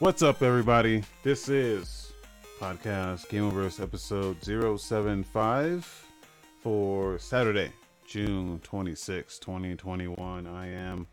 What's 0.00 0.22
up, 0.22 0.42
everybody? 0.42 1.02
This 1.24 1.48
is 1.48 2.12
podcast 2.60 3.26
Gameoverse 3.26 3.82
episode 3.82 4.36
075 4.40 6.06
for 6.62 7.18
Saturday, 7.18 7.72
June 8.06 8.60
26, 8.62 9.40
2021. 9.40 10.46
I 10.46 10.68
am 10.68 11.08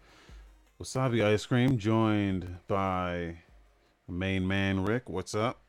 Wasabi 0.79 1.25
Ice 1.25 1.47
Cream, 1.47 1.79
joined 1.79 2.59
by 2.67 3.35
main 4.07 4.47
man 4.47 4.85
Rick. 4.85 5.09
What's 5.09 5.33
up? 5.33 5.63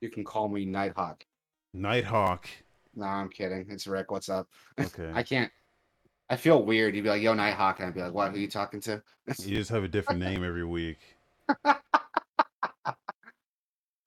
You 0.00 0.08
can 0.08 0.24
call 0.24 0.48
me 0.48 0.64
Nighthawk. 0.64 1.26
Nighthawk. 1.74 2.48
No, 2.94 3.04
I'm 3.04 3.28
kidding. 3.28 3.66
It's 3.68 3.86
Rick. 3.86 4.10
What's 4.10 4.30
up? 4.30 4.48
Okay. 4.80 5.10
I 5.14 5.22
can't. 5.22 5.52
I 6.30 6.36
feel 6.36 6.64
weird. 6.64 6.96
You'd 6.96 7.02
be 7.02 7.10
like, 7.10 7.20
"Yo, 7.20 7.34
Nighthawk," 7.34 7.80
and 7.80 7.88
I'd 7.88 7.94
be 7.94 8.00
like, 8.00 8.14
"What? 8.14 8.30
Who 8.30 8.38
are 8.38 8.40
you 8.40 8.48
talking 8.48 8.80
to?" 8.80 9.02
you 9.38 9.58
just 9.58 9.68
have 9.68 9.84
a 9.84 9.88
different 9.88 10.20
name 10.20 10.42
every 10.42 10.64
week. 10.64 10.98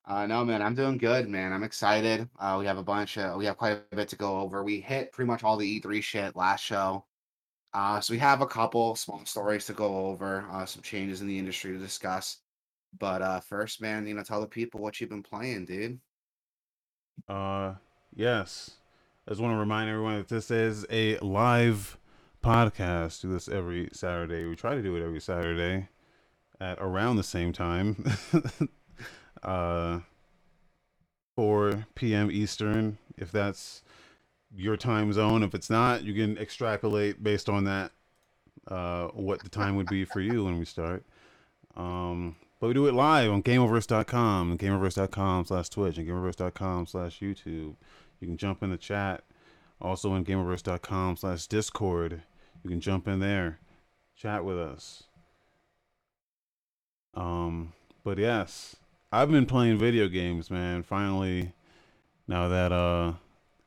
Uh, 0.06 0.24
no, 0.26 0.44
man, 0.44 0.62
I'm 0.62 0.76
doing 0.76 0.98
good, 0.98 1.28
man. 1.28 1.52
I'm 1.52 1.64
excited. 1.64 2.28
Uh, 2.38 2.56
we 2.60 2.66
have 2.66 2.78
a 2.78 2.82
bunch 2.82 3.18
of, 3.18 3.36
we 3.36 3.44
have 3.46 3.56
quite 3.56 3.82
a 3.90 3.96
bit 3.96 4.08
to 4.10 4.16
go 4.16 4.38
over. 4.38 4.62
We 4.62 4.80
hit 4.80 5.12
pretty 5.12 5.26
much 5.26 5.42
all 5.42 5.56
the 5.56 5.80
E3 5.80 6.00
shit 6.02 6.36
last 6.36 6.62
show. 6.62 7.04
Uh, 7.74 8.00
so 8.00 8.14
we 8.14 8.18
have 8.18 8.40
a 8.40 8.46
couple 8.46 8.94
small 8.94 9.24
stories 9.24 9.66
to 9.66 9.72
go 9.72 10.06
over, 10.06 10.46
uh, 10.52 10.64
some 10.64 10.82
changes 10.82 11.20
in 11.20 11.26
the 11.26 11.38
industry 11.38 11.72
to 11.72 11.78
discuss. 11.78 12.38
But 12.98 13.20
uh, 13.20 13.40
first, 13.40 13.82
man, 13.82 14.06
you 14.06 14.14
know, 14.14 14.22
tell 14.22 14.40
the 14.40 14.46
people 14.46 14.80
what 14.80 15.00
you've 15.00 15.10
been 15.10 15.24
playing, 15.24 15.66
dude. 15.66 15.98
Uh, 17.28 17.74
yes. 18.14 18.70
I 19.26 19.32
just 19.32 19.40
want 19.40 19.54
to 19.54 19.58
remind 19.58 19.90
everyone 19.90 20.18
that 20.18 20.28
this 20.28 20.52
is 20.52 20.86
a 20.88 21.18
live 21.18 21.98
podcast. 22.44 23.22
Do 23.22 23.32
this 23.32 23.48
every 23.48 23.88
Saturday. 23.92 24.46
We 24.46 24.54
try 24.54 24.76
to 24.76 24.82
do 24.82 24.94
it 24.96 25.04
every 25.04 25.20
Saturday 25.20 25.88
at 26.60 26.78
around 26.78 27.16
the 27.16 27.24
same 27.24 27.52
time. 27.52 28.04
uh, 29.42 30.00
4 31.36 31.86
p.m. 31.94 32.30
Eastern, 32.30 32.98
if 33.16 33.30
that's 33.30 33.82
your 34.54 34.76
time 34.76 35.12
zone. 35.12 35.42
If 35.42 35.54
it's 35.54 35.70
not, 35.70 36.02
you 36.02 36.14
can 36.14 36.38
extrapolate 36.38 37.22
based 37.22 37.48
on 37.48 37.64
that 37.64 37.92
uh, 38.68 39.08
what 39.08 39.42
the 39.42 39.48
time 39.48 39.76
would 39.76 39.86
be 39.86 40.04
for 40.04 40.20
you 40.20 40.44
when 40.44 40.58
we 40.58 40.64
start. 40.64 41.04
Um, 41.76 42.36
but 42.60 42.68
we 42.68 42.74
do 42.74 42.86
it 42.86 42.94
live 42.94 43.30
on 43.30 43.42
GameOverse.com 43.42 44.50
and 44.50 44.58
GameOverse.com 44.58 45.44
slash 45.44 45.68
Twitch 45.68 45.98
and 45.98 46.08
GameOverse.com 46.08 46.86
slash 46.86 47.20
YouTube. 47.20 47.74
You 48.20 48.28
can 48.28 48.36
jump 48.38 48.62
in 48.62 48.70
the 48.70 48.78
chat. 48.78 49.24
Also 49.80 50.12
on 50.12 50.24
GameOverse.com 50.24 51.18
slash 51.18 51.46
Discord. 51.46 52.22
You 52.64 52.70
can 52.70 52.80
jump 52.80 53.06
in 53.06 53.20
there, 53.20 53.60
chat 54.16 54.44
with 54.44 54.58
us. 54.58 55.04
Um, 57.14 57.74
but 58.02 58.18
yes, 58.18 58.76
I've 59.12 59.30
been 59.30 59.46
playing 59.46 59.78
video 59.78 60.08
games, 60.08 60.50
man. 60.50 60.82
Finally, 60.82 61.52
now 62.26 62.48
that 62.48 62.72
uh 62.72 63.14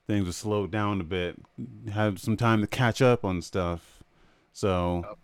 things 0.07 0.25
have 0.25 0.35
slowed 0.35 0.71
down 0.71 0.99
a 0.99 1.03
bit, 1.03 1.37
had 1.91 2.19
some 2.19 2.35
time 2.35 2.61
to 2.61 2.67
catch 2.67 3.01
up 3.01 3.23
on 3.23 3.41
stuff. 3.41 4.03
So, 4.51 5.17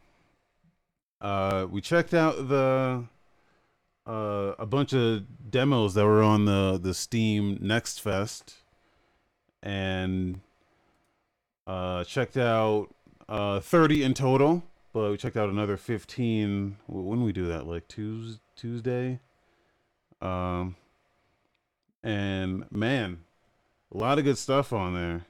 uh, 1.20 1.66
we 1.70 1.82
checked 1.82 2.14
out 2.14 2.48
the 2.48 3.04
uh 4.08 4.54
a 4.58 4.66
bunch 4.66 4.94
of 4.94 5.52
demos 5.52 5.96
that 5.96 6.06
were 6.06 6.24
on 6.24 6.46
the 6.46 6.80
the 6.82 6.94
Steam 6.94 7.58
Next 7.62 8.00
Fest, 8.00 8.56
and 9.62 10.40
uh 11.68 12.04
checked 12.04 12.38
out 12.38 12.94
uh 13.28 13.60
30 13.60 14.04
in 14.04 14.14
total 14.14 14.64
but 14.94 15.10
we 15.10 15.18
checked 15.18 15.36
out 15.36 15.50
another 15.50 15.78
15 15.78 16.78
when 16.88 17.24
we 17.24 17.34
do 17.34 17.48
that 17.48 17.66
like 17.66 17.88
tuesday 17.88 18.40
tuesday 18.56 19.20
um 20.22 20.76
and 22.04 22.70
man 22.72 23.20
a 23.94 23.98
lot 23.98 24.20
of 24.20 24.26
good 24.26 24.38
stuff 24.38 24.74
on 24.74 24.94
there 24.94 25.26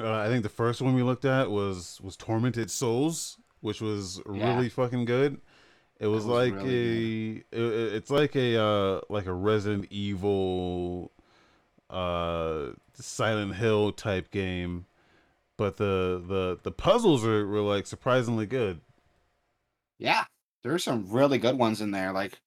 uh, 0.00 0.12
i 0.20 0.28
think 0.28 0.42
the 0.42 0.48
first 0.48 0.80
one 0.80 0.94
we 0.94 1.02
looked 1.02 1.24
at 1.24 1.50
was 1.50 2.00
was 2.02 2.16
tormented 2.16 2.70
souls 2.70 3.38
which 3.60 3.80
was 3.80 4.20
Yeah. 4.30 4.64
really 4.64 4.68
fucking 4.68 5.04
good 5.04 5.40
it 6.00 6.08
was, 6.08 6.26
was 6.26 6.26
like 6.26 6.62
really 6.62 6.64
a 6.64 7.36
it, 7.52 7.94
it's 7.94 8.10
like 8.10 8.36
a 8.36 8.60
uh 8.62 9.00
like 9.08 9.26
a 9.26 9.32
resident 9.34 9.86
evil 9.90 11.12
uh 11.90 12.68
silent 12.94 13.56
hill 13.56 13.92
type 13.92 14.30
game 14.30 14.86
but 15.56 15.78
the 15.78 16.22
the 16.26 16.58
the 16.62 16.72
puzzles 16.72 17.24
are 17.26 17.46
were 17.46 17.60
like 17.60 17.86
surprisingly 17.86 18.46
good 18.46 18.80
Yeah, 19.98 20.24
there's 20.62 20.84
some 20.84 21.08
really 21.10 21.38
good 21.38 21.58
ones 21.58 21.80
in 21.80 21.90
there. 21.90 22.12
Like 22.12 22.40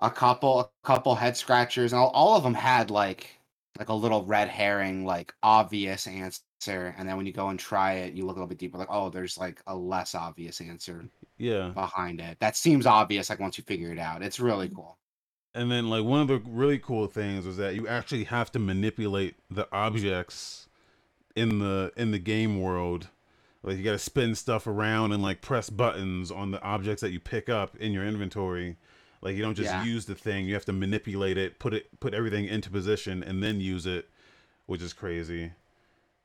a 0.00 0.10
couple, 0.10 0.60
a 0.60 0.68
couple 0.86 1.14
head 1.14 1.36
scratchers, 1.36 1.92
and 1.92 2.00
all, 2.00 2.10
all 2.10 2.36
of 2.36 2.42
them 2.42 2.54
had 2.54 2.90
like 2.90 3.30
like 3.78 3.88
a 3.90 3.94
little 3.94 4.24
red 4.24 4.48
herring, 4.48 5.04
like 5.04 5.34
obvious 5.42 6.06
answer. 6.06 6.94
And 6.98 7.08
then 7.08 7.16
when 7.16 7.26
you 7.26 7.32
go 7.32 7.48
and 7.48 7.58
try 7.58 7.94
it, 7.94 8.14
you 8.14 8.24
look 8.24 8.36
a 8.36 8.38
little 8.40 8.48
bit 8.48 8.58
deeper, 8.58 8.78
like 8.78 8.88
oh, 8.90 9.10
there's 9.10 9.38
like 9.38 9.62
a 9.66 9.76
less 9.76 10.14
obvious 10.14 10.60
answer 10.60 11.04
yeah 11.38 11.68
behind 11.74 12.20
it. 12.20 12.38
That 12.40 12.56
seems 12.56 12.86
obvious, 12.86 13.30
like 13.30 13.40
once 13.40 13.58
you 13.58 13.64
figure 13.64 13.92
it 13.92 13.98
out. 13.98 14.22
It's 14.22 14.40
really 14.40 14.66
mm-hmm. 14.68 14.76
cool. 14.76 14.98
and 15.54 15.70
then 15.70 15.88
like 15.90 16.04
one 16.04 16.20
of 16.20 16.28
the 16.28 16.38
really 16.46 16.78
cool 16.78 17.06
things 17.06 17.46
was 17.46 17.56
that 17.58 17.74
you 17.74 17.86
actually 17.88 18.24
have 18.24 18.50
to 18.52 18.58
manipulate 18.58 19.34
the 19.50 19.68
objects 19.72 20.68
in 21.34 21.58
the 21.58 21.92
in 21.96 22.10
the 22.10 22.18
game 22.18 22.60
world 22.60 23.08
like 23.62 23.76
you 23.76 23.82
got 23.82 23.92
to 23.92 23.98
spin 23.98 24.34
stuff 24.34 24.66
around 24.66 25.12
and 25.12 25.22
like 25.22 25.40
press 25.42 25.68
buttons 25.70 26.30
on 26.30 26.50
the 26.50 26.62
objects 26.62 27.02
that 27.02 27.10
you 27.10 27.20
pick 27.20 27.48
up 27.48 27.76
in 27.76 27.92
your 27.92 28.06
inventory 28.06 28.76
like 29.26 29.36
you 29.36 29.42
don't 29.42 29.54
just 29.56 29.70
Yeah. 29.70 29.84
use 29.84 30.06
the 30.06 30.14
thing 30.14 30.46
you 30.46 30.54
have 30.54 30.64
to 30.66 30.72
manipulate 30.72 31.36
it 31.36 31.58
put 31.58 31.74
it 31.74 32.00
put 32.00 32.14
everything 32.14 32.46
into 32.46 32.70
position 32.70 33.22
and 33.22 33.42
then 33.42 33.60
use 33.60 33.84
it 33.86 34.08
which 34.66 34.80
is 34.82 34.92
crazy 34.92 35.52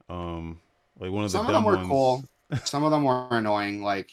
um 0.09 0.59
like 1.00 1.11
one 1.11 1.23
of 1.23 1.31
the 1.31 1.38
Some 1.38 1.47
of 1.47 1.53
them 1.53 1.63
were 1.63 1.75
ones, 1.78 1.88
cool. 1.88 2.23
Some 2.63 2.84
of 2.84 2.91
them 2.91 3.03
were 3.03 3.28
annoying. 3.31 3.81
Like 3.81 4.11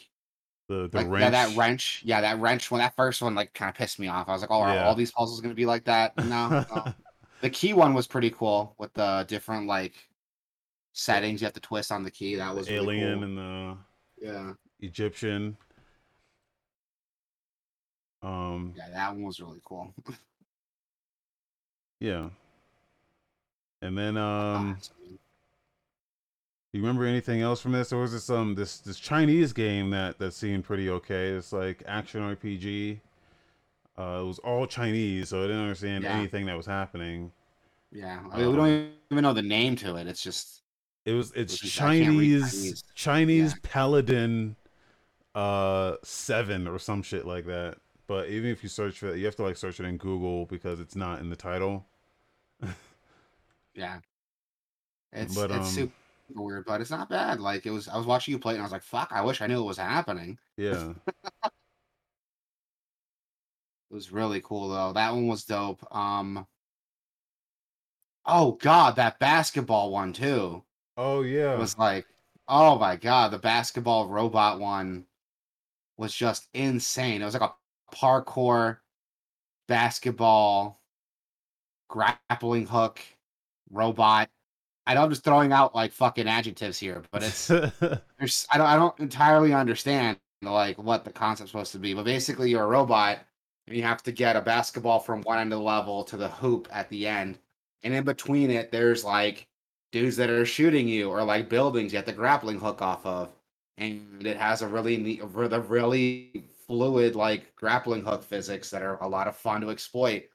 the 0.67 0.87
the 0.89 0.97
like 0.97 1.07
wrench 1.07 1.21
yeah, 1.21 1.29
that 1.29 1.55
wrench. 1.55 2.01
Yeah, 2.05 2.21
that 2.21 2.39
wrench. 2.39 2.71
When 2.71 2.79
that 2.79 2.95
first 2.95 3.21
one 3.21 3.35
like 3.35 3.53
kind 3.53 3.69
of 3.69 3.75
pissed 3.75 3.99
me 3.99 4.07
off. 4.07 4.27
I 4.27 4.31
was 4.31 4.41
like, 4.41 4.49
oh, 4.49 4.61
are 4.61 4.73
Yeah. 4.73 4.85
all 4.87 4.95
these 4.95 5.11
puzzles 5.11 5.39
gonna 5.41 5.53
be 5.53 5.65
like 5.67 5.83
that? 5.85 6.17
No. 6.17 6.49
no. 6.75 6.93
The 7.41 7.49
key 7.49 7.73
one 7.73 7.93
was 7.93 8.07
pretty 8.07 8.31
cool 8.31 8.75
with 8.79 8.93
the 8.93 9.25
different 9.27 9.67
like 9.67 9.93
settings 10.93 11.41
you 11.41 11.45
have 11.45 11.53
to 11.53 11.59
twist 11.59 11.91
on 11.91 12.03
the 12.03 12.11
key. 12.11 12.35
That 12.35 12.55
was 12.55 12.69
really 12.69 13.01
alien 13.01 13.19
cool. 13.19 13.23
and 13.23 13.37
the 13.37 13.77
yeah, 14.25 14.53
Egyptian. 14.79 15.57
Um, 18.21 18.73
yeah, 18.75 18.89
that 18.93 19.11
one 19.13 19.23
was 19.23 19.39
really 19.39 19.61
cool. 19.63 19.93
yeah. 21.99 22.29
And 23.81 23.97
then, 23.97 24.17
Ah, 24.17 24.57
um, 24.57 24.77
you 26.73 26.81
remember 26.81 27.05
anything 27.05 27.41
else 27.41 27.61
from 27.61 27.71
this, 27.71 27.93
or 27.93 28.01
was 28.01 28.13
it 28.13 28.19
some 28.21 28.55
this 28.55 28.79
this 28.79 28.99
Chinese 28.99 29.53
game 29.53 29.89
that 29.91 30.19
that 30.19 30.33
seemed 30.33 30.65
pretty 30.65 30.89
okay? 30.89 31.29
It's 31.29 31.53
like 31.53 31.81
action 31.87 32.21
RPG. 32.21 32.99
Uh, 33.97 34.21
it 34.21 34.25
was 34.27 34.39
all 34.39 34.65
Chinese, 34.67 35.29
so 35.29 35.39
I 35.39 35.47
didn't 35.47 35.61
understand 35.61 36.03
Yeah. 36.03 36.17
anything 36.17 36.45
that 36.45 36.55
was 36.57 36.65
happening. 36.65 37.31
yeah, 37.91 38.19
I 38.31 38.37
mean, 38.37 38.49
we 38.51 38.55
don't 38.55 38.69
Um, 38.69 38.91
even 39.11 39.23
know 39.23 39.33
the 39.33 39.41
name 39.41 39.75
to 39.77 39.95
it. 39.95 40.05
It's 40.07 40.21
just 40.21 40.61
It 41.05 41.13
was 41.13 41.31
it's 41.31 41.53
Which 41.53 41.63
is- 41.75 41.79
I 41.81 41.97
can't 41.99 42.09
read 42.19 42.41
Chinese 42.41 42.51
Chinese. 42.51 42.83
Chinese 42.93 43.51
Yeah. 43.53 43.59
Paladin 43.63 44.55
uh 45.35 45.95
seven 46.03 46.67
or 46.67 46.77
some 46.79 47.01
shit 47.01 47.25
like 47.25 47.45
that. 47.45 47.77
But 48.09 48.29
even 48.29 48.49
if 48.49 48.63
you 48.63 48.69
search 48.69 48.97
for 48.97 49.09
it, 49.09 49.19
you 49.19 49.25
have 49.25 49.35
to 49.35 49.43
like 49.43 49.55
search 49.55 49.79
it 49.79 49.85
in 49.85 49.97
Google 49.97 50.47
because 50.47 50.79
it's 50.79 50.95
not 50.95 51.19
in 51.19 51.29
the 51.29 51.35
title. 51.35 51.85
yeah, 53.75 53.99
it's 55.13 55.35
But, 55.35 55.51
it's 55.51 55.59
um, 55.59 55.65
super 55.65 55.93
weird, 56.33 56.65
but 56.65 56.81
it's 56.81 56.89
not 56.89 57.07
bad. 57.07 57.39
Like 57.39 57.67
it 57.67 57.69
was, 57.69 57.87
I 57.87 57.97
was 57.97 58.07
watching 58.07 58.31
you 58.31 58.39
play 58.39 58.53
and 58.53 58.63
I 58.63 58.65
was 58.65 58.71
like, 58.71 58.81
fuck, 58.81 59.09
I 59.11 59.21
wish 59.21 59.41
I 59.41 59.45
knew 59.47 59.61
it 59.61 59.65
was 59.65 59.77
happening. 59.77 60.39
Yeah. 60.57 60.93
It 63.91 63.95
was 63.95 64.11
really 64.11 64.39
cool 64.41 64.69
though. 64.69 64.93
That 64.93 65.13
one 65.13 65.25
was 65.27 65.45
dope. 65.45 65.83
Um 65.95 66.45
Oh 68.23 68.51
god, 68.51 68.97
that 68.97 69.17
basketball 69.17 69.91
one 69.91 70.13
too. 70.13 70.63
Oh 70.95 71.21
yeah. 71.23 71.53
It 71.53 71.59
was 71.59 71.75
like, 71.75 72.05
oh 72.47 72.77
my 72.77 72.95
god, 72.97 73.31
the 73.31 73.39
basketball 73.39 74.07
robot 74.07 74.59
one 74.59 75.05
was 75.97 76.13
just 76.13 76.49
insane. 76.53 77.23
It 77.23 77.25
was 77.25 77.33
like 77.33 77.49
a 77.49 77.53
parkour 77.91 78.77
basketball 79.67 80.79
grappling 81.89 82.67
hook 82.67 82.99
robot. 83.71 84.29
I 84.85 84.95
know 84.95 85.03
I'm 85.03 85.09
just 85.09 85.23
throwing 85.23 85.51
out 85.51 85.75
like 85.75 85.91
fucking 85.91 86.27
adjectives 86.27 86.79
here, 86.79 87.03
but 87.11 87.23
it's 87.23 87.47
there's 87.47 88.47
I 88.51 88.57
don't 88.57 88.67
I 88.67 88.75
don't 88.75 88.99
entirely 88.99 89.53
understand 89.53 90.17
like 90.41 90.77
what 90.77 91.03
the 91.03 91.11
concept's 91.11 91.51
supposed 91.51 91.73
to 91.73 91.79
be, 91.79 91.93
but 91.93 92.05
basically 92.05 92.49
you're 92.49 92.63
a 92.63 92.67
robot 92.67 93.19
and 93.67 93.77
you 93.77 93.83
have 93.83 94.01
to 94.03 94.11
get 94.11 94.35
a 94.35 94.41
basketball 94.41 94.99
from 94.99 95.21
one 95.21 95.37
end 95.37 95.53
of 95.53 95.59
the 95.59 95.65
level 95.65 96.03
to 96.05 96.17
the 96.17 96.27
hoop 96.27 96.67
at 96.71 96.89
the 96.89 97.07
end. 97.07 97.37
And 97.83 97.93
in 97.93 98.03
between 98.03 98.49
it, 98.49 98.71
there's 98.71 99.03
like 99.03 99.47
dudes 99.91 100.17
that 100.17 100.29
are 100.29 100.45
shooting 100.45 100.87
you 100.87 101.09
or 101.09 101.23
like 101.23 101.49
buildings 101.49 101.93
you 101.93 101.97
have 101.97 102.05
the 102.05 102.13
grappling 102.13 102.59
hook 102.59 102.81
off 102.81 103.05
of. 103.05 103.31
And 103.77 104.25
it 104.25 104.37
has 104.37 104.61
a 104.61 104.67
really 104.67 104.97
neat, 104.97 105.21
a 105.21 105.25
really 105.25 106.43
fluid 106.69 107.15
like 107.15 107.55
grappling 107.55 108.03
hook 108.03 108.23
physics 108.23 108.69
that 108.69 108.83
are 108.83 109.01
a 109.01 109.07
lot 109.09 109.27
of 109.27 109.35
fun 109.35 109.61
to 109.61 109.71
exploit. 109.71 110.25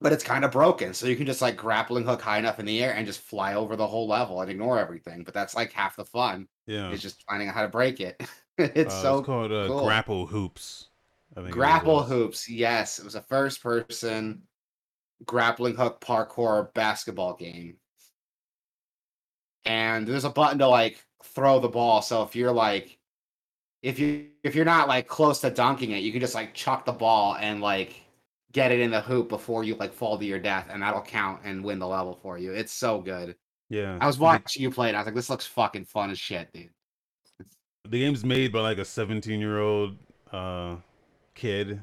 But 0.00 0.12
it's 0.12 0.22
kind 0.22 0.44
of 0.44 0.52
broken, 0.52 0.94
so 0.94 1.08
you 1.08 1.16
can 1.16 1.26
just 1.26 1.42
like 1.42 1.56
grappling 1.56 2.04
hook 2.04 2.22
high 2.22 2.38
enough 2.38 2.60
in 2.60 2.66
the 2.66 2.80
air 2.84 2.94
and 2.94 3.04
just 3.04 3.18
fly 3.20 3.54
over 3.54 3.74
the 3.74 3.86
whole 3.86 4.06
level 4.06 4.40
and 4.40 4.48
ignore 4.48 4.78
everything. 4.78 5.24
But 5.24 5.34
that's 5.34 5.56
like 5.56 5.72
half 5.72 5.96
the 5.96 6.04
fun 6.04 6.46
Yeah. 6.66 6.92
is 6.92 7.02
just 7.02 7.24
finding 7.28 7.48
out 7.48 7.54
how 7.56 7.62
to 7.62 7.68
break 7.68 8.00
it. 8.00 8.22
it's 8.58 8.94
Uh, 8.94 9.02
so 9.02 9.18
it's 9.18 9.26
called 9.26 9.50
uh, 9.50 9.66
cool. 9.66 9.82
grapple 9.82 10.26
hoops. 10.26 10.90
I 11.36 11.40
think 11.40 11.52
Grapple 11.52 12.04
hoops, 12.04 12.48
yes. 12.48 13.00
It 13.00 13.04
was 13.04 13.16
a 13.16 13.22
first 13.22 13.60
person 13.60 14.42
grappling 15.24 15.74
hook 15.74 16.00
parkour 16.00 16.72
basketball 16.74 17.34
game. 17.34 17.78
And 19.64 20.06
there's 20.06 20.24
a 20.24 20.30
button 20.30 20.58
to 20.60 20.68
like 20.68 21.04
throw 21.24 21.58
the 21.58 21.68
ball. 21.68 22.02
So 22.02 22.22
if 22.22 22.36
you're 22.36 22.52
like 22.52 22.97
if 23.82 23.98
you 23.98 24.28
if 24.42 24.54
you're 24.54 24.64
not 24.64 24.88
like 24.88 25.06
close 25.08 25.40
to 25.40 25.50
dunking 25.50 25.92
it, 25.92 25.98
you 26.02 26.12
can 26.12 26.20
just 26.20 26.34
like 26.34 26.54
chuck 26.54 26.84
the 26.84 26.92
ball 26.92 27.36
and 27.40 27.60
like 27.60 28.04
get 28.52 28.72
it 28.72 28.80
in 28.80 28.90
the 28.90 29.00
hoop 29.00 29.28
before 29.28 29.64
you 29.64 29.74
like 29.76 29.92
fall 29.92 30.18
to 30.18 30.24
your 30.24 30.38
death 30.38 30.68
and 30.70 30.82
that'll 30.82 31.02
count 31.02 31.40
and 31.44 31.62
win 31.64 31.78
the 31.78 31.86
level 31.86 32.14
for 32.22 32.38
you. 32.38 32.52
It's 32.52 32.72
so 32.72 33.00
good. 33.00 33.36
Yeah. 33.68 33.98
I 34.00 34.06
was 34.06 34.18
watching 34.18 34.62
you 34.62 34.70
play 34.70 34.88
it. 34.90 34.94
I 34.94 34.98
was 34.98 35.06
like, 35.06 35.14
this 35.14 35.30
looks 35.30 35.46
fucking 35.46 35.84
fun 35.86 36.10
as 36.10 36.18
shit, 36.18 36.52
dude. 36.52 36.70
the 37.88 37.98
game's 38.00 38.24
made 38.24 38.52
by 38.52 38.60
like 38.60 38.78
a 38.78 38.84
17 38.84 39.40
year 39.40 39.60
old 39.60 39.96
uh 40.32 40.76
kid 41.34 41.82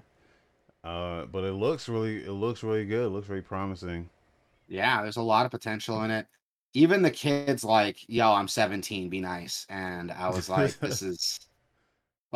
uh 0.84 1.26
but 1.28 1.44
it 1.44 1.54
looks 1.54 1.90
really 1.90 2.24
it 2.26 2.32
looks 2.32 2.64
really 2.64 2.86
good 2.86 3.08
it 3.08 3.10
looks 3.10 3.28
very 3.28 3.42
promising 3.42 4.10
Yeah, 4.68 5.02
there's 5.02 5.18
a 5.18 5.22
lot 5.22 5.46
of 5.46 5.52
potential 5.52 6.04
in 6.04 6.12
it. 6.12 6.28
Even 6.74 7.02
the 7.02 7.12
kids 7.12 7.64
like, 7.64 7.98
yo, 8.08 8.34
I'm 8.34 8.48
17, 8.48 9.10
be 9.10 9.22
nice. 9.22 9.66
And 9.70 10.12
I 10.12 10.30
was 10.30 10.50
like, 10.50 10.78
this 10.80 11.02
is 11.02 11.40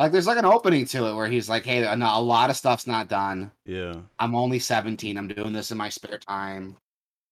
like 0.00 0.12
there's 0.12 0.26
like 0.26 0.38
an 0.38 0.44
opening 0.46 0.86
to 0.86 1.06
it 1.06 1.14
where 1.14 1.28
he's 1.28 1.48
like, 1.48 1.64
hey, 1.64 1.82
a 1.84 1.94
lot 1.96 2.48
of 2.50 2.56
stuff's 2.56 2.86
not 2.86 3.08
done. 3.08 3.50
yeah 3.66 3.94
I'm 4.18 4.34
only 4.34 4.58
17. 4.58 5.16
I'm 5.18 5.28
doing 5.28 5.52
this 5.52 5.70
in 5.70 5.78
my 5.78 5.88
spare 5.90 6.18
time. 6.18 6.76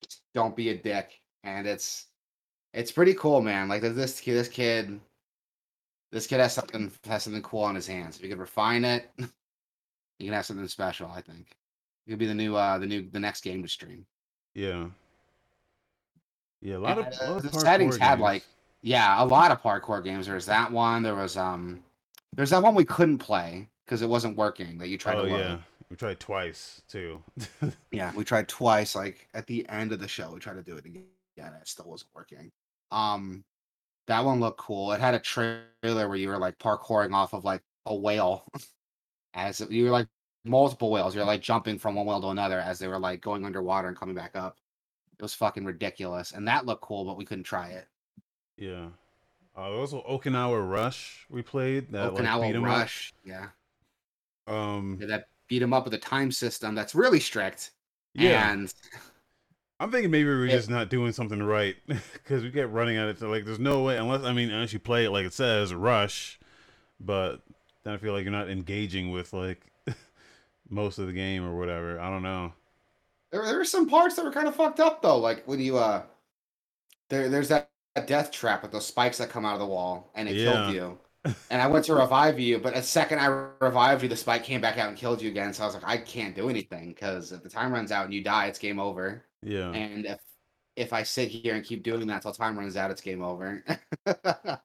Just 0.04 0.20
don't 0.34 0.54
be 0.54 0.68
a 0.68 0.76
dick. 0.76 1.18
And 1.44 1.66
it's 1.66 2.06
it's 2.74 2.92
pretty 2.92 3.14
cool, 3.14 3.40
man. 3.40 3.68
Like 3.68 3.80
this 3.82 4.20
kid, 4.20 4.34
this 4.34 4.48
kid, 4.48 5.00
this 6.12 6.26
kid 6.26 6.40
has 6.40 6.52
something 6.52 6.92
has 7.06 7.22
something 7.22 7.42
cool 7.42 7.62
on 7.62 7.74
his 7.74 7.86
hands. 7.86 8.16
If 8.16 8.22
you 8.22 8.28
could 8.28 8.38
refine 8.38 8.84
it, 8.84 9.10
you 9.18 10.26
can 10.26 10.34
have 10.34 10.44
something 10.46 10.68
special. 10.68 11.10
I 11.10 11.22
think 11.22 11.46
it 12.06 12.10
could 12.10 12.18
be 12.18 12.26
the 12.26 12.34
new 12.34 12.54
uh 12.54 12.78
the 12.78 12.86
new 12.86 13.08
the 13.10 13.20
next 13.20 13.42
game 13.44 13.62
to 13.62 13.68
stream. 13.68 14.04
yeah 14.54 14.86
yeah 16.60 16.76
a 16.76 16.78
lot 16.78 16.98
of, 16.98 17.06
And, 17.06 17.14
a 17.14 17.24
uh, 17.24 17.30
lot 17.30 17.44
of 17.44 17.50
the 17.52 17.60
settings 17.60 17.96
had, 17.96 18.16
games. 18.16 18.20
like- 18.22 18.44
Yeah, 18.82 19.22
a 19.22 19.24
lot 19.24 19.50
of 19.52 19.62
parkour 19.62 20.02
games. 20.04 20.26
There 20.26 20.34
was 20.34 20.46
that 20.46 20.70
one. 20.70 21.02
There 21.02 21.14
was 21.14 21.36
um, 21.36 21.82
there's 22.34 22.50
that 22.50 22.62
one 22.62 22.74
we 22.74 22.84
couldn't 22.84 23.18
play 23.18 23.68
because 23.84 24.02
it 24.02 24.08
wasn't 24.08 24.36
working. 24.36 24.78
That 24.78 24.88
you 24.88 24.98
tried 24.98 25.16
oh 25.16 25.24
to 25.26 25.30
load. 25.30 25.40
yeah 25.40 25.56
we 25.90 25.96
tried 25.96 26.20
twice 26.20 26.82
too 26.88 27.22
Yeah, 27.92 28.12
we 28.14 28.22
tried 28.24 28.48
twice. 28.48 28.94
Like 28.94 29.28
at 29.34 29.46
the 29.46 29.66
end 29.68 29.92
of 29.92 30.00
the 30.00 30.08
show, 30.08 30.32
we 30.32 30.38
tried 30.40 30.56
to 30.56 30.62
do 30.62 30.76
it 30.76 30.84
again. 30.84 31.04
Yeah, 31.36 31.54
it 31.56 31.68
still 31.68 31.86
wasn't 31.88 32.10
working. 32.14 32.50
Um, 32.90 33.44
that 34.06 34.24
one 34.24 34.40
looked 34.40 34.58
cool. 34.58 34.92
It 34.92 35.00
had 35.00 35.14
a 35.14 35.18
trailer 35.18 35.62
where 35.82 36.16
you 36.16 36.28
were 36.28 36.38
like 36.38 36.58
parkouring 36.58 37.14
off 37.14 37.32
of 37.32 37.44
like 37.44 37.62
a 37.86 37.94
whale, 37.94 38.44
as 39.34 39.60
it- 39.60 39.70
you 39.70 39.84
were 39.84 39.90
like 39.90 40.08
multiple 40.44 40.90
whales. 40.90 41.14
You're 41.14 41.24
like 41.24 41.40
jumping 41.42 41.78
from 41.78 41.94
one 41.94 42.06
whale 42.06 42.20
to 42.20 42.28
another 42.28 42.60
as 42.60 42.78
they 42.78 42.88
were 42.88 42.98
like 42.98 43.20
going 43.22 43.44
underwater 43.46 43.88
and 43.88 43.96
coming 43.96 44.14
back 44.14 44.36
up. 44.36 44.58
It 45.18 45.22
was 45.22 45.34
fucking 45.34 45.64
ridiculous, 45.64 46.32
and 46.32 46.46
that 46.48 46.66
looked 46.66 46.82
cool, 46.82 47.04
but 47.04 47.16
we 47.16 47.24
couldn't 47.24 47.44
try 47.44 47.68
it. 47.68 47.86
yeah 48.56 48.86
uh 49.58 49.70
also 49.72 50.02
okinawa 50.08 50.70
rush 50.70 51.26
we 51.30 51.42
played 51.42 51.92
that 51.92 52.14
like, 52.14 52.24
Okinawa 52.24 52.54
up. 52.56 52.62
Rush, 52.64 53.12
yeah. 53.24 53.48
um 54.46 54.98
Yeah, 55.00 55.06
that 55.08 55.28
beat 55.48 55.62
him 55.62 55.72
up 55.72 55.84
with 55.84 55.94
a 55.94 55.98
time 55.98 56.30
system 56.32 56.74
that's 56.74 56.94
really 56.94 57.20
strict. 57.20 57.72
yeah 58.14 58.52
And 58.52 58.72
i'm 59.80 59.90
thinking 59.90 60.10
maybe 60.10 60.28
we're 60.28 60.46
it- 60.46 60.50
just 60.50 60.70
not 60.70 60.90
doing 60.90 61.12
something 61.12 61.42
right 61.42 61.76
because 61.86 62.42
we 62.42 62.50
kept 62.50 62.72
running 62.72 62.96
at 62.96 63.08
it 63.08 63.18
so 63.18 63.28
like 63.28 63.44
there's 63.44 63.58
no 63.60 63.82
way 63.82 63.96
unless 63.96 64.22
i 64.24 64.32
mean 64.32 64.50
unless 64.50 64.72
you 64.72 64.78
play 64.78 65.04
it 65.04 65.10
like 65.10 65.26
it 65.26 65.32
says 65.32 65.72
rush 65.74 66.38
but 67.00 67.42
then 67.84 67.94
i 67.94 67.96
feel 67.96 68.12
like 68.14 68.24
you're 68.24 68.32
not 68.32 68.50
engaging 68.50 69.10
with 69.12 69.32
like 69.32 69.70
most 70.70 70.98
of 70.98 71.06
the 71.06 71.14
game 71.14 71.44
or 71.44 71.58
whatever 71.58 72.00
i 72.00 72.10
don't 72.10 72.22
know 72.24 72.52
there, 73.30 73.44
there 73.44 73.56
were 73.58 73.64
some 73.64 73.88
parts 73.88 74.16
that 74.16 74.24
were 74.24 74.32
kind 74.32 74.48
of 74.48 74.56
fucked 74.56 74.80
up 74.80 75.02
though. 75.02 75.18
Like 75.18 75.44
when 75.46 75.60
you 75.60 75.78
uh 75.78 76.02
there 77.08 77.28
there's 77.28 77.48
that, 77.48 77.70
that 77.98 78.06
death 78.06 78.30
trap 78.30 78.62
with 78.62 78.72
those 78.72 78.86
spikes 78.86 79.18
that 79.18 79.30
come 79.30 79.44
out 79.44 79.54
of 79.54 79.60
the 79.60 79.66
wall 79.66 80.10
and 80.14 80.28
it 80.28 80.36
Yeah. 80.36 80.38
killed 80.38 80.66
you. 80.66 80.98
And 81.50 81.62
I 81.62 81.66
went 81.66 81.84
to 81.86 81.94
revive 81.94 82.38
you, 82.38 82.58
but 82.58 82.76
a 82.76 82.82
second 82.82 83.20
I 83.20 83.26
revived 83.60 84.02
you, 84.02 84.08
the 84.08 84.16
spike 84.16 84.44
came 84.44 84.60
back 84.60 84.78
out 84.78 84.88
and 84.88 84.98
killed 84.98 85.22
you 85.22 85.30
again. 85.30 85.54
So 85.54 85.62
I 85.62 85.66
was 85.66 85.74
like, 85.74 85.84
I 85.86 85.96
can't 85.98 86.34
do 86.36 86.48
anything 86.50 86.90
because 86.90 87.32
if 87.32 87.42
the 87.42 87.48
time 87.48 87.72
runs 87.72 87.90
out 87.92 88.04
and 88.04 88.14
you 88.14 88.22
die, 88.22 88.46
it's 88.46 88.58
game 88.58 88.78
over. 88.78 89.24
yeah 89.42 89.74
And 89.74 90.06
if 90.06 90.20
if 90.76 90.92
I 90.92 91.02
sit 91.02 91.28
here 91.30 91.54
and 91.56 91.64
keep 91.64 91.82
doing 91.82 92.06
that 92.08 92.22
till 92.22 92.32
time 92.32 92.58
runs 92.58 92.76
out, 92.76 92.90
it's 92.90 93.00
game 93.00 93.22
over. 93.22 93.64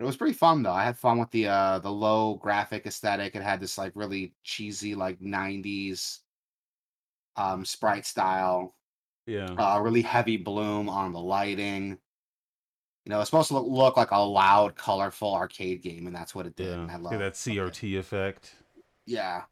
It 0.00 0.04
was 0.04 0.16
pretty 0.16 0.34
fun 0.34 0.62
though. 0.62 0.72
I 0.72 0.84
had 0.84 0.98
fun 0.98 1.18
with 1.18 1.30
the 1.30 1.46
uh 1.46 1.78
the 1.78 1.90
low 1.92 2.34
graphic 2.34 2.86
aesthetic. 2.86 3.34
It 3.36 3.42
had 3.42 3.60
this 3.60 3.78
like 3.78 3.92
really 3.94 4.34
cheesy 4.42 4.94
like 4.94 5.20
90s 5.20 6.20
um 7.36 7.64
sprite 7.64 8.06
style, 8.06 8.76
yeah 9.26 9.54
uh 9.56 9.80
really 9.82 10.02
heavy 10.02 10.36
bloom 10.36 10.88
on 10.88 11.12
the 11.12 11.20
lighting. 11.20 11.98
You 13.04 13.10
know, 13.10 13.20
it's 13.20 13.30
supposed 13.30 13.48
to 13.48 13.54
look, 13.54 13.66
look 13.66 13.96
like 13.96 14.12
a 14.12 14.18
loud, 14.18 14.76
colorful 14.76 15.34
arcade 15.34 15.82
game, 15.82 16.06
and 16.06 16.14
that's 16.14 16.34
what 16.36 16.46
it 16.46 16.54
did. 16.54 16.68
yeah 16.68 16.86
I 16.88 16.96
love 16.96 17.18
that 17.18 17.34
crt 17.34 17.98
effect 17.98 18.54
Yeah. 19.06 19.42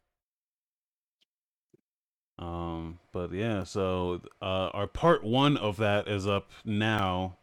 Um, 2.39 2.99
but 3.11 3.31
yeah, 3.33 3.63
so 3.63 4.21
uh, 4.41 4.69
our 4.73 4.87
part 4.87 5.23
one 5.23 5.57
of 5.57 5.77
that 5.77 6.07
is 6.07 6.25
up 6.25 6.49
now 6.65 7.37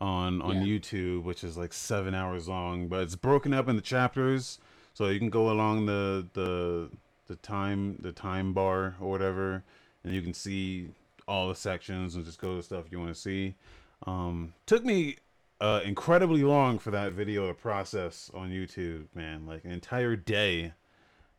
on 0.00 0.40
on 0.42 0.56
Yeah. 0.56 0.62
YouTube, 0.62 1.24
which 1.24 1.44
is 1.44 1.56
like 1.56 1.72
seven 1.72 2.14
hours 2.14 2.48
long, 2.48 2.88
but 2.88 3.02
it's 3.02 3.16
broken 3.16 3.52
up 3.52 3.68
into 3.68 3.82
chapters, 3.82 4.58
so 4.94 5.08
you 5.08 5.18
can 5.18 5.30
go 5.30 5.50
along 5.50 5.86
the 5.86 6.26
the 6.32 6.90
the 7.26 7.36
time 7.36 7.96
the 8.00 8.12
time 8.12 8.54
bar 8.54 8.96
or 9.00 9.10
whatever, 9.10 9.62
and 10.02 10.14
you 10.14 10.22
can 10.22 10.32
see 10.34 10.88
all 11.26 11.48
the 11.48 11.54
sections 11.54 12.14
and 12.14 12.24
just 12.24 12.40
go 12.40 12.56
to 12.56 12.62
stuff 12.62 12.84
you 12.90 12.98
want 12.98 13.14
to 13.14 13.20
see. 13.20 13.54
Um, 14.06 14.52
took 14.66 14.84
me 14.84 15.16
uh, 15.60 15.80
incredibly 15.84 16.42
long 16.42 16.78
for 16.78 16.90
that 16.90 17.12
video 17.12 17.46
to 17.48 17.54
process 17.54 18.30
on 18.34 18.50
YouTube, 18.50 19.06
man, 19.14 19.46
like 19.46 19.64
an 19.64 19.70
entire 19.70 20.16
day 20.16 20.72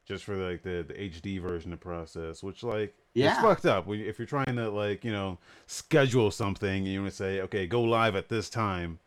just 0.07 0.23
for 0.23 0.35
like 0.35 0.61
the, 0.61 0.85
the 0.87 0.93
HD 0.93 1.41
version 1.41 1.71
to 1.71 1.77
process, 1.77 2.43
which 2.43 2.63
like 2.63 2.95
it's 3.15 3.41
fucked 3.41 3.65
up. 3.65 3.87
When- 3.87 3.99
If 4.01 4.19
you're 4.19 4.25
trying 4.27 4.55
to 4.55 4.69
like 4.69 5.03
you 5.03 5.11
know 5.11 5.39
schedule 5.67 6.29
something, 6.31 6.69
and 6.83 6.87
you 6.87 6.99
want 7.01 7.11
to 7.11 7.15
say 7.17 7.41
okay, 7.41 7.65
go 7.67 7.81
live 7.81 8.15
at 8.15 8.29
this 8.29 8.49
time, 8.49 8.99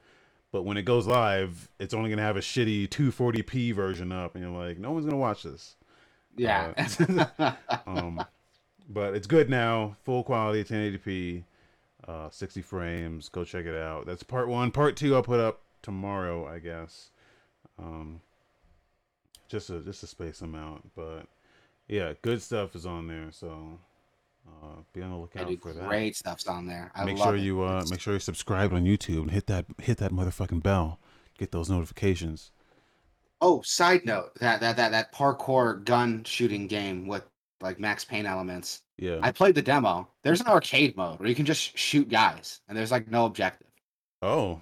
but 0.51 0.63
when 0.65 0.77
it 0.77 0.83
goes 0.83 1.07
live, 1.07 1.69
it's 1.79 1.95
only 1.95 2.11
gonna 2.11 2.23
have 2.23 2.37
a 2.37 2.41
shitty 2.41 2.89
240p 2.89 3.75
version 3.75 4.11
up, 4.13 4.35
and 4.35 4.43
you're 4.45 4.53
like, 4.53 4.79
no 4.79 4.91
one's 4.93 5.05
gonna 5.07 5.17
watch 5.17 5.43
this. 5.45 5.77
Yeah. 6.37 6.73
Um, 7.87 8.25
but 8.89 9.15
it's 9.15 9.27
good 9.27 9.51
now, 9.51 9.97
full 10.05 10.23
quality 10.23 10.65
1080p, 10.65 11.45
uh, 12.07 12.31
60 12.31 12.63
frames. 12.63 13.29
Go 13.29 13.45
check 13.45 13.67
it 13.67 13.77
out. 13.77 14.07
That's 14.07 14.23
part 14.23 14.49
one. 14.49 14.71
Part 14.71 14.97
two, 14.97 15.15
I'll 15.15 15.23
put 15.23 15.41
up 15.41 15.61
tomorrow, 15.83 16.47
I 16.47 16.59
guess. 16.59 17.11
Um, 17.79 18.21
just 19.49 19.69
to 19.69 19.81
just 19.81 20.01
to 20.01 20.07
space 20.07 20.39
them 20.39 20.55
out, 20.55 20.83
but 20.95 21.27
yeah, 21.89 22.13
good 22.23 22.43
stuff 22.43 22.75
is 22.77 22.85
on 22.87 23.07
there. 23.07 23.29
So 23.31 23.79
uh, 24.47 24.83
be 24.93 25.03
on 25.03 25.11
the 25.11 25.17
lookout 25.17 25.61
for 25.61 25.73
that. 25.73 25.89
great 25.89 26.17
stuff's 26.17 26.47
on 26.47 26.67
there. 26.67 26.93
I 26.95 27.05
make 27.05 27.17
sure 27.17 27.37
it. 27.37 27.43
you 27.43 27.63
uh, 27.63 27.85
make 27.91 28.01
sure 28.01 28.15
you 28.15 28.21
subscribe 28.21 28.73
on 28.73 28.85
YouTube 28.85 29.23
and 29.23 29.31
hit 29.31 29.47
that 29.47 29.67
hit 29.81 29.99
that 29.99 30.13
motherfucking 30.13 30.63
bell. 30.63 30.99
Get 31.39 31.53
those 31.53 31.71
notifications. 31.71 32.51
Oh, 33.41 33.63
side 33.63 34.05
note, 34.05 34.35
that 34.41 34.61
that 34.61 34.77
that 34.77 34.91
that 34.91 35.15
parkour 35.15 35.85
gun 35.85 36.25
shooting 36.25 36.67
game 36.67 37.07
with 37.07 37.25
like 37.61 37.79
Max 37.81 38.05
Payne 38.05 38.27
elements. 38.27 38.83
Yeah. 38.99 39.19
I 39.23 39.31
played 39.33 39.55
the 39.55 39.63
demo. 39.63 40.09
There's 40.23 40.41
an 40.41 40.47
arcade 40.49 40.97
mode 40.97 41.19
where 41.21 41.29
you 41.29 41.35
can 41.35 41.47
just 41.47 41.77
shoot 41.77 42.09
guys 42.09 42.61
and 42.69 42.77
there's 42.77 42.91
like 42.93 43.11
no 43.11 43.27
objective. 43.27 43.69
oh, 44.23 44.61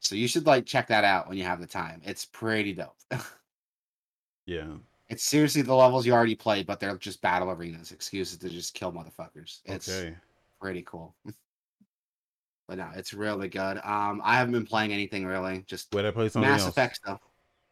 So 0.00 0.14
you 0.14 0.28
should 0.28 0.46
like 0.46 0.66
check 0.66 0.88
that 0.88 1.04
out 1.04 1.28
when 1.28 1.38
you 1.38 1.44
have 1.44 1.60
the 1.60 1.66
time. 1.66 2.00
It's 2.04 2.24
pretty 2.24 2.72
dope. 2.74 2.96
yeah. 4.46 4.66
it's 5.08 5.24
seriously 5.24 5.62
the 5.62 5.74
levels 5.74 6.06
you 6.06 6.12
already 6.12 6.34
played, 6.34 6.66
but 6.66 6.80
they're 6.80 6.96
just 6.96 7.20
battle 7.22 7.50
arenas, 7.50 7.92
excuses 7.92 8.38
to 8.38 8.48
just 8.48 8.74
kill 8.74 8.92
motherfuckers. 8.92 9.60
It's 9.64 9.88
Okay. 9.88 10.14
pretty 10.60 10.82
cool. 10.82 11.14
but 12.68 12.78
no, 12.78 12.88
it's 12.94 13.12
really 13.14 13.48
good. 13.48 13.78
Um, 13.84 14.20
I 14.24 14.36
haven't 14.36 14.52
been 14.52 14.66
playing 14.66 14.92
anything 14.92 15.24
really, 15.26 15.64
just 15.66 15.94
Wait, 15.94 16.04
I 16.06 16.10
played 16.10 16.32
something 16.32 16.50
Mass 16.50 16.62
else. 16.62 16.70
Effect 16.70 16.96
stuff. 16.96 17.20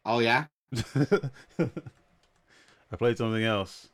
Oh 0.05 0.19
yeah. 0.19 0.45
I 2.91 2.95
played 2.97 3.17
something 3.17 3.43
else. 3.43 3.87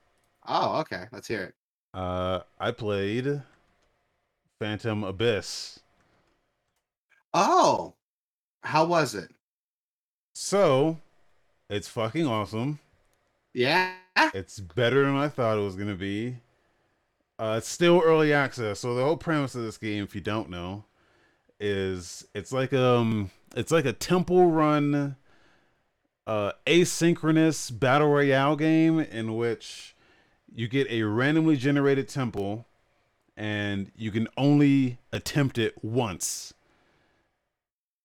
Oh 0.48 0.80
okay. 0.80 1.06
Let's 1.12 1.28
hear 1.28 1.44
it. 1.44 1.56
Uh, 1.94 2.42
I 2.60 2.72
played 2.72 3.42
Phantom 4.60 5.04
Abyss. 5.04 5.80
Oh, 7.34 7.96
how 8.64 8.86
was 8.86 9.16
it? 9.16 9.30
So, 10.34 11.00
It's 11.70 11.88
fucking 11.90 12.26
awesome. 12.28 12.80
Yeah. 13.54 13.94
It's 14.34 14.60
better 14.60 15.06
than 15.06 15.16
I 15.16 15.28
thought 15.30 15.58
it 15.58 15.62
was 15.62 15.76
gonna 15.76 15.96
be. 15.96 16.38
Uh, 17.40 17.56
it's 17.60 17.68
still 17.70 18.02
early 18.04 18.34
access, 18.34 18.80
so 18.80 18.96
the 18.96 19.04
whole 19.04 19.18
premise 19.18 19.54
of 19.56 19.62
this 19.64 19.78
game, 19.78 20.04
if 20.04 20.16
you 20.16 20.22
don't 20.22 20.50
know, 20.50 20.86
is 21.60 22.28
it's 22.34 22.52
like 22.52 22.74
um 22.74 23.32
it's 23.56 23.72
like 23.72 23.86
a 23.86 23.94
temple 23.94 24.48
run 24.52 25.16
uh 26.28 26.52
asynchronous 26.68 27.78
battle 27.78 28.10
royale 28.10 28.56
game 28.56 29.00
in 29.00 29.36
which 29.36 29.96
you 30.54 30.68
get 30.68 30.90
a 30.90 31.04
randomly 31.04 31.58
generated 31.58 32.08
temple 32.08 32.66
and 33.36 33.92
you 33.96 34.12
can 34.12 34.28
only 34.38 34.98
attempt 35.12 35.58
it 35.58 35.84
once. 35.84 36.54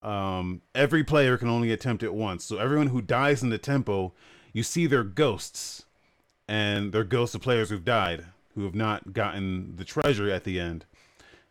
Um 0.01 0.61
every 0.75 1.03
player 1.03 1.37
can 1.37 1.47
only 1.47 1.71
attempt 1.71 2.03
it 2.03 2.13
once. 2.13 2.43
So 2.43 2.57
everyone 2.57 2.87
who 2.87 3.01
dies 3.01 3.41
in 3.41 3.49
the 3.49 3.57
temple, 3.57 4.15
you 4.51 4.63
see 4.63 4.85
their 4.85 5.03
ghosts 5.03 5.85
and 6.47 6.91
they're 6.91 7.03
ghosts 7.03 7.35
of 7.35 7.41
players 7.41 7.69
who've 7.69 7.85
died 7.85 8.25
who 8.55 8.63
have 8.63 8.75
not 8.75 9.13
gotten 9.13 9.75
the 9.75 9.85
treasure 9.85 10.29
at 10.29 10.43
the 10.43 10.59
end. 10.59 10.85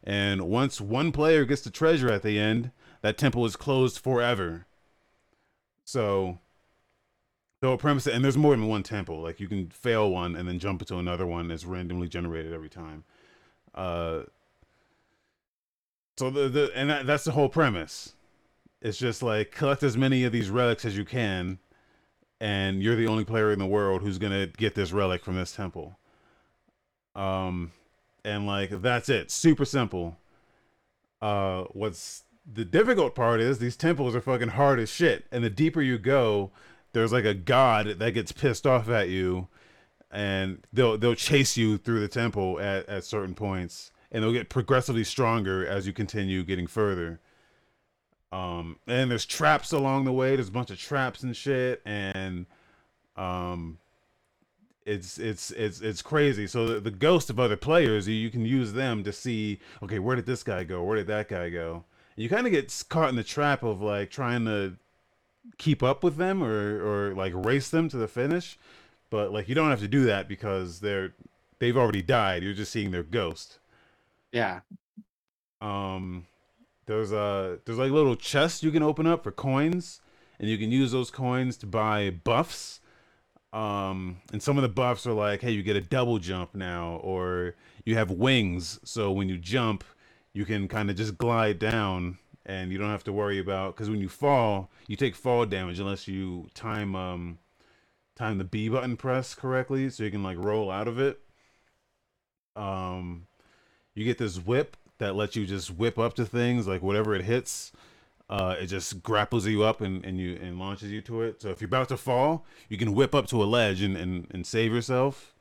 And 0.05 0.43
once 0.43 0.81
one 0.81 1.13
player 1.13 1.45
gets 1.45 1.63
the 1.63 1.71
treasure 1.71 2.11
at 2.11 2.23
the 2.23 2.39
end, 2.39 2.71
that 3.03 3.19
temple 3.19 3.45
is 3.45 3.57
closed 3.57 3.99
forever. 3.99 4.67
So, 5.85 6.39
so 7.63 7.77
premise, 7.77 8.09
and 8.09 8.25
there's 8.25 8.37
more 8.37 8.57
than 8.57 8.67
one 8.67 8.83
temple. 8.83 9.23
Like 9.23 9.39
you 9.39 9.47
can 9.47 9.69
fail 9.69 10.11
one 10.11 10.35
and 10.35 10.49
then 10.49 10.59
jump 10.59 10.83
into 10.83 10.99
another 10.99 11.29
one 11.29 11.47
that's 11.47 11.65
randomly 11.65 12.09
generated 12.09 12.53
every 12.53 12.69
time. 12.69 13.05
Uh, 13.73 14.23
so 16.17 16.29
the 16.29 16.49
the 16.49 16.73
and 16.75 16.91
that, 16.91 17.07
that's 17.07 17.23
the 17.23 17.31
whole 17.31 17.49
premise. 17.49 18.15
It's 18.81 18.99
just 18.99 19.23
like 19.23 19.53
collect 19.53 19.85
as 19.85 19.97
many 19.97 20.25
of 20.25 20.33
these 20.33 20.51
relics 20.51 20.85
as 20.85 20.97
you 20.97 21.05
can, 21.05 21.61
and 22.41 22.83
you're 22.83 22.97
the 22.97 23.07
only 23.07 23.25
player 23.25 23.53
in 23.53 23.61
the 23.61 23.67
world 23.67 24.03
who's 24.03 24.19
gonna 24.19 24.49
get 24.49 24.75
this 24.75 24.91
relic 24.91 25.25
from 25.25 25.37
this 25.37 25.55
temple. 25.55 25.97
Um, 27.15 27.71
and 28.25 28.45
like 28.45 28.71
that's 28.83 29.09
it. 29.09 29.31
Super 29.31 29.65
simple. 29.65 30.17
Uh, 31.21 31.63
what's 31.71 32.25
the 32.53 32.65
difficult 32.65 33.15
part 33.15 33.41
is 33.41 33.61
these 33.61 33.77
temples 33.77 34.17
are 34.17 34.21
fucking 34.21 34.49
hard 34.49 34.81
as 34.81 34.91
shit, 34.91 35.27
and 35.31 35.45
the 35.45 35.51
deeper 35.51 35.81
you 35.81 35.97
go, 35.97 36.51
there's 36.93 37.13
like 37.13 37.25
a 37.25 37.35
god 37.35 37.99
that 37.99 38.13
gets 38.13 38.33
pissed 38.33 38.67
off 38.67 38.89
at 38.89 39.09
you, 39.09 39.49
and 40.11 40.67
they'll 40.73 40.99
they'll 40.99 41.15
chase 41.15 41.57
you 41.57 41.79
through 41.79 42.01
the 42.01 42.09
temple 42.09 42.61
at 42.61 42.89
at 42.89 43.05
certain 43.05 43.35
points, 43.35 43.93
and 44.11 44.23
they'll 44.23 44.33
get 44.33 44.49
progressively 44.49 45.05
stronger 45.05 45.67
as 45.67 45.87
you 45.87 45.93
continue 45.93 46.43
getting 46.43 46.67
further. 46.67 47.21
Um, 48.31 48.79
and 48.87 49.11
there's 49.11 49.27
traps 49.27 49.73
along 49.73 50.05
the 50.05 50.13
way. 50.13 50.37
There's 50.37 50.49
a 50.49 50.53
bunch 50.53 50.71
of 50.71 50.79
traps 50.79 51.23
and 51.23 51.37
shit, 51.37 51.83
and 51.85 52.47
um, 53.17 53.79
it's 54.87 55.19
it's 55.19 55.51
it's 55.51 55.81
it's 55.81 56.03
crazy. 56.03 56.47
So 56.47 56.67
the, 56.67 56.81
the 56.81 56.91
ghost 56.91 57.31
of 57.31 57.39
other 57.39 57.57
players, 57.57 58.09
you, 58.09 58.15
you 58.15 58.31
can 58.31 58.47
use 58.47 58.73
them 58.73 59.05
to 59.05 59.13
see, 59.13 59.61
okay, 59.83 59.99
where 59.99 60.17
did 60.17 60.27
this 60.27 60.43
guy 60.43 60.65
go? 60.65 60.83
Where 60.83 60.97
did 60.97 61.07
that 61.09 61.29
guy 61.29 61.51
go? 61.51 61.85
And 62.17 62.23
you 62.23 62.29
kind 62.29 62.47
of 62.47 62.53
get 62.53 62.85
caught 62.89 63.11
in 63.11 63.17
the 63.17 63.25
trap 63.25 63.63
of 63.63 63.83
like 63.83 64.11
trying 64.11 64.45
to 64.47 64.75
keep 65.59 65.83
up 65.83 66.03
with 66.03 66.17
them 66.17 66.43
or 66.43 67.09
or 67.11 67.15
like 67.15 67.33
race 67.35 67.71
them 67.71 67.89
to 67.89 67.97
the 67.97 68.09
finish, 68.09 68.59
but 69.11 69.33
like 69.33 69.49
you 69.49 69.55
don't 69.55 69.71
have 69.71 69.81
to 69.81 69.89
do 69.89 70.05
that 70.05 70.29
because 70.29 70.81
they're 70.81 71.15
they've 71.59 71.77
already 71.77 72.03
died. 72.03 72.43
You're 72.43 72.55
just 72.55 72.73
seeing 72.73 72.91
their 72.91 73.03
ghost. 73.03 73.59
Yeah. 74.33 74.61
Um, 75.61 76.27
there's 76.87 77.13
uh 77.13 77.59
there's 77.65 77.79
like 77.79 77.93
little 77.93 78.17
chests 78.17 78.63
you 78.63 78.71
can 78.71 78.83
open 78.83 79.07
up 79.07 79.25
for 79.25 79.33
coins, 79.33 80.01
and 80.39 80.49
you 80.49 80.59
can 80.59 80.71
use 80.71 80.93
those 80.93 81.11
coins 81.11 81.57
to 81.59 81.67
buy 81.67 82.11
buffs 82.11 82.81
um, 83.53 84.23
and 84.33 84.43
some 84.43 84.57
of 84.57 84.63
the 84.63 84.69
buffs 84.69 85.07
are 85.07 85.13
like, 85.13 85.43
hey, 85.43 85.51
you 85.51 85.63
get 85.63 85.77
a 85.77 85.81
double 85.81 86.19
jump 86.19 86.55
now, 86.55 87.01
or 87.03 87.55
you 87.85 87.97
have 87.97 88.11
wings, 88.11 88.81
so 88.85 89.13
when 89.13 89.29
you 89.29 89.37
jump, 89.37 89.85
you 90.33 90.47
can 90.47 90.69
kind 90.69 90.89
of 90.89 90.97
just 90.97 91.19
glide 91.19 91.59
down, 91.59 92.19
and 92.47 92.73
you 92.73 92.79
don't 92.79 92.91
have 92.91 93.05
to 93.05 93.13
worry 93.13 93.39
about 93.39 93.75
because 93.75 93.91
when 93.91 94.01
you 94.01 94.09
fall, 94.09 94.71
you 94.87 94.97
take 94.97 95.15
fall 95.15 95.47
damage 95.47 95.79
unless 95.79 96.09
you 96.09 96.49
time 96.55 96.95
um 96.95 97.39
time 98.17 98.39
the 98.39 98.45
B 98.45 98.69
button 98.69 98.97
press 98.97 99.35
correctly, 99.35 99.91
so 99.91 100.03
you 100.03 100.11
can 100.11 100.23
like 100.23 100.39
roll 100.39 100.71
out 100.71 100.89
of 100.89 100.99
it. 100.99 101.21
Um, 102.55 103.27
you 103.95 104.05
get 104.05 104.19
this 104.19 104.39
whip 104.39 104.77
that 104.99 105.17
lets 105.17 105.37
you 105.37 105.47
just 105.47 105.71
whip 105.71 105.99
up 105.99 106.15
to 106.15 106.25
things 106.25 106.67
like 106.67 106.83
whatever 106.83 107.15
it 107.15 107.25
hits 107.25 107.73
uh, 108.33 108.57
it 108.59 108.67
just 108.67 109.03
grapples 109.03 109.47
you 109.47 109.63
up 109.63 109.83
and, 109.83 110.03
and 110.07 110.19
you 110.19 110.39
and 110.41 110.59
launches 110.59 110.91
you 110.91 111.03
to 111.03 111.21
it. 111.21 111.43
So 111.43 111.51
if 111.51 111.61
you're 111.61 111.69
about 111.69 111.91
to 111.91 111.99
fall, 111.99 112.47
you 112.71 112.79
can 112.79 112.95
whip 112.95 113.15
up 113.15 113.27
to 113.27 113.43
a 113.43 113.45
ledge 113.45 113.83
and, 113.83 113.95
and, 113.95 114.27
and 114.31 114.47
save 114.47 114.73
yourself. 114.73 115.35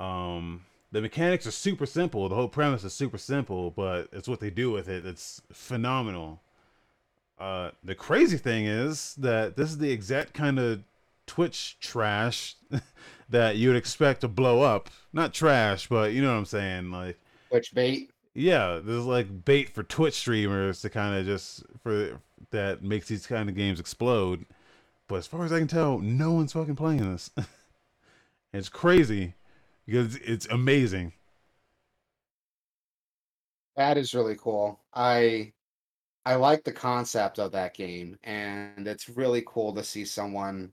Um, 0.00 0.64
the 0.94 1.00
mechanics 1.00 1.44
are 1.44 1.50
super 1.50 1.86
simple. 1.86 2.28
The 2.28 2.36
whole 2.36 2.46
premise 2.46 2.84
is 2.84 2.92
super 2.92 3.18
simple, 3.18 3.72
but 3.72 4.08
it's 4.12 4.28
what 4.28 4.38
they 4.38 4.48
do 4.48 4.70
with 4.70 4.88
it. 4.88 5.04
It's 5.04 5.42
phenomenal. 5.52 6.40
Uh, 7.36 7.72
the 7.82 7.96
crazy 7.96 8.36
thing 8.36 8.66
is 8.66 9.16
that 9.16 9.56
this 9.56 9.70
is 9.70 9.78
the 9.78 9.90
exact 9.90 10.34
kind 10.34 10.56
of 10.56 10.84
Twitch 11.26 11.78
trash 11.80 12.54
that 13.28 13.56
you'd 13.56 13.74
expect 13.74 14.20
to 14.20 14.28
blow 14.28 14.62
up. 14.62 14.88
Not 15.12 15.34
trash, 15.34 15.88
but 15.88 16.12
you 16.12 16.22
know 16.22 16.30
what 16.30 16.38
I'm 16.38 16.44
saying. 16.44 16.92
Like 16.92 17.18
Twitch 17.50 17.74
bait 17.74 18.10
yeah, 18.34 18.78
there's 18.80 19.04
like 19.04 19.44
bait 19.44 19.70
for 19.70 19.82
Twitch 19.82 20.14
streamers 20.14 20.80
to 20.82 20.90
kind 20.90 21.18
of 21.18 21.26
just 21.26 21.64
for 21.82 22.20
that 22.50 22.84
makes 22.84 23.08
these 23.08 23.26
kind 23.26 23.48
of 23.48 23.56
games 23.56 23.80
explode. 23.80 24.46
But 25.08 25.16
as 25.16 25.26
far 25.26 25.44
as 25.44 25.52
I 25.52 25.58
can 25.58 25.66
tell, 25.66 25.98
no 25.98 26.30
one's 26.30 26.52
fucking 26.52 26.76
playing 26.76 27.10
this. 27.10 27.30
it's 28.52 28.68
crazy 28.68 29.34
because 29.86 30.16
it's 30.16 30.46
amazing. 30.46 31.12
That 33.76 33.96
is 33.98 34.14
really 34.14 34.36
cool. 34.36 34.80
I 34.92 35.52
I 36.26 36.36
like 36.36 36.64
the 36.64 36.72
concept 36.72 37.38
of 37.40 37.52
that 37.52 37.74
game, 37.74 38.18
and 38.24 38.86
it's 38.88 39.08
really 39.10 39.42
cool 39.46 39.74
to 39.74 39.84
see 39.84 40.04
someone 40.04 40.72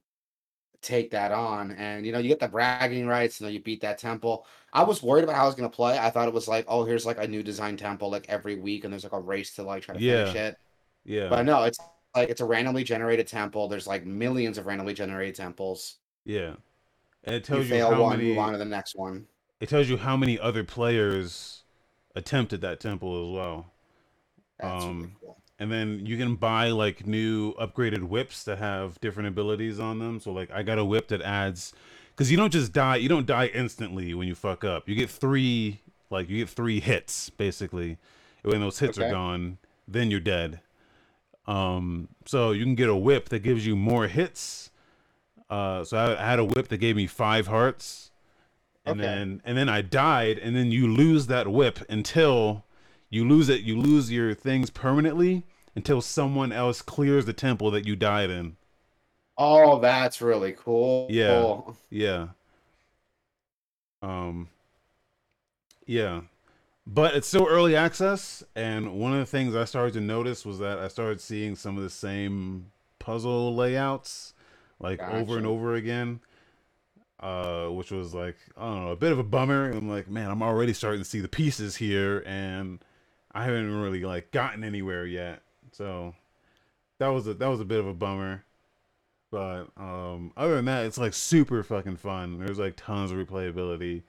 take 0.81 1.11
that 1.11 1.31
on. 1.31 1.71
And 1.73 2.05
you 2.05 2.11
know, 2.13 2.19
you 2.19 2.29
get 2.29 2.39
the 2.41 2.49
bragging 2.49 3.07
rights, 3.07 3.41
you 3.41 3.47
know, 3.47 3.51
you 3.53 3.61
beat 3.61 3.81
that 3.81 3.99
temple. 3.99 4.47
I 4.73 4.83
was 4.83 5.03
worried 5.03 5.23
about 5.25 5.35
how 5.37 5.43
I 5.45 5.47
was 5.47 5.55
gonna 5.55 5.69
play. 5.69 5.99
I 5.99 6.09
thought 6.11 6.27
it 6.29 6.33
was 6.35 6.47
like, 6.49 6.65
oh, 6.67 6.85
here's 6.85 7.05
like 7.07 7.19
a 7.19 7.27
new 7.27 7.43
design 7.43 7.77
temple 7.77 8.11
like 8.11 8.29
every 8.29 8.55
week, 8.57 8.83
and 8.85 8.93
there's 8.93 9.03
like 9.05 9.13
a 9.13 9.21
race 9.21 9.55
to 9.55 9.63
like 9.63 9.83
try 9.83 9.95
to 9.95 9.99
Yeah. 9.99 10.01
finish 10.01 10.35
it. 10.35 10.57
Yeah. 11.05 11.29
But 11.29 11.45
no, 11.45 11.63
it's 11.65 11.79
like 12.15 12.29
it's 12.29 12.41
a 12.41 12.45
randomly 12.45 12.83
generated 12.85 13.27
temple. 13.27 13.67
There's 13.69 13.87
like 13.87 14.05
millions 14.05 14.57
of 14.59 14.67
randomly 14.67 14.95
generated 14.95 15.35
temples. 15.35 15.97
Yeah. 16.25 16.55
And 17.23 17.35
it 17.35 17.43
tells 17.43 17.69
you 17.69 17.75
fail 17.75 17.91
how 17.91 18.01
one, 18.03 18.17
many 18.17 18.29
move 18.29 18.37
on 18.39 18.51
to 18.53 18.57
the 18.57 18.65
next 18.65 18.95
one. 18.95 19.27
it 19.59 19.69
tells 19.69 19.89
you 19.89 19.97
how 19.97 20.17
many 20.17 20.39
other 20.39 20.63
players 20.63 21.63
attempted 22.15 22.61
that 22.61 22.79
temple 22.79 23.27
as 23.29 23.33
well. 23.35 23.71
That's 24.59 24.85
really 24.85 25.03
Um 25.03 25.15
cool. 25.19 25.37
and 25.59 25.71
then 25.71 26.05
you 26.05 26.17
can 26.17 26.35
buy 26.35 26.69
like 26.69 27.05
new 27.05 27.53
upgraded 27.55 28.03
whips 28.03 28.43
that 28.45 28.57
have 28.57 28.99
different 29.01 29.27
abilities 29.29 29.79
on 29.79 29.99
them. 29.99 30.19
So 30.19 30.31
like 30.31 30.49
I 30.51 30.63
got 30.63 30.79
a 30.79 30.85
whip 30.85 31.07
that 31.09 31.21
adds 31.21 31.73
because 32.11 32.31
you 32.31 32.37
don't 32.37 32.51
just 32.51 32.73
die, 32.73 32.95
you 32.97 33.07
don't 33.09 33.25
die 33.27 33.47
instantly 33.47 34.13
when 34.13 34.27
you 34.27 34.35
fuck 34.35 34.63
up. 34.63 34.89
You 34.89 34.95
get 34.95 35.09
three 35.09 35.81
like 36.09 36.27
you 36.29 36.39
get 36.39 36.49
three 36.49 36.79
hits 36.79 37.29
basically. 37.29 37.97
When 38.43 38.59
those 38.61 38.79
hits 38.79 38.97
are 38.97 39.09
gone, 39.11 39.59
then 39.87 40.09
you're 40.09 40.19
dead. 40.19 40.61
Um, 41.45 42.07
so 42.25 42.51
you 42.51 42.63
can 42.63 42.73
get 42.75 42.89
a 42.89 42.95
whip 42.95 43.29
that 43.29 43.39
gives 43.43 43.65
you 43.67 43.75
more 43.75 44.07
hits. 44.07 44.70
Uh, 45.51 45.83
so 45.85 45.97
I, 45.97 46.19
I 46.23 46.31
had 46.31 46.39
a 46.39 46.45
whip 46.45 46.69
that 46.69 46.79
gave 46.79 46.97
me 46.97 47.07
five 47.07 47.47
hearts, 47.47 48.11
and 48.85 48.99
Okay. 48.99 49.01
then 49.01 49.41
and 49.45 49.57
then 49.57 49.69
I 49.69 49.81
died, 49.81 50.39
and 50.39 50.55
then 50.55 50.71
you 50.71 50.87
lose 50.87 51.27
that 51.27 51.47
whip 51.49 51.79
until 51.89 52.65
you 53.09 53.27
lose 53.27 53.49
it. 53.49 53.61
You 53.61 53.79
lose 53.79 54.11
your 54.11 54.33
things 54.35 54.69
permanently 54.71 55.45
until 55.75 56.01
someone 56.01 56.51
else 56.53 56.81
clears 56.81 57.25
the 57.25 57.33
temple 57.33 57.71
that 57.71 57.85
you 57.85 57.95
died 57.97 58.29
in. 58.31 58.57
Oh, 59.37 59.79
that's 59.79 60.21
really 60.21 60.53
cool. 60.53 61.09
Yeah. 61.09 61.61
Yeah. 61.89 62.29
Um. 64.01 64.49
Yeah, 65.85 66.21
but 66.87 67.15
it's 67.15 67.27
still 67.27 67.47
early 67.47 67.75
access, 67.75 68.43
and 68.55 68.99
one 68.99 69.13
of 69.13 69.19
the 69.19 69.25
things 69.25 69.55
I 69.55 69.65
started 69.65 69.93
to 69.95 70.01
notice 70.01 70.45
was 70.45 70.59
that 70.59 70.79
I 70.79 70.87
started 70.87 71.21
seeing 71.21 71.55
some 71.55 71.77
of 71.77 71.83
the 71.83 71.89
same 71.89 72.71
puzzle 72.99 73.55
layouts, 73.55 74.33
like 74.81 75.01
over 75.01 75.37
and 75.37 75.47
over 75.47 75.75
again. 75.75 76.19
Uh, 77.19 77.67
which 77.67 77.91
was 77.91 78.15
like 78.15 78.35
I 78.57 78.61
don't 78.61 78.85
know, 78.85 78.91
a 78.91 78.95
bit 78.95 79.11
of 79.11 79.19
a 79.19 79.23
bummer. 79.23 79.69
I'm 79.69 79.87
like, 79.87 80.09
man, 80.09 80.31
I'm 80.31 80.41
already 80.41 80.73
starting 80.73 81.01
to 81.01 81.05
see 81.05 81.19
the 81.19 81.27
pieces 81.27 81.75
here, 81.75 82.23
and 82.25 82.83
I 83.31 83.43
haven't 83.43 83.79
really 83.79 84.03
like 84.03 84.31
gotten 84.31 84.63
anywhere 84.63 85.05
yet. 85.05 85.43
So 85.71 86.15
that 86.97 87.09
was 87.09 87.27
a 87.27 87.35
that 87.35 87.47
was 87.47 87.59
a 87.59 87.65
bit 87.65 87.79
of 87.79 87.85
a 87.85 87.93
bummer. 87.93 88.43
But 89.29 89.67
um, 89.77 90.33
other 90.35 90.55
than 90.55 90.65
that, 90.65 90.85
it's 90.85 90.97
like 90.97 91.13
super 91.13 91.61
fucking 91.61 91.97
fun. 91.97 92.39
There's 92.39 92.59
like 92.59 92.75
tons 92.75 93.11
of 93.11 93.17
replayability, 93.17 94.01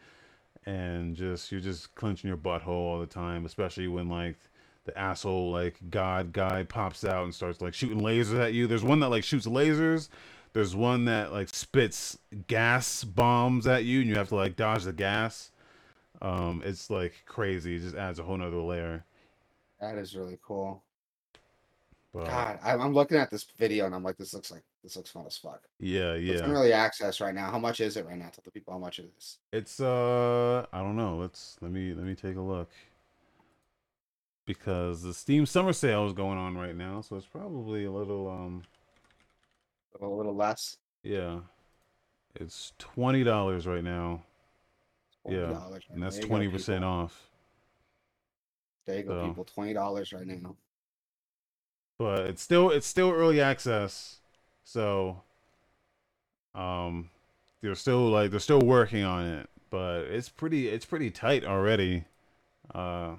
and 0.64 1.14
just 1.14 1.52
you're 1.52 1.60
just 1.60 1.94
clenching 1.94 2.28
your 2.28 2.38
butthole 2.38 2.68
all 2.68 2.98
the 2.98 3.06
time, 3.06 3.44
especially 3.44 3.88
when 3.88 4.08
like 4.08 4.36
the 4.84 4.98
asshole 4.98 5.52
like 5.52 5.76
god 5.90 6.32
guy 6.32 6.64
pops 6.64 7.04
out 7.04 7.24
and 7.24 7.34
starts 7.34 7.60
like 7.60 7.74
shooting 7.74 8.00
lasers 8.00 8.40
at 8.40 8.52
you. 8.52 8.66
There's 8.66 8.82
one 8.82 9.00
that 9.00 9.10
like 9.10 9.22
shoots 9.22 9.46
lasers 9.46 10.08
There's 10.52 10.76
one 10.76 11.06
that 11.06 11.32
like 11.32 11.48
spits 11.48 12.18
gas 12.46 13.04
bombs 13.04 13.66
at 13.66 13.84
you, 13.84 14.00
and 14.00 14.08
you 14.08 14.16
have 14.16 14.28
to 14.28 14.36
like 14.36 14.56
dodge 14.56 14.84
the 14.84 14.92
gas. 14.92 15.50
Um, 16.20 16.62
it's 16.64 16.90
like 16.90 17.14
crazy. 17.26 17.76
It 17.76 17.80
just 17.80 17.96
adds 17.96 18.18
a 18.18 18.22
whole 18.22 18.36
nother 18.36 18.56
layer. 18.58 19.04
That 19.80 19.96
is 19.96 20.14
really 20.14 20.38
cool. 20.42 20.82
But 22.12 22.26
God, 22.26 22.58
I'm, 22.62 22.80
I'm 22.80 22.94
looking 22.94 23.16
at 23.16 23.30
this 23.30 23.44
video 23.58 23.86
and 23.86 23.94
I'm 23.94 24.02
like, 24.04 24.18
this 24.18 24.34
looks 24.34 24.50
like 24.50 24.62
this 24.84 24.96
looks 24.96 25.10
fun 25.10 25.24
as 25.26 25.36
fuck. 25.36 25.62
yeah, 25.80 26.12
It's 26.12 26.40
yeah. 26.40 26.44
in 26.44 26.52
early 26.52 26.72
access 26.72 27.20
right 27.20 27.34
now. 27.34 27.50
How 27.50 27.58
much 27.58 27.80
is 27.80 27.96
it 27.96 28.06
right 28.06 28.18
now? 28.18 28.26
Tell 28.26 28.42
the 28.44 28.50
people 28.50 28.72
how 28.74 28.78
much 28.78 28.98
it 28.98 29.10
is. 29.16 29.38
It's 29.52 29.80
uh, 29.80 30.66
I 30.72 30.78
don't 30.80 30.96
know. 30.96 31.16
Let's 31.16 31.56
let 31.60 31.72
me 31.72 31.94
let 31.94 32.04
me 32.04 32.14
take 32.14 32.36
a 32.36 32.40
look 32.40 32.70
because 34.44 35.02
the 35.02 35.14
Steam 35.14 35.46
Summer 35.46 35.72
Sale 35.72 36.06
is 36.06 36.12
going 36.12 36.38
on 36.38 36.56
right 36.56 36.76
now, 36.76 37.00
so 37.00 37.16
it's 37.16 37.26
probably 37.26 37.84
a 37.84 37.90
little 37.90 38.28
um, 38.28 38.62
A 40.00 40.06
little 40.06 40.34
less. 40.34 40.78
yeah. 41.02 41.40
It's 42.34 42.72
twenty 42.78 43.24
dollars 43.24 43.66
right 43.66 43.84
now, 43.84 44.22
Yeah, 45.28 45.36
$20 45.38 45.70
right 45.72 45.82
and 45.90 46.02
that's 46.02 46.16
there 46.16 46.22
you 46.22 46.28
go, 46.28 46.34
twenty 46.34 46.48
percent 46.48 46.82
off. 46.84 47.28
There 48.86 48.96
you 48.98 49.02
go, 49.04 49.20
so- 49.22 49.28
people. 49.28 49.44
Twenty 49.44 49.74
dollars 49.74 50.12
right 50.14 50.26
now. 50.26 50.56
but 51.98 52.20
it's 52.26 52.42
still 52.42 52.70
it's 52.70 52.86
still 52.86 53.10
early 53.10 53.40
access 53.40 54.18
so 54.64 55.20
um 56.54 57.10
they're 57.60 57.74
still 57.74 58.08
like 58.08 58.30
they're 58.30 58.40
still 58.40 58.60
working 58.60 59.04
on 59.04 59.26
it 59.26 59.48
but 59.70 60.00
it's 60.04 60.28
pretty 60.28 60.68
it's 60.68 60.84
pretty 60.86 61.10
tight 61.10 61.44
already 61.44 62.04
uh 62.74 63.14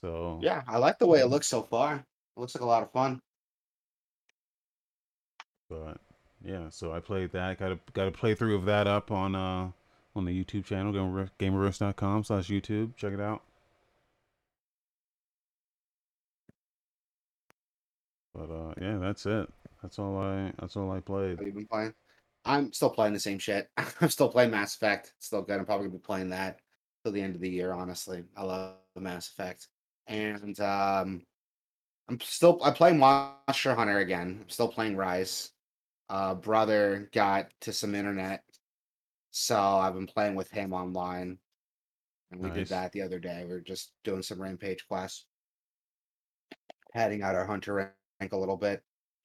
so 0.00 0.38
Yeah, 0.42 0.62
I 0.68 0.78
like 0.78 0.98
the 0.98 1.06
way 1.06 1.20
it 1.20 1.26
looks 1.26 1.46
so 1.48 1.62
far. 1.62 1.96
It 1.96 2.40
looks 2.40 2.54
like 2.54 2.62
a 2.62 2.66
lot 2.66 2.82
of 2.82 2.92
fun. 2.92 3.20
But 5.68 5.98
yeah 6.44 6.68
so 6.68 6.92
i 6.92 7.00
played 7.00 7.32
that 7.32 7.58
got 7.58 7.72
a 7.72 7.78
got 7.94 8.06
a 8.06 8.10
playthrough 8.10 8.54
of 8.54 8.64
that 8.66 8.86
up 8.86 9.10
on 9.10 9.34
uh 9.34 9.70
on 10.14 10.24
the 10.24 10.44
youtube 10.44 10.64
channel 10.64 10.92
gamer 10.92 11.28
gameoverse.com 11.38 12.22
slash 12.22 12.48
youtube 12.48 12.94
check 12.96 13.12
it 13.12 13.20
out 13.20 13.42
but 18.34 18.50
uh 18.50 18.74
yeah 18.80 18.98
that's 18.98 19.26
it 19.26 19.48
that's 19.82 19.98
all 19.98 20.18
i 20.18 20.52
that's 20.60 20.76
all 20.76 20.90
i 20.92 21.00
played 21.00 21.38
Have 21.38 21.46
you 21.46 21.52
been 21.52 21.66
playing? 21.66 21.94
I'm 22.46 22.74
still 22.74 22.90
playing 22.90 23.14
the 23.14 23.20
same 23.20 23.38
shit. 23.38 23.70
I'm 24.00 24.10
still 24.10 24.28
playing 24.28 24.50
Mass 24.50 24.74
Effect. 24.74 25.14
Still 25.18 25.40
good. 25.40 25.58
I'm 25.58 25.64
probably 25.64 25.86
gonna 25.86 25.98
be 25.98 26.02
playing 26.02 26.28
that 26.30 26.58
till 27.02 27.12
the 27.12 27.22
end 27.22 27.34
of 27.34 27.40
the 27.40 27.48
year. 27.48 27.72
Honestly, 27.72 28.22
I 28.36 28.42
love 28.44 28.74
Mass 28.96 29.28
Effect, 29.28 29.68
and 30.08 30.60
um, 30.60 31.22
I'm 32.08 32.20
still 32.20 32.60
I 32.62 32.70
play 32.70 32.92
Monster 32.92 33.74
Hunter 33.74 33.98
again. 33.98 34.40
I'm 34.42 34.50
still 34.50 34.68
playing 34.68 34.94
Rise. 34.96 35.53
Uh, 36.08 36.34
brother 36.34 37.08
got 37.12 37.48
to 37.62 37.72
some 37.72 37.94
internet, 37.94 38.42
so 39.30 39.58
I've 39.58 39.94
been 39.94 40.06
playing 40.06 40.34
with 40.34 40.50
him 40.50 40.72
online, 40.72 41.38
and 42.30 42.40
we 42.40 42.48
Nice. 42.48 42.56
did 42.58 42.68
that 42.68 42.92
the 42.92 43.02
other 43.02 43.18
day. 43.18 43.44
We 43.46 43.52
are 43.52 43.60
just 43.60 43.92
doing 44.04 44.22
some 44.22 44.40
rampage 44.40 44.86
quests, 44.86 45.26
padding 46.92 47.22
out 47.22 47.34
our 47.34 47.46
hunter 47.46 47.74
rank 48.20 48.32
a 48.32 48.36
little 48.36 48.56
bit. 48.56 48.82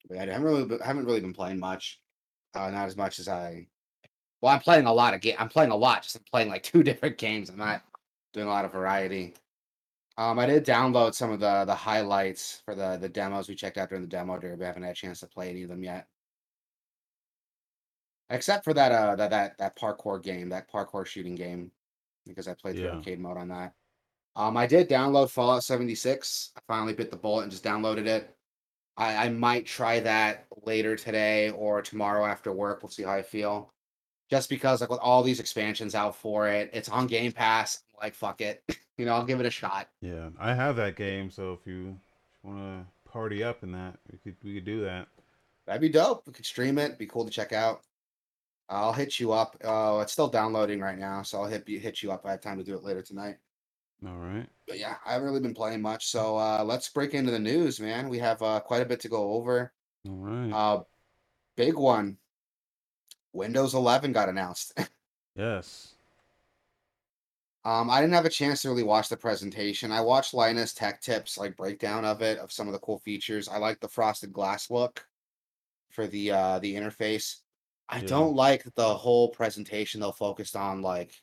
But 0.08 0.18
I 0.18 0.20
haven't 0.32 0.42
really 0.42 0.64
been- 0.64 0.80
haven't 0.80 1.04
really 1.04 1.20
been 1.20 1.34
playing 1.34 1.60
much. 1.60 2.00
Uh, 2.54 2.70
not 2.70 2.86
as 2.86 2.96
much 2.96 3.18
as 3.18 3.28
I. 3.28 3.68
Well, 4.40 4.52
I'm 4.54 4.60
playing 4.60 4.86
a 4.86 4.92
lot 4.92 5.12
of 5.14 5.20
game. 5.20 5.36
I'm 5.38 5.50
playing 5.50 5.70
a 5.70 5.76
lot. 5.76 6.02
Just 6.02 6.16
I'm 6.16 6.24
playing 6.30 6.48
like 6.48 6.62
two 6.64 6.82
different 6.82 7.18
games. 7.18 7.50
I'm 7.50 7.58
not 7.58 7.82
doing 8.32 8.46
a 8.46 8.50
lot 8.50 8.64
of 8.64 8.72
variety. 8.72 9.34
Um, 10.16 10.38
I 10.38 10.46
did 10.46 10.64
download 10.66 11.14
some 11.14 11.30
of 11.30 11.40
the 11.40 11.64
the 11.66 11.74
highlights 11.74 12.62
for 12.64 12.74
the 12.74 12.96
the 12.96 13.08
demos 13.08 13.48
we 13.48 13.54
checked 13.54 13.76
out 13.78 13.90
during 13.90 14.02
the 14.02 14.08
demo 14.08 14.38
day. 14.38 14.54
We 14.54 14.64
haven't 14.64 14.82
had 14.82 14.92
a 14.92 14.94
chance 14.94 15.20
to 15.20 15.26
play 15.26 15.50
any 15.50 15.62
of 15.62 15.68
them 15.68 15.82
yet, 15.84 16.08
except 18.30 18.64
for 18.64 18.72
that 18.74 18.92
uh 18.92 19.16
that 19.16 19.30
that 19.30 19.58
that 19.58 19.76
parkour 19.76 20.22
game, 20.22 20.48
that 20.50 20.70
parkour 20.70 21.06
shooting 21.06 21.34
game, 21.34 21.70
because 22.26 22.48
I 22.48 22.54
played 22.54 22.76
the 22.76 22.82
Yeah. 22.82 22.90
arcade 22.96 23.20
mode 23.20 23.36
on 23.36 23.48
that. 23.48 23.74
Um, 24.36 24.56
I 24.56 24.66
did 24.66 24.88
download 24.88 25.30
Fallout 25.30 25.64
76. 25.64 26.52
I 26.56 26.60
finally 26.66 26.94
bit 26.94 27.10
the 27.10 27.16
bullet 27.16 27.42
and 27.42 27.50
just 27.50 27.64
downloaded 27.64 28.06
it. 28.06 28.34
I, 28.96 29.26
I 29.26 29.28
might 29.28 29.66
try 29.66 30.00
that 30.00 30.46
later 30.64 30.94
today 30.94 31.50
or 31.50 31.82
tomorrow 31.82 32.24
after 32.24 32.52
work. 32.52 32.82
We'll 32.82 32.90
see 32.90 33.02
how 33.02 33.12
I 33.12 33.22
feel. 33.22 33.72
Just 34.30 34.48
because, 34.48 34.80
like, 34.80 34.90
with 34.90 35.00
all 35.00 35.24
these 35.24 35.40
expansions 35.40 35.96
out 35.96 36.14
for 36.14 36.48
it, 36.48 36.70
it's 36.72 36.88
on 36.88 37.08
Game 37.08 37.32
Pass. 37.32 37.82
Like, 38.00 38.14
fuck 38.14 38.40
it. 38.40 38.62
you 38.98 39.04
know, 39.04 39.14
I'll 39.14 39.24
give 39.24 39.40
it 39.40 39.46
a 39.46 39.50
shot. 39.50 39.88
Yeah, 40.00 40.30
I 40.38 40.54
have 40.54 40.76
that 40.76 40.94
game, 40.94 41.30
so 41.30 41.52
if 41.52 41.66
you 41.66 41.98
want 42.44 42.58
to 42.58 43.10
party 43.10 43.42
up 43.42 43.64
in 43.64 43.72
that, 43.72 43.98
we 44.10 44.18
could 44.18 44.36
we 44.44 44.54
could 44.54 44.64
do 44.64 44.82
that. 44.84 45.08
That'd 45.66 45.80
be 45.82 45.88
dope. 45.88 46.26
We 46.26 46.32
could 46.32 46.46
stream 46.46 46.78
it. 46.78 46.98
Be 46.98 47.06
cool 47.06 47.24
to 47.24 47.30
check 47.30 47.52
out. 47.52 47.82
I'll 48.70 48.92
hit 48.92 49.18
you 49.18 49.32
up. 49.32 49.56
Oh, 49.64 50.00
it's 50.00 50.12
still 50.12 50.28
downloading 50.28 50.80
right 50.80 50.98
now, 50.98 51.22
so 51.22 51.42
I'll 51.42 51.48
hit 51.48 51.68
you 51.68 51.80
hit 51.80 52.02
you 52.02 52.12
up. 52.12 52.24
I 52.24 52.30
have 52.30 52.40
time 52.40 52.58
to 52.58 52.64
do 52.64 52.74
it 52.74 52.84
later 52.84 53.02
tonight. 53.02 53.36
All 54.06 54.16
right. 54.16 54.46
But 54.66 54.78
yeah, 54.78 54.94
I 55.04 55.12
haven't 55.12 55.26
really 55.28 55.40
been 55.40 55.54
playing 55.54 55.82
much. 55.82 56.06
So 56.06 56.36
uh, 56.36 56.62
let's 56.64 56.88
break 56.88 57.12
into 57.12 57.32
the 57.32 57.38
news, 57.38 57.80
man. 57.80 58.08
We 58.08 58.18
have 58.18 58.40
uh, 58.40 58.60
quite 58.60 58.82
a 58.82 58.86
bit 58.86 59.00
to 59.00 59.08
go 59.08 59.32
over. 59.34 59.72
All 60.08 60.14
right. 60.14 60.52
Uh, 60.52 60.82
big 61.56 61.74
one. 61.74 62.16
Windows 63.32 63.74
11 63.74 64.12
got 64.12 64.28
announced. 64.28 64.78
yes. 65.36 65.94
Um, 67.64 67.90
I 67.90 68.00
didn't 68.00 68.14
have 68.14 68.24
a 68.24 68.30
chance 68.30 68.62
to 68.62 68.70
really 68.70 68.82
watch 68.82 69.10
the 69.10 69.16
presentation. 69.16 69.92
I 69.92 70.00
watched 70.00 70.32
Linus 70.32 70.72
Tech 70.72 71.02
Tips 71.02 71.36
like 71.36 71.56
breakdown 71.56 72.06
of 72.06 72.22
it 72.22 72.38
of 72.38 72.50
some 72.50 72.66
of 72.66 72.72
the 72.72 72.78
cool 72.78 72.98
features. 73.00 73.48
I 73.48 73.58
like 73.58 73.80
the 73.80 73.88
frosted 73.88 74.32
glass 74.32 74.70
look 74.70 75.04
for 75.90 76.06
the 76.06 76.30
uh 76.30 76.58
the 76.60 76.74
interface. 76.74 77.40
I 77.90 78.00
Yeah. 78.00 78.06
don't 78.06 78.34
like 78.36 78.64
the 78.76 78.94
whole 78.96 79.30
presentation 79.30 80.00
though 80.00 80.12
focused 80.12 80.56
on 80.56 80.82
like 80.82 81.22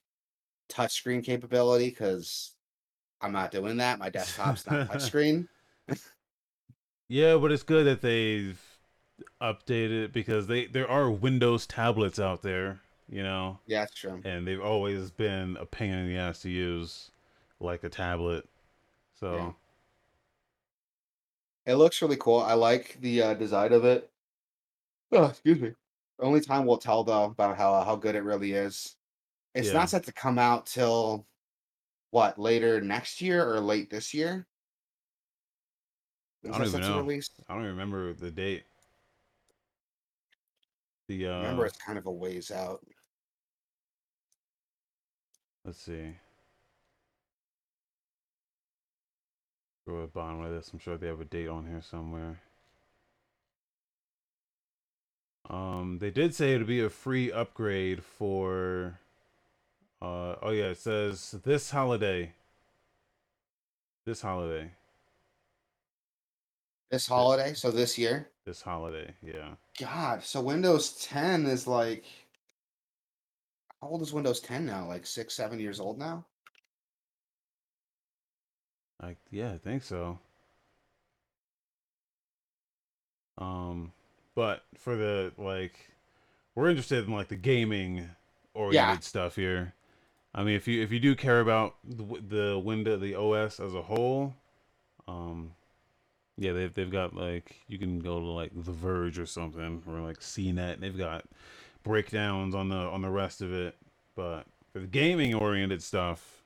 touchscreen 0.69 1.23
capability 1.23 1.89
because 1.89 2.56
I'm 3.21 3.34
not 3.34 3.51
doing 3.51 3.77
that. 3.77 3.99
My 3.99 4.10
desktop's 4.10 4.67
not 4.67 4.84
touchscreen. 4.89 5.47
Yeah, 7.08 7.38
but 7.38 7.51
it's 7.51 7.63
good 7.63 7.86
that 7.86 8.01
they've 8.01 8.60
updated 9.41 10.06
it 10.06 10.13
because 10.13 10.47
they 10.47 10.65
there 10.67 10.89
are 10.89 11.10
Windows 11.12 11.67
tablets 11.67 12.19
out 12.19 12.41
there, 12.41 12.82
you 13.10 13.23
know, 13.23 13.60
Yeah, 13.65 13.82
that's 13.82 13.93
true. 13.93 14.23
and 14.23 14.47
they've 14.47 14.62
always 14.62 15.12
been 15.12 15.58
a 15.58 15.65
pain 15.67 15.93
in 15.93 16.08
the 16.10 16.17
ass 16.17 16.41
to 16.43 16.49
use, 16.49 17.12
like 17.60 17.84
a 17.84 17.89
tablet. 17.89 18.47
So 19.19 19.56
It 21.67 21.75
looks 21.75 22.01
really 22.01 22.17
cool. 22.17 22.39
I 22.39 22.53
like 22.53 22.97
the 22.99 23.21
uh, 23.21 23.34
design 23.36 23.71
of 23.71 23.86
it. 23.86 24.10
Oh, 25.12 25.25
excuse 25.25 25.60
me. 25.60 25.73
Only 26.19 26.41
time 26.41 26.65
will 26.65 26.77
tell 26.77 27.03
though 27.03 27.25
about 27.25 27.58
how 27.58 27.84
how 27.84 27.95
good 27.95 28.15
it 28.15 28.23
really 28.23 28.53
is. 28.53 28.95
It's 29.53 29.67
Yeah. 29.67 29.73
not 29.73 29.89
set 29.89 30.03
to 30.06 30.13
come 30.13 30.39
out 30.39 30.65
till 30.65 31.27
what 32.12 32.39
later 32.39 32.82
next 32.82 33.21
year 33.21 33.47
or 33.47 33.60
late 33.60 33.89
this 33.89 34.13
year. 34.13 34.47
I 36.45 36.58
don't 36.58 36.67
even 36.67 36.82
know. 36.82 36.97
release? 36.99 37.30
I 37.49 37.56
don't 37.56 37.63
remember 37.63 38.13
the 38.13 38.32
date. 38.32 38.63
The 41.08 41.27
uh, 41.27 41.38
Remember, 41.41 41.65
it's 41.65 41.77
kind 41.77 41.97
of 41.97 42.06
a 42.06 42.12
ways 42.12 42.51
out. 42.51 42.86
Let's 45.65 45.82
see. 45.82 46.15
Go 49.88 50.01
the 50.01 50.08
bottom 50.08 50.41
of 50.41 50.51
this. 50.51 50.69
I'm 50.71 50.80
sure 50.80 50.97
they 50.97 51.08
have 51.08 51.21
a 51.21 51.25
date 51.25 51.47
on 51.47 51.65
here 51.65 51.82
somewhere. 51.82 52.41
Um, 55.50 56.00
they 56.00 56.12
did 56.12 56.36
say 56.36 56.54
it'd 56.54 56.68
be 56.68 56.82
a 56.82 56.90
free 56.90 57.32
upgrade 57.32 58.04
for. 58.04 59.00
Uh, 60.02 60.36
oh 60.42 60.52
yeah, 60.52 60.66
it 60.66 60.78
says 60.78 61.36
this 61.44 61.72
holiday. 61.72 62.34
This 64.06 64.22
holiday. 64.22 64.72
This 66.92 67.08
holiday, 67.08 67.54
so 67.54 67.72
this 67.72 67.98
year. 67.98 68.30
This 68.46 68.62
holiday, 68.62 69.14
yeah. 69.22 69.56
God, 69.80 70.24
so 70.24 70.40
Windows 70.40 71.06
10 71.06 71.46
is 71.46 71.68
like 71.68 72.06
how 73.82 73.90
old 73.90 74.02
is 74.02 74.14
Windows 74.14 74.40
10 74.40 74.66
now? 74.66 74.88
Like 74.88 75.06
six, 75.06 75.36
seven 75.36 75.60
years 75.60 75.80
old 75.80 76.00
now? 76.00 76.26
I 79.00 79.16
yeah, 79.30 79.54
I 79.54 79.58
think 79.58 79.84
so. 79.84 80.18
Um, 83.38 83.92
but 84.38 84.63
for 84.78 84.95
the 84.95 85.32
like, 85.39 85.80
we're 86.54 86.69
interested 86.69 87.08
in 87.08 87.12
like 87.12 87.28
the 87.28 87.36
gaming 87.36 88.08
oriented 88.54 89.04
stuff 89.04 89.36
here. 89.36 89.73
I 90.36 90.43
mean, 90.43 90.56
if 90.56 90.67
you 90.67 90.84
if 90.84 90.91
you 90.91 91.00
do 91.00 91.15
care 91.15 91.39
about 91.39 91.73
the, 91.84 92.21
the 92.21 92.60
window, 92.60 92.97
the 92.97 93.15
OS 93.15 93.60
as 93.60 93.73
a 93.73 93.82
whole, 93.82 94.36
um, 95.08 95.54
yeah, 96.38 96.52
they've 96.52 96.71
they've 96.71 96.91
got 96.91 97.15
like 97.15 97.56
you 97.67 97.80
can 97.80 97.97
go 97.97 98.19
to 98.19 98.26
like 98.28 98.52
The 98.54 98.71
Verge 98.71 99.17
or 99.17 99.26
something 99.26 99.82
or 99.88 100.02
like 100.02 100.19
CNET. 100.19 100.73
And 100.76 100.84
they've 100.84 100.95
got 100.95 101.26
breakdowns 101.82 102.54
on 102.54 102.69
the 102.69 102.76
on 102.76 103.02
the 103.02 103.10
rest 103.10 103.41
of 103.41 103.52
it. 103.52 103.76
But 104.15 104.43
for 104.71 104.78
the 104.78 104.86
gaming 104.86 105.34
oriented 105.34 105.82
stuff, 105.82 106.43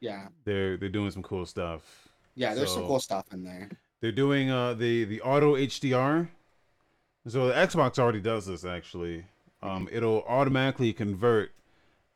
Yeah. 0.00 0.26
they're 0.42 0.76
they're 0.76 0.88
doing 0.88 1.12
some 1.12 1.22
cool 1.22 1.46
stuff. 1.46 2.08
Yeah, 2.34 2.54
there's 2.54 2.74
some 2.74 2.88
cool 2.88 2.98
stuff 2.98 3.26
in 3.32 3.44
there. 3.44 3.68
They're 4.00 4.10
doing 4.10 4.50
uh 4.50 4.74
the 4.74 5.04
the 5.04 5.20
auto 5.20 5.54
HDR. 5.54 6.26
So 7.26 7.48
the 7.48 7.54
Xbox 7.54 7.98
already 7.98 8.20
does 8.20 8.46
this 8.46 8.64
actually. 8.64 9.24
Um, 9.62 9.88
it'll 9.92 10.22
automatically 10.22 10.92
convert 10.92 11.52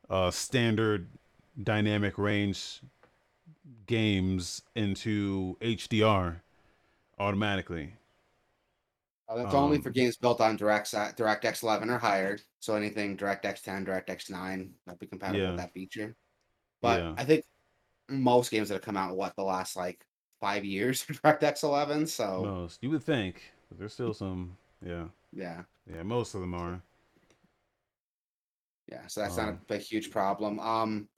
uh, 0.08 0.30
standard 0.30 1.08
dynamic 1.62 2.16
range 2.16 2.80
games 3.86 4.62
into 4.74 5.56
HDR 5.60 6.40
automatically. 7.18 7.94
Uh, 9.28 9.36
that's 9.36 9.54
only 9.54 9.76
Um, 9.76 9.82
for 9.82 9.90
games 9.90 10.16
built 10.16 10.40
on 10.40 10.56
Direct 10.56 10.90
DirectX 10.90 11.62
11 11.62 11.90
or 11.90 11.98
higher. 11.98 12.38
So 12.60 12.74
anything 12.74 13.16
DirectX 13.16 13.62
10, 13.62 13.84
DirectX 13.86 14.30
9 14.30 14.74
that'll 14.86 14.98
be 14.98 15.06
compatible 15.06 15.40
Yeah. 15.40 15.50
with 15.50 15.58
that 15.58 15.72
feature. 15.72 16.16
But 16.82 17.00
Yeah. 17.00 17.14
I 17.16 17.24
think 17.24 17.44
most 18.08 18.50
games 18.50 18.68
that 18.68 18.76
have 18.76 18.82
come 18.82 18.96
out 18.96 19.10
in 19.10 19.16
what 19.16 19.36
the 19.36 19.44
last 19.44 19.76
like 19.76 20.04
five 20.40 20.64
years 20.64 21.04
are 21.24 21.36
DirectX 21.36 21.62
11. 21.62 22.06
So 22.06 22.42
Most 22.44 22.82
you 22.82 22.90
would 22.90 23.02
think, 23.02 23.52
but 23.68 23.78
there's 23.78 23.92
still 23.94 24.14
some. 24.14 24.56
Yeah, 24.84 25.04
yeah, 25.32 25.62
yeah. 25.92 26.02
Most 26.02 26.34
of 26.34 26.40
them 26.40 26.54
are. 26.54 26.80
yeah. 28.90 29.06
So 29.06 29.20
that's 29.22 29.36
not 29.36 29.48
Um, 29.48 29.58
a, 29.70 29.74
a 29.74 29.78
huge 29.78 30.10
problem. 30.10 30.60
Um, 30.60 31.08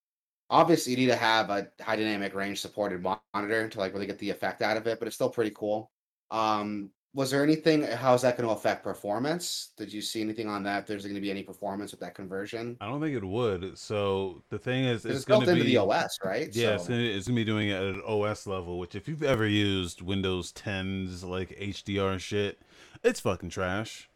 obviously 0.49 0.93
you 0.93 0.99
need 0.99 1.07
to 1.07 1.17
have 1.17 1.51
a 1.51 1.69
high 1.81 1.97
dynamic 1.97 2.35
range 2.35 2.61
supported 2.61 3.03
monitor 3.35 3.69
to 3.69 3.79
like 3.79 3.93
really 3.93 4.07
get 4.07 4.19
the 4.19 4.31
effect 4.31 4.63
out 4.63 4.77
of 4.77 4.87
it, 4.87 4.99
but 4.99 5.07
it's 5.09 5.17
still 5.17 5.31
pretty 5.31 5.53
cool. 5.55 5.91
Um, 6.31 6.91
was 7.15 7.31
there 7.31 7.43
anything? 7.43 7.83
How's 7.83 8.21
that 8.23 8.37
going 8.37 8.47
to 8.47 8.55
affect 8.55 8.85
performance? 8.85 9.71
Did 9.79 9.91
you 9.91 10.03
see 10.03 10.21
anything 10.21 10.49
on 10.49 10.63
that? 10.65 10.81
If 10.81 10.87
there's 10.87 11.03
going 11.05 11.15
to 11.15 11.21
be 11.21 11.31
any 11.31 11.43
performance 11.43 11.91
with 11.91 12.01
that 12.01 12.15
conversion? 12.15 12.77
I 12.79 12.87
don't 12.91 13.01
think 13.01 13.17
it 13.17 13.25
would. 13.25 13.79
So 13.79 14.43
the 14.51 14.59
thing 14.59 14.85
is, 14.85 15.07
it's, 15.07 15.17
It's, 15.17 15.25
going 15.25 15.41
built 15.41 15.47
to 15.47 15.53
into 15.53 15.65
be 15.65 15.71
the 15.71 15.79
OS, 15.79 16.19
right? 16.23 16.55
Yeah, 16.55 16.75
it's 16.75 16.85
So- 16.85 16.91
gonna, 16.91 17.01
it's 17.05 17.27
gonna 17.27 17.37
be 17.37 17.45
doing 17.45 17.71
it 17.71 17.75
at 17.77 17.83
an 17.85 18.03
OS 18.07 18.47
level. 18.47 18.79
Which, 18.79 18.95
if 18.95 19.09
you've 19.09 19.23
ever 19.23 19.47
used 19.47 20.03
Windows 20.03 20.53
10's 20.53 21.25
like 21.25 21.57
HDR 21.59 22.21
shit, 22.21 22.61
it's 23.03 23.21
fucking 23.21 23.51
trash. 23.51 24.09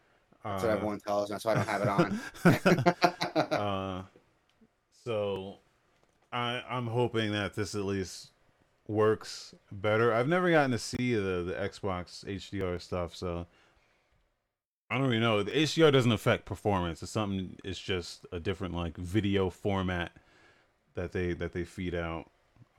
That's 0.43 0.63
what 0.63 0.71
everyone 0.71 0.99
tells 0.99 1.29
me. 1.29 1.33
That's 1.33 1.45
why 1.45 1.51
I 1.51 1.55
don't 1.55 1.67
have 1.67 1.81
it 1.81 1.87
on. 1.87 3.51
uh, 3.59 4.03
so 5.05 5.57
I 6.31 6.63
I'm 6.69 6.87
hoping 6.87 7.31
that 7.31 7.53
this 7.55 7.75
at 7.75 7.83
least 7.83 8.31
works 8.87 9.53
better. 9.71 10.13
I've 10.13 10.27
never 10.27 10.49
gotten 10.49 10.71
to 10.71 10.79
see 10.79 11.13
the 11.13 11.43
the 11.43 11.53
Xbox 11.53 12.25
HDR 12.25 12.81
stuff, 12.81 13.15
so 13.15 13.45
I 14.89 14.97
don't 14.97 15.07
really 15.07 15.19
know. 15.19 15.43
The 15.43 15.51
HDR 15.51 15.91
doesn't 15.91 16.11
affect 16.11 16.45
performance. 16.45 17.03
It's 17.03 17.11
something. 17.11 17.57
It's 17.63 17.79
just 17.79 18.25
a 18.31 18.39
different 18.39 18.73
like 18.73 18.97
video 18.97 19.49
format 19.49 20.11
that 20.95 21.11
they 21.11 21.33
that 21.33 21.53
they 21.53 21.63
feed 21.63 21.93
out. 21.93 22.29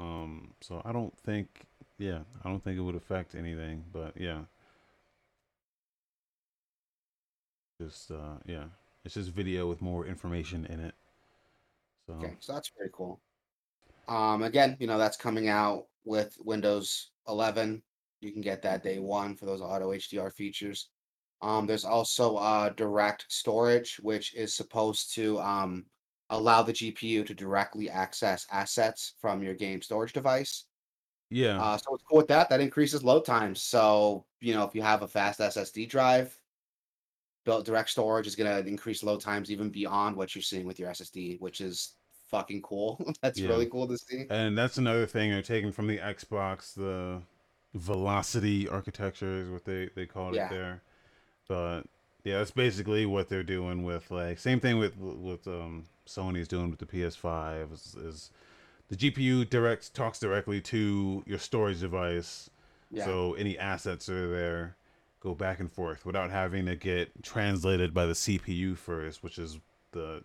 Um, 0.00 0.54
so 0.60 0.82
I 0.84 0.92
don't 0.92 1.16
think. 1.18 1.66
Yeah, 1.98 2.20
I 2.44 2.48
don't 2.48 2.64
think 2.64 2.78
it 2.78 2.82
would 2.82 2.96
affect 2.96 3.36
anything. 3.36 3.84
But 3.92 4.14
yeah. 4.16 4.40
Just 7.82 8.10
uh 8.10 8.36
yeah. 8.46 8.64
It's 9.04 9.14
just 9.14 9.30
video 9.30 9.68
with 9.68 9.82
more 9.82 10.06
information 10.06 10.64
in 10.66 10.78
it. 10.80 10.94
So 12.06 12.14
okay, 12.14 12.34
so 12.38 12.52
that's 12.52 12.68
pretty 12.68 12.92
cool. 12.94 13.20
Um, 14.08 14.42
again, 14.42 14.76
you 14.78 14.86
know 14.86 14.98
that's 14.98 15.16
coming 15.16 15.48
out 15.48 15.86
with 16.04 16.36
Windows 16.40 17.10
11. 17.28 17.82
You 18.20 18.32
can 18.32 18.40
get 18.40 18.62
that 18.62 18.84
day 18.84 18.98
one 18.98 19.34
for 19.34 19.46
those 19.46 19.60
auto 19.60 19.90
HDR 19.90 20.32
features. 20.32 20.90
Um, 21.40 21.66
there's 21.66 21.84
also 21.84 22.36
uh, 22.36 22.68
direct 22.70 23.26
storage, 23.28 23.98
which 24.00 24.32
is 24.34 24.54
supposed 24.54 25.12
to 25.16 25.40
um, 25.40 25.86
allow 26.30 26.62
the 26.62 26.72
GPU 26.72 27.26
to 27.26 27.34
directly 27.34 27.90
access 27.90 28.46
assets 28.52 29.14
from 29.20 29.42
your 29.42 29.54
game 29.54 29.82
storage 29.82 30.12
device. 30.12 30.66
yeah. 31.30 31.60
Uh, 31.60 31.76
so 31.76 31.90
what's 31.90 32.04
cool 32.04 32.18
with 32.18 32.28
that? 32.28 32.48
That 32.48 32.60
increases 32.60 33.02
load 33.02 33.24
times. 33.24 33.62
So 33.62 34.24
you 34.40 34.54
know, 34.54 34.62
if 34.62 34.74
you 34.74 34.82
have 34.82 35.02
a 35.02 35.08
fast 35.08 35.40
SSD 35.40 35.88
drive, 35.88 36.38
direct 37.44 37.90
storage 37.90 38.26
is 38.26 38.36
going 38.36 38.50
to 38.50 38.68
increase 38.68 39.02
load 39.02 39.20
times 39.20 39.50
even 39.50 39.68
beyond 39.70 40.16
what 40.16 40.34
you're 40.34 40.42
seeing 40.42 40.66
with 40.66 40.78
your 40.78 40.90
SSD, 40.90 41.40
which 41.40 41.60
is 41.60 41.94
fucking 42.30 42.62
cool. 42.62 43.02
That's 43.22 43.38
Yeah. 43.38 43.48
really 43.48 43.66
cool 43.66 43.86
to 43.88 43.98
see. 43.98 44.26
And 44.30 44.56
that's 44.56 44.78
another 44.78 45.06
thing 45.06 45.30
they're 45.30 45.42
taking 45.42 45.72
from 45.72 45.86
the 45.86 45.98
Xbox, 45.98 46.74
the 46.74 47.20
velocity 47.74 48.68
architecture 48.68 49.42
is 49.42 49.50
what 49.50 49.64
they, 49.64 49.90
they 49.94 50.06
called 50.06 50.34
Yeah. 50.34 50.46
it 50.46 50.50
there. 50.50 50.82
But 51.48 51.82
yeah, 52.24 52.38
that's 52.38 52.50
basically 52.50 53.04
what 53.06 53.28
they're 53.28 53.42
doing 53.42 53.82
with 53.82 54.10
like 54.10 54.38
same 54.38 54.60
thing 54.60 54.78
with 54.78 54.96
with 54.96 55.46
um 55.48 55.84
Sony's 56.06 56.48
doing 56.48 56.70
with 56.70 56.78
the 56.78 56.86
PS5 56.86 57.72
is, 57.72 57.94
is 57.96 58.30
the 58.88 58.96
GPU 58.96 59.48
direct 59.48 59.92
talks 59.94 60.18
directly 60.18 60.60
to 60.62 61.22
your 61.26 61.38
storage 61.38 61.80
device. 61.80 62.48
Yeah. 62.90 63.04
So 63.06 63.34
any 63.34 63.58
assets 63.58 64.06
that 64.06 64.14
are 64.16 64.30
there 64.30 64.76
go 65.22 65.34
back 65.34 65.60
and 65.60 65.72
forth 65.72 66.04
without 66.04 66.30
having 66.30 66.66
to 66.66 66.74
get 66.74 67.22
translated 67.22 67.94
by 67.94 68.06
the 68.06 68.12
CPU 68.12 68.76
first, 68.76 69.22
which 69.22 69.38
is 69.38 69.58
the 69.92 70.24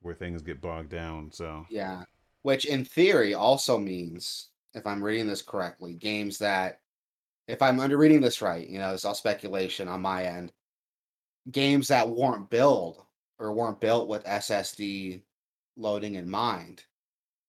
where 0.00 0.14
things 0.14 0.42
get 0.42 0.60
bogged 0.60 0.88
down. 0.90 1.30
So 1.30 1.64
Yeah. 1.70 2.02
Which 2.42 2.64
in 2.64 2.84
theory 2.84 3.34
also 3.34 3.78
means, 3.78 4.48
if 4.74 4.84
I'm 4.84 5.02
reading 5.02 5.28
this 5.28 5.42
correctly, 5.42 5.94
games 5.94 6.38
that, 6.38 6.80
if 7.46 7.62
I'm 7.62 7.78
under 7.78 7.96
reading 7.96 8.20
this 8.20 8.42
right, 8.42 8.66
you 8.68 8.78
know, 8.80 8.92
it's 8.92 9.04
all 9.04 9.14
speculation 9.14 9.86
on 9.86 10.02
my 10.02 10.24
end, 10.24 10.52
games 11.52 11.86
that 11.88 12.08
weren't 12.08 12.50
built 12.50 13.06
or 13.38 13.52
weren't 13.52 13.80
built 13.80 14.08
with 14.08 14.24
SSD 14.24 15.22
loading 15.76 16.16
in 16.16 16.28
mind 16.28 16.82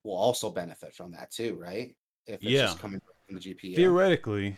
will 0.04 0.16
also 0.16 0.52
benefit 0.52 0.94
from 0.94 1.12
that 1.13 1.32
too, 1.32 1.56
right? 1.56 1.96
If 2.28 2.36
it's 2.36 2.44
Yeah. 2.44 2.66
just 2.68 2.80
coming 2.80 3.02
from 3.26 3.36
the 3.36 3.42
GPU. 3.42 3.76
theoretically, 3.76 4.58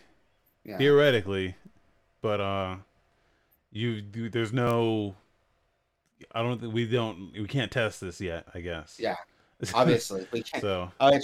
yeah. 0.65 0.77
theoretically, 0.77 1.55
but 2.25 2.41
uh, 2.41 2.75
you, 3.71 4.01
there's 4.31 4.51
no. 4.51 5.13
I 6.31 6.41
don't 6.41 6.59
think 6.59 6.73
we 6.73 6.88
don't 6.88 7.33
we 7.33 7.45
can't 7.45 7.71
test 7.71 8.01
this 8.01 8.19
yet. 8.19 8.47
I 8.55 8.61
guess. 8.61 8.97
Yeah. 8.99 9.15
Obviously. 9.75 10.25
We 10.31 10.41
can't 10.41 10.63
so 10.63 10.91
Uh, 10.99 11.19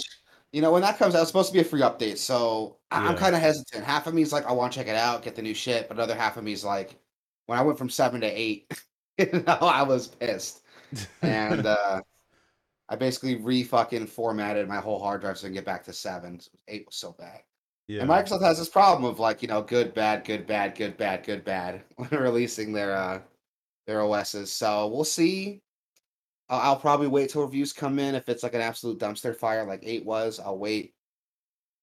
you 0.52 0.62
know, 0.62 0.70
when 0.70 0.82
that 0.82 0.98
comes 0.98 1.16
out, 1.16 1.22
it's 1.22 1.28
supposed 1.28 1.48
to 1.48 1.54
be 1.54 1.60
a 1.60 1.64
free 1.64 1.80
update. 1.80 2.18
So 2.18 2.76
I- 2.92 2.98
I'm 2.98 3.14
Yeah. 3.14 3.18
kind 3.18 3.34
of 3.34 3.40
hesitant. 3.42 3.84
Half 3.84 4.06
of 4.06 4.14
me 4.14 4.22
is 4.22 4.32
like, 4.32 4.46
I 4.46 4.52
want 4.52 4.72
to 4.72 4.78
check 4.78 4.86
it 4.86 4.94
out, 4.94 5.24
get 5.24 5.34
the 5.34 5.42
new 5.42 5.54
shit. 5.54 5.88
But 5.88 5.96
another 5.96 6.14
half 6.14 6.36
of 6.36 6.44
me 6.44 6.52
is 6.52 6.62
like, 6.64 6.94
when 7.46 7.58
I 7.58 7.62
went 7.62 7.78
from 7.78 7.90
seven 7.90 8.20
to 8.20 8.28
eight, 8.28 8.72
you 9.18 9.26
know, 9.44 9.58
I 9.60 9.82
was 9.82 10.06
pissed. 10.06 10.62
And 11.20 11.66
uh, 11.66 12.00
I 12.88 12.94
basically 12.94 13.36
re 13.36 13.64
fucking 13.64 14.06
formatted 14.06 14.68
my 14.68 14.76
whole 14.78 15.00
hard 15.02 15.22
drive 15.22 15.36
so 15.38 15.46
I 15.46 15.48
can 15.48 15.54
get 15.54 15.64
back 15.64 15.82
to 15.84 15.92
seven. 15.92 16.38
Eight 16.68 16.86
was 16.86 16.94
so 16.94 17.16
bad. 17.18 17.40
Yeah, 17.92 18.00
And 18.00 18.10
Microsoft 18.10 18.40
has 18.40 18.58
this 18.58 18.70
problem 18.70 19.04
of 19.04 19.18
like, 19.18 19.42
you 19.42 19.48
know, 19.48 19.60
good, 19.60 19.92
bad, 19.92 20.24
good, 20.24 20.46
bad, 20.46 20.74
good, 20.74 20.96
bad, 20.96 21.24
good, 21.24 21.44
bad 21.44 21.82
when 21.96 22.08
releasing 22.10 22.72
their 22.72 22.96
uh 22.96 23.20
their 23.86 24.00
OSs. 24.00 24.50
So 24.50 24.88
we'll 24.88 25.04
see. 25.04 25.60
I'll, 26.48 26.60
I'll 26.60 26.76
probably 26.76 27.08
wait 27.08 27.28
till 27.28 27.42
reviews 27.42 27.72
come 27.74 27.98
in. 27.98 28.14
If 28.14 28.30
it's 28.30 28.42
like 28.42 28.54
an 28.54 28.62
absolute 28.62 28.98
dumpster 28.98 29.36
fire 29.36 29.66
like 29.66 29.82
eight 29.82 30.06
was, 30.06 30.40
I'll 30.40 30.56
wait. 30.56 30.94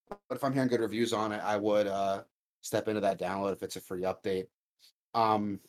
But 0.10 0.36
if 0.36 0.44
I'm 0.44 0.52
hearing 0.52 0.70
good 0.70 0.80
reviews 0.80 1.14
on 1.14 1.32
it, 1.32 1.44
I 1.44 1.58
would 1.58 1.86
uh 1.86 2.24
step 2.62 2.88
into 2.88 3.02
that 3.02 3.20
download 3.20 3.54
if 3.54 3.62
it's 3.62 3.76
a 3.76 3.82
free 3.82 4.02
update. 4.02 4.48
Um 5.14 5.60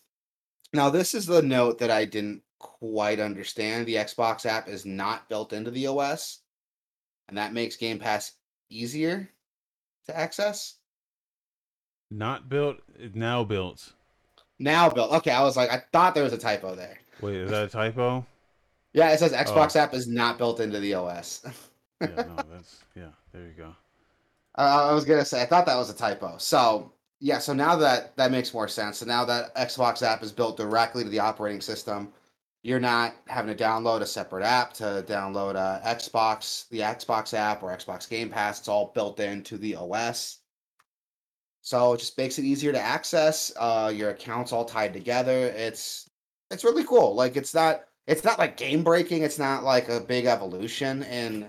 now 0.72 0.88
this 0.88 1.12
is 1.12 1.26
the 1.26 1.42
note 1.42 1.78
that 1.80 1.90
I 1.90 2.06
didn't 2.06 2.40
quite 2.58 3.20
understand. 3.20 3.84
The 3.84 3.96
Xbox 3.96 4.46
app 4.46 4.68
is 4.68 4.86
not 4.86 5.28
built 5.28 5.52
into 5.52 5.70
the 5.70 5.88
OS, 5.88 6.40
and 7.28 7.36
that 7.36 7.52
makes 7.52 7.76
Game 7.76 7.98
Pass 7.98 8.32
easier 8.70 9.30
to 10.06 10.16
access. 10.16 10.76
not 12.10 12.48
built, 12.48 12.76
now 13.14 13.44
built. 13.44 13.92
Now 14.58 14.90
built. 14.90 15.12
Okay, 15.12 15.30
I 15.30 15.42
was 15.42 15.56
like, 15.56 15.70
I 15.70 15.82
thought 15.92 16.14
there 16.14 16.24
was 16.24 16.32
a 16.32 16.38
typo 16.38 16.74
there. 16.74 16.98
Wait, 17.20 17.36
is 17.36 17.50
that 17.50 17.64
a 17.64 17.68
typo? 17.80 18.26
Yeah, 18.92 19.10
it 19.12 19.18
says 19.18 19.32
Xbox 19.32 19.76
Oh. 19.76 19.80
app 19.80 19.94
is 19.94 20.08
not 20.08 20.36
built 20.38 20.58
into 20.60 20.80
the 20.80 20.94
OS. 20.94 21.42
yeah, 22.00 22.08
no, 22.08 22.36
that's 22.50 22.80
yeah. 22.96 23.10
There 23.32 23.42
you 23.42 23.52
go. 23.56 23.74
Uh, 24.58 24.88
I 24.90 24.92
was 24.92 25.04
gonna 25.04 25.24
say 25.24 25.40
I 25.42 25.46
thought 25.46 25.66
that 25.66 25.76
was 25.76 25.90
a 25.90 25.94
typo. 25.96 26.36
So 26.38 26.92
yeah, 27.20 27.38
so 27.38 27.52
now 27.52 27.76
that 27.76 28.16
that 28.16 28.32
makes 28.32 28.52
more 28.52 28.66
sense. 28.66 28.98
So 28.98 29.06
now 29.06 29.24
that 29.26 29.54
Xbox 29.54 30.02
app 30.02 30.22
is 30.24 30.32
built 30.32 30.56
directly 30.56 31.04
to 31.04 31.10
the 31.10 31.20
operating 31.20 31.60
system, 31.60 32.12
you're 32.62 32.80
not 32.80 33.14
having 33.26 33.54
to 33.54 33.62
download 33.62 34.02
a 34.02 34.06
separate 34.06 34.44
app 34.44 34.74
to 34.74 35.04
download 35.08 35.54
a 35.54 35.80
Xbox, 35.86 36.68
the 36.68 36.80
Xbox 36.80 37.32
app 37.32 37.62
or 37.62 37.74
Xbox 37.74 38.08
Game 38.08 38.28
Pass. 38.28 38.58
It's 38.58 38.68
all 38.68 38.92
built 38.94 39.18
into 39.18 39.56
the 39.56 39.76
OS. 39.76 40.38
So 41.62 41.94
it 41.94 41.98
just 41.98 42.18
makes 42.18 42.38
it 42.38 42.44
easier 42.44 42.72
to 42.72 42.80
access. 42.80 43.52
Uh, 43.58 43.92
your 43.94 44.10
accounts 44.10 44.52
all 44.52 44.64
tied 44.64 44.92
together. 44.92 45.32
It's 45.32 46.08
it's 46.50 46.64
really 46.64 46.84
cool. 46.84 47.14
Like 47.14 47.36
it's 47.36 47.54
not 47.54 47.82
it's 48.06 48.24
not 48.24 48.38
like 48.38 48.56
game 48.56 48.82
breaking. 48.82 49.22
It's 49.22 49.38
not 49.38 49.64
like 49.64 49.88
a 49.88 50.00
big 50.00 50.26
evolution 50.26 51.02
in 51.04 51.46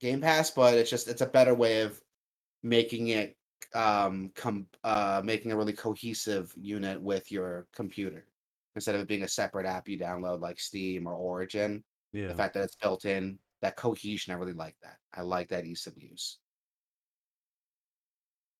Game 0.00 0.20
Pass, 0.20 0.50
but 0.50 0.74
it's 0.74 0.90
just 0.90 1.08
it's 1.08 1.20
a 1.20 1.26
better 1.26 1.54
way 1.54 1.82
of 1.82 2.00
making 2.62 3.08
it 3.08 3.36
um 3.74 4.32
com 4.34 4.66
uh 4.82 5.20
making 5.24 5.52
a 5.52 5.56
really 5.56 5.72
cohesive 5.72 6.52
unit 6.56 7.00
with 7.00 7.30
your 7.30 7.66
computer 7.72 8.24
instead 8.76 8.94
of 8.94 9.00
it 9.00 9.08
being 9.08 9.22
a 9.24 9.28
separate 9.28 9.66
app 9.66 9.88
you 9.88 9.98
download 9.98 10.40
like 10.40 10.58
Steam 10.60 11.06
or 11.06 11.14
Origin. 11.14 11.82
Yeah, 12.12 12.28
The 12.28 12.34
fact 12.34 12.54
that 12.54 12.64
it's 12.64 12.76
built 12.76 13.04
in, 13.04 13.38
that 13.62 13.76
cohesion, 13.76 14.32
I 14.32 14.36
really 14.36 14.52
like 14.52 14.76
that. 14.82 14.96
I 15.14 15.22
like 15.22 15.48
that 15.48 15.64
ease 15.66 15.86
of 15.86 15.96
use. 15.96 16.38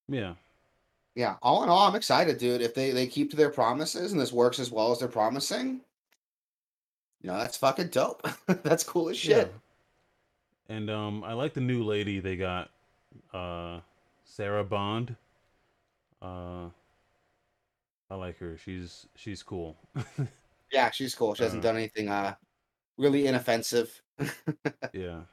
yeah. 0.07 0.35
Yeah, 1.13 1.35
all 1.41 1.63
in 1.63 1.69
all, 1.69 1.87
I'm 1.89 1.95
excited, 1.95 2.37
dude. 2.37 2.61
If 2.61 2.73
they 2.73 2.91
they 2.91 3.05
keep 3.05 3.31
to 3.31 3.35
their 3.35 3.49
promises 3.49 4.13
and 4.13 4.21
this 4.21 4.31
works 4.31 4.59
as 4.59 4.71
well 4.71 4.93
as 4.93 4.99
they're 4.99 5.09
promising, 5.09 5.81
you 7.21 7.27
know, 7.29 7.37
that's 7.37 7.57
fucking 7.57 7.89
dope. 7.89 8.25
that's 8.63 8.85
cool 8.85 9.09
as 9.09 9.25
Yeah. 9.27 9.39
shit. 9.39 9.53
And 10.69 10.89
um, 10.89 11.21
I 11.25 11.33
like 11.33 11.53
the 11.53 11.59
new 11.59 11.83
lady 11.83 12.21
they 12.21 12.37
got, 12.37 12.69
uh, 13.33 13.81
Sarah 14.23 14.63
Bond. 14.63 15.17
Uh, 16.21 16.69
I 18.11 18.15
like 18.15 18.37
her. 18.39 18.57
She's 18.57 19.07
she's 19.15 19.41
cool. 19.43 19.77
Yeah, 20.71 20.89
she's 20.91 21.15
cool. 21.15 21.33
She 21.35 21.43
hasn't 21.43 21.63
Uh, 21.63 21.69
done 21.69 21.77
anything 21.77 22.09
uh 22.09 22.35
really 22.97 23.27
inoffensive. 23.27 24.01
yeah. 24.93 25.25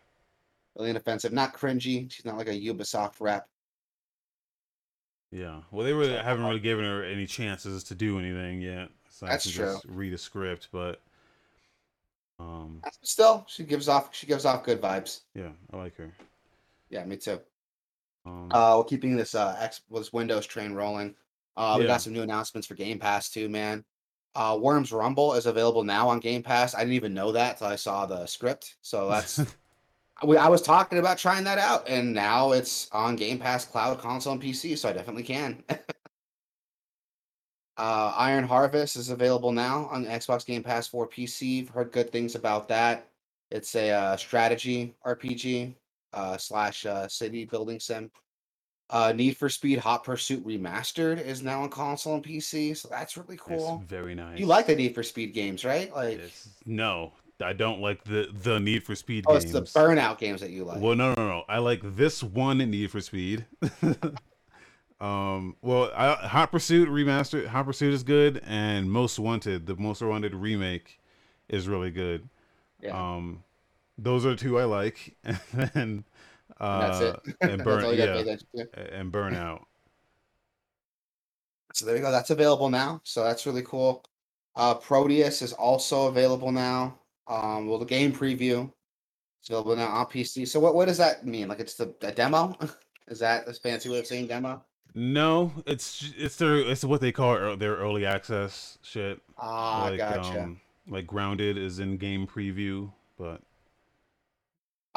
really 0.76 0.90
inoffensive. 0.90 1.32
Not 1.32 1.54
cringy. 1.54 2.10
She's 2.10 2.24
not 2.24 2.36
like 2.38 2.48
a 2.48 2.52
Ubisoft 2.52 3.20
rep. 3.20 3.48
Yeah. 5.30 5.62
Well, 5.70 5.84
they 5.84 5.92
really 5.92 6.16
So 6.16 6.22
haven't 6.22 6.44
really 6.44 6.60
given 6.60 6.84
her 6.84 7.04
any 7.04 7.26
chances 7.26 7.84
to 7.84 7.94
do 7.94 8.18
anything 8.18 8.60
yet. 8.62 8.90
So 9.10 9.26
I 9.26 9.30
that's 9.30 9.44
can 9.44 9.52
true. 9.52 9.66
just 9.74 9.84
read 9.86 10.12
a 10.12 10.18
script, 10.18 10.68
but 10.72 11.02
um, 12.38 12.84
Still, 13.02 13.44
she 13.48 13.64
gives 13.64 13.88
off 13.88 14.14
she 14.14 14.26
gives 14.26 14.44
off 14.44 14.62
good 14.64 14.80
vibes. 14.80 15.22
yeah, 15.34 15.52
I 15.72 15.76
like 15.76 15.96
her. 15.96 16.12
Yeah, 16.90 17.04
me 17.04 17.16
too. 17.16 17.40
Um, 18.26 18.48
Uh, 18.50 18.76
we're 18.78 18.84
keeping 18.84 19.16
this 19.16 19.34
uh 19.34 19.56
X 19.58 19.82
this 19.90 20.12
Windows 20.12 20.46
train 20.46 20.72
rolling. 20.74 21.16
Uh, 21.59 21.75
we 21.77 21.83
yeah. 21.83 21.88
got 21.88 22.01
some 22.01 22.12
new 22.12 22.23
announcements 22.23 22.68
for 22.68 22.75
Game 22.75 23.01
Pass 23.01 23.31
too, 23.31 23.49
man. 23.49 23.85
Uh, 24.37 24.57
Worms 24.61 24.92
Rumble 24.92 25.35
is 25.35 25.47
available 25.47 25.83
now 25.83 26.09
on 26.09 26.21
Game 26.21 26.40
Pass. 26.40 26.73
I 26.73 26.81
didn't 26.81 26.92
even 26.92 27.12
know 27.12 27.33
that 27.33 27.59
till 27.59 27.66
I 27.66 27.75
saw 27.75 28.07
the 28.07 28.27
script. 28.27 28.77
So 28.81 29.09
that's 29.09 29.40
we, 30.25 30.37
I 30.37 30.47
was 30.49 30.62
talking 30.62 31.01
about 31.01 31.18
trying 31.18 31.42
that 31.44 31.59
out, 31.59 31.88
and 31.88 32.14
now 32.14 32.53
it's 32.53 32.88
on 32.92 33.16
Game 33.16 33.40
Pass, 33.40 33.64
cloud, 33.64 33.99
console, 33.99 34.35
and 34.35 34.42
PC. 34.42 34.79
So 34.79 34.88
I 34.88 34.92
definitely 34.92 35.25
can. 35.25 35.64
uh, 37.77 38.12
Iron 38.16 38.44
Harvest 38.44 38.94
is 38.94 39.11
available 39.11 39.51
now 39.51 39.88
on 39.90 40.05
Xbox 40.07 40.47
Game 40.47 40.62
Pass 40.62 40.87
for 40.87 41.09
PC. 41.09 41.62
I've 41.62 41.71
heard 41.71 41.90
good 41.90 42.12
things 42.12 42.37
about 42.37 42.68
that. 42.68 43.09
It's 43.51 43.75
a 43.75 43.90
uh, 43.90 44.16
strategy 44.16 44.94
RPG 45.05 45.75
uh, 46.12 46.37
slash 46.37 46.87
uh, 46.87 47.09
city 47.09 47.47
building 47.47 47.81
sim. 47.81 48.12
Uh, 48.90 49.12
Need 49.14 49.37
for 49.37 49.51
Speed 49.51 49.79
Hot 49.81 50.03
Pursuit 50.03 50.46
Remastered 50.46 51.22
is 51.22 51.42
now 51.42 51.62
on 51.62 51.68
console 51.68 52.14
and 52.14 52.24
PC, 52.24 52.74
so 52.74 52.88
that's 52.90 53.18
really 53.18 53.37
cool. 53.37 53.83
very 53.87 54.14
nice. 54.14 54.38
You 54.38 54.46
like 54.46 54.66
the 54.66 54.74
Need 54.74 54.94
for 54.94 55.03
Speed 55.03 55.35
games, 55.35 55.62
right? 55.62 55.94
Like, 55.94 56.20
no, 56.64 57.12
I 57.44 57.53
don't 57.53 57.81
like 57.81 58.03
the 58.05 58.29
the 58.42 58.59
Need 58.59 58.85
for 58.85 58.94
Speed 58.94 59.27
games. 59.27 59.44
oh, 59.44 59.46
games. 59.46 59.55
it's 59.55 59.72
the 59.72 59.79
Burnout 59.79 60.18
games 60.18 60.40
that 60.40 60.51
you 60.51 60.64
like. 60.64 60.81
Well, 60.81 60.94
no, 60.94 61.12
no, 61.14 61.29
no. 61.29 61.44
I 61.48 61.59
like 61.59 61.81
this 61.85 62.22
one 62.22 62.62
in 62.62 62.70
Need 62.70 62.90
for 62.90 63.03
Speed. 63.03 63.44
um, 65.01 65.57
well, 65.61 65.90
I, 65.94 66.14
Hot 66.14 66.51
Pursuit 66.51 66.88
remastered. 66.88 67.46
Hot 67.46 67.66
Pursuit 67.66 67.92
is 67.92 68.03
good, 68.03 68.40
and 68.46 68.90
Most 68.90 69.18
Wanted, 69.18 69.66
the 69.66 69.77
Most 69.77 70.01
Wanted 70.01 70.35
remake, 70.35 70.98
is 71.48 71.68
really 71.68 71.90
good. 71.90 72.29
Yeah, 72.81 72.98
Um, 72.98 73.44
those 73.98 74.24
are 74.24 74.35
two 74.35 74.59
I 74.59 74.64
like, 74.64 75.14
and 75.24 75.70
and 75.74 76.05
that's 76.61 77.01
uh, 77.01 77.16
it. 77.25 77.37
and 77.51 77.64
burn, 77.64 77.85
all 77.85 77.92
you 77.92 77.99
got 77.99 78.07
to 78.07 78.12
pay 78.12 78.16
yeah, 78.18 78.23
attention 78.23 78.49
to. 78.57 78.94
and 78.94 79.12
Burnout. 79.12 79.61
So 81.75 81.87
there 81.87 81.97
you 81.97 82.03
go. 82.03 82.11
That's 82.11 82.31
available 82.31 82.71
now. 82.71 83.01
So 83.05 83.23
that's 83.23 83.47
really 83.47 83.62
cool. 83.62 84.05
Uh, 84.57 84.75
Prodeus 84.75 85.42
is 85.42 85.53
also 85.53 86.09
available 86.09 86.51
now. 86.51 86.99
Um, 87.29 87.68
well, 87.68 87.79
the 87.79 87.85
game 87.85 88.12
preview 88.12 88.71
is 89.42 89.51
available 89.51 89.77
now 89.77 89.88
on 89.88 90.07
PC. 90.07 90.49
So 90.49 90.59
what 90.59 90.75
what 90.75 90.88
does 90.88 90.99
that 90.99 91.25
mean? 91.27 91.49
Like 91.49 91.61
it's 91.61 91.75
the 91.75 91.94
a 92.03 92.11
demo? 92.11 92.57
is 93.09 93.21
that 93.21 93.47
this 93.47 93.59
fancy 93.59 93.88
way 93.88 93.99
of 94.01 94.07
saying 94.07 94.27
demo? 94.27 94.64
No, 94.94 95.53
it's 95.66 96.12
it's 96.16 96.37
their 96.37 96.57
it's 96.57 96.83
what 96.85 97.01
they 97.01 97.12
call 97.12 97.35
ear- 97.35 97.57
their 97.57 97.77
early 97.77 98.05
access 98.07 98.79
shit. 98.83 99.21
Ah, 99.37 99.85
Like 99.90 99.99
gotcha. 99.99 100.42
um, 100.42 100.61
like 100.88 101.07
Grounded 101.07 101.57
is 101.59 101.79
in 101.79 101.99
game 101.99 102.27
preview, 102.27 102.90
but 103.18 103.42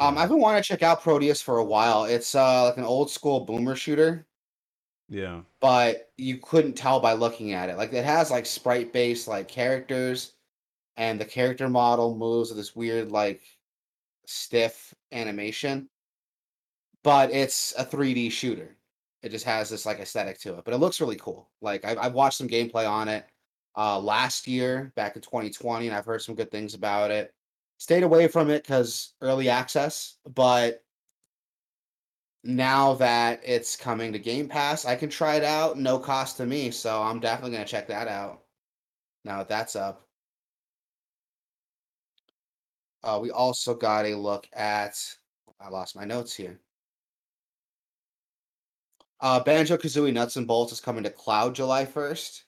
Um, 0.02 0.18
I've 0.18 0.28
been 0.28 0.40
wanting 0.40 0.62
to 0.62 0.66
check 0.68 0.82
out 0.82 1.02
Prodeus 1.02 1.40
for 1.42 1.58
a 1.58 1.64
while. 1.64 2.04
It's 2.04 2.34
uh 2.34 2.64
like 2.64 2.76
an 2.76 2.84
old 2.84 3.10
school 3.10 3.40
boomer 3.44 3.76
shooter, 3.76 4.26
yeah, 5.08 5.42
but 5.60 6.10
you 6.16 6.38
couldn't 6.38 6.74
tell 6.74 7.00
by 7.00 7.12
looking 7.14 7.52
at 7.52 7.68
it. 7.68 7.76
Like 7.76 7.92
it 7.92 8.04
has 8.04 8.30
like 8.30 8.46
sprite 8.46 8.92
based 8.92 9.28
like 9.28 9.48
characters, 9.48 10.34
and 10.96 11.20
the 11.20 11.24
character 11.26 11.68
model 11.68 12.16
moves 12.16 12.50
with 12.50 12.58
this 12.58 12.76
weird 12.76 13.12
like 13.12 13.42
stiff 14.26 14.94
animation, 15.12 15.90
but 17.04 17.30
it's 17.30 17.74
a 17.78 17.84
3D 17.84 18.30
shooter. 18.30 18.76
It 19.22 19.30
just 19.30 19.44
has 19.44 19.70
this 19.70 19.86
like 19.86 20.00
aesthetic 20.00 20.38
to 20.40 20.58
it, 20.58 20.64
but 20.64 20.74
it 20.74 20.78
looks 20.78 21.00
really 21.00 21.16
cool. 21.16 21.50
Like 21.60 21.84
I've, 21.84 21.98
I've 21.98 22.14
watched 22.14 22.38
some 22.38 22.48
gameplay 22.48 22.88
on 22.88 23.08
it 23.08 23.26
uh 23.76 23.98
last 23.98 24.46
year 24.48 24.92
back 24.96 25.16
in 25.16 25.22
2020, 25.22 25.86
and 25.88 25.96
I've 25.96 26.06
heard 26.06 26.22
some 26.22 26.34
good 26.34 26.50
things 26.50 26.74
about 26.74 27.10
it. 27.10 27.34
Stayed 27.82 28.04
away 28.04 28.28
from 28.28 28.48
it 28.48 28.62
because 28.62 29.14
early 29.20 29.48
access, 29.48 30.18
but 30.36 30.84
now 32.44 32.94
that 32.94 33.40
it's 33.44 33.74
coming 33.74 34.12
to 34.12 34.20
Game 34.20 34.48
Pass, 34.48 34.84
I 34.84 34.94
can 34.94 35.10
try 35.10 35.34
it 35.34 35.42
out, 35.42 35.76
no 35.76 35.98
cost 35.98 36.36
to 36.36 36.46
me. 36.46 36.70
So 36.70 37.02
I'm 37.02 37.18
definitely 37.18 37.56
gonna 37.56 37.66
check 37.66 37.88
that 37.88 38.06
out. 38.06 38.44
Now 39.24 39.38
that 39.38 39.48
that's 39.48 39.74
up. 39.74 40.06
Uh, 43.02 43.18
we 43.20 43.32
also 43.32 43.74
got 43.74 44.06
a 44.06 44.14
look 44.14 44.46
at. 44.52 44.96
I 45.60 45.68
lost 45.68 45.96
my 45.96 46.04
notes 46.04 46.32
here. 46.32 46.60
Uh, 49.18 49.42
Banjo 49.42 49.76
Kazooie 49.76 50.12
Nuts 50.12 50.36
and 50.36 50.46
Bolts 50.46 50.72
is 50.72 50.78
coming 50.80 51.02
to 51.02 51.10
Cloud 51.10 51.56
July 51.56 51.84
1st. 51.84 52.42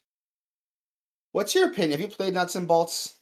What's 1.32 1.56
your 1.56 1.70
opinion? 1.70 1.90
Have 1.90 2.08
you 2.08 2.16
played 2.16 2.34
Nuts 2.34 2.54
and 2.54 2.68
Bolts? 2.68 3.16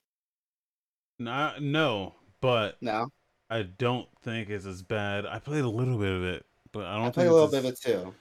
Not 1.25 1.63
no, 1.63 2.15
but 2.41 2.77
No. 2.81 3.09
I 3.51 3.63
don't 3.63 4.09
think 4.23 4.49
it's 4.49 4.67
as 4.67 4.83
bad. 4.83 5.27
I 5.27 5.39
played 5.39 5.65
a 5.65 5.69
little 5.69 5.99
bit 5.99 6.13
of 6.13 6.25
it, 6.25 6.47
but 6.73 6.87
I 6.87 6.97
I 6.97 7.03
don't 7.03 7.13
played 7.13 7.25
think 7.25 7.31
a 7.31 7.35
little 7.35 7.49
bit 7.49 7.59
of 7.61 7.65
it 7.67 7.81
too. 7.81 8.15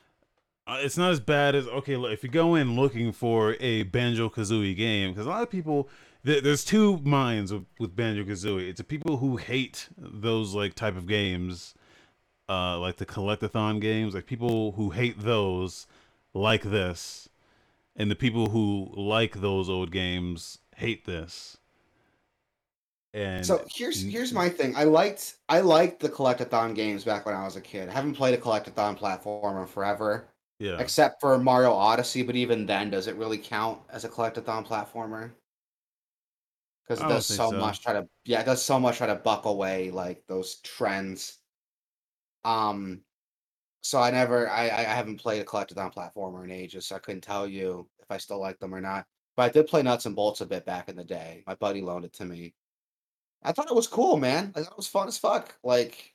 uh, 0.68 0.78
it's 0.82 0.98
not 0.98 1.12
as 1.12 1.20
bad 1.20 1.56
as 1.56 1.68
okay. 1.68 1.96
Look, 1.98 2.12
if 2.12 2.24
you 2.24 2.30
go 2.30 2.56
in 2.56 2.76
looking 2.76 3.12
for 3.12 3.56
a 3.60 3.84
Banjo 3.84 4.30
Kazooie 4.30 4.76
game, 4.76 5.12
because 5.12 5.26
a 5.26 5.30
lot 5.30 5.44
of 5.44 5.50
people 5.50 5.90
there, 6.24 6.42
there's 6.42 6.64
two 6.64 6.98
minds 7.00 7.52
with, 7.54 7.66
with 7.80 7.96
Banjo 7.96 8.24
Kazooie. 8.24 8.70
It's 8.70 8.78
the 8.80 8.84
people 8.84 9.18
who 9.18 9.38
hate 9.38 9.90
those 9.98 10.54
like 10.54 10.76
type 10.76 10.96
of 10.98 11.08
games, 11.08 11.74
uh, 12.50 12.78
like 12.80 12.98
the 12.98 13.06
collectathon 13.06 13.82
games, 13.82 14.14
like 14.14 14.26
people 14.26 14.74
who 14.74 14.92
hate 14.92 15.20
those 15.22 15.88
like 16.34 16.64
this, 16.64 17.30
and 17.96 18.12
the 18.12 18.16
people 18.16 18.50
who 18.50 18.92
like 18.96 19.42
those 19.42 19.70
old 19.70 19.92
games 19.92 20.60
hate 20.76 21.06
this. 21.06 21.58
And 23.14 23.46
So 23.46 23.66
here's 23.70 24.02
here's 24.04 24.34
my 24.34 24.50
thing. 24.50 24.76
I 24.76 24.84
liked 24.86 25.38
I 25.50 25.60
liked 25.62 26.00
the 26.00 26.10
collectathon 26.10 26.76
games 26.76 27.04
back 27.04 27.26
when 27.26 27.36
I 27.36 27.44
was 27.44 27.56
a 27.56 27.62
kid. 27.62 27.90
I 27.90 27.94
haven't 27.94 28.16
played 28.16 28.34
a 28.34 28.42
collectathon 28.42 28.98
platformer 28.98 29.68
forever, 29.68 30.30
yeah, 30.60 30.78
except 30.78 31.20
for 31.22 31.38
Mario 31.38 31.72
Odyssey. 31.74 32.24
But 32.24 32.36
even 32.36 32.66
then, 32.66 32.90
does 32.92 33.08
it 33.08 33.16
really 33.16 33.38
count 33.38 33.84
as 33.90 34.06
a 34.06 34.10
collectathon 34.10 34.66
platformer? 34.68 35.36
Because 36.84 37.02
it 37.02 37.08
does 37.08 37.26
so 37.26 37.52
so. 37.52 37.58
much 37.58 37.82
try 37.82 37.94
to 37.94 38.08
yeah, 38.26 38.42
it 38.42 38.46
does 38.46 38.64
so 38.64 38.80
much 38.80 38.98
try 38.98 39.08
to 39.08 39.16
buck 39.16 39.46
away 39.46 39.90
like 39.92 40.28
those 40.28 40.60
trends. 40.62 41.40
Um, 42.44 43.04
so 43.84 44.00
I 44.02 44.12
never 44.12 44.50
I 44.50 44.64
I 44.66 44.84
haven't 44.84 45.18
played 45.20 45.42
a 45.42 45.46
collectathon 45.46 45.94
platformer 45.94 46.44
in 46.46 46.52
ages, 46.52 46.88
so 46.88 46.96
I 46.96 47.00
couldn't 47.00 47.22
tell 47.22 47.48
you 47.48 47.90
if 48.00 48.12
I 48.12 48.18
still 48.18 48.40
like 48.40 48.60
them 48.60 48.76
or 48.76 48.82
not. 48.82 49.08
But 49.36 49.44
I 49.44 49.50
did 49.50 49.68
play 49.68 49.84
Nuts 49.84 50.06
and 50.08 50.16
Bolts 50.16 50.42
a 50.42 50.46
bit 50.46 50.66
back 50.66 50.90
in 50.90 50.96
the 50.98 51.06
day. 51.06 51.44
My 51.48 51.56
buddy 51.56 51.82
loaned 51.82 52.06
it 52.06 52.14
to 52.16 52.26
me. 52.26 52.56
I 53.44 53.52
thought 53.52 53.70
it 53.70 53.76
was 53.76 53.88
cool, 53.88 54.18
man. 54.18 54.54
I 54.56 54.62
thought 54.62 54.72
it 54.72 54.78
was 54.78 54.88
fun 54.88 55.08
as 55.08 55.18
fuck. 55.18 55.56
Like, 55.64 56.14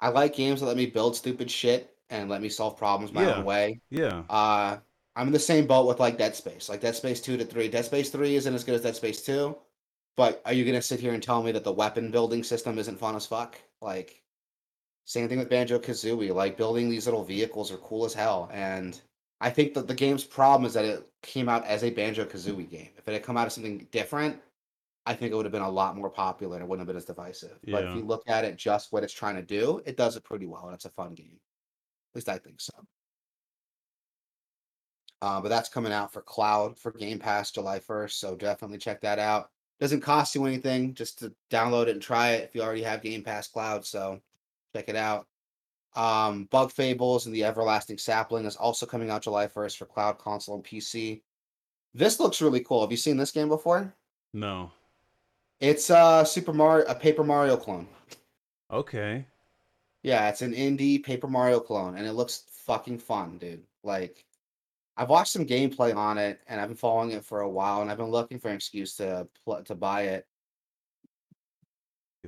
I 0.00 0.08
like 0.08 0.34
games 0.34 0.60
that 0.60 0.66
let 0.66 0.76
me 0.76 0.86
build 0.86 1.16
stupid 1.16 1.50
shit 1.50 1.94
and 2.08 2.28
let 2.28 2.42
me 2.42 2.48
solve 2.48 2.76
problems 2.76 3.12
my 3.12 3.22
yeah, 3.22 3.34
own 3.36 3.44
way. 3.44 3.80
yeah. 3.90 4.22
Uh, 4.28 4.78
I'm 5.16 5.26
in 5.26 5.32
the 5.32 5.38
same 5.38 5.66
boat 5.66 5.86
with 5.86 6.00
like 6.00 6.18
Dead 6.18 6.34
Space. 6.34 6.68
Like 6.68 6.80
Dead 6.80 6.94
Space 6.94 7.20
2 7.20 7.36
to 7.38 7.44
3. 7.44 7.68
Dead 7.68 7.84
Space 7.84 8.10
3 8.10 8.36
isn't 8.36 8.54
as 8.54 8.64
good 8.64 8.76
as 8.76 8.82
Dead 8.82 8.96
Space 8.96 9.22
2, 9.22 9.56
but 10.16 10.40
are 10.44 10.52
you 10.52 10.64
gonna 10.64 10.82
sit 10.82 11.00
here 11.00 11.12
and 11.12 11.22
tell 11.22 11.42
me 11.42 11.52
that 11.52 11.64
the 11.64 11.72
weapon 11.72 12.10
building 12.10 12.42
system 12.42 12.78
isn't 12.78 12.98
fun 12.98 13.16
as 13.16 13.26
fuck? 13.26 13.60
Like, 13.80 14.22
same 15.04 15.28
thing 15.28 15.38
with 15.38 15.50
Banjo 15.50 15.78
Kazooie. 15.78 16.32
Like 16.32 16.56
building 16.56 16.88
these 16.88 17.06
little 17.06 17.24
vehicles 17.24 17.72
are 17.72 17.78
cool 17.78 18.04
as 18.04 18.14
hell. 18.14 18.48
And 18.52 19.00
I 19.40 19.50
think 19.50 19.74
that 19.74 19.88
the 19.88 19.94
game's 19.94 20.24
problem 20.24 20.66
is 20.66 20.74
that 20.74 20.84
it 20.84 21.06
came 21.22 21.48
out 21.48 21.66
as 21.66 21.82
a 21.82 21.90
Banjo 21.90 22.24
Kazooie 22.24 22.70
game. 22.70 22.90
If 22.96 23.08
it 23.08 23.12
had 23.14 23.22
come 23.24 23.36
out 23.36 23.46
as 23.46 23.54
something 23.54 23.88
different, 23.90 24.40
I 25.10 25.14
think 25.14 25.32
it 25.32 25.34
would 25.34 25.44
have 25.44 25.50
been 25.50 25.60
a 25.60 25.68
lot 25.68 25.96
more 25.96 26.08
popular 26.08 26.54
and 26.54 26.62
it 26.62 26.68
wouldn't 26.68 26.82
have 26.82 26.86
been 26.86 26.96
as 26.96 27.04
divisive. 27.04 27.58
But 27.66 27.82
if 27.84 27.96
you 27.96 28.02
look 28.04 28.22
at 28.28 28.44
it 28.44 28.56
just 28.56 28.92
what 28.92 29.02
it's 29.02 29.12
trying 29.12 29.34
to 29.34 29.42
do, 29.42 29.82
it 29.84 29.96
does 29.96 30.16
it 30.16 30.22
pretty 30.22 30.46
well, 30.46 30.66
and 30.66 30.74
it's 30.74 30.84
a 30.84 30.90
fun 30.90 31.14
game. 31.14 31.40
At 32.12 32.14
least 32.14 32.28
I 32.28 32.38
think 32.38 32.60
so. 32.60 32.72
Uh, 35.20 35.40
but 35.40 35.48
that's 35.48 35.68
coming 35.68 35.92
out 35.92 36.12
for 36.12 36.22
cloud 36.22 36.78
for 36.78 36.92
Game 36.92 37.18
Pass 37.18 37.50
July 37.50 37.80
1st, 37.80 38.12
so 38.12 38.36
definitely 38.36 38.78
check 38.78 39.00
that 39.00 39.18
out. 39.18 39.50
Doesn't 39.80 40.00
cost 40.00 40.36
you 40.36 40.46
anything 40.46 40.94
just 40.94 41.18
to 41.18 41.34
download 41.50 41.88
it 41.88 41.90
and 41.90 42.02
try 42.02 42.30
it 42.30 42.44
if 42.44 42.54
you 42.54 42.62
already 42.62 42.84
have 42.84 43.02
Game 43.02 43.24
Pass 43.24 43.48
Cloud, 43.48 43.84
so 43.84 44.20
check 44.76 44.88
it 44.88 44.94
out. 44.94 45.26
Um, 45.96 46.44
Bug 46.52 46.70
Fables 46.70 47.26
and 47.26 47.34
the 47.34 47.42
Everlasting 47.42 47.98
Sapling 47.98 48.44
is 48.44 48.54
also 48.54 48.86
coming 48.86 49.10
out 49.10 49.22
July 49.22 49.48
1st 49.48 49.76
for 49.76 49.86
cloud, 49.86 50.18
console, 50.18 50.54
and 50.54 50.64
PC. 50.64 51.22
This 51.94 52.20
looks 52.20 52.40
really 52.40 52.60
cool. 52.60 52.82
Have 52.82 52.92
you 52.92 52.96
seen 52.96 53.16
this 53.16 53.32
game 53.32 53.48
before? 53.48 53.92
No. 54.32 54.70
It's 55.60 55.90
uh 55.90 56.24
Super 56.24 56.52
Mario, 56.52 56.86
a 56.86 56.94
Paper 56.94 57.22
Mario 57.24 57.56
clone. 57.56 57.86
Okay. 58.70 59.26
Yeah, 60.02 60.28
it's 60.30 60.42
an 60.42 60.54
indie 60.54 61.02
Paper 61.02 61.28
Mario 61.28 61.60
clone, 61.60 61.96
and 61.96 62.06
it 62.06 62.12
looks 62.12 62.44
fucking 62.64 62.98
fun, 62.98 63.36
dude. 63.38 63.62
Like, 63.84 64.24
I've 64.96 65.10
watched 65.10 65.32
some 65.32 65.44
gameplay 65.44 65.94
on 65.94 66.16
it, 66.16 66.40
and 66.46 66.60
I've 66.60 66.68
been 66.68 66.76
following 66.76 67.10
it 67.10 67.24
for 67.24 67.40
a 67.40 67.48
while, 67.48 67.82
and 67.82 67.90
I've 67.90 67.98
been 67.98 68.06
looking 68.06 68.38
for 68.38 68.48
an 68.48 68.56
excuse 68.56 68.96
to 68.96 69.28
pl- 69.44 69.62
to 69.64 69.74
buy 69.74 70.02
it. 70.04 70.26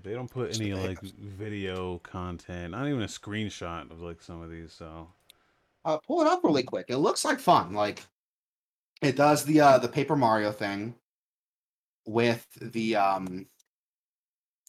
They 0.03 0.15
don't 0.15 0.31
put 0.31 0.59
any 0.59 0.73
like 0.75 1.01
video 1.01 1.99
content, 1.99 2.73
not 2.73 2.87
even 2.89 3.03
a 3.03 3.07
screenshot 3.07 3.91
of 3.91 4.01
like 4.01 4.23
some 4.23 4.43
of 4.43 4.51
these. 4.51 4.73
So 4.73 5.09
Uh, 5.85 5.99
pull 5.99 6.21
it 6.23 6.27
up 6.27 6.45
really 6.45 6.63
quick. 6.63 6.87
It 6.89 6.99
looks 6.99 7.25
like 7.25 7.41
fun. 7.41 7.73
Like, 7.73 8.07
it 9.01 9.17
does 9.17 9.45
the 9.45 9.61
uh 9.61 9.79
the 9.79 9.89
Paper 9.89 10.17
Mario 10.17 10.51
thing 10.53 10.95
with 12.07 12.47
the 12.61 12.97
um 12.97 13.47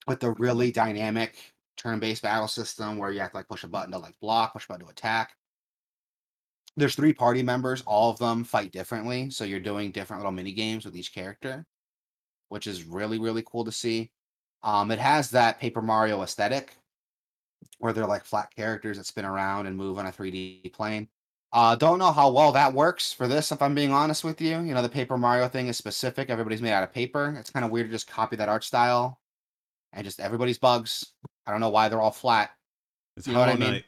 with 0.08 0.19
the 0.19 0.32
really 0.32 0.72
dynamic 0.72 1.38
turn-based 1.78 2.22
battle 2.22 2.48
system 2.48 2.98
where 2.98 3.12
you 3.12 3.19
have 3.19 3.32
to 3.32 3.38
like 3.38 3.48
push 3.48 3.63
a 3.63 3.67
button 3.67 3.91
to 3.91 3.98
like 3.98 4.19
block, 4.19 4.54
push 4.54 4.65
a 4.65 4.67
button 4.67 4.86
to 4.86 4.91
attack. 4.91 5.32
There's 6.76 6.96
three 6.96 7.13
party 7.13 7.43
members, 7.43 7.84
all 7.86 8.10
of 8.10 8.19
them 8.19 8.43
fight 8.43 8.72
differently, 8.72 9.30
so 9.30 9.43
you're 9.43 9.60
doing 9.60 9.91
different 9.91 10.22
little 10.22 10.32
mini 10.32 10.54
games 10.54 10.86
with 10.86 10.96
each 10.96 11.13
character, 11.13 11.65
which 12.50 12.67
is 12.67 12.84
really 12.84 13.19
really 13.19 13.43
cool 13.46 13.65
to 13.65 13.72
see. 13.72 14.12
Um, 14.63 14.91
it 14.91 15.00
has 15.00 15.32
that 15.32 15.60
Paper 15.60 15.82
Mario 15.82 16.22
aesthetic 16.24 16.76
where 17.80 17.93
they're 17.93 18.08
like 18.08 18.26
flat 18.26 18.50
characters 18.56 18.98
that 18.98 19.06
spin 19.06 19.26
around 19.26 19.67
and 19.67 19.76
move 19.76 19.98
on 19.98 20.06
a 20.06 20.12
3D 20.12 20.72
plane. 20.74 21.08
Uh, 21.54 21.76
don't 21.76 22.00
know 22.00 22.12
how 22.12 22.32
well 22.32 22.52
that 22.52 22.74
works 22.74 23.13
for 23.13 23.28
this, 23.28 23.52
if 23.52 23.62
I'm 23.62 23.76
being 23.76 23.92
honest 23.92 24.24
with 24.24 24.42
you. 24.42 24.60
You 24.60 24.74
know, 24.74 24.82
the 24.82 24.89
Paper 24.89 25.20
Mario 25.20 25.48
thing 25.48 25.68
is 25.68 25.78
specific. 25.78 26.32
Everybody's 26.32 26.63
made 26.63 26.72
out 26.74 26.84
of 26.84 26.92
paper. 26.92 27.36
It's 27.39 27.52
kind 27.52 27.63
of 27.63 27.70
weird 27.70 27.88
to 27.88 27.92
just 27.92 28.08
copy 28.08 28.36
that 28.38 28.50
art 28.50 28.63
style 28.63 29.20
and 29.94 30.04
just 30.04 30.20
everybody's 30.20 30.58
bugs. 30.58 31.13
I 31.46 31.52
don't 31.52 31.62
know 31.62 31.70
why 31.70 31.89
they're 31.89 32.02
all 32.02 32.12
flat. 32.12 32.52
it's 33.16 33.28
You 33.28 33.34
know 33.34 33.39
what 33.39 33.50
Hollow 33.50 33.58
I 33.58 33.60
mean? 33.60 33.72
Knight. 33.74 33.86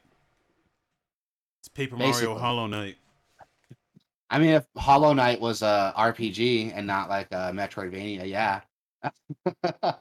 It's 1.61 1.69
Paper 1.69 1.95
Basically. 1.97 2.27
Mario 2.27 2.39
Hollow 2.39 2.67
Knight. 2.67 2.97
I 4.29 4.39
mean, 4.39 4.49
if 4.49 4.65
Hollow 4.77 5.13
Knight 5.13 5.39
was 5.41 5.63
a 5.63 5.93
RPG 5.97 6.71
and 6.75 6.85
not 6.85 7.09
like 7.09 7.27
a 7.31 7.51
Metroidvania, 7.51 8.27
yeah. 8.27 8.61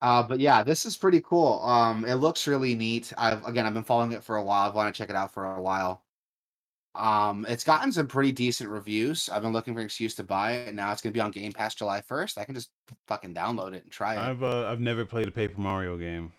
uh, 0.00 0.22
but 0.22 0.40
yeah, 0.40 0.62
this 0.62 0.86
is 0.86 0.96
pretty 0.96 1.20
cool. 1.20 1.60
Um, 1.62 2.04
it 2.06 2.14
looks 2.16 2.46
really 2.46 2.74
neat. 2.74 3.12
I've 3.18 3.44
again, 3.46 3.66
I've 3.66 3.74
been 3.74 3.84
following 3.84 4.12
it 4.12 4.24
for 4.24 4.36
a 4.36 4.42
while. 4.42 4.68
I've 4.68 4.74
wanted 4.74 4.94
to 4.94 4.98
check 4.98 5.10
it 5.10 5.16
out 5.16 5.32
for 5.32 5.56
a 5.56 5.60
while. 5.60 6.02
Um, 6.94 7.46
it's 7.48 7.64
gotten 7.64 7.90
some 7.90 8.06
pretty 8.06 8.32
decent 8.32 8.68
reviews. 8.68 9.30
I've 9.30 9.42
been 9.42 9.52
looking 9.52 9.74
for 9.74 9.80
an 9.80 9.86
excuse 9.86 10.14
to 10.16 10.24
buy 10.24 10.52
it, 10.52 10.74
now 10.74 10.92
it's 10.92 11.00
gonna 11.00 11.12
be 11.12 11.20
on 11.20 11.30
Game 11.30 11.52
Pass 11.52 11.74
July 11.74 12.02
1st. 12.02 12.38
I 12.38 12.44
can 12.44 12.54
just 12.54 12.70
fucking 13.08 13.34
download 13.34 13.74
it 13.74 13.84
and 13.84 13.90
try 13.90 14.14
it. 14.14 14.18
I've 14.18 14.42
uh, 14.42 14.68
I've 14.68 14.80
never 14.80 15.04
played 15.04 15.28
a 15.28 15.30
Paper 15.30 15.60
Mario 15.60 15.96
game. 15.96 16.32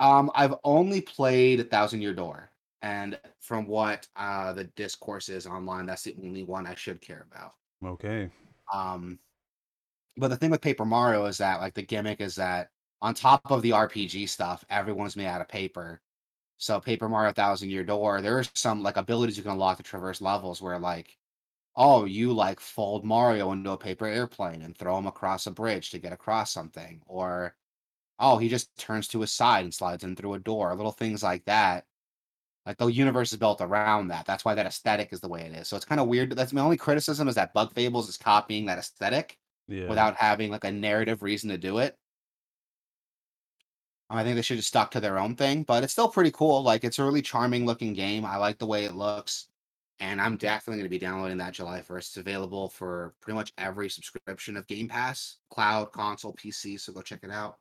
Um, 0.00 0.30
I've 0.34 0.54
only 0.64 1.00
played 1.00 1.60
A 1.60 1.64
Thousand 1.64 2.00
Year 2.00 2.14
Door, 2.14 2.50
and 2.82 3.18
from 3.40 3.66
what 3.66 4.08
uh 4.16 4.52
the 4.52 4.64
discourse 4.64 5.28
is 5.28 5.46
online, 5.46 5.86
that's 5.86 6.02
the 6.02 6.16
only 6.24 6.42
one 6.42 6.66
I 6.66 6.74
should 6.74 7.00
care 7.00 7.26
about. 7.30 7.52
Okay. 7.84 8.30
Um, 8.72 9.18
but 10.16 10.28
the 10.28 10.36
thing 10.36 10.50
with 10.50 10.60
Paper 10.60 10.84
Mario 10.84 11.26
is 11.26 11.38
that 11.38 11.60
like 11.60 11.74
the 11.74 11.82
gimmick 11.82 12.20
is 12.20 12.34
that 12.36 12.70
on 13.02 13.14
top 13.14 13.50
of 13.50 13.62
the 13.62 13.70
RPG 13.70 14.28
stuff, 14.28 14.64
everyone's 14.68 15.16
made 15.16 15.26
out 15.26 15.40
of 15.40 15.48
paper. 15.48 16.00
So 16.60 16.78
Paper 16.78 17.08
Mario 17.08 17.32
Thousand 17.32 17.70
Year 17.70 17.84
Door, 17.84 18.22
there 18.22 18.38
are 18.38 18.44
some 18.54 18.82
like 18.82 18.96
abilities 18.98 19.36
you 19.36 19.42
can 19.42 19.52
unlock 19.52 19.78
to 19.78 19.82
traverse 19.82 20.20
levels 20.20 20.60
where 20.62 20.78
like, 20.78 21.18
oh, 21.76 22.04
you 22.04 22.32
like 22.32 22.60
fold 22.60 23.04
Mario 23.04 23.52
into 23.52 23.70
a 23.72 23.78
paper 23.78 24.06
airplane 24.06 24.62
and 24.62 24.76
throw 24.76 24.98
him 24.98 25.06
across 25.06 25.46
a 25.46 25.50
bridge 25.52 25.90
to 25.90 25.98
get 25.98 26.12
across 26.12 26.52
something, 26.52 27.02
or 27.06 27.56
oh, 28.18 28.38
he 28.38 28.48
just 28.48 28.76
turns 28.78 29.08
to 29.08 29.20
his 29.22 29.32
side 29.32 29.64
and 29.64 29.74
slides 29.74 30.04
in 30.04 30.16
through 30.16 30.34
a 30.34 30.40
door, 30.40 30.74
little 30.76 30.92
things 30.92 31.22
like 31.22 31.44
that. 31.46 31.86
Like 32.66 32.78
the 32.78 32.86
universe 32.86 33.32
is 33.32 33.38
built 33.38 33.60
around 33.60 34.08
that. 34.08 34.26
That's 34.26 34.44
why 34.44 34.54
that 34.54 34.66
aesthetic 34.66 35.12
is 35.12 35.20
the 35.20 35.28
way 35.28 35.42
it 35.42 35.54
is. 35.54 35.68
So 35.68 35.76
it's 35.76 35.86
kind 35.86 36.00
of 36.00 36.08
weird. 36.08 36.32
That's 36.32 36.52
my 36.52 36.60
only 36.62 36.76
criticism 36.76 37.28
is 37.28 37.34
that 37.36 37.54
Bug 37.54 37.72
Fables 37.74 38.08
is 38.08 38.16
copying 38.18 38.66
that 38.66 38.78
aesthetic 38.78 39.38
Yeah. 39.68 39.88
without 39.88 40.16
having 40.16 40.50
like 40.50 40.64
a 40.64 40.72
narrative 40.72 41.22
reason 41.22 41.50
to 41.50 41.58
do 41.58 41.78
it. 41.78 41.98
I 44.10 44.24
think 44.24 44.36
they 44.36 44.42
should 44.42 44.58
have 44.58 44.64
stuck 44.64 44.90
to 44.92 45.00
their 45.00 45.18
own 45.18 45.36
thing, 45.36 45.62
but 45.62 45.84
it's 45.84 45.92
still 45.92 46.08
pretty 46.08 46.32
cool. 46.32 46.62
Like 46.62 46.84
it's 46.84 46.98
a 46.98 47.04
really 47.04 47.22
charming 47.22 47.64
looking 47.66 47.92
game. 47.94 48.24
I 48.24 48.36
like 48.36 48.58
the 48.58 48.66
way 48.66 48.84
it 48.84 48.94
looks. 48.94 49.46
And 50.00 50.20
I'm 50.20 50.36
definitely 50.36 50.78
going 50.78 50.86
to 50.86 50.90
be 50.90 50.98
downloading 50.98 51.38
that 51.38 51.52
July 51.52 51.80
1st. 51.82 51.98
It's 51.98 52.16
available 52.16 52.70
for 52.70 53.14
pretty 53.20 53.36
much 53.36 53.52
every 53.58 53.90
subscription 53.90 54.56
of 54.56 54.66
Game 54.66 54.88
Pass, 54.88 55.36
cloud, 55.50 55.92
console, 55.92 56.34
PC. 56.34 56.80
So 56.80 56.92
go 56.92 57.02
check 57.02 57.20
it 57.22 57.30
out. 57.30 57.58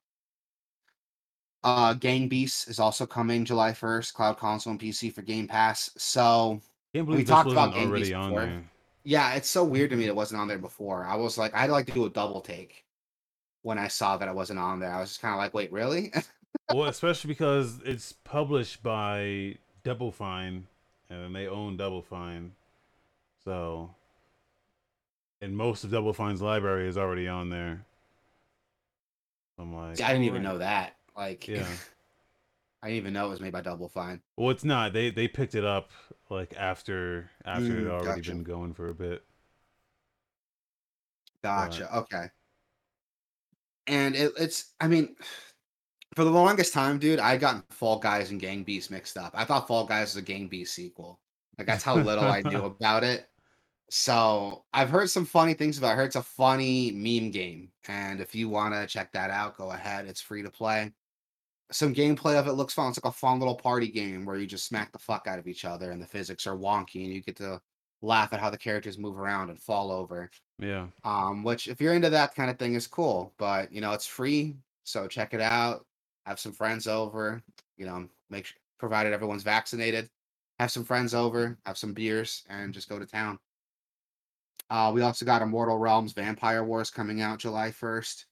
Uh 1.64 1.94
Gang 1.94 2.28
Beasts 2.30 2.68
is 2.68 2.80
also 2.80 3.06
coming 3.06 3.44
July 3.46 3.72
1st, 3.74 4.14
cloud, 4.14 4.38
console, 4.38 4.72
and 4.72 4.80
PC 4.80 5.14
for 5.14 5.22
Game 5.22 5.48
Pass. 5.48 5.90
So 5.98 6.62
Can't 6.94 7.08
we 7.12 7.24
this 7.24 7.24
talked 7.24 7.52
about 7.52 7.74
already 7.74 8.12
Beasts 8.12 8.14
on 8.14 8.34
before. 8.34 8.46
there. 8.46 8.72
yeah, 9.04 9.34
it's 9.36 9.50
so 9.50 9.64
weird 9.66 9.90
to 9.92 9.96
me 9.98 10.04
that 10.06 10.10
it 10.12 10.16
wasn't 10.16 10.42
on 10.42 10.48
there 10.48 10.58
before. 10.60 11.06
I 11.06 11.16
was 11.16 11.38
like, 11.38 11.54
I'd 11.56 11.70
like 11.70 11.88
to 11.88 11.94
do 11.94 12.06
a 12.06 12.10
double 12.10 12.42
take 12.42 12.86
when 13.64 13.78
I 13.78 13.88
saw 13.90 14.18
that 14.18 14.28
it 14.30 14.36
wasn't 14.36 14.60
on 14.60 14.80
there. 14.80 14.94
I 14.94 15.00
was 15.02 15.10
just 15.12 15.22
kind 15.22 15.34
of 15.34 15.40
like, 15.40 15.54
wait, 15.54 15.72
really? 15.72 16.14
well, 16.70 16.88
especially 16.88 17.30
because 17.30 17.80
it's 17.86 18.12
published 18.14 18.84
by 18.84 19.56
Double 19.84 20.12
Fine, 20.12 20.68
and 21.10 21.36
they 21.36 21.48
own 21.48 21.78
Double 21.78 22.02
Fine, 22.02 22.54
so 23.44 23.96
and 25.42 25.56
most 25.56 25.84
of 25.84 25.92
Double 25.92 26.14
Fine's 26.14 26.42
library 26.42 26.88
is 26.88 26.98
already 26.98 27.28
on 27.28 27.50
there. 27.50 27.86
I'm 29.60 29.74
like, 29.76 30.00
See, 30.00 30.04
I 30.04 30.08
didn't 30.10 30.24
even 30.26 30.42
alright. 30.42 30.44
know 30.44 30.58
that. 30.60 30.96
Like, 31.16 31.48
Yeah. 31.48 31.78
I 32.84 32.88
didn't 32.90 32.98
even 32.98 33.14
know 33.14 33.28
it 33.28 33.30
was 33.30 33.40
made 33.42 33.54
by 33.54 33.62
Double 33.62 33.88
Fine. 33.90 34.22
Well, 34.38 34.50
it's 34.50 34.64
not. 34.64 34.94
They 34.94 35.12
they 35.12 35.28
picked 35.28 35.54
it 35.56 35.64
up 35.66 35.92
like 36.32 36.56
after 36.58 37.30
after 37.46 37.80
it 37.80 37.84
Mm, 37.84 37.84
had 37.84 37.92
already 37.92 38.22
gotcha. 38.22 38.22
been 38.22 38.44
going 38.44 38.74
for 38.74 38.88
a 38.88 38.94
bit. 38.96 39.24
Gotcha. 41.44 41.94
Okay. 41.98 42.30
And 43.88 44.16
it, 44.16 44.34
it's, 44.38 44.74
I 44.80 44.88
mean, 44.88 45.16
for 46.16 46.24
the 46.24 46.32
longest 46.32 46.74
time, 46.74 47.00
dude, 47.00 47.20
I 47.20 47.38
got 47.38 47.72
Fall 47.72 48.00
Guys 48.00 48.32
and 48.32 48.40
Gang 48.40 48.64
Beasts 48.64 48.90
mixed 48.90 49.18
up. 49.18 49.32
I 49.36 49.46
thought 49.46 49.68
Fall 49.68 49.86
Guys 49.86 50.16
was 50.16 50.18
a 50.18 50.22
Gang 50.22 50.48
Beasts 50.48 50.76
sequel. 50.76 51.20
Like 51.58 51.68
that's 51.68 51.84
how 51.84 51.96
little 51.96 52.26
I 52.26 52.42
knew 52.42 52.66
about 52.66 53.04
it. 53.04 53.30
So 53.90 54.64
I've 54.74 54.90
heard 54.90 55.10
some 55.10 55.26
funny 55.26 55.54
things 55.54 55.78
about 55.78 55.90
it. 55.90 55.94
I 55.94 55.96
heard 55.96 56.06
it's 56.08 56.16
a 56.16 56.24
funny 56.24 56.92
meme 56.92 57.32
game. 57.32 57.72
And 57.88 58.22
if 58.22 58.36
you 58.36 58.48
want 58.48 58.74
to 58.74 58.88
check 58.88 59.12
that 59.14 59.32
out, 59.32 59.58
go 59.58 59.72
ahead. 59.72 60.06
It's 60.06 60.22
free 60.22 60.44
to 60.44 60.50
play. 60.50 60.92
Some 61.72 61.94
gameplay 61.94 62.40
of 62.40 62.48
it 62.48 62.54
looks 62.54 62.74
fun. 62.74 62.90
It's 62.90 63.00
like 63.04 63.12
a 63.12 63.16
fun 63.16 63.40
little 63.40 63.56
party 63.56 63.90
game 63.90 64.26
where 64.26 64.38
you 64.38 64.48
just 64.48 64.68
smack 64.68 64.92
the 64.92 65.00
fuck 65.00 65.28
out 65.28 65.40
of 65.40 65.48
each 65.48 65.66
other 65.66 65.92
and 65.92 66.02
the 66.02 66.08
physics 66.08 66.48
are 66.48 66.58
wonky 66.58 67.04
and 67.04 67.14
you 67.14 67.22
get 67.22 67.36
to 67.38 67.62
laugh 68.02 68.34
at 68.34 68.40
how 68.40 68.50
the 68.50 68.58
characters 68.58 68.98
move 68.98 69.20
around 69.20 69.50
and 69.50 69.60
fall 69.60 69.92
over. 69.92 70.30
Yeah. 70.60 70.88
Um, 71.04 71.44
which 71.44 71.68
if 71.68 71.82
you're 71.82 71.94
into 71.94 72.10
that 72.10 72.36
kind 72.36 72.50
of 72.50 72.58
thing 72.58 72.76
is 72.76 72.88
cool, 72.88 73.34
but 73.38 73.72
you 73.72 73.82
know, 73.82 73.92
it's 73.92 74.06
free, 74.06 74.56
so 74.84 75.08
check 75.08 75.34
it 75.34 75.42
out. 75.42 75.86
Have 76.26 76.40
some 76.40 76.52
friends 76.52 76.88
over, 76.88 77.42
you 77.78 77.86
know, 77.86 78.08
make 78.30 78.46
sure 78.46 78.58
provided 78.78 79.14
everyone's 79.14 79.44
vaccinated. 79.44 80.10
Have 80.60 80.72
some 80.72 80.84
friends 80.84 81.14
over, 81.14 81.58
have 81.66 81.78
some 81.78 81.94
beers, 81.94 82.44
and 82.50 82.74
just 82.74 82.90
go 82.90 83.00
to 83.00 83.06
town. 83.06 83.40
Uh, 84.70 84.92
we 84.94 85.02
also 85.02 85.26
got 85.26 85.42
Immortal 85.42 85.78
Realms 85.78 86.14
Vampire 86.14 86.64
Wars 86.64 86.90
coming 86.90 87.22
out 87.22 87.40
July 87.40 87.70
1st. 87.70 88.26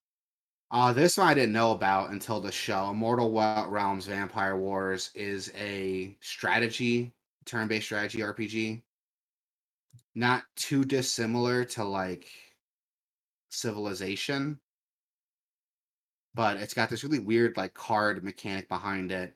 Uh, 0.70 0.94
this 0.94 1.18
one 1.18 1.28
I 1.28 1.34
didn't 1.34 1.54
know 1.54 1.72
about 1.72 2.12
until 2.12 2.42
the 2.42 2.52
show. 2.52 2.90
Immortal 2.90 3.32
Realms 3.70 4.06
Vampire 4.06 4.58
Wars 4.58 5.12
is 5.16 5.52
a 5.58 6.16
strategy, 6.22 7.14
turn-based 7.46 7.86
strategy 7.86 8.20
RPG. 8.20 8.82
Not 10.16 10.44
too 10.56 10.84
dissimilar 10.84 11.64
to 11.66 11.84
like 11.84 12.28
Civilization, 13.50 14.60
but 16.38 16.58
it's 16.58 16.76
got 16.76 16.88
this 16.88 17.04
really 17.04 17.18
weird 17.18 17.58
like 17.58 17.74
card 17.74 18.24
mechanic 18.24 18.70
behind 18.70 19.12
it. 19.12 19.34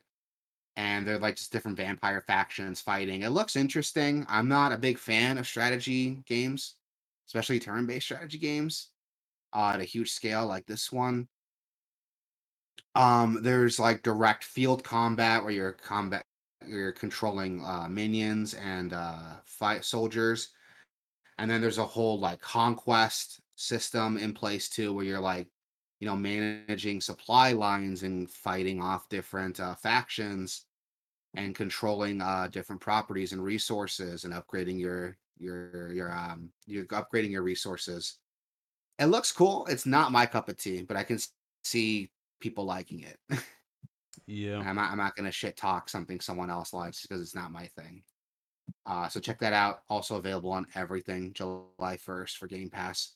And 0.77 1.05
they're 1.05 1.17
like 1.17 1.35
just 1.35 1.51
different 1.51 1.75
vampire 1.75 2.21
factions 2.21 2.79
fighting. 2.79 3.23
It 3.23 3.31
looks 3.31 3.55
interesting. 3.55 4.23
I'm 4.29 4.47
not 4.47 4.71
a 4.71 4.77
big 4.77 4.99
fan 4.99 5.39
of 5.39 5.47
strategy 5.47 6.21
games, 6.27 6.75
especially 7.27 7.59
turn-based 7.59 8.05
strategy 8.05 8.37
games 8.37 8.89
uh, 9.51 9.71
at 9.73 9.81
a 9.81 9.83
huge 9.83 10.11
scale 10.11 10.45
like 10.45 10.67
this 10.67 10.91
one. 10.91 11.27
Um, 12.93 13.39
there's 13.41 13.79
like 13.79 14.03
direct 14.03 14.43
field 14.43 14.83
combat 14.83 15.43
where 15.43 15.51
you're 15.53 15.71
combat 15.71 16.23
you're 16.67 16.91
controlling 16.91 17.65
uh, 17.65 17.87
minions 17.89 18.53
and 18.53 18.93
uh, 18.93 19.17
fight 19.45 19.83
soldiers, 19.83 20.49
and 21.39 21.49
then 21.49 21.61
there's 21.61 21.79
a 21.79 21.85
whole 21.85 22.19
like 22.19 22.39
conquest 22.41 23.41
system 23.55 24.17
in 24.17 24.33
place 24.33 24.69
too, 24.69 24.93
where 24.93 25.05
you're 25.05 25.19
like, 25.19 25.47
you 26.01 26.07
know, 26.07 26.17
managing 26.17 27.01
supply 27.01 27.53
lines 27.53 28.03
and 28.03 28.29
fighting 28.31 28.81
off 28.83 29.09
different 29.09 29.61
uh, 29.61 29.75
factions. 29.75 30.65
and 31.35 31.55
controlling 31.55 32.21
uh, 32.21 32.47
different 32.51 32.81
properties 32.81 33.33
and 33.33 33.43
resources 33.43 34.25
and 34.25 34.33
upgrading 34.33 34.79
your 34.79 35.17
your 35.39 35.91
your 35.93 36.11
um 36.11 36.51
you're 36.67 36.85
upgrading 36.87 37.31
your 37.31 37.43
resources. 37.43 38.19
It 38.99 39.05
looks 39.07 39.31
cool. 39.31 39.65
It's 39.67 39.85
not 39.85 40.11
my 40.11 40.25
cup 40.27 40.49
of 40.49 40.57
tea, 40.57 40.83
but 40.83 40.97
I 40.97 41.03
can 41.03 41.19
see 41.63 42.11
people 42.41 42.65
liking 42.65 43.01
it. 43.01 43.19
Yeah. 44.27 44.59
I'm 44.65 44.75
not 44.75 44.91
I'm 44.91 44.97
not 44.97 45.15
gonna 45.15 45.31
shit 45.31 45.57
talk 45.57 45.89
something 45.89 46.19
someone 46.21 46.49
else 46.49 46.73
likes 46.73 47.01
because 47.01 47.21
it's 47.21 47.35
not 47.35 47.51
my 47.51 47.67
thing. 47.77 48.03
Uh, 48.85 49.09
so 49.09 49.19
check 49.19 49.39
that 49.39 49.53
out. 49.53 49.81
Also 49.89 50.17
available 50.17 50.51
on 50.51 50.67
everything 50.75 51.33
July 51.33 51.97
1st 51.97 52.37
for 52.37 52.47
Game 52.47 52.69
Pass. 52.69 53.15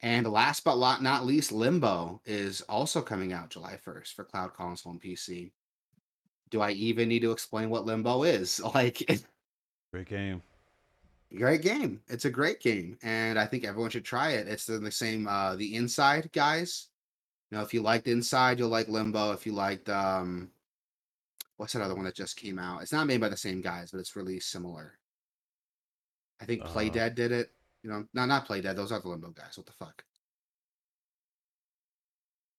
And 0.00 0.26
last 0.28 0.62
but 0.64 0.76
not 1.00 1.26
least, 1.26 1.50
Limbo 1.50 2.20
is 2.24 2.60
also 2.62 3.02
coming 3.02 3.32
out 3.32 3.50
July 3.50 3.78
1st 3.84 4.14
for 4.14 4.24
cloud 4.24 4.54
console 4.54 4.92
and 4.92 5.02
PC. 5.02 5.50
Do 6.50 6.60
I 6.60 6.70
even 6.70 7.08
need 7.08 7.22
to 7.22 7.32
explain 7.32 7.68
what 7.68 7.84
Limbo 7.84 8.22
is? 8.22 8.60
Like, 8.74 8.98
great 9.92 10.08
game. 10.08 10.42
Great 11.36 11.62
game. 11.62 12.00
It's 12.08 12.24
a 12.24 12.30
great 12.30 12.60
game, 12.60 12.96
and 13.02 13.38
I 13.38 13.44
think 13.44 13.64
everyone 13.64 13.90
should 13.90 14.04
try 14.04 14.30
it. 14.30 14.48
It's 14.48 14.64
the 14.64 14.90
same, 14.90 15.26
uh, 15.28 15.56
the 15.56 15.74
Inside 15.74 16.30
guys. 16.32 16.88
You 17.50 17.58
know, 17.58 17.64
if 17.64 17.74
you 17.74 17.82
liked 17.82 18.06
Inside, 18.08 18.58
you'll 18.58 18.68
like 18.70 18.88
Limbo. 18.88 19.32
If 19.32 19.44
you 19.44 19.52
liked, 19.52 19.88
um, 19.90 20.50
what's 21.56 21.72
that 21.72 21.82
other 21.82 21.94
one 21.94 22.04
that 22.04 22.14
just 22.14 22.36
came 22.36 22.58
out? 22.58 22.82
It's 22.82 22.92
not 22.92 23.06
made 23.06 23.20
by 23.20 23.28
the 23.28 23.36
same 23.36 23.60
guys, 23.60 23.90
but 23.90 23.98
it's 23.98 24.16
really 24.16 24.40
similar. 24.40 24.98
I 26.40 26.44
think 26.44 26.64
Play 26.64 26.88
Uh, 26.88 26.92
Dead 26.92 27.14
did 27.14 27.32
it. 27.32 27.52
You 27.82 27.90
know, 27.90 28.04
no, 28.14 28.24
not 28.26 28.46
Play 28.46 28.60
Dead. 28.60 28.76
Those 28.76 28.92
are 28.92 29.00
the 29.00 29.08
Limbo 29.08 29.30
guys. 29.30 29.56
What 29.56 29.66
the 29.66 29.72
fuck? 29.72 30.02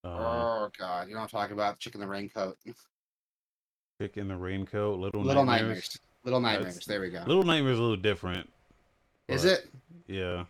Uh, 0.03 0.07
Oh 0.09 0.69
god, 0.77 1.07
you 1.07 1.13
know 1.13 1.19
what 1.21 1.33
I'm 1.33 1.39
talking 1.39 1.53
about? 1.53 1.79
Chicken 1.79 2.01
the 2.01 2.07
Raincoat. 2.07 2.57
Chick 4.01 4.17
in 4.17 4.27
the 4.27 4.35
Raincoat, 4.35 4.99
Little, 4.99 5.21
Little 5.21 5.45
Nightmares. 5.45 5.67
Nightmares. 5.69 5.99
Little 6.23 6.41
That's- 6.41 6.63
Nightmares. 6.63 6.85
There 6.85 7.01
we 7.01 7.09
go. 7.09 7.23
Little 7.25 7.43
Nightmares 7.43 7.79
a 7.79 7.81
little 7.81 7.97
different. 7.97 8.49
Is 9.27 9.45
it? 9.45 9.67
Yeah. 10.07 10.45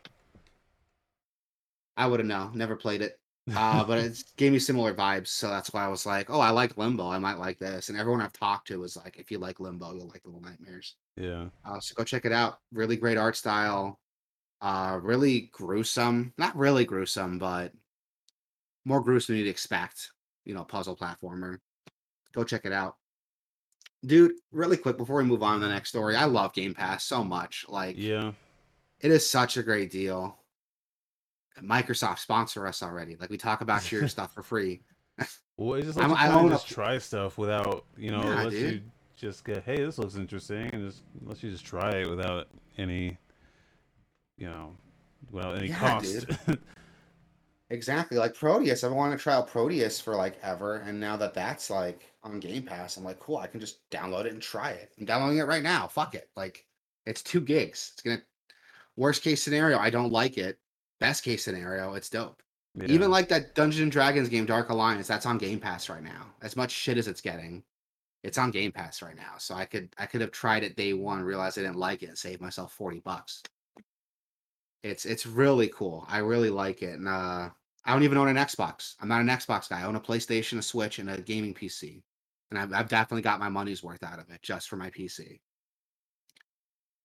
I 1.97 2.07
wouldn't 2.07 2.29
know. 2.29 2.49
Never 2.53 2.75
played 2.75 3.01
it. 3.01 3.19
Uh, 3.53 3.83
but 3.83 3.97
it 4.03 4.23
gave 4.37 4.51
me 4.53 4.59
similar 4.59 4.93
vibes, 4.93 5.27
so 5.27 5.49
that's 5.49 5.73
why 5.73 5.83
I 5.83 5.87
was 5.87 6.05
like, 6.05 6.29
"Oh, 6.29 6.39
I 6.39 6.51
like 6.51 6.77
Limbo. 6.77 7.09
I 7.09 7.17
might 7.17 7.39
like 7.39 7.57
this." 7.59 7.89
And 7.89 7.97
everyone 7.97 8.21
I've 8.21 8.31
talked 8.33 8.67
to 8.67 8.79
was 8.79 8.95
like, 8.95 9.17
"If 9.17 9.31
you 9.31 9.39
like 9.39 9.59
Limbo, 9.59 9.93
you'll 9.95 10.07
like 10.07 10.21
Little 10.25 10.41
Nightmares." 10.41 10.95
yeah. 11.17 11.47
Uh, 11.65 11.79
so 11.79 11.95
go 11.95 12.03
check 12.03 12.25
it 12.25 12.31
out. 12.31 12.59
Really 12.71 12.95
great 12.95 13.17
art 13.17 13.35
style. 13.35 13.99
Uh, 14.61 14.99
really 15.01 15.49
gruesome. 15.53 16.33
Not 16.37 16.55
really 16.55 16.85
gruesome, 16.85 17.39
but 17.39 17.71
more 18.85 19.01
gruesome 19.01 19.35
than 19.35 19.45
you'd 19.45 19.49
expect. 19.49 20.11
You 20.45 20.53
know, 20.53 20.63
puzzle 20.63 20.95
platformer. 20.97 21.59
Go 22.33 22.43
check 22.43 22.65
it 22.65 22.71
out, 22.73 22.95
dude. 24.05 24.33
Really 24.51 24.77
quick 24.77 24.97
before 24.97 25.17
we 25.17 25.23
move 25.25 25.43
on 25.43 25.59
to 25.59 25.65
the 25.67 25.71
next 25.73 25.89
story, 25.89 26.15
I 26.15 26.25
love 26.25 26.53
Game 26.53 26.73
Pass 26.73 27.03
so 27.05 27.23
much. 27.23 27.65
Like, 27.67 27.95
Yeah. 27.97 28.31
it 28.99 29.11
is 29.11 29.27
such 29.29 29.57
a 29.57 29.63
great 29.63 29.91
deal. 29.91 30.37
Microsoft 31.61 32.19
sponsor 32.19 32.65
us 32.67 32.81
already. 32.83 33.15
Like 33.17 33.29
we 33.29 33.37
talk 33.37 33.61
about 33.61 33.91
your 33.91 34.07
stuff 34.09 34.33
for 34.33 34.43
free. 34.43 34.81
Well, 35.57 35.73
it's 35.73 35.87
just 35.87 35.97
like 35.99 36.09
I 36.11 36.29
own 36.31 36.45
a- 36.45 36.51
just 36.51 36.69
try 36.69 36.97
stuff 36.99 37.37
without, 37.37 37.83
you 37.97 38.11
know, 38.11 38.23
Yeah, 38.23 38.43
let 38.43 38.49
dude. 38.51 38.73
you 38.75 38.81
just 39.17 39.43
get, 39.43 39.61
hey, 39.65 39.75
this 39.83 39.97
looks 39.97 40.15
interesting, 40.15 40.69
and 40.71 40.89
just 40.89 41.03
let 41.25 41.43
you 41.43 41.51
just 41.51 41.65
try 41.65 41.95
it 41.97 42.09
without 42.09 42.47
any, 42.77 43.17
you 44.39 44.47
know, 44.47 44.75
without 45.31 45.57
any 45.57 45.67
Yeah, 45.67 45.77
cost. 45.77 46.25
Exactly. 47.71 48.17
Like 48.17 48.33
Prodeus. 48.33 48.83
I've 48.83 48.91
wanted 48.91 49.17
to 49.17 49.23
try 49.23 49.35
out 49.35 49.47
Prodeus 49.47 50.01
for 50.01 50.15
like 50.15 50.39
ever. 50.41 50.77
And 50.77 50.99
now 50.99 51.15
that 51.17 51.33
that's 51.33 51.69
like 51.69 52.11
on 52.23 52.39
Game 52.39 52.63
Pass, 52.63 52.97
I'm 52.97 53.03
like, 53.03 53.19
cool, 53.19 53.37
I 53.37 53.47
can 53.47 53.59
just 53.59 53.87
download 53.91 54.25
it 54.25 54.33
and 54.33 54.41
try 54.41 54.71
it. 54.71 54.91
I'm 54.97 55.05
downloading 55.05 55.37
it 55.37 55.43
right 55.43 55.63
now. 55.63 55.87
Fuck 55.87 56.15
it. 56.15 56.29
Like 56.35 56.65
it's 57.05 57.21
two 57.21 57.41
gigs. 57.41 57.91
It's 57.93 58.01
gonna 58.01 58.21
worst 58.95 59.23
case 59.23 59.43
scenario, 59.43 59.77
I 59.77 59.89
don't 59.89 60.11
like 60.11 60.37
it. 60.37 60.59
Best 60.99 61.23
case 61.23 61.43
scenario, 61.45 61.93
it's 61.93 62.09
dope. 62.09 62.41
Yeah. 62.75 62.85
Even 62.87 63.11
like 63.11 63.29
that 63.29 63.55
Dungeons 63.55 63.83
and 63.83 63.91
Dragons 63.91 64.29
game, 64.29 64.45
Dark 64.45 64.69
Alliance, 64.69 65.07
that's 65.07 65.25
on 65.25 65.37
Game 65.37 65.59
Pass 65.59 65.89
right 65.89 66.03
now. 66.03 66.25
As 66.41 66.55
much 66.55 66.71
shit 66.71 66.97
as 66.97 67.07
it's 67.07 67.21
getting, 67.21 67.63
it's 68.23 68.37
on 68.37 68.51
Game 68.51 68.71
Pass 68.71 69.01
right 69.01 69.15
now. 69.15 69.33
So 69.37 69.53
I 69.53 69.65
could 69.65 69.89
I 69.97 70.07
could 70.07 70.21
have 70.21 70.31
tried 70.31 70.63
it 70.63 70.75
day 70.75 70.93
one, 70.93 71.21
realized 71.21 71.57
I 71.57 71.61
didn't 71.61 71.77
like 71.77 72.03
it, 72.03 72.09
and 72.09 72.17
save 72.17 72.41
myself 72.41 72.73
40 72.73 72.99
bucks. 72.99 73.43
It's 74.83 75.05
it's 75.05 75.25
really 75.25 75.67
cool. 75.69 76.05
I 76.07 76.19
really 76.19 76.49
like 76.49 76.81
it. 76.81 76.97
And 76.97 77.07
uh 77.07 77.49
I 77.85 77.93
don't 77.93 78.03
even 78.03 78.17
own 78.17 78.27
an 78.27 78.35
Xbox. 78.35 78.95
I'm 79.01 79.07
not 79.07 79.21
an 79.21 79.27
Xbox 79.27 79.69
guy. 79.69 79.81
I 79.81 79.85
own 79.85 79.95
a 79.95 80.01
PlayStation, 80.01 80.57
a 80.57 80.61
Switch, 80.61 80.99
and 80.99 81.09
a 81.09 81.21
gaming 81.21 81.53
PC. 81.53 82.03
And 82.51 82.59
I've, 82.59 82.73
I've 82.73 82.89
definitely 82.89 83.21
got 83.21 83.39
my 83.39 83.49
money's 83.49 83.83
worth 83.83 84.03
out 84.03 84.19
of 84.19 84.29
it 84.29 84.41
just 84.41 84.69
for 84.69 84.75
my 84.75 84.89
PC. 84.89 85.39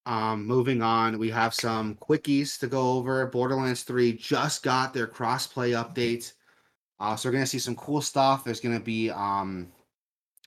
Um, 0.05 0.45
moving 0.45 0.83
on, 0.83 1.17
we 1.17 1.31
have 1.31 1.53
some 1.53 1.95
quickies 1.95 2.59
to 2.59 2.67
go 2.67 2.91
over. 2.93 3.25
Borderlands 3.27 3.83
3 3.83 4.13
just 4.13 4.61
got 4.61 4.93
their 4.93 5.07
crossplay 5.07 5.71
update. 5.71 6.33
Uh, 6.99 7.15
so 7.15 7.29
we're 7.29 7.33
gonna 7.33 7.45
see 7.45 7.59
some 7.59 7.75
cool 7.75 8.01
stuff. 8.01 8.43
There's 8.43 8.59
gonna 8.59 8.79
be 8.79 9.09
um 9.09 9.71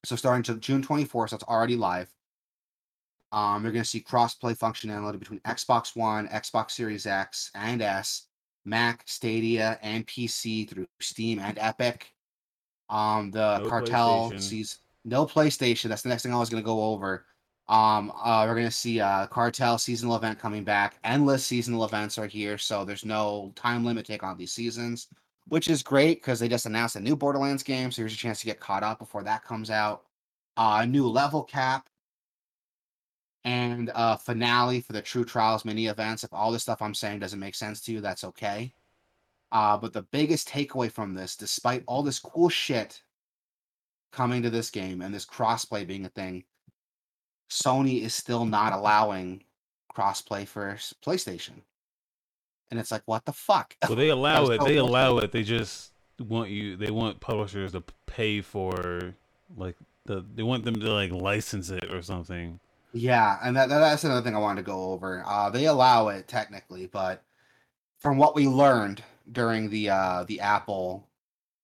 so 0.04 0.14
starting 0.16 0.44
to 0.44 0.56
June 0.60 0.82
24th, 0.82 1.30
so 1.30 1.36
it's 1.36 1.44
already 1.44 1.76
live. 1.76 2.12
Um, 3.32 3.62
you're 3.62 3.72
gonna 3.72 3.84
see 3.84 4.00
crossplay 4.00 4.56
functionality 4.56 5.18
between 5.18 5.40
Xbox 5.40 5.94
One, 5.94 6.28
Xbox 6.28 6.70
Series 6.72 7.06
X 7.06 7.50
and 7.54 7.82
S, 7.82 8.26
Mac, 8.64 9.02
Stadia, 9.06 9.78
and 9.82 10.06
PC 10.06 10.68
through 10.68 10.86
Steam 11.00 11.38
and 11.38 11.58
Epic. 11.58 12.14
Um, 12.88 13.30
the 13.30 13.58
No 13.58 13.68
cartel 13.68 14.38
sees 14.38 14.78
no 15.04 15.26
PlayStation. 15.26 15.88
That's 15.88 16.02
the 16.02 16.08
next 16.08 16.22
thing 16.22 16.32
I 16.32 16.38
was 16.38 16.48
gonna 16.48 16.62
go 16.62 16.82
over. 16.84 17.26
Um, 17.68 18.10
uh, 18.22 18.46
we're 18.48 18.54
gonna 18.54 18.70
see 18.70 18.98
a 18.98 19.28
cartel 19.30 19.76
seasonal 19.76 20.16
event 20.16 20.38
coming 20.38 20.64
back. 20.64 20.98
Endless 21.04 21.44
seasonal 21.44 21.84
events 21.84 22.16
are 22.16 22.26
here, 22.26 22.56
so 22.56 22.84
there's 22.84 23.04
no 23.04 23.52
time 23.56 23.84
limit 23.84 24.06
take 24.06 24.22
on 24.22 24.38
these 24.38 24.52
seasons, 24.52 25.08
which 25.48 25.68
is 25.68 25.82
great 25.82 26.22
because 26.22 26.40
they 26.40 26.48
just 26.48 26.64
announced 26.64 26.96
a 26.96 27.00
new 27.00 27.14
Borderlands 27.14 27.62
game. 27.62 27.90
So 27.90 28.00
here's 28.00 28.14
a 28.14 28.16
chance 28.16 28.40
to 28.40 28.46
get 28.46 28.58
caught 28.58 28.82
up 28.82 28.98
before 28.98 29.22
that 29.24 29.44
comes 29.44 29.70
out. 29.70 30.04
Uh, 30.56 30.78
a 30.80 30.86
new 30.86 31.06
level 31.06 31.44
cap 31.44 31.88
and 33.44 33.90
a 33.94 34.18
finale 34.18 34.80
for 34.80 34.92
the 34.92 35.02
True 35.02 35.24
Trials 35.24 35.64
mini 35.64 35.86
events. 35.86 36.24
If 36.24 36.32
all 36.32 36.52
this 36.52 36.62
stuff 36.62 36.82
I'm 36.82 36.94
saying 36.94 37.20
doesn't 37.20 37.38
make 37.38 37.54
sense 37.54 37.80
to 37.82 37.92
you, 37.92 38.00
that's 38.00 38.24
okay. 38.24 38.72
Uh, 39.50 39.76
but 39.76 39.92
the 39.92 40.02
biggest 40.02 40.48
takeaway 40.48 40.90
from 40.90 41.14
this, 41.14 41.36
despite 41.36 41.82
all 41.86 42.02
this 42.02 42.18
cool 42.18 42.48
shit 42.48 43.02
coming 44.12 44.42
to 44.42 44.50
this 44.50 44.70
game 44.70 45.00
and 45.00 45.14
this 45.14 45.24
crossplay 45.24 45.86
being 45.86 46.04
a 46.04 46.10
thing, 46.10 46.44
Sony 47.50 48.02
is 48.02 48.14
still 48.14 48.44
not 48.44 48.72
allowing 48.72 49.42
crossplay 49.94 50.46
for 50.46 50.76
PlayStation. 51.04 51.62
And 52.70 52.78
it's 52.78 52.90
like, 52.90 53.02
what 53.06 53.24
the 53.24 53.32
fuck? 53.32 53.74
well, 53.88 53.96
they 53.96 54.08
allow 54.10 54.46
it. 54.46 54.60
They 54.62 54.76
allow 54.76 55.18
it. 55.18 55.32
They 55.32 55.42
just 55.42 55.92
want 56.20 56.50
you. 56.50 56.76
They 56.76 56.90
want 56.90 57.20
publishers 57.20 57.72
to 57.72 57.82
pay 58.06 58.42
for, 58.42 59.14
like 59.56 59.76
the. 60.04 60.22
They 60.34 60.42
want 60.42 60.64
them 60.64 60.78
to 60.78 60.92
like 60.92 61.10
license 61.10 61.70
it 61.70 61.90
or 61.90 62.02
something. 62.02 62.60
Yeah, 62.92 63.38
and 63.42 63.56
that, 63.56 63.68
that- 63.68 63.78
that's 63.80 64.04
another 64.04 64.22
thing 64.22 64.34
I 64.34 64.38
wanted 64.38 64.62
to 64.62 64.66
go 64.66 64.92
over. 64.92 65.22
Uh, 65.26 65.50
they 65.50 65.66
allow 65.66 66.08
it 66.08 66.26
technically, 66.28 66.86
but 66.86 67.24
from 68.00 68.18
what 68.18 68.34
we 68.36 68.48
learned 68.48 69.02
during 69.32 69.70
the 69.70 69.90
uh, 69.90 70.24
the 70.24 70.40
Apple 70.40 71.08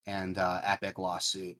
and 0.06 0.38
uh, 0.38 0.60
Epic 0.64 0.98
lawsuit, 0.98 1.58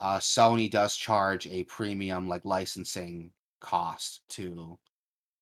uh, 0.00 0.18
Sony 0.18 0.70
does 0.70 0.96
charge 0.96 1.46
a 1.48 1.64
premium 1.64 2.28
like 2.28 2.44
licensing 2.44 3.32
cost 3.60 4.22
to 4.30 4.78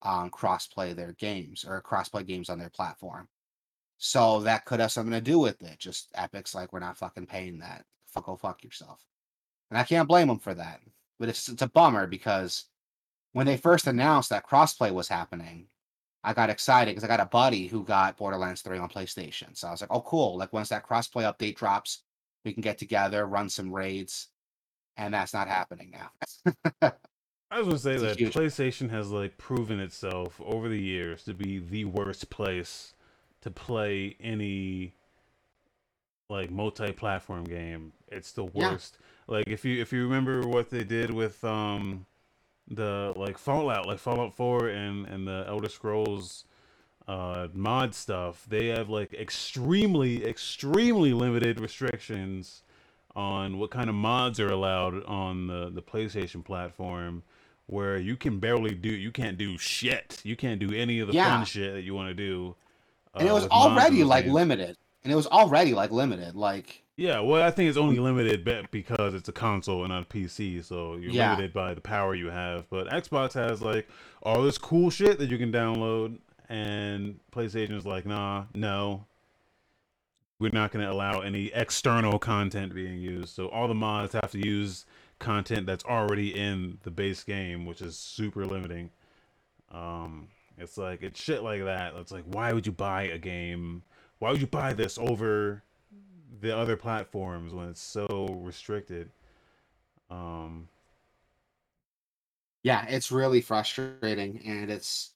um, 0.03 0.31
crossplay 0.31 0.95
their 0.95 1.13
games 1.15 1.65
or 1.67 1.83
crossplay 1.83 2.27
games 2.27 2.51
on 2.51 2.59
their 2.59 2.71
platform. 2.71 3.29
So 3.99 4.41
that 4.43 4.65
could 4.65 4.81
have 4.81 4.93
something 4.93 5.13
to 5.13 5.21
do 5.21 5.39
with 5.39 5.63
it. 5.63 5.79
Just 5.79 6.09
Epic's 6.15 6.55
like, 6.55 6.73
we're 6.73 6.81
not 6.81 6.97
fucking 6.99 7.27
paying 7.27 7.59
that. 7.61 7.85
Fuck, 8.07 8.27
go 8.27 8.37
fuck 8.37 8.65
yourself. 8.65 9.05
And 9.71 9.79
I 9.79 9.85
can't 9.85 10.09
blame 10.09 10.29
them 10.29 10.39
for 10.39 10.55
that. 10.55 10.81
But 11.19 11.29
it's 11.29 11.49
it's 11.49 11.63
a 11.63 11.69
bummer 11.69 12.07
because 12.07 12.67
when 13.33 13.47
they 13.47 13.57
first 13.57 13.87
announced 13.87 14.31
that 14.31 14.47
crossplay 14.49 14.93
was 14.93 15.09
happening, 15.09 15.66
I 16.24 16.33
got 16.35 16.51
excited 16.51 16.91
because 16.91 17.05
I 17.05 17.09
got 17.09 17.20
a 17.20 17.26
buddy 17.26 17.66
who 17.66 17.85
got 17.85 18.16
Borderlands 18.18 18.62
3 18.62 18.78
on 18.78 18.89
PlayStation. 18.89 19.57
So 19.57 19.68
I 19.68 19.70
was 19.70 19.81
like, 19.81 19.91
oh, 19.93 20.03
cool. 20.03 20.37
Like, 20.37 20.53
once 20.53 20.68
that 20.68 20.87
crossplay 20.87 21.22
update 21.33 21.57
drops, 21.57 22.03
we 22.45 22.53
can 22.53 22.61
get 22.62 22.76
together, 22.78 23.26
run 23.26 23.49
some 23.49 23.72
raids. 23.72 24.28
And 24.97 25.14
that's 25.14 25.33
not 25.33 25.49
happening 25.49 25.93
now. 25.93 26.11
I 27.53 27.59
was 27.59 27.66
gonna 27.66 27.78
say 27.78 27.93
It's 27.95 28.03
that 28.03 28.18
huge- 28.18 28.35
PlayStation 28.35 28.91
has 28.91 29.11
like 29.11 29.39
proven 29.39 29.81
itself 29.81 30.41
over 30.45 30.68
the 30.68 30.81
years 30.81 31.24
to 31.24 31.35
be 31.35 31.59
the 31.59 31.85
worst 31.87 32.28
place 32.31 32.93
to 33.41 33.51
play 33.51 34.16
any 34.20 34.95
like 36.28 36.51
multi-platform 36.51 37.45
game. 37.45 37.93
It's 38.09 38.33
the 38.33 38.45
Yeah. 38.45 38.70
worst. 38.72 38.99
Like 39.26 39.49
if 39.49 39.64
you 39.64 39.81
if 39.81 39.93
you 39.93 40.03
remember 40.05 40.47
what 40.47 40.70
they 40.70 40.85
did 40.85 41.11
with 41.11 41.43
um 41.45 42.07
the 42.71 43.12
like 43.16 43.37
Fallout, 43.39 43.87
like 43.87 43.99
Fallout 43.99 44.35
4 44.35 44.68
and 44.68 45.07
and 45.07 45.27
the 45.27 45.45
Elder 45.49 45.68
Scrolls 45.68 46.45
uh 47.09 47.49
mod 47.53 47.95
stuff, 47.95 48.45
they 48.49 48.68
have 48.68 48.89
like 48.89 49.12
extremely 49.14 50.25
extremely 50.25 51.12
limited 51.12 51.61
restrictions 51.61 52.62
on 53.16 53.59
what 53.59 53.71
kind 53.71 53.89
of 53.89 53.97
mods 53.97 54.39
are 54.39 54.51
allowed 54.51 55.03
on 55.05 55.47
the 55.49 55.71
the 55.71 55.83
PlayStation 55.83 56.45
platform 56.45 57.23
where 57.66 57.99
you 57.99 58.16
can 58.16 58.39
barely 58.39 58.75
do 58.75 58.89
you 58.91 59.11
can't 59.11 59.39
do 59.39 59.57
shit. 59.59 60.21
You 60.25 60.37
can't 60.37 60.61
do 60.61 60.73
any 60.73 61.01
of 61.01 61.09
the 61.09 61.14
Yeah. 61.14 61.37
fun 61.39 61.45
shit 61.47 61.75
that 61.75 61.83
you 61.83 61.95
want 61.95 62.09
to 62.09 62.14
do. 62.14 62.55
and 63.18 63.27
it 63.27 63.31
uh, 63.31 63.35
was 63.35 63.45
with 63.45 63.53
mods 63.53 63.66
in 63.66 63.73
already 63.73 64.05
like 64.05 64.27
limited, 64.27 64.77
and 65.03 65.12
it 65.12 65.16
was 65.16 65.27
already 65.27 65.75
like 65.75 65.91
limited. 65.91 66.37
Like 66.37 66.83
Yeah, 67.01 67.20
well, 67.20 67.42
I 67.42 67.51
think 67.51 67.70
it's 67.70 67.78
only 67.78 67.98
limited 67.98 68.44
be- 68.44 68.66
because 68.70 69.14
it's 69.14 69.26
a 69.30 69.32
console 69.32 69.84
and 69.84 69.88
not 69.88 70.03
a 70.03 70.05
PC, 70.05 70.62
so 70.62 70.96
you're 70.96 71.11
Yeah. 71.12 71.30
limited 71.30 71.55
by 71.55 71.72
the 71.72 71.80
power 71.80 72.14
you 72.14 72.28
have. 72.28 72.68
But 72.68 72.88
Xbox 72.88 73.32
has 73.32 73.62
like 73.62 73.88
all 74.22 74.42
this 74.42 74.59
cool 74.59 74.90
shit 74.90 75.18
that 75.18 75.30
you 75.30 75.38
can 75.38 75.51
download, 75.51 76.18
and 76.51 77.18
PlayStation 77.32 77.72
is 77.72 77.86
like, 77.86 78.05
nah, 78.05 78.44
no, 78.55 79.07
we're 80.38 80.51
not 80.53 80.72
going 80.72 80.84
to 80.84 80.92
allow 80.92 81.20
any 81.20 81.46
external 81.55 82.18
content 82.18 82.74
being 82.74 82.98
used. 82.98 83.30
So 83.30 83.48
all 83.48 83.66
the 83.66 83.74
mods 83.74 84.12
have 84.12 84.30
to 84.32 84.38
use 84.38 84.84
content 85.18 85.64
that's 85.64 85.86
already 85.86 86.38
in 86.38 86.80
the 86.82 86.90
base 86.90 87.24
game, 87.24 87.64
which 87.64 87.80
is 87.80 87.96
super 87.96 88.44
limiting. 88.44 88.90
Um, 89.72 90.28
it's 90.59 90.76
like 90.76 91.03
it's 91.03 91.18
shit 91.18 91.42
like 91.42 91.64
that. 91.64 91.94
It's 91.96 92.12
like, 92.12 92.24
why 92.26 92.53
would 92.53 92.66
you 92.66 92.72
buy 92.72 93.05
a 93.05 93.16
game? 93.16 93.84
Why 94.18 94.32
would 94.32 94.42
you 94.42 94.46
buy 94.46 94.74
this 94.74 94.98
over? 94.98 95.62
The 96.41 96.57
other 96.57 96.76
platforms 96.76 97.53
when 97.53 97.68
it's 97.68 97.83
so 97.83 98.39
restricted. 98.41 99.11
Um, 100.11 100.68
yeah, 102.62 102.87
it's 102.89 103.11
really 103.11 103.41
frustrating, 103.41 104.41
and 104.45 104.70
it's 104.70 105.12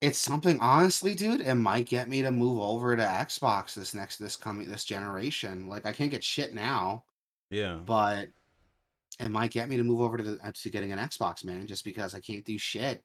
it's 0.00 0.18
something 0.18 0.58
honestly, 0.60 1.14
dude. 1.14 1.40
It 1.40 1.54
might 1.54 1.86
get 1.86 2.08
me 2.08 2.22
to 2.22 2.30
move 2.30 2.60
over 2.60 2.96
to 2.96 3.02
Xbox 3.02 3.74
this 3.74 3.94
next 3.94 4.18
this 4.18 4.36
coming 4.36 4.68
this 4.68 4.84
generation. 4.84 5.68
Like 5.68 5.86
I 5.86 5.92
can't 5.92 6.10
get 6.10 6.24
shit 6.24 6.54
now, 6.54 7.04
yeah, 7.50 7.78
but 7.84 8.28
it 9.18 9.30
might 9.30 9.50
get 9.50 9.68
me 9.68 9.76
to 9.76 9.84
move 9.84 10.00
over 10.00 10.16
to 10.16 10.22
the, 10.22 10.46
uh, 10.46 10.52
to 10.52 10.70
getting 10.70 10.92
an 10.92 10.98
Xbox, 10.98 11.44
man. 11.44 11.66
Just 11.66 11.84
because 11.84 12.14
I 12.14 12.20
can't 12.20 12.44
do 12.44 12.58
shit 12.58 13.02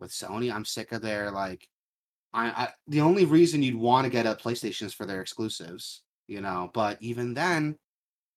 with 0.00 0.10
Sony. 0.10 0.52
I'm 0.52 0.64
sick 0.64 0.92
of 0.92 1.02
their 1.02 1.30
like. 1.30 1.68
I, 2.34 2.46
I 2.48 2.68
the 2.86 3.02
only 3.02 3.26
reason 3.26 3.62
you'd 3.62 3.74
want 3.74 4.04
to 4.04 4.10
get 4.10 4.26
a 4.26 4.34
PlayStation 4.34 4.84
is 4.84 4.94
for 4.94 5.04
their 5.04 5.20
exclusives, 5.20 6.02
you 6.32 6.40
know. 6.40 6.70
But 6.72 6.96
even 7.00 7.34
then, 7.34 7.76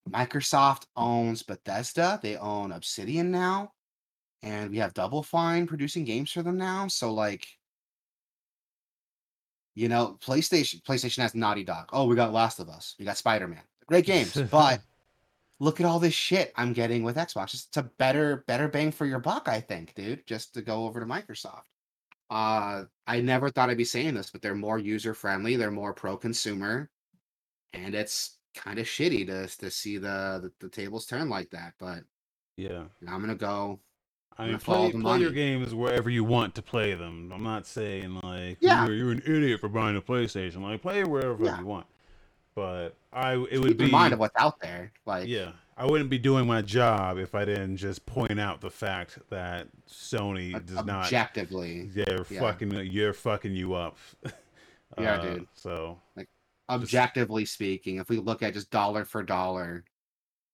Microsoft 0.10 0.86
owns 0.96 1.42
Bethesda. 1.42 2.20
They 2.22 2.38
own 2.38 2.72
Obsidian 2.72 3.32
now, 3.32 3.72
and 4.44 4.70
we 4.70 4.78
have 4.78 4.94
Double 4.94 5.24
Fine 5.24 5.66
producing 5.66 6.04
games 6.04 6.32
for 6.32 6.44
them 6.44 6.58
now. 6.58 6.88
So 6.88 7.14
like, 7.14 7.48
you 9.74 9.88
know, 9.90 10.18
PlayStation 10.24 10.84
PlayStation 10.84 11.22
has 11.22 11.34
Naughty 11.34 11.64
Dog. 11.64 11.90
Oh, 11.94 12.06
we 12.06 12.16
got 12.16 12.34
Last 12.34 12.60
of 12.60 12.70
Us. 12.70 12.96
We 13.00 13.06
got 13.06 13.18
Spider 13.18 13.48
Man. 13.48 13.64
Great 13.88 14.06
games, 14.06 14.34
but 14.52 14.82
look 15.60 15.80
at 15.80 15.86
all 15.86 16.00
this 16.00 16.14
shit 16.14 16.52
I'm 16.58 16.74
getting 16.74 17.04
with 17.04 17.16
Xbox. 17.16 17.54
It's 17.54 17.78
a 17.78 17.84
better 17.98 18.44
better 18.48 18.68
bang 18.68 18.92
for 18.92 19.06
your 19.06 19.20
buck, 19.20 19.48
I 19.48 19.62
think, 19.62 19.96
dude. 19.96 20.28
Just 20.28 20.54
to 20.56 20.62
go 20.62 20.86
over 20.86 21.00
to 21.00 21.06
Microsoft. 21.06 21.64
Uh, 22.30 22.86
I 23.06 23.22
never 23.22 23.50
thought 23.50 23.70
I'd 23.70 23.78
be 23.78 23.86
saying 23.86 24.16
this, 24.16 24.32
but 24.32 24.42
they're 24.42 24.56
more 24.56 24.80
user 24.80 25.14
friendly. 25.14 25.56
They're 25.56 25.72
more 25.72 25.94
pro 25.94 26.18
consumer, 26.18 26.90
and 27.74 27.96
it's 27.96 28.38
kind 28.56 28.80
of 28.80 28.86
shitty 28.86 29.28
to 29.28 29.48
to 29.58 29.70
see 29.72 29.98
the, 29.98 30.40
the 30.42 30.52
the 30.60 30.70
tables 30.70 31.06
turn 31.06 31.30
like 31.30 31.50
that. 31.52 31.74
But 31.80 32.00
yeah. 32.58 32.84
I'm 33.08 33.22
gonna 33.22 33.36
go. 33.36 33.80
I 34.38 34.48
mean, 34.48 34.58
play, 34.58 34.92
play 34.92 35.20
your 35.20 35.32
games 35.32 35.74
wherever 35.74 36.10
you 36.10 36.26
want 36.26 36.56
to 36.56 36.62
play 36.62 36.94
them. 36.94 37.32
I'm 37.34 37.44
not 37.44 37.66
saying 37.66 38.20
like 38.22 38.58
Yeah. 38.60 38.86
you're, 38.86 38.96
you're 38.96 39.12
an 39.12 39.22
idiot 39.26 39.62
for 39.62 39.70
buying 39.70 39.96
a 39.96 40.02
PlayStation. 40.02 40.62
Like 40.62 40.82
play 40.82 41.00
it 41.00 41.08
wherever 41.08 41.42
Yeah. 41.44 41.60
you 41.60 41.66
want. 41.66 41.86
But 42.54 42.96
I 43.14 43.34
it 43.34 43.60
would 43.60 43.70
Keep 43.70 43.78
be 43.78 43.86
in 43.86 43.92
mind 43.92 44.14
of 44.14 44.20
what's 44.20 44.36
out 44.38 44.60
there. 44.62 44.92
Like, 45.06 45.28
yeah. 45.28 45.52
I 45.78 45.86
wouldn't 45.86 46.10
be 46.10 46.18
doing 46.18 46.48
my 46.48 46.62
job 46.62 47.18
if 47.18 47.36
I 47.36 47.44
didn't 47.44 47.76
just 47.78 48.06
point 48.06 48.40
out 48.40 48.62
the 48.62 48.70
fact 48.70 49.20
that 49.30 49.68
Sony 49.90 50.54
does 50.66 50.86
not 50.86 51.06
objectively, 51.06 51.90
they're 51.94 52.26
Yeah. 52.30 52.40
fucking 52.40 52.72
you're 52.92 53.14
fucking 53.14 53.54
you 53.54 53.74
up. 53.74 53.98
Yeah, 54.98 55.16
Uh, 55.16 55.22
dude. 55.22 55.48
So 55.56 56.00
objectively 56.70 57.46
speaking, 57.46 57.98
if 57.98 58.10
we 58.10 58.18
look 58.18 58.44
at 58.44 58.54
just 58.54 58.72
dollar 58.72 59.06
for 59.06 59.24
dollar, 59.24 59.84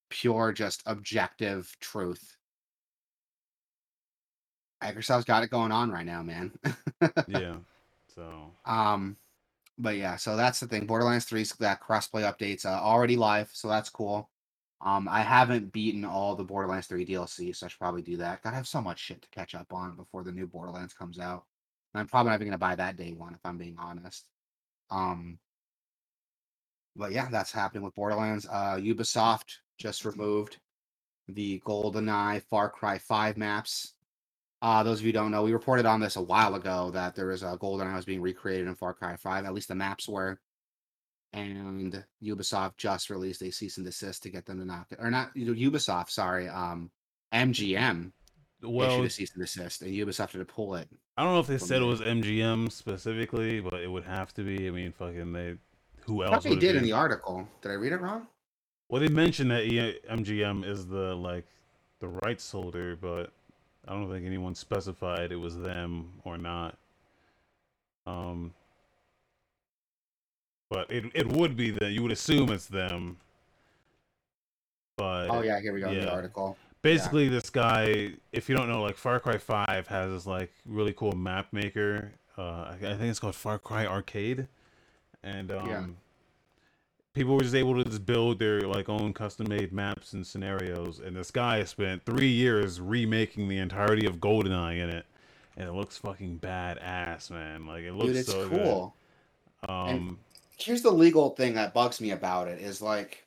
pure 0.10 0.52
just 0.52 0.84
objective 0.86 1.76
truth. 1.80 2.38
Microsoft's 4.84 5.26
got 5.26 5.44
it 5.44 5.52
going 5.52 5.72
on 5.72 5.92
right 5.92 6.06
now, 6.06 6.24
man. 6.24 6.52
yeah. 7.28 7.56
So 8.16 8.52
Um, 8.66 9.16
but 9.78 9.96
yeah, 9.96 10.16
so 10.16 10.36
that's 10.36 10.60
the 10.60 10.68
thing. 10.68 10.86
Borderlands 10.86 11.26
3's 11.26 11.56
that 11.58 11.82
crossplay 11.82 12.22
updates 12.24 12.66
uh, 12.66 12.80
already 12.82 13.16
live, 13.16 13.50
so 13.54 13.68
that's 13.68 13.90
cool. 13.90 14.30
Um, 14.84 15.08
I 15.08 15.22
haven't 15.22 15.72
beaten 15.72 16.04
all 16.04 16.36
the 16.36 16.44
Borderlands 16.44 16.88
3 16.88 17.06
DLC, 17.06 17.56
so 17.56 17.66
I 17.66 17.70
should 17.70 17.80
probably 17.80 18.02
do 18.02 18.18
that. 18.18 18.42
Gotta 18.42 18.56
have 18.56 18.68
so 18.68 18.82
much 18.82 19.00
shit 19.00 19.22
to 19.22 19.30
catch 19.30 19.54
up 19.54 19.72
on 19.72 19.96
before 19.96 20.24
the 20.24 20.32
new 20.32 20.48
Borderlands 20.48 20.94
comes 20.94 21.20
out. 21.20 21.46
And 21.94 22.02
I'm 22.02 22.08
probably 22.08 22.32
not 22.32 22.36
even 22.36 22.48
gonna 22.48 22.58
buy 22.58 22.76
that 22.76 22.98
day 22.98 23.14
one 23.14 23.34
if 23.34 23.40
I'm 23.46 23.58
being 23.58 23.76
honest. 23.80 24.26
Um, 24.90 25.38
but 26.96 27.12
yeah, 27.12 27.28
that's 27.30 27.52
happening 27.52 27.84
with 27.84 27.96
Borderlands. 27.96 28.48
Uh, 28.50 28.76
Ubisoft 28.76 29.58
just 29.78 30.06
removed 30.06 30.58
the 31.28 31.62
GoldenEye 31.66 32.44
Far 32.50 32.70
Cry 32.70 32.98
5 32.98 33.38
maps. 33.38 33.94
Uh, 34.62 34.84
those 34.84 35.00
of 35.00 35.06
you 35.06 35.10
who 35.10 35.14
don't 35.14 35.32
know, 35.32 35.44
we 35.44 35.54
reported 35.54 35.86
on 35.86 36.00
this 36.00 36.18
a 36.18 36.22
while 36.22 36.56
ago 36.56 36.92
that 36.92 37.16
there 37.16 37.28
was 37.28 37.44
a 37.44 37.58
GoldenEye 37.58 37.96
was 37.96 38.06
being 38.06 38.22
recreated 38.22 38.68
in 38.68 38.76
Far 38.76 38.94
Cry 38.94 39.16
5. 39.16 39.46
At 39.46 39.54
least 39.54 39.70
the 39.70 39.76
maps 39.76 40.08
were. 40.08 40.40
And 41.34 42.04
Ubisoft 42.22 42.78
just 42.78 43.10
released 43.10 43.42
a 43.42 43.52
cease 43.52 43.78
and 43.78 43.86
desist 43.86 44.24
to 44.24 44.30
get 44.30 44.46
them 44.46 44.60
to 44.60 44.66
knock 44.66 44.88
it, 44.92 45.00
or 45.02 45.10
not 45.10 45.32
you 45.34 45.46
know, 45.46 45.54
Ubisoft, 45.54 46.10
sorry, 46.10 46.50
um, 46.50 46.92
MGM 47.34 48.12
well, 48.62 48.92
issued 48.92 49.06
a 49.06 49.10
cease 49.10 49.34
and 49.34 49.42
desist, 49.42 49.82
and 49.82 49.94
Ubisoft 49.94 50.32
had 50.32 50.40
to 50.40 50.46
pull 50.46 50.76
it. 50.76 50.90
I 51.18 51.24
don't 51.24 51.34
know 51.34 51.40
if 51.40 51.48
they 51.48 51.58
said 51.58 51.82
it 51.82 51.86
was 51.86 52.02
MGM 52.02 52.72
specifically, 52.72 53.60
but 53.60 53.76
it 53.76 53.90
would 53.90 54.04
have 54.04 54.34
to 54.36 54.44
be. 54.44 54.68
I 54.68 54.72
mean, 54.72 54.92
fucking 54.92 55.34
they. 55.34 55.56
Who 56.06 56.24
else? 56.24 56.32
thought 56.34 56.44
they 56.44 56.50
would 56.52 56.60
did 56.60 56.76
in 56.76 56.84
the 56.84 56.92
article. 56.94 57.48
Did 57.62 57.72
I 57.72 57.76
read 57.76 57.92
it 57.94 58.02
wrong? 58.02 58.28
Well, 58.90 59.02
they 59.02 59.08
mentioned 59.08 59.52
that 59.52 59.64
MGM 60.10 60.66
is 60.66 60.88
the 60.88 61.16
like 61.16 61.46
the 62.00 62.10
rights 62.10 62.52
holder, 62.52 62.96
but 62.96 63.32
I 63.88 63.94
don't 63.94 64.10
think 64.10 64.26
anyone 64.26 64.56
specified 64.56 65.32
it 65.32 65.38
was 65.38 65.58
them 65.58 66.12
or 66.24 66.38
not. 66.38 66.78
Um, 68.06 68.54
but 70.70 70.90
it 70.92 71.06
it 71.14 71.28
would 71.28 71.56
be 71.56 71.72
that 71.72 71.92
you 71.92 72.02
would 72.02 72.12
assume 72.12 72.52
it's 72.52 72.66
them. 72.66 73.18
But 74.98 75.30
Oh 75.30 75.42
yeah, 75.42 75.60
here 75.60 75.74
we 75.74 75.82
go 75.82 75.90
in 75.90 76.02
the 76.02 76.12
article. 76.12 76.58
basically 76.82 77.28
this 77.30 77.50
guy 77.50 78.12
if 78.32 78.50
you 78.50 78.56
don't 78.56 78.68
know 78.68 78.82
like 78.82 78.98
far 78.98 79.20
cry 79.20 79.38
5 79.38 79.88
has 79.88 80.12
this 80.12 80.26
like 80.26 80.52
really 80.66 80.94
cool 80.94 81.12
map 81.14 81.48
maker 81.54 82.12
uh 82.38 82.74
I 82.74 82.78
think 82.80 83.04
it's 83.04 83.20
called 83.20 83.36
far 83.36 83.58
cry 83.60 83.86
arcade 83.86 84.48
and 85.24 85.52
um 85.52 85.68
Yeah. 85.68 85.86
people 87.14 87.36
were 87.36 87.42
just 87.42 87.56
able 87.56 87.76
to 87.76 87.84
just 87.84 88.06
build 88.06 88.40
their 88.40 88.62
like 88.62 88.90
own 88.90 89.14
custom 89.14 89.48
made 89.50 89.72
maps 89.72 90.14
and 90.14 90.26
scenarios 90.26 91.00
and 91.00 91.16
this 91.16 91.32
guy 91.32 91.64
spent 91.64 92.04
three 92.06 92.30
years 92.30 92.80
remaking 92.80 93.48
the 93.48 93.58
entirety 93.58 94.06
of 94.06 94.18
goldeneye 94.18 94.80
in 94.80 94.90
it 94.90 95.06
and 95.58 95.68
it 95.68 95.74
looks 95.74 95.98
fucking 95.98 96.40
badass 96.40 97.30
man 97.30 97.66
like 97.66 97.84
it 97.84 97.94
looks 97.94 98.08
Dude, 98.08 98.16
it's 98.18 98.30
so 98.30 98.48
cool. 98.48 98.96
good 99.64 99.72
um 99.72 100.20
here's 100.58 100.82
the 100.82 100.92
legal 100.92 101.32
thing 101.32 101.56
that 101.56 101.74
bugs 101.74 102.00
me 102.00 102.12
about 102.12 102.48
it 102.48 102.62
is 102.62 102.82
like 102.82 103.26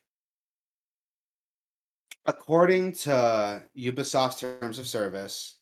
according 2.27 2.93
to 2.93 3.63
Ubisoft's 3.77 4.41
terms 4.41 4.79
of 4.79 4.87
service, 4.87 5.57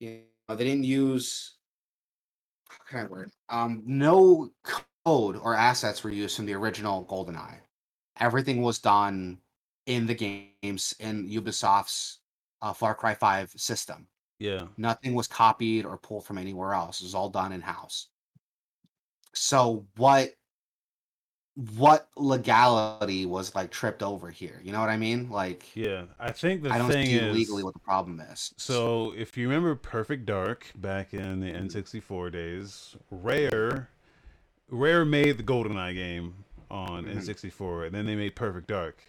you 0.00 0.22
know, 0.48 0.56
they 0.56 0.64
didn't 0.64 0.84
use 0.84 1.56
can 2.88 3.00
I 3.00 3.04
word? 3.04 3.30
Um, 3.48 3.82
no 3.86 4.50
code 5.08 5.36
or 5.42 5.54
assets 5.54 6.04
were 6.04 6.10
used 6.10 6.36
from 6.36 6.46
the 6.46 6.54
original 6.54 7.06
GoldenEye. 7.06 7.60
Everything 8.20 8.60
was 8.62 8.78
done 8.78 9.38
in 9.86 10.06
the 10.06 10.14
games 10.14 10.94
in 11.00 11.28
Ubisoft's 11.30 12.18
uh, 12.60 12.72
Far 12.72 12.94
Cry 12.94 13.14
5 13.14 13.52
system. 13.56 14.06
yeah 14.38 14.64
Nothing 14.76 15.14
was 15.14 15.26
copied 15.26 15.86
or 15.86 15.96
pulled 15.96 16.26
from 16.26 16.36
anywhere 16.36 16.74
else. 16.74 17.00
It 17.00 17.04
was 17.04 17.14
all 17.14 17.30
done 17.30 17.52
in 17.52 17.62
house. 17.62 18.08
So 19.34 19.86
what 19.96 20.30
what 21.80 22.08
legality 22.16 23.26
was 23.26 23.54
like 23.54 23.70
tripped 23.70 24.02
over 24.02 24.30
here? 24.30 24.60
You 24.62 24.72
know 24.72 24.80
what 24.80 24.90
I 24.90 24.96
mean? 24.96 25.28
Like 25.28 25.64
yeah 25.74 26.02
i 26.20 26.30
think 26.30 26.62
the 26.62 26.70
I 26.70 26.78
don't 26.78 26.90
thing 26.90 27.06
see 27.06 27.14
is 27.14 27.34
legally 27.34 27.62
what 27.64 27.74
the 27.74 27.80
problem 27.80 28.20
is. 28.32 28.52
So, 28.58 29.12
if 29.16 29.36
you 29.36 29.48
remember 29.48 29.74
Perfect 29.74 30.26
Dark 30.26 30.70
back 30.76 31.14
in 31.14 31.40
the 31.40 31.50
N64 31.50 32.32
days, 32.32 32.96
Rare 33.10 33.88
Rare 34.70 35.04
made 35.04 35.38
the 35.38 35.42
GoldenEye 35.42 35.94
game 35.94 36.44
on 36.70 37.04
Mhm. 37.06 37.16
N64, 37.16 37.86
and 37.86 37.94
then 37.94 38.06
they 38.06 38.14
made 38.16 38.36
Perfect 38.36 38.66
Dark. 38.68 39.02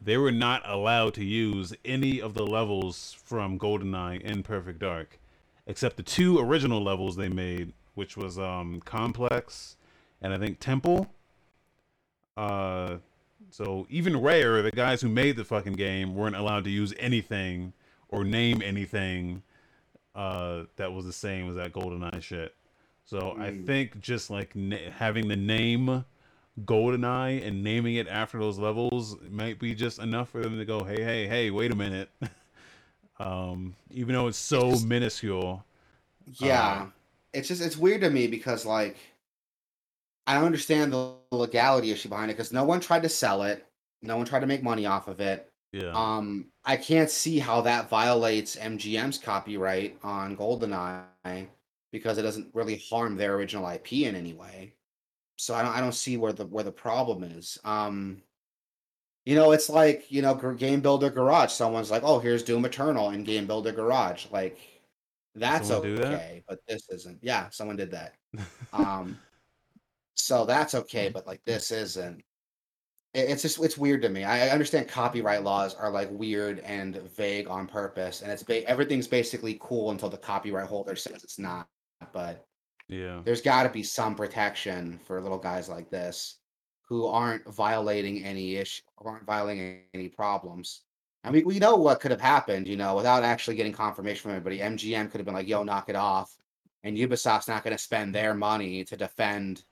They 0.00 0.16
were 0.16 0.32
not 0.32 0.62
allowed 0.68 1.14
to 1.14 1.24
use 1.24 1.74
any 1.84 2.20
of 2.20 2.34
the 2.34 2.46
levels 2.46 3.12
from 3.12 3.58
GoldenEye 3.58 4.20
in 4.20 4.42
Perfect 4.42 4.78
Dark, 4.80 5.18
except 5.66 5.96
the 5.96 6.02
two 6.02 6.38
original 6.38 6.82
levels 6.82 7.16
they 7.16 7.28
made, 7.28 7.72
which 7.94 8.16
was 8.16 8.38
um, 8.38 8.80
Complex 8.80 9.76
and 10.20 10.32
I 10.32 10.38
think 10.38 10.58
Temple. 10.58 11.12
Uh, 12.36 12.98
so 13.50 13.86
even 13.90 14.20
Rare, 14.20 14.62
the 14.62 14.70
guys 14.70 15.02
who 15.02 15.08
made 15.08 15.36
the 15.36 15.44
fucking 15.44 15.74
game, 15.74 16.14
weren't 16.14 16.36
allowed 16.36 16.64
to 16.64 16.70
use 16.70 16.94
anything 16.98 17.72
or 18.08 18.24
name 18.24 18.62
anything 18.62 19.42
uh, 20.14 20.64
that 20.76 20.92
was 20.92 21.04
the 21.04 21.12
same 21.12 21.48
as 21.48 21.56
that 21.56 21.72
GoldenEye 21.72 22.22
shit. 22.22 22.54
So 23.10 23.34
I 23.36 23.50
Mm. 23.50 23.66
think 23.66 24.00
just 24.00 24.30
like 24.30 24.54
na- 24.54 24.88
having 24.96 25.26
the 25.26 25.34
name 25.36 26.04
GoldenEye 26.64 27.44
and 27.44 27.64
naming 27.64 27.96
it 27.96 28.06
after 28.06 28.38
those 28.38 28.56
levels 28.56 29.16
might 29.28 29.58
be 29.58 29.74
just 29.74 29.98
enough 29.98 30.28
for 30.28 30.40
them 30.40 30.56
to 30.58 30.64
go, 30.64 30.84
hey, 30.84 31.02
hey, 31.02 31.26
hey, 31.26 31.50
wait 31.50 31.72
a 31.72 31.74
minute. 31.74 32.08
um, 33.18 33.74
even 33.90 34.14
though 34.14 34.28
it's 34.28 34.38
so 34.38 34.70
just- 34.70 34.86
minuscule. 34.86 35.64
Yeah. 36.34 36.82
Um, 36.82 36.92
it's 37.32 37.48
just 37.48 37.60
it's 37.60 37.76
weird 37.76 38.02
to 38.02 38.10
me 38.10 38.28
because 38.28 38.64
like 38.64 38.96
I 40.28 40.34
don't 40.34 40.44
understand 40.44 40.92
the 40.92 41.14
legality 41.32 41.90
issue 41.90 42.10
behind 42.10 42.30
it 42.30 42.34
because 42.36 42.52
no 42.52 42.62
one 42.62 42.78
tried 42.78 43.02
to 43.02 43.08
sell 43.08 43.42
it. 43.42 43.66
No 44.02 44.16
one 44.16 44.24
tried 44.26 44.40
to 44.40 44.46
make 44.46 44.62
money 44.62 44.86
off 44.86 45.08
of 45.08 45.20
it. 45.20 45.50
Yeah. 45.72 45.90
Um, 45.94 46.46
I 46.64 46.76
can't 46.76 47.10
see 47.10 47.40
how 47.40 47.60
that 47.62 47.88
violates 47.88 48.54
MGM's 48.54 49.18
copyright 49.18 49.98
on 50.04 50.36
GoldenEye 50.36 51.48
because 51.92 52.18
it 52.18 52.22
doesn't 52.22 52.54
really 52.54 52.82
harm 52.90 53.16
their 53.16 53.34
original 53.34 53.68
IP 53.68 53.92
in 53.92 54.14
any 54.14 54.32
way. 54.32 54.74
So 55.36 55.54
I 55.54 55.62
don't 55.62 55.72
I 55.74 55.80
don't 55.80 55.94
see 55.94 56.16
where 56.16 56.32
the 56.32 56.46
where 56.46 56.64
the 56.64 56.72
problem 56.72 57.22
is. 57.24 57.58
Um, 57.64 58.22
you 59.24 59.34
know, 59.34 59.52
it's 59.52 59.68
like 59.70 60.10
you 60.10 60.22
know, 60.22 60.34
Game 60.34 60.80
Builder 60.80 61.10
Garage. 61.10 61.52
Someone's 61.52 61.90
like, 61.90 62.02
"Oh, 62.04 62.18
here's 62.18 62.42
Doom 62.42 62.64
Eternal 62.64 63.10
in 63.10 63.24
Game 63.24 63.46
Builder 63.46 63.72
Garage." 63.72 64.26
Like, 64.30 64.58
that's 65.34 65.68
Someone 65.68 65.88
do 65.88 65.96
that? 65.98 66.06
okay, 66.14 66.42
but 66.48 66.58
this 66.68 66.88
isn't. 66.90 67.18
Yeah, 67.22 67.48
someone 67.50 67.76
did 67.76 67.90
that. 67.92 68.14
Um, 68.72 69.18
so 70.14 70.44
that's 70.44 70.74
okay, 70.74 71.08
but 71.08 71.26
like 71.26 71.42
this 71.44 71.70
isn't. 71.70 72.22
It- 73.14 73.30
It's 73.30 73.42
just 73.42 73.62
it's 73.62 73.78
weird 73.78 74.02
to 74.02 74.08
me. 74.08 74.22
I 74.24 74.46
I 74.46 74.50
understand 74.50 74.88
copyright 74.88 75.42
laws 75.42 75.74
are 75.74 75.90
like 75.90 76.08
weird 76.12 76.60
and 76.60 76.96
vague 77.16 77.48
on 77.48 77.66
purpose, 77.66 78.22
and 78.22 78.30
it's 78.30 78.42
ba- 78.42 78.68
everything's 78.68 79.08
basically 79.08 79.58
cool 79.60 79.90
until 79.90 80.08
the 80.10 80.18
copyright 80.18 80.68
holder 80.68 80.94
says 80.96 81.24
it's 81.24 81.38
not. 81.38 81.66
But 82.12 82.46
yeah. 82.88 83.20
there's 83.24 83.42
got 83.42 83.64
to 83.64 83.68
be 83.68 83.82
some 83.82 84.14
protection 84.14 84.98
for 85.04 85.20
little 85.20 85.38
guys 85.38 85.68
like 85.68 85.90
this 85.90 86.36
who 86.82 87.06
aren't 87.06 87.46
violating 87.54 88.24
any 88.24 88.56
issue, 88.56 88.82
aren't 88.98 89.26
violating 89.26 89.82
any 89.94 90.08
problems. 90.08 90.82
I 91.22 91.30
mean, 91.30 91.44
we 91.44 91.58
know 91.58 91.76
what 91.76 92.00
could 92.00 92.10
have 92.10 92.20
happened, 92.20 92.66
you 92.66 92.76
know, 92.76 92.96
without 92.96 93.22
actually 93.22 93.56
getting 93.56 93.72
confirmation 93.72 94.22
from 94.22 94.30
anybody. 94.32 94.58
MGM 94.58 95.10
could 95.10 95.20
have 95.20 95.26
been 95.26 95.34
like, 95.34 95.46
"Yo, 95.46 95.62
knock 95.62 95.88
it 95.88 95.94
off," 95.96 96.36
and 96.82 96.96
Ubisoft's 96.96 97.46
not 97.46 97.62
going 97.62 97.76
to 97.76 97.82
spend 97.82 98.14
their 98.14 98.34
money 98.34 98.84
to 98.84 98.96
defend 98.96 99.64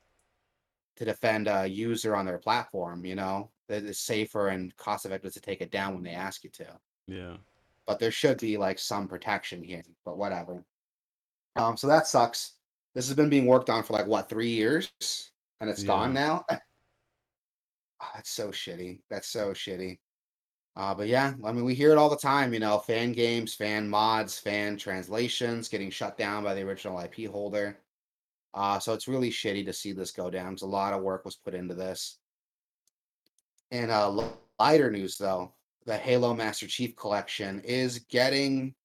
to 0.96 1.04
defend 1.04 1.48
a 1.48 1.66
user 1.66 2.14
on 2.14 2.26
their 2.26 2.38
platform. 2.38 3.04
You 3.04 3.14
know, 3.14 3.50
it's 3.68 4.00
safer 4.00 4.48
and 4.48 4.76
cost 4.76 5.06
effective 5.06 5.32
to 5.32 5.40
take 5.40 5.60
it 5.60 5.70
down 5.70 5.94
when 5.94 6.02
they 6.02 6.10
ask 6.10 6.44
you 6.44 6.50
to 6.50 6.78
Yeah. 7.06 7.36
but 7.86 7.98
there 7.98 8.10
should 8.10 8.38
be 8.38 8.58
like 8.58 8.78
some 8.78 9.08
protection 9.08 9.62
here. 9.62 9.82
But 10.04 10.18
whatever. 10.18 10.64
Um, 11.56 11.76
so 11.76 11.86
that 11.86 12.06
sucks. 12.06 12.54
This 12.94 13.06
has 13.08 13.16
been 13.16 13.28
being 13.28 13.46
worked 13.46 13.70
on 13.70 13.82
for 13.82 13.92
like 13.92 14.06
what 14.06 14.28
three 14.28 14.50
years, 14.50 14.90
and 15.60 15.68
it's 15.70 15.82
gone 15.82 16.12
now. 16.14 16.44
Ah, 18.00 18.12
that's 18.14 18.30
so 18.30 18.50
shitty. 18.50 19.00
That's 19.10 19.26
so 19.28 19.50
shitty. 19.50 19.98
Uh, 20.76 20.94
but 20.94 21.08
yeah, 21.08 21.34
I 21.44 21.50
mean, 21.50 21.64
we 21.64 21.74
hear 21.74 21.90
it 21.90 21.98
all 21.98 22.08
the 22.08 22.16
time. 22.16 22.54
You 22.54 22.60
know, 22.60 22.78
fan 22.78 23.10
games, 23.10 23.54
fan 23.56 23.88
mods, 23.88 24.38
fan 24.38 24.76
translations 24.76 25.68
getting 25.68 25.90
shut 25.90 26.16
down 26.16 26.44
by 26.44 26.54
the 26.54 26.62
original 26.62 27.00
IP 27.00 27.28
holder. 27.28 27.80
Uh, 28.54 28.78
so 28.78 28.92
it's 28.94 29.08
really 29.08 29.30
shitty 29.30 29.64
to 29.66 29.72
see 29.72 29.90
this 29.92 30.12
go 30.12 30.30
down. 30.30 30.52
'cause 30.54 30.62
a 30.62 30.66
lot 30.66 30.92
of 30.94 31.02
work 31.02 31.24
was 31.24 31.34
put 31.34 31.54
into 31.54 31.74
this. 31.74 32.18
In 33.72 33.90
uh, 33.90 34.30
lighter 34.60 34.92
news, 34.92 35.18
though, 35.18 35.52
the 35.84 35.96
Halo 35.96 36.34
Master 36.34 36.68
Chief 36.68 36.94
Collection 36.94 37.58
is 37.62 37.98
getting 37.98 38.76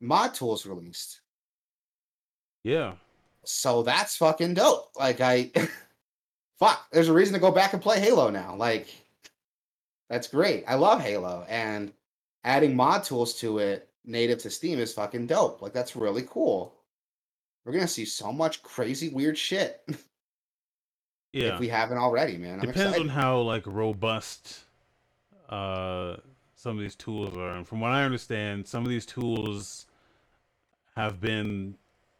mod 0.00 0.32
tools 0.32 0.64
released. 0.64 1.20
Yeah. 2.68 2.92
So 3.44 3.82
that's 3.82 4.16
fucking 4.16 4.54
dope. 4.54 4.90
Like 4.98 5.20
I 5.22 5.50
fuck, 6.58 6.86
there's 6.92 7.08
a 7.08 7.12
reason 7.14 7.32
to 7.32 7.40
go 7.40 7.50
back 7.50 7.72
and 7.72 7.80
play 7.80 7.98
Halo 7.98 8.28
now. 8.28 8.54
Like 8.56 8.88
that's 10.10 10.28
great. 10.28 10.64
I 10.68 10.74
love 10.74 11.00
Halo 11.00 11.46
and 11.48 11.92
adding 12.44 12.76
mod 12.76 13.04
tools 13.04 13.34
to 13.40 13.58
it 13.58 13.88
native 14.04 14.38
to 14.40 14.50
Steam 14.50 14.78
is 14.78 14.92
fucking 14.92 15.26
dope. 15.26 15.62
Like 15.62 15.72
that's 15.72 15.96
really 15.96 16.26
cool. 16.28 16.74
We're 17.64 17.72
going 17.72 17.84
to 17.84 17.88
see 17.92 18.04
so 18.04 18.32
much 18.32 18.62
crazy 18.62 19.08
weird 19.08 19.36
shit 19.36 19.82
Yeah. 21.32 21.54
if 21.54 21.60
we 21.60 21.68
haven't 21.68 21.98
already, 21.98 22.36
man. 22.36 22.54
I'm 22.54 22.66
Depends 22.66 22.80
excited. 22.96 23.02
on 23.02 23.08
how 23.08 23.40
like 23.40 23.66
robust 23.66 24.60
uh 25.48 26.16
some 26.54 26.76
of 26.76 26.82
these 26.82 26.96
tools 26.96 27.34
are. 27.36 27.50
And 27.56 27.66
from 27.66 27.80
what 27.80 27.92
I 27.92 28.04
understand, 28.04 28.66
some 28.66 28.82
of 28.84 28.90
these 28.90 29.06
tools 29.06 29.86
have 30.96 31.18
been 31.20 31.76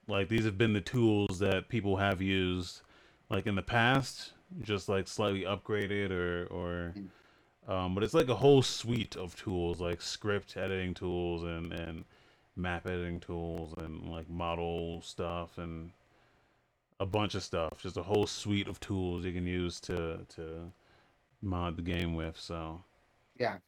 like 0.08 0.28
these 0.28 0.44
have 0.44 0.58
been 0.58 0.72
the 0.72 0.80
tools 0.80 1.38
that 1.40 1.68
people 1.68 1.96
have 1.96 2.22
used 2.22 2.82
like 3.30 3.46
in 3.46 3.54
the 3.54 3.62
past, 3.62 4.32
just 4.62 4.88
like 4.88 5.08
slightly 5.08 5.42
upgraded 5.42 6.10
or 6.10 6.46
or 6.46 6.96
um 7.68 7.94
but 7.94 8.04
it's 8.04 8.14
like 8.14 8.28
a 8.28 8.36
whole 8.36 8.62
suite 8.62 9.16
of 9.16 9.36
tools 9.36 9.80
like 9.80 10.00
script 10.02 10.56
editing 10.56 10.94
tools 10.94 11.42
and 11.44 11.72
and 11.72 12.04
map 12.56 12.86
editing 12.86 13.20
tools 13.20 13.74
and 13.78 14.08
like 14.08 14.28
model 14.30 15.00
stuff 15.02 15.58
and 15.58 15.92
a 17.00 17.06
bunch 17.06 17.34
of 17.34 17.42
stuff. 17.42 17.80
Just 17.82 17.96
a 17.96 18.02
whole 18.02 18.26
suite 18.26 18.68
of 18.68 18.80
tools 18.80 19.24
you 19.24 19.32
can 19.32 19.46
use 19.46 19.80
to 19.82 20.26
to 20.36 20.72
mod 21.42 21.76
the 21.76 21.82
game 21.82 22.14
with. 22.14 22.38
So 22.38 22.82
Yeah. 23.38 23.58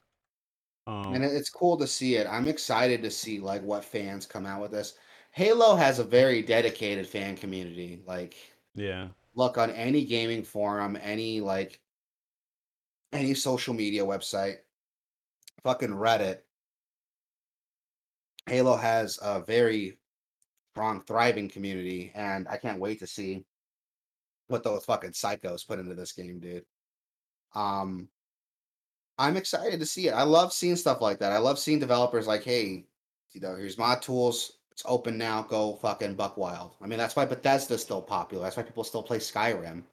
um, 0.87 1.15
and 1.15 1.25
it's 1.25 1.51
cool 1.51 1.77
to 1.79 1.87
see 1.87 2.17
it. 2.17 2.27
I'm 2.27 2.49
excited 2.49 3.03
to 3.03 3.11
see 3.11 3.39
like 3.41 3.63
what 3.63 3.85
fans 3.85 4.27
come 4.27 4.47
out 4.47 4.61
with 4.63 4.73
this. 4.73 4.95
Halo 5.33 5.77
has 5.77 5.99
a 5.99 6.05
very 6.05 6.43
dedicated 6.43 7.07
fan 7.07 7.37
community. 7.37 8.03
Like 8.07 8.37
yeah, 8.75 9.09
look 9.35 9.59
on 9.59 9.71
any 9.71 10.05
gaming 10.05 10.43
forum, 10.43 10.99
any 11.01 11.41
like 11.41 11.81
any 13.13 13.35
social 13.35 13.75
media 13.75 14.05
website, 14.05 14.57
fucking 15.63 15.91
Reddit. 15.91 16.39
Halo 18.47 18.77
has 18.77 19.19
a 19.23 19.41
very 19.41 19.99
strong, 20.73 21.03
thriving 21.03 21.49
community, 21.49 22.13
and 22.15 22.49
I 22.49 22.57
can't 22.57 22.81
wait 22.81 23.01
to 23.01 23.07
see 23.07 23.45
what 24.49 24.65
those 24.65 24.85
fucking 24.85 25.13
psychos 25.13 25.67
put 25.67 25.79
into 25.79 25.95
this 25.95 26.13
game, 26.13 26.41
dude. 26.41 26.65
Um, 27.55 28.09
I'm 29.19 29.37
excited 29.37 29.81
to 29.81 29.87
see 29.87 30.09
it. 30.09 30.13
I 30.13 30.23
love 30.23 30.53
seeing 30.53 30.77
stuff 30.77 31.01
like 31.01 31.19
that. 31.19 31.33
I 31.33 31.39
love 31.39 31.59
seeing 31.59 31.79
developers 31.79 32.27
like, 32.27 32.43
hey, 32.43 32.87
you 33.33 33.41
know, 33.41 33.55
here's 33.55 33.79
my 33.79 33.95
tools. 33.97 34.53
It's 34.81 34.87
open 34.89 35.19
now. 35.19 35.43
Go 35.43 35.77
fucking 35.77 36.15
buck 36.15 36.37
wild. 36.39 36.75
I 36.81 36.87
mean, 36.87 36.99
that's 36.99 37.15
why 37.15 37.27
Bethesda's 37.27 37.83
still 37.83 38.03
popular. 38.03 38.45
That's 38.45 38.57
why 38.57 38.63
people 38.63 38.85
still 38.85 39.03
play 39.03 39.19
Skyrim 39.19 39.85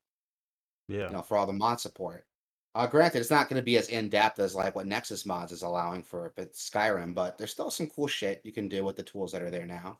yeah, 0.87 1.09
you 1.09 1.13
know, 1.13 1.21
for 1.21 1.37
all 1.37 1.45
the 1.45 1.53
mod 1.53 1.79
support. 1.79 2.25
Uh, 2.75 2.87
granted, 2.87 3.19
it's 3.19 3.31
not 3.31 3.49
going 3.49 3.59
to 3.59 3.65
be 3.65 3.77
as 3.77 3.89
in 3.89 4.09
depth 4.09 4.39
as 4.39 4.55
like 4.55 4.75
what 4.75 4.85
Nexus 4.87 5.25
mods 5.25 5.51
is 5.51 5.63
allowing 5.63 6.03
for 6.03 6.31
but 6.35 6.53
Skyrim, 6.53 7.13
but 7.13 7.37
there's 7.37 7.51
still 7.51 7.71
some 7.71 7.87
cool 7.87 8.07
shit 8.07 8.41
you 8.43 8.51
can 8.53 8.69
do 8.69 8.83
with 8.85 8.95
the 8.95 9.03
tools 9.03 9.31
that 9.31 9.41
are 9.41 9.49
there 9.51 9.65
now. 9.65 9.99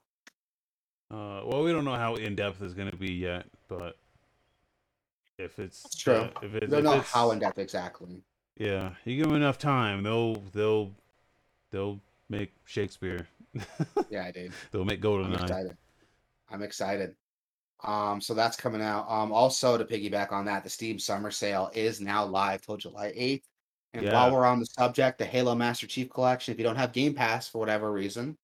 Uh, 1.10 1.42
well, 1.46 1.64
we 1.64 1.72
don't 1.72 1.86
know 1.86 1.96
how 1.96 2.16
in 2.16 2.36
depth 2.36 2.62
it's 2.62 2.74
gonna 2.74 2.96
be 2.96 3.14
yet, 3.14 3.46
but 3.68 3.98
if 5.38 5.60
it's 5.60 5.86
It's 5.86 5.96
true. 5.98 6.14
uh, 6.14 6.30
if 6.42 6.54
We 6.62 6.68
it's, 6.68 6.72
don't 6.72 6.84
know 6.84 7.00
it's 7.00 7.12
how 7.12 7.32
in 7.32 7.40
depth 7.40 7.58
exactly. 7.60 8.24
yeah, 8.58 8.96
you 9.06 9.18
give 9.18 9.28
them 9.28 9.36
enough 9.36 9.58
time, 9.58 10.04
they'll 10.04 10.36
they'll 10.54 10.92
they'll 11.72 12.02
make 12.30 12.54
Shakespeare. 12.66 13.28
Yeah, 14.10 14.26
I 14.26 14.32
dude. 14.32 14.52
they'll 14.72 14.86
make 14.86 15.04
I'm 15.04 15.12
Goldeneye. 15.12 15.42
excited. 15.42 15.78
I'm 16.50 16.62
excited. 16.64 17.16
Um, 17.84 18.20
so 18.22 18.34
that's 18.34 18.58
coming 18.58 18.82
out. 18.82 19.06
Um, 19.10 19.32
also 19.32 19.78
to 19.78 19.86
piggyback 19.86 20.32
on 20.32 20.46
that, 20.46 20.64
the 20.64 20.70
Steam 20.70 20.98
Summer 20.98 21.30
Sale 21.30 21.70
is 21.76 22.02
now 22.02 22.26
live 22.26 22.62
till 22.62 22.78
July 22.78 23.12
8th. 23.16 23.44
And 23.94 24.06
Yeah. 24.06 24.14
while 24.14 24.32
we're 24.34 24.46
on 24.46 24.60
the 24.60 24.66
subject, 24.66 25.18
the 25.20 25.26
Halo 25.26 25.56
Master 25.56 25.88
Chief 25.88 26.10
Collection, 26.10 26.52
if 26.54 26.58
you 26.58 26.64
don't 26.64 26.76
have 26.76 26.92
Game 26.94 27.14
Pass 27.14 27.48
for 27.48 27.60
whatever 27.60 27.92
reason, 27.92 28.38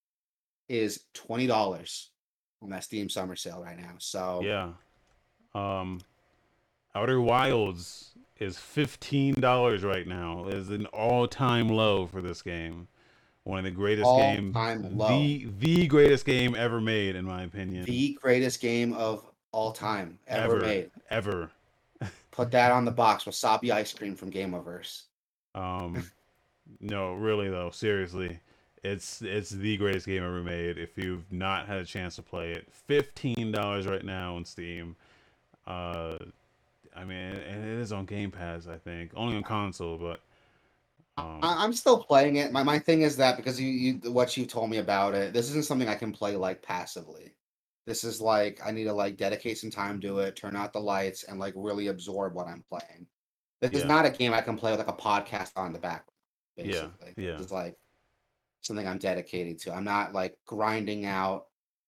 is 0.69 1.05
twenty 1.13 1.45
dollars 1.47 2.11
on 2.61 2.69
that 2.69 2.83
Steam 2.83 3.09
Summer 3.09 3.35
Sale 3.35 3.61
right 3.61 3.77
now. 3.77 3.91
So 3.99 4.41
Yeah. 4.43 4.71
Um, 5.53 5.99
Outer 6.95 7.19
Wilds 7.21 8.11
is 8.39 8.57
fifteen 8.57 9.33
dollars 9.35 9.83
right 9.83 10.07
now. 10.07 10.47
Is 10.47 10.69
an 10.69 10.85
all-time 10.87 11.67
low 11.69 12.07
for 12.07 12.21
this 12.21 12.41
game. 12.41 12.87
One 13.45 13.57
of 13.59 13.65
the 13.65 13.71
greatest 13.71 14.05
game, 14.17 14.47
All-time 14.55 14.97
low. 14.97 15.09
the 15.09 15.47
the 15.59 15.87
greatest 15.87 16.25
game 16.25 16.55
ever 16.55 16.79
made, 16.79 17.15
in 17.17 17.25
my 17.25 17.43
opinion. 17.43 17.83
the 17.85 18.17
greatest 18.21 18.61
game 18.61 18.93
of 18.93 19.25
all 19.51 19.71
time 19.73 20.17
ever, 20.27 20.55
Ever. 20.57 20.65
made. 20.65 20.91
ever. 21.09 21.51
Put 22.31 22.51
that 22.51 22.71
on 22.71 22.85
the 22.85 22.91
box. 22.91 23.25
Wasabi 23.25 23.69
ice 23.71 23.93
cream 23.93 24.15
from 24.15 24.31
Gameoverse. 24.31 25.03
Um, 25.55 26.09
no, 26.79 27.13
really 27.13 27.49
though, 27.49 27.69
seriously, 27.69 28.39
it's 28.83 29.21
it's 29.21 29.49
the 29.49 29.75
greatest 29.77 30.05
game 30.07 30.23
ever 30.23 30.41
made. 30.41 30.77
If 30.77 30.97
you've 30.97 31.29
not 31.31 31.67
had 31.67 31.77
a 31.77 31.85
chance 31.85 32.15
to 32.15 32.21
play 32.21 32.51
it, 32.51 32.67
fifteen 32.71 33.51
dollars 33.51 33.85
right 33.87 34.03
now 34.05 34.35
on 34.37 34.45
Steam. 34.45 34.95
Uh, 35.67 36.15
I 36.95 37.03
mean, 37.03 37.17
and 37.17 37.63
it 37.65 37.79
is 37.79 37.91
on 37.91 38.05
Game 38.05 38.31
Pass, 38.31 38.67
I 38.67 38.77
think, 38.77 39.11
only 39.15 39.35
on 39.35 39.43
console, 39.43 39.97
but 39.97 40.19
Um, 41.17 41.39
I, 41.43 41.63
I'm 41.63 41.73
still 41.73 42.01
playing 42.03 42.37
it. 42.37 42.51
My 42.51 42.63
my 42.63 42.79
thing 42.79 43.01
is 43.01 43.17
that 43.17 43.37
because 43.37 43.59
you, 43.59 43.69
you 43.69 44.11
what 44.11 44.35
you 44.35 44.45
told 44.45 44.69
me 44.69 44.77
about 44.77 45.13
it, 45.13 45.33
this 45.33 45.49
isn't 45.49 45.65
something 45.65 45.87
I 45.87 45.95
can 45.95 46.11
play 46.11 46.35
like 46.35 46.61
passively. 46.61 47.35
This 47.85 48.03
is 48.03 48.21
like 48.21 48.59
I 48.65 48.71
need 48.71 48.85
to 48.85 48.93
like 48.93 49.17
dedicate 49.17 49.57
some 49.57 49.69
time 49.69 49.99
to 50.01 50.19
it, 50.19 50.35
turn 50.35 50.55
out 50.55 50.73
the 50.73 50.79
lights, 50.79 51.23
and 51.23 51.39
like 51.39 51.53
really 51.55 51.87
absorb 51.87 52.33
what 52.33 52.47
I'm 52.47 52.63
playing. 52.69 53.07
This 53.61 53.71
is 53.71 53.85
not 53.85 54.05
a 54.05 54.09
game 54.09 54.33
I 54.33 54.41
can 54.41 54.57
play 54.57 54.71
with 54.71 54.79
like 54.79 54.89
a 54.89 54.93
podcast 54.93 55.51
on 55.55 55.71
the 55.71 55.79
background. 55.79 56.09
Yeah, 56.57 56.87
Basically, 56.97 57.23
yeah. 57.23 57.39
It's 57.39 57.51
like 57.51 57.77
something 58.61 58.87
I'm 58.87 58.97
dedicated 58.97 59.59
to. 59.59 59.73
I'm 59.73 59.83
not 59.83 60.13
like 60.13 60.37
grinding 60.45 61.05
out 61.05 61.45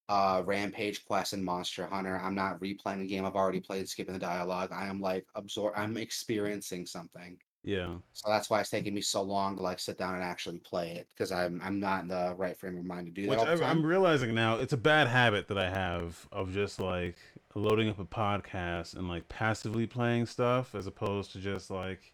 uh 0.08 0.44
Rampage 0.46 1.04
Quest 1.06 1.34
and 1.34 1.44
Monster 1.44 1.88
Hunter. 1.88 2.20
I'm 2.22 2.36
not 2.36 2.60
replaying 2.62 3.04
a 3.04 3.08
game 3.08 3.26
I've 3.26 3.36
already 3.36 3.60
played, 3.60 3.90
skipping 3.90 4.14
the 4.14 4.20
dialogue. 4.20 4.72
I 4.72 4.88
am 4.88 5.02
like 5.02 5.26
absorb. 5.36 5.74
I'm 5.76 5.98
experiencing 5.98 6.86
something. 6.86 7.38
Yeah, 7.66 7.96
So 8.14 8.30
that's 8.30 8.50
why 8.50 8.60
it's 8.62 8.70
taking 8.70 8.94
me 8.94 9.02
so 9.02 9.22
long 9.22 9.58
to 9.58 9.64
like 9.64 9.80
sit 9.80 9.98
down 9.98 10.14
and 10.16 10.24
actually 10.24 10.60
play 10.60 10.92
it 10.92 11.08
because 11.14 11.32
I'm 11.32 11.60
I'm 11.64 11.80
not 11.80 12.04
in 12.04 12.08
the 12.08 12.34
right 12.38 12.56
frame 12.56 12.78
of 12.78 12.86
mind 12.86 13.08
to 13.08 13.12
do 13.12 13.24
that. 13.24 13.30
which 13.32 13.40
all 13.40 13.64
I, 13.64 13.70
I'm 13.70 13.86
realizing 13.86 14.34
now 14.36 14.58
it's 14.58 14.74
a 14.74 14.78
bad 14.78 15.08
habit 15.08 15.48
that 15.48 15.58
I 15.58 15.70
have 15.70 16.28
of 16.32 16.54
just 16.54 16.80
like 16.80 17.16
loading 17.56 17.90
up 17.90 18.00
a 18.00 18.06
podcast 18.06 18.96
and 18.96 19.08
like 19.08 19.28
passively 19.30 19.88
playing 19.88 20.26
stuff 20.28 20.76
as 20.76 20.88
opposed 20.88 21.32
to 21.34 21.40
just 21.40 21.72
like 21.72 22.14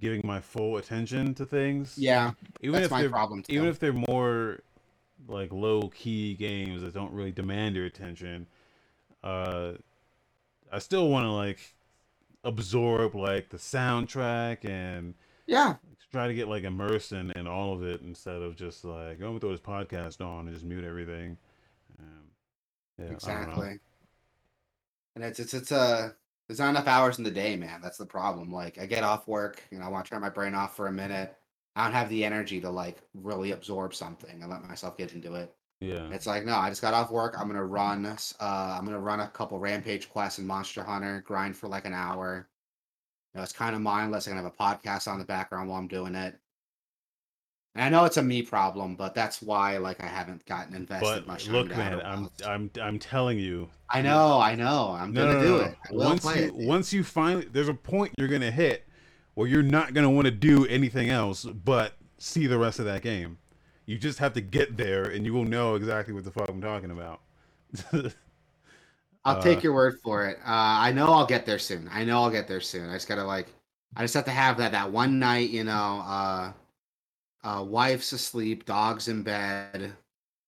giving 0.00 0.20
my 0.24 0.40
full 0.40 0.76
attention 0.76 1.32
to 1.34 1.46
things. 1.46 1.94
yeah, 1.96 2.32
even 2.60 2.74
that's 2.74 2.86
if 2.86 2.90
my 2.90 3.00
they're 3.02 3.10
problem 3.10 3.42
too. 3.42 3.52
even 3.54 3.68
if 3.68 3.78
they're 3.78 3.92
more 3.92 4.60
like 5.28 5.52
low 5.52 5.88
key 5.88 6.34
games 6.34 6.82
that 6.82 6.92
don't 6.92 7.12
really 7.12 7.32
demand 7.32 7.76
your 7.76 7.86
attention, 7.86 8.46
uh, 9.22 9.72
I 10.72 10.78
still 10.80 11.08
want 11.08 11.24
to 11.24 11.30
like 11.30 11.60
absorb 12.44 13.14
like 13.14 13.50
the 13.50 13.56
soundtrack 13.56 14.64
and 14.64 15.14
yeah, 15.46 15.76
try 16.12 16.28
to 16.28 16.34
get 16.34 16.48
like 16.48 16.64
immersed 16.64 17.12
in, 17.12 17.30
in 17.32 17.46
all 17.46 17.72
of 17.72 17.82
it 17.82 18.02
instead 18.02 18.42
of 18.42 18.56
just 18.56 18.84
like 18.84 19.14
I'm 19.14 19.20
gonna 19.20 19.40
throw 19.40 19.50
this 19.50 19.60
podcast 19.60 20.20
on 20.20 20.46
and 20.46 20.54
just 20.54 20.66
mute 20.66 20.84
everything. 20.84 21.38
Um, 21.98 22.06
yeah, 22.98 23.04
I 23.04 23.08
don't 23.08 23.10
know. 23.10 23.16
exactly. 23.16 23.78
And 25.14 25.24
it's 25.24 25.40
it's 25.40 25.54
it's 25.54 25.72
a 25.72 26.14
there's 26.48 26.58
not 26.58 26.70
enough 26.70 26.86
hours 26.86 27.18
in 27.18 27.24
the 27.24 27.30
day, 27.30 27.56
man. 27.56 27.80
That's 27.82 27.98
the 27.98 28.06
problem. 28.06 28.52
Like 28.52 28.78
I 28.78 28.86
get 28.86 29.04
off 29.04 29.26
work, 29.26 29.62
and 29.70 29.82
I 29.82 29.88
want 29.88 30.04
to 30.04 30.10
turn 30.10 30.20
my 30.20 30.28
brain 30.28 30.54
off 30.54 30.76
for 30.76 30.86
a 30.86 30.92
minute. 30.92 31.34
I 31.74 31.84
don't 31.84 31.94
have 31.94 32.10
the 32.10 32.24
energy 32.24 32.60
to 32.60 32.70
like 32.70 32.98
really 33.14 33.52
absorb 33.52 33.94
something 33.94 34.42
and 34.42 34.50
let 34.50 34.62
myself 34.62 34.98
get 34.98 35.14
into 35.14 35.34
it. 35.34 35.54
Yeah, 35.82 36.08
It's 36.10 36.26
like, 36.26 36.44
no, 36.44 36.54
I 36.56 36.68
just 36.68 36.82
got 36.82 36.94
off 36.94 37.10
work. 37.10 37.34
I'm 37.38 37.48
gonna 37.48 37.64
run. 37.64 38.06
Uh, 38.06 38.16
I'm 38.40 38.84
gonna 38.84 39.00
run 39.00 39.20
a 39.20 39.28
couple 39.28 39.58
rampage 39.58 40.08
quests 40.08 40.38
in 40.38 40.46
Monster 40.46 40.82
Hunter, 40.84 41.22
grind 41.26 41.56
for 41.56 41.68
like 41.68 41.84
an 41.84 41.92
hour. 41.94 42.48
You 43.34 43.38
know, 43.38 43.42
it's 43.44 43.52
kind 43.52 43.74
of 43.74 43.80
mindless. 43.82 44.26
I 44.26 44.30
can 44.30 44.36
have 44.36 44.46
a 44.46 44.50
podcast 44.50 45.08
on 45.08 45.18
the 45.18 45.24
background 45.24 45.68
while 45.68 45.78
I'm 45.78 45.88
doing 45.88 46.14
it. 46.14 46.38
And 47.74 47.84
I 47.84 47.88
know 47.88 48.04
it's 48.04 48.18
a 48.18 48.22
me 48.22 48.42
problem, 48.42 48.96
but 48.96 49.14
that's 49.14 49.40
why 49.42 49.78
like 49.78 50.02
I 50.02 50.06
haven't 50.06 50.44
gotten 50.46 50.74
invested 50.74 51.26
but 51.26 51.26
much. 51.26 51.48
look, 51.48 51.74
man, 51.74 52.00
I'm 52.04 52.30
I'm 52.44 52.70
I'm 52.80 52.98
telling 52.98 53.38
you, 53.38 53.70
I 53.88 54.02
know, 54.02 54.38
I 54.40 54.54
know. 54.54 54.90
I'm 54.98 55.12
no, 55.12 55.26
gonna 55.26 55.34
no, 55.34 55.40
no, 55.40 55.58
do 55.58 55.58
it. 55.60 55.78
I 55.88 55.92
will 55.92 56.04
Once 56.04 56.20
play 56.20 56.42
you 56.42 56.48
it. 56.48 56.56
dude. 56.58 56.68
once 56.68 56.92
you 56.92 57.02
finally, 57.04 57.46
there's 57.50 57.68
a 57.68 57.74
point 57.74 58.12
you're 58.18 58.28
gonna 58.28 58.50
hit 58.50 58.86
where 59.34 59.48
you're 59.48 59.62
not 59.62 59.94
gonna 59.94 60.10
want 60.10 60.26
to 60.26 60.30
do 60.30 60.66
anything 60.66 61.08
else 61.10 61.44
but 61.44 61.94
see 62.18 62.46
the 62.46 62.58
rest 62.58 62.78
of 62.78 62.84
that 62.86 63.02
game. 63.02 63.38
You 63.92 63.98
just 63.98 64.20
have 64.20 64.32
to 64.32 64.40
get 64.40 64.78
there, 64.78 65.04
and 65.04 65.26
you 65.26 65.34
will 65.34 65.44
know 65.44 65.74
exactly 65.74 66.14
what 66.14 66.24
the 66.24 66.30
fuck 66.30 66.48
I'm 66.48 66.62
talking 66.62 66.90
about. 66.90 67.20
I'll 67.92 69.36
uh, 69.36 69.42
take 69.42 69.62
your 69.62 69.74
word 69.74 69.98
for 70.02 70.26
it. 70.26 70.38
Uh, 70.38 70.80
I 70.80 70.92
know 70.92 71.08
I'll 71.08 71.26
get 71.26 71.44
there 71.44 71.58
soon. 71.58 71.90
I 71.92 72.02
know 72.02 72.22
I'll 72.22 72.30
get 72.30 72.48
there 72.48 72.62
soon. 72.62 72.88
I 72.88 72.94
just 72.94 73.06
gotta 73.06 73.22
like, 73.22 73.48
I 73.94 74.00
just 74.00 74.14
have 74.14 74.24
to 74.24 74.30
have 74.30 74.56
that 74.56 74.72
that 74.72 74.90
one 74.90 75.18
night. 75.18 75.50
You 75.50 75.64
know, 75.64 76.02
uh, 76.06 76.52
uh, 77.44 77.64
wife's 77.64 78.12
asleep, 78.12 78.64
dog's 78.64 79.08
in 79.08 79.22
bed. 79.22 79.92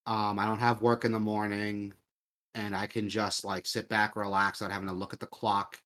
Um, 0.07 0.39
I 0.39 0.47
don't 0.47 0.59
have 0.59 0.81
work 0.81 1.05
in 1.05 1.13
the 1.13 1.21
morning, 1.21 1.93
and 2.55 2.75
I 2.75 2.87
can 2.87 3.11
just 3.11 3.45
like 3.45 3.67
sit 3.67 3.91
back, 3.91 4.17
relax, 4.17 4.61
without 4.61 4.73
having 4.73 4.89
to 4.89 4.95
look 4.95 5.13
at 5.13 5.21
the 5.21 5.27
clock 5.27 5.79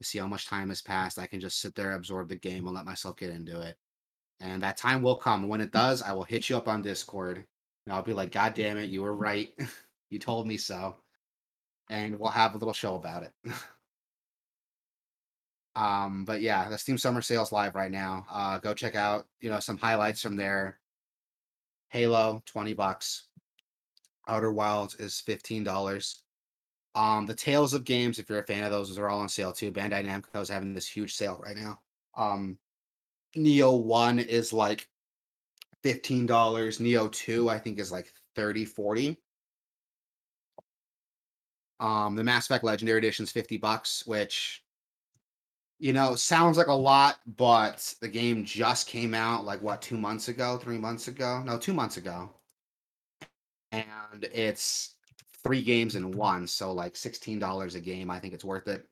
to 0.00 0.04
see 0.08 0.18
how 0.18 0.26
much 0.26 0.48
time 0.48 0.70
has 0.70 0.82
passed. 0.82 1.20
I 1.20 1.26
can 1.28 1.38
just 1.38 1.60
sit 1.60 1.76
there, 1.76 1.92
absorb 1.92 2.30
the 2.30 2.34
game, 2.34 2.66
and 2.66 2.74
let 2.74 2.84
myself 2.84 3.16
get 3.16 3.30
into 3.30 3.60
it. 3.60 3.76
And 4.40 4.62
that 4.62 4.76
time 4.78 5.02
will 5.02 5.16
come. 5.16 5.48
When 5.48 5.60
it 5.60 5.72
does, 5.72 6.02
I 6.02 6.12
will 6.12 6.24
hit 6.24 6.48
you 6.48 6.56
up 6.56 6.68
on 6.68 6.82
Discord, 6.82 7.44
and 7.86 7.94
I'll 7.94 8.02
be 8.02 8.14
like, 8.14 8.32
"God 8.32 8.54
damn 8.54 8.78
it, 8.78 8.90
you 8.90 9.02
were 9.02 9.14
right. 9.14 9.52
you 10.10 10.18
told 10.18 10.46
me 10.46 10.56
so." 10.56 10.96
and 11.90 12.18
we'll 12.18 12.30
have 12.30 12.54
a 12.54 12.58
little 12.58 12.72
show 12.72 12.94
about 12.94 13.24
it. 13.24 13.32
um, 15.76 16.24
but 16.24 16.40
yeah, 16.40 16.68
the 16.70 16.78
Steam 16.78 16.96
Summer 16.96 17.20
Sales 17.20 17.52
live 17.52 17.74
right 17.74 17.90
now. 17.90 18.24
Uh, 18.30 18.58
go 18.58 18.72
check 18.72 18.94
out 18.94 19.26
you 19.40 19.50
know 19.50 19.60
some 19.60 19.76
highlights 19.76 20.22
from 20.22 20.36
there. 20.36 20.78
Halo, 21.88 22.42
twenty 22.46 22.72
bucks. 22.72 23.26
Outer 24.28 24.52
Wilds 24.52 24.94
is 24.94 25.20
fifteen 25.20 25.64
dollars. 25.64 26.22
Um, 26.94 27.26
the 27.26 27.34
Tales 27.34 27.74
of 27.74 27.84
games, 27.84 28.18
if 28.18 28.28
you're 28.28 28.40
a 28.40 28.46
fan 28.46 28.64
of 28.64 28.70
those, 28.70 28.88
those 28.88 28.98
are 28.98 29.08
all 29.08 29.20
on 29.20 29.28
sale 29.28 29.52
too. 29.52 29.70
Bandai 29.70 30.04
Namco 30.04 30.40
is 30.40 30.48
having 30.48 30.74
this 30.74 30.88
huge 30.88 31.14
sale 31.14 31.40
right 31.44 31.56
now. 31.56 31.80
Um, 32.16 32.58
Nioh 33.36 33.82
One 33.82 34.18
is 34.18 34.52
like 34.52 34.88
fifteen 35.82 36.26
dollars. 36.26 36.78
Nioh 36.78 37.10
Two, 37.12 37.48
I 37.48 37.58
think, 37.58 37.78
is 37.78 37.92
like 37.92 38.12
30 38.36 38.64
40 38.64 39.18
um, 41.80 42.14
the 42.14 42.22
Mass 42.22 42.44
Effect 42.44 42.62
Legendary 42.62 42.98
Edition 42.98 43.22
is 43.24 43.32
50 43.32 43.56
bucks, 43.56 44.06
which 44.06 44.62
you 45.78 45.94
know 45.94 46.14
sounds 46.14 46.58
like 46.58 46.66
a 46.66 46.72
lot, 46.72 47.16
but 47.36 47.94
the 48.02 48.08
game 48.08 48.44
just 48.44 48.86
came 48.86 49.14
out 49.14 49.46
like 49.46 49.62
what 49.62 49.80
two 49.80 49.96
months 49.96 50.28
ago, 50.28 50.58
three 50.58 50.78
months 50.78 51.08
ago? 51.08 51.42
No, 51.44 51.58
two 51.58 51.72
months 51.72 51.96
ago. 51.96 52.30
And 53.72 54.24
it's 54.34 54.96
three 55.42 55.62
games 55.62 55.96
in 55.96 56.10
one, 56.10 56.46
so 56.46 56.72
like 56.72 56.94
$16 56.94 57.74
a 57.74 57.80
game. 57.80 58.10
I 58.10 58.18
think 58.18 58.34
it's 58.34 58.44
worth 58.44 58.68
it. 58.68 58.86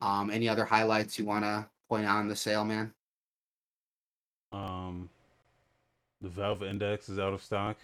Um, 0.00 0.30
any 0.30 0.48
other 0.48 0.64
highlights 0.64 1.18
you 1.18 1.26
want 1.26 1.44
to 1.44 1.68
point 1.88 2.06
out 2.06 2.20
in 2.20 2.28
the 2.28 2.36
sale, 2.36 2.64
man? 2.64 2.94
Um, 4.52 5.08
the 6.20 6.28
Valve 6.28 6.62
Index 6.62 7.08
is 7.08 7.18
out 7.18 7.32
of 7.32 7.42
stock. 7.42 7.76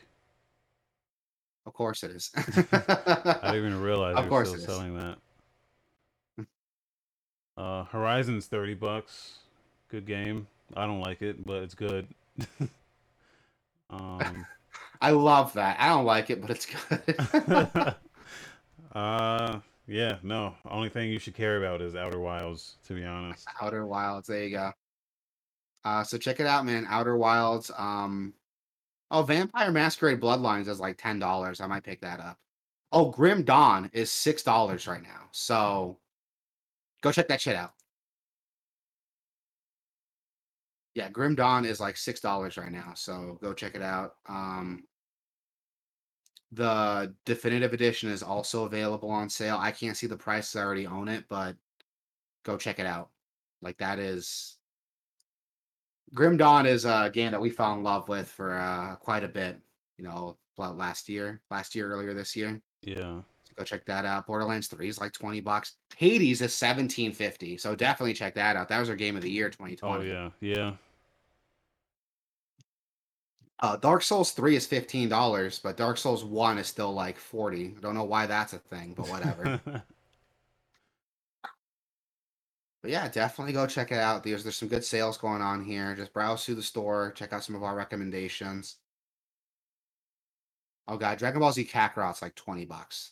Of 1.67 1.75
course 1.75 2.03
it 2.05 2.13
is. 2.13 2.31
I 2.37 3.51
didn't 3.53 3.57
even 3.57 3.81
realize 3.81 4.17
Of 4.17 4.29
course 4.29 4.49
still 4.49 4.61
it 4.61 4.63
is. 4.63 4.67
selling 4.67 4.99
that. 4.99 5.19
Uh, 7.57 7.85
Horizon's 7.85 8.47
thirty 8.47 8.75
bucks. 8.75 9.39
Good 9.89 10.07
game. 10.07 10.47
I 10.77 10.87
don't 10.87 11.01
like 11.01 11.23
it, 11.23 11.45
but 11.47 11.63
it's 11.63 11.75
good. 11.75 12.07
um, 13.91 14.47
I 15.01 15.11
love 15.11 15.53
that. 15.55 15.77
I 15.81 15.89
don't 15.89 16.05
like 16.05 16.31
it, 16.31 16.41
but 16.41 16.51
it's 16.51 16.67
good. 16.67 17.95
uh, 18.95 19.61
yeah, 19.87 20.17
no. 20.23 20.55
Only 20.69 20.89
thing 20.89 21.11
you 21.11 21.19
should 21.19 21.35
care 21.35 21.59
about 21.59 21.81
is 21.81 21.95
Outer 21.95 22.19
Wilds, 22.21 22.77
to 22.87 22.95
be 22.95 23.05
honest. 23.05 23.47
Outer 23.61 23.87
Wilds. 23.87 24.29
There 24.29 24.43
you 24.45 24.51
go. 24.51 24.73
Uh, 25.87 26.03
so 26.03 26.19
check 26.19 26.41
it 26.41 26.47
out, 26.47 26.67
man. 26.67 26.85
Outer 26.91 27.17
Wilds. 27.17 27.71
Um, 27.79 28.35
oh, 29.13 29.23
Vampire 29.23 29.71
Masquerade 29.71 30.21
Bloodlines 30.21 30.67
is 30.67 30.81
like 30.81 30.99
ten 30.99 31.21
dollars. 31.21 31.61
I 31.61 31.69
might 31.69 31.85
pick 31.85 32.01
that 32.01 32.19
up. 32.19 32.41
Oh, 32.91 33.11
Grim 33.13 33.45
Dawn 33.45 33.89
is 33.93 34.11
six 34.11 34.43
dollars 34.43 34.89
right 34.89 35.03
now. 35.03 35.29
So 35.31 35.97
go 37.03 37.13
check 37.13 37.29
that 37.29 37.41
shit 37.41 37.55
out. 37.55 37.73
Yeah, 40.97 41.09
Grim 41.09 41.37
Dawn 41.37 41.65
is 41.65 41.79
like 41.79 41.97
six 41.97 42.19
dollars 42.19 42.57
right 42.57 42.73
now. 42.73 42.93
So 42.97 43.39
go 43.41 43.53
check 43.53 43.77
it 43.77 43.83
out. 43.83 44.17
Um, 44.29 44.83
the 46.51 47.15
definitive 47.25 47.75
edition 47.75 48.11
is 48.11 48.25
also 48.25 48.65
available 48.65 49.11
on 49.11 49.31
sale. 49.31 49.59
I 49.61 49.71
can't 49.71 49.97
see 49.97 50.09
the 50.09 50.17
price. 50.17 50.57
I 50.57 50.65
already 50.65 50.89
own 50.89 51.07
it, 51.07 51.27
but 51.29 51.55
go 52.45 52.57
check 52.57 52.81
it 52.81 52.87
out. 52.87 53.11
Like 53.63 53.79
that 53.79 54.01
is 54.01 54.57
Grim 56.15 56.37
Dawn 56.37 56.67
is 56.67 56.85
a 56.85 57.11
game 57.13 57.33
that 57.33 57.41
we 57.41 57.51
fell 57.51 57.75
in 57.75 57.83
love 57.83 58.09
with 58.09 58.29
for 58.29 58.55
uh, 58.59 58.97
quite 58.97 59.25
a 59.25 59.29
bit. 59.29 59.59
You 59.99 60.05
know, 60.05 60.37
la- 60.57 60.71
last 60.71 61.09
year, 61.09 61.41
last 61.51 61.75
year, 61.75 61.91
earlier 61.91 62.15
this 62.15 62.37
year. 62.37 62.61
Yeah. 62.83 63.21
So 63.45 63.53
go 63.57 63.65
check 63.65 63.85
that 63.87 64.05
out. 64.05 64.27
Borderlands 64.27 64.69
Three 64.69 64.89
is 64.89 65.01
like 65.01 65.13
twenty 65.13 65.41
bucks. 65.41 65.75
Hades 65.97 66.43
is 66.43 66.55
seventeen 66.55 67.13
fifty. 67.13 67.57
So 67.57 67.75
definitely 67.75 68.15
check 68.15 68.35
that 68.35 68.57
out. 68.57 68.69
That 68.69 68.79
was 68.81 68.89
our 68.89 68.97
game 68.97 69.17
of 69.17 69.23
the 69.23 69.31
year, 69.31 69.51
twenty 69.51 69.77
Oh 69.83 69.95
twenty. 69.95 70.09
yeah, 70.11 70.31
yeah. 70.41 70.73
Uh, 73.61 73.77
Dark 73.77 74.03
Souls 74.03 74.33
Three 74.33 74.55
is 74.55 74.67
fifteen 74.67 75.09
dollars, 75.09 75.59
but 75.59 75.77
Dark 75.79 75.97
Souls 75.97 76.25
One 76.25 76.59
is 76.59 76.67
still 76.67 76.93
like 76.93 77.19
forty. 77.19 77.75
I 77.77 77.81
don't 77.81 77.95
know 77.95 78.05
why 78.05 78.27
that's 78.27 78.53
a 78.53 78.59
thing, 78.59 78.95
but 78.97 79.09
whatever. 79.09 79.61
But 82.87 82.93
yeah, 82.93 83.09
definitely 83.09 83.53
go 83.53 83.67
check 83.67 83.91
it 83.91 83.99
out. 83.99 84.23
There's 84.23 84.45
there's 84.45 84.57
some 84.57 84.69
good 84.69 84.85
sales 84.85 85.19
going 85.19 85.43
on 85.43 85.65
here. 85.65 85.97
Just 85.97 86.13
browse 86.13 86.45
through 86.45 86.55
the 86.55 86.63
store, 86.63 87.11
check 87.17 87.33
out 87.33 87.43
some 87.43 87.57
of 87.57 87.65
our 87.65 87.75
recommendations. 87.75 88.77
Oh 90.87 90.97
god, 90.97 91.19
Dragon 91.19 91.41
Ball 91.41 91.51
Z 91.51 91.65
Kakarot's 91.65 92.23
like 92.23 92.37
twenty 92.37 92.65
bucks. 92.65 93.11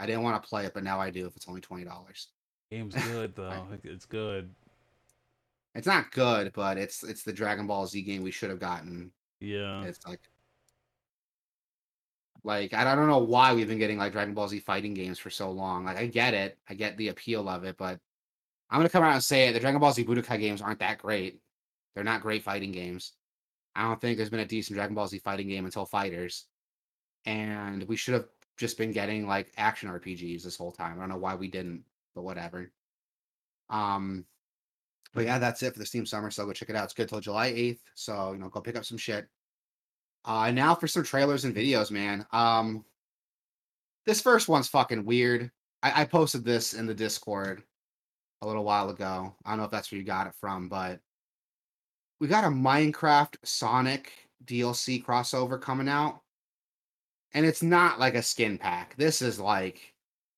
I 0.00 0.06
didn't 0.06 0.24
want 0.24 0.42
to 0.42 0.48
play 0.48 0.64
it, 0.64 0.74
but 0.74 0.82
now 0.82 0.98
I 0.98 1.10
do 1.10 1.28
if 1.28 1.36
it's 1.36 1.48
only 1.48 1.60
twenty 1.60 1.84
dollars. 1.84 2.26
Game's 2.72 2.96
good 3.12 3.36
though. 3.36 3.68
It's 3.84 4.04
good. 4.04 4.52
It's 5.76 5.86
not 5.86 6.10
good, 6.10 6.52
but 6.52 6.76
it's 6.76 7.04
it's 7.04 7.22
the 7.22 7.32
Dragon 7.32 7.68
Ball 7.68 7.86
Z 7.86 8.02
game 8.02 8.24
we 8.24 8.32
should 8.32 8.50
have 8.50 8.58
gotten. 8.58 9.12
Yeah. 9.38 9.84
It's 9.84 10.04
like 10.08 10.22
like 12.42 12.74
I 12.74 12.96
don't 12.96 13.06
know 13.06 13.18
why 13.18 13.54
we've 13.54 13.68
been 13.68 13.78
getting 13.78 13.98
like 13.98 14.10
Dragon 14.10 14.34
Ball 14.34 14.48
Z 14.48 14.58
fighting 14.58 14.92
games 14.92 15.20
for 15.20 15.30
so 15.30 15.52
long. 15.52 15.84
Like 15.84 15.98
I 15.98 16.06
get 16.06 16.34
it, 16.34 16.58
I 16.68 16.74
get 16.74 16.96
the 16.96 17.10
appeal 17.10 17.48
of 17.48 17.62
it, 17.62 17.76
but 17.76 18.00
I'm 18.70 18.78
gonna 18.78 18.88
come 18.88 19.04
out 19.04 19.14
and 19.14 19.22
say 19.22 19.48
it. 19.48 19.52
The 19.52 19.60
Dragon 19.60 19.80
Ball 19.80 19.92
Z 19.92 20.04
Budokai 20.04 20.38
games 20.38 20.60
aren't 20.60 20.80
that 20.80 20.98
great. 20.98 21.40
They're 21.94 22.04
not 22.04 22.22
great 22.22 22.42
fighting 22.42 22.72
games. 22.72 23.12
I 23.74 23.82
don't 23.82 24.00
think 24.00 24.16
there's 24.16 24.30
been 24.30 24.40
a 24.40 24.46
decent 24.46 24.76
Dragon 24.76 24.94
Ball 24.94 25.08
Z 25.08 25.18
fighting 25.20 25.48
game 25.48 25.64
until 25.64 25.86
FighterZ, 25.86 26.44
and 27.24 27.84
we 27.84 27.96
should 27.96 28.14
have 28.14 28.26
just 28.56 28.76
been 28.76 28.92
getting 28.92 29.26
like 29.26 29.52
action 29.56 29.88
RPGs 29.88 30.42
this 30.42 30.56
whole 30.56 30.72
time. 30.72 30.96
I 30.96 31.00
don't 31.00 31.08
know 31.08 31.16
why 31.16 31.34
we 31.34 31.48
didn't, 31.48 31.84
but 32.14 32.22
whatever. 32.22 32.70
Um, 33.70 34.24
but 35.14 35.24
yeah, 35.24 35.38
that's 35.38 35.62
it 35.62 35.72
for 35.72 35.78
the 35.78 35.86
Steam 35.86 36.04
Summer. 36.04 36.30
So 36.30 36.44
go 36.44 36.52
check 36.52 36.70
it 36.70 36.76
out. 36.76 36.84
It's 36.84 36.94
good 36.94 37.08
till 37.08 37.20
July 37.20 37.52
8th. 37.52 37.80
So 37.94 38.32
you 38.32 38.38
know, 38.38 38.48
go 38.48 38.60
pick 38.60 38.76
up 38.76 38.84
some 38.84 38.98
shit. 38.98 39.28
Uh, 40.24 40.50
now 40.50 40.74
for 40.74 40.86
some 40.86 41.04
trailers 41.04 41.44
and 41.44 41.54
videos, 41.54 41.90
man. 41.90 42.26
Um, 42.32 42.84
this 44.04 44.20
first 44.20 44.48
one's 44.48 44.68
fucking 44.68 45.04
weird. 45.04 45.50
I, 45.82 46.02
I 46.02 46.04
posted 46.04 46.44
this 46.44 46.74
in 46.74 46.86
the 46.86 46.94
Discord 46.94 47.62
a 48.42 48.46
little 48.46 48.64
while 48.64 48.90
ago. 48.90 49.34
I 49.44 49.50
don't 49.50 49.58
know 49.58 49.64
if 49.64 49.70
that's 49.70 49.90
where 49.90 49.98
you 49.98 50.04
got 50.04 50.26
it 50.26 50.34
from, 50.40 50.68
but 50.68 51.00
we 52.20 52.28
got 52.28 52.44
a 52.44 52.48
Minecraft 52.48 53.34
Sonic 53.44 54.12
DLC 54.44 55.04
crossover 55.04 55.60
coming 55.60 55.88
out. 55.88 56.20
And 57.34 57.44
it's 57.44 57.62
not 57.62 57.98
like 58.00 58.14
a 58.14 58.22
skin 58.22 58.56
pack. 58.58 58.96
This 58.96 59.20
is 59.20 59.38
like 59.38 59.92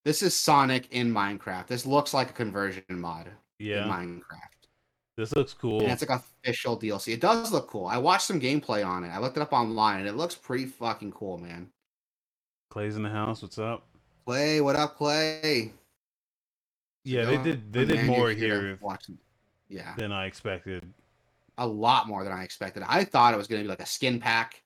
this 0.05 0.23
is 0.23 0.35
Sonic 0.35 0.89
in 0.91 1.13
Minecraft. 1.13 1.67
This 1.67 1.87
looks 1.87 2.13
like 2.15 2.31
a 2.31 2.35
conversion 2.35 2.83
mod 2.89 3.29
Yeah. 3.59 3.85
in 3.85 3.91
Minecraft. 3.91 4.47
This 5.17 5.35
looks 5.37 5.53
cool. 5.53 5.83
And 5.83 5.93
it's 5.93 6.03
like 6.07 6.19
official 6.43 6.79
DLC. 6.79 7.13
It 7.13 7.21
does 7.21 7.53
look 7.53 7.69
cool. 7.69 7.87
I 7.87 7.99
watched 7.99 8.27
some 8.27 8.41
gameplay 8.41 8.85
on 8.85 9.05
it. 9.05 9.09
I 9.11 9.19
looked 9.19 9.37
it 9.37 9.43
up 9.43 9.53
online 9.53 10.01
and 10.01 10.09
it 10.09 10.15
looks 10.17 10.35
pretty 10.35 10.65
fucking 10.67 11.13
cool, 11.13 11.37
man. 11.37 11.69
Clay's 12.71 12.97
in 12.97 13.03
the 13.03 13.11
house. 13.11 13.43
What's 13.43 13.59
up? 13.59 13.87
Clay, 14.27 14.61
what 14.61 14.77
up, 14.77 14.97
Clay? 14.97 15.73
Yeah, 17.05 17.25
they 17.25 17.39
did. 17.39 17.73
They 17.73 17.85
did 17.85 18.05
more 18.07 18.31
here 18.31 18.79
Watching. 18.81 19.19
Yeah, 19.69 19.95
than 19.97 20.13
I 20.13 20.27
expected. 20.27 20.85
a 21.59 21.67
lot 21.67 22.09
more 22.09 22.25
than 22.25 22.33
I 22.33 22.43
expected. 22.43 22.83
I 22.87 23.05
thought 23.05 23.35
it 23.35 23.37
was 23.37 23.47
going 23.47 23.61
to 23.61 23.65
be 23.65 23.69
like 23.69 23.81
a 23.81 23.87
skin 23.87 24.19
pack. 24.21 24.63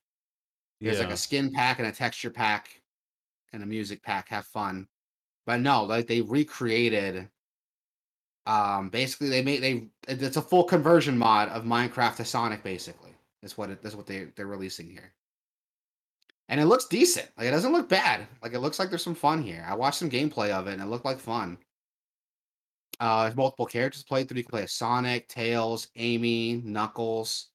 There's 0.81 0.97
Yeah. 0.99 1.05
like 1.05 1.13
a 1.13 1.17
skin 1.17 1.53
pack 1.53 1.79
and 1.79 1.89
a 1.89 1.93
texture 1.93 2.31
pack 2.31 2.81
and 3.53 3.63
a 3.63 3.67
music 3.67 4.03
pack. 4.03 4.29
Have 4.29 4.47
fun. 4.47 4.89
But 5.47 5.61
no, 5.61 5.85
like 5.85 6.07
they 6.07 6.21
recreated. 6.23 7.29
Um, 8.47 8.91
basically 8.91 9.29
they 9.31 9.43
made 9.43 9.63
they 9.63 9.87
it's 10.09 10.37
a 10.37 10.43
full 10.43 10.65
conversion 10.65 11.17
mod 11.17 11.49
of 11.51 11.65
Minecraft 11.65 12.17
to 12.17 12.25
Sonic. 12.25 12.63
Basically, 12.63 13.13
that's 13.43 13.57
what 13.57 13.71
it 13.71 13.83
that's 13.83 13.95
what 13.95 14.07
they 14.07 14.29
they're 14.37 14.47
releasing 14.47 14.89
here. 14.91 15.13
And 16.49 16.61
it 16.61 16.67
looks 16.67 16.85
decent. 16.87 17.29
Like 17.39 17.47
it 17.47 17.53
doesn't 17.53 17.73
look 17.73 17.89
bad. 17.89 18.27
Like 18.43 18.53
it 18.53 18.59
looks 18.61 18.79
like 18.79 18.91
there's 18.91 19.03
some 19.03 19.15
fun 19.15 19.43
here. 19.43 19.65
I 19.69 19.75
watched 19.75 19.99
some 19.99 20.11
gameplay 20.11 20.51
of 20.51 20.67
it 20.67 20.75
and 20.75 20.83
it 20.83 20.87
looked 20.87 21.07
like 21.07 21.19
fun. 21.19 21.57
Uh, 23.01 23.25
there's 23.25 23.37
multiple 23.37 23.67
characters 23.67 24.03
played 24.05 24.29
through. 24.29 24.39
You 24.39 24.45
can 24.45 24.51
play 24.51 24.63
as 24.63 24.73
Sonic, 24.73 25.29
Tails, 25.29 25.89
Amy, 25.97 26.63
Knuckles, 26.65 27.49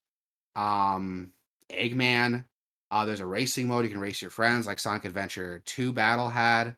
um, 0.56 1.32
Eggman. 1.70 2.44
Uh, 2.90 3.04
there's 3.04 3.20
a 3.20 3.26
racing 3.26 3.68
mode. 3.68 3.84
You 3.84 3.90
can 3.90 4.00
race 4.00 4.20
your 4.20 4.30
friends, 4.30 4.66
like 4.66 4.78
Sonic 4.78 5.04
Adventure 5.04 5.62
2 5.64 5.92
Battle 5.92 6.28
had. 6.28 6.76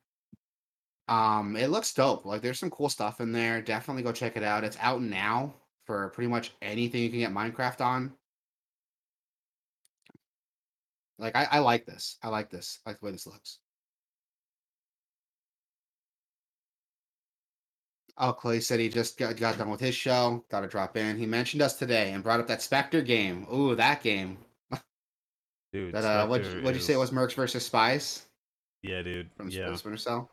Um, 1.08 1.56
it 1.56 1.68
looks 1.68 1.92
dope. 1.92 2.24
Like 2.24 2.42
there's 2.42 2.58
some 2.58 2.70
cool 2.70 2.88
stuff 2.88 3.20
in 3.20 3.32
there. 3.32 3.60
Definitely 3.60 4.02
go 4.02 4.12
check 4.12 4.36
it 4.36 4.42
out. 4.42 4.64
It's 4.64 4.76
out 4.80 5.02
now 5.02 5.54
for 5.84 6.08
pretty 6.10 6.28
much 6.28 6.52
anything 6.62 7.02
you 7.02 7.10
can 7.10 7.18
get 7.18 7.32
Minecraft 7.32 7.80
on. 7.80 8.12
Like 11.18 11.36
I, 11.36 11.46
I 11.50 11.58
like 11.60 11.86
this. 11.86 12.18
I 12.22 12.28
like 12.28 12.50
this. 12.50 12.80
I 12.86 12.90
like 12.90 13.00
the 13.00 13.06
way 13.06 13.12
this 13.12 13.26
looks. 13.26 13.58
Clay 18.18 18.60
said 18.60 18.78
he 18.78 18.88
just 18.88 19.18
got, 19.18 19.36
got 19.36 19.58
done 19.58 19.70
with 19.70 19.80
his 19.80 19.94
show. 19.94 20.44
Got 20.50 20.60
to 20.60 20.68
drop 20.68 20.96
in. 20.96 21.18
He 21.18 21.26
mentioned 21.26 21.62
us 21.62 21.76
today 21.76 22.12
and 22.12 22.22
brought 22.22 22.40
up 22.40 22.46
that 22.48 22.62
Spectre 22.62 23.02
game. 23.02 23.46
Ooh, 23.52 23.74
that 23.74 24.02
game. 24.02 24.38
dude. 25.72 25.94
That 25.94 26.04
uh, 26.04 26.26
what 26.26 26.42
what'd 26.42 26.74
you 26.76 26.80
say 26.80 26.92
it 26.92 26.98
was? 26.98 27.10
Mercs 27.10 27.34
versus 27.34 27.64
Spies 27.64 28.26
Yeah, 28.82 29.02
dude. 29.02 29.30
from 29.36 29.48
yeah. 29.48 29.70
yeah. 29.70 29.76
Splinter 29.76 29.96
Cell. 29.98 30.30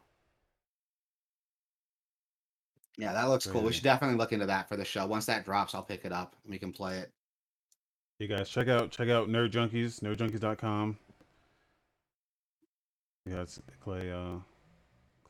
Yeah, 2.97 3.13
that 3.13 3.29
looks 3.29 3.47
cool. 3.47 3.61
We 3.61 3.71
should 3.71 3.85
definitely 3.85 4.17
look 4.17 4.33
into 4.33 4.45
that 4.45 4.67
for 4.67 4.75
the 4.75 4.83
show. 4.83 5.05
Once 5.05 5.25
that 5.27 5.45
drops, 5.45 5.73
I'll 5.73 5.83
pick 5.83 6.03
it 6.03 6.11
up 6.11 6.35
and 6.43 6.51
we 6.51 6.59
can 6.59 6.73
play 6.73 6.97
it. 6.97 7.11
You 8.19 8.27
guys 8.27 8.49
check 8.49 8.67
out 8.67 8.91
check 8.91 9.07
out 9.07 9.29
Nerd 9.29 9.51
Junkies, 9.51 10.01
nerdjunkies.com. 10.01 10.97
Yeah, 13.25 13.41
it's 13.41 13.61
Clay 13.79 14.11
uh 14.11 14.39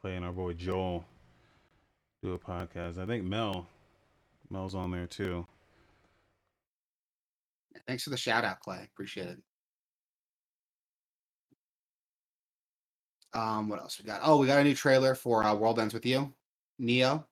Clay 0.01 0.15
and 0.15 0.25
our 0.25 0.31
boy 0.31 0.53
Joel 0.53 1.05
do 2.21 2.33
a 2.33 2.39
podcast. 2.39 2.97
I 2.97 3.05
think 3.05 3.23
Mel 3.23 3.67
Mel's 4.49 4.75
on 4.75 4.91
there 4.91 5.07
too. 5.07 5.45
Thanks 7.87 8.03
for 8.03 8.09
the 8.09 8.17
shout 8.17 8.43
out, 8.43 8.59
Clay. 8.59 8.87
Appreciate 8.91 9.27
it. 9.27 9.37
Um, 13.33 13.69
what 13.69 13.79
else 13.79 13.99
we 13.99 14.05
got? 14.05 14.21
Oh, 14.23 14.37
we 14.37 14.47
got 14.47 14.59
a 14.59 14.63
new 14.63 14.75
trailer 14.75 15.15
for 15.15 15.43
uh, 15.43 15.53
World 15.53 15.79
Ends 15.79 15.93
with 15.93 16.05
You, 16.05 16.33
Neo. 16.79 17.25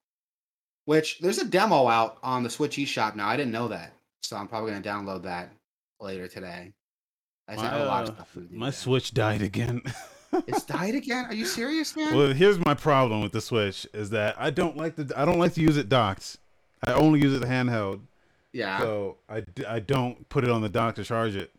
Which 0.86 1.20
there's 1.20 1.40
a 1.40 1.46
demo 1.46 1.88
out 1.88 2.18
on 2.24 2.44
the 2.44 2.50
Switch 2.50 2.78
eShop 2.78 3.16
now. 3.16 3.28
I 3.28 3.36
didn't 3.36 3.52
know 3.52 3.68
that, 3.68 3.94
so 4.22 4.38
I'm 4.38 4.48
probably 4.48 4.72
gonna 4.72 4.84
download 4.84 5.24
that 5.24 5.52
later 6.00 6.28
today. 6.28 6.74
I 7.48 7.56
My, 7.56 7.78
a 7.78 7.86
lot 7.86 8.04
of 8.04 8.10
uh, 8.10 8.14
stuff. 8.16 8.38
My. 8.50 8.72
Switch 8.72 9.14
died 9.14 9.42
again. 9.42 9.82
It's 10.48 10.64
died 10.64 10.96
again. 10.96 11.26
Are 11.26 11.34
you 11.34 11.46
serious, 11.46 11.96
man? 11.96 12.16
well, 12.16 12.34
here's 12.34 12.64
my 12.64 12.74
problem 12.74 13.22
with 13.22 13.32
the 13.32 13.42
Switch 13.42 13.88
is 13.94 14.10
that 14.12 14.36
I 14.38 14.50
don't 14.50 14.76
like 14.78 14.96
the 14.96 15.12
I 15.16 15.26
don't 15.26 15.40
like 15.40 15.54
to 15.54 15.62
use 15.62 15.78
it 15.78 15.90
docked. 15.90 16.38
I 16.86 16.94
only 16.94 17.22
use 17.22 17.34
it 17.34 17.44
handheld. 17.44 18.02
yeah. 18.52 18.80
So 18.80 19.18
I, 19.30 19.44
I 19.68 19.80
don't 19.80 20.28
put 20.30 20.44
it 20.44 20.50
on 20.50 20.62
the 20.62 20.70
dock 20.70 20.96
to 20.96 21.04
charge 21.04 21.36
it. 21.36 21.52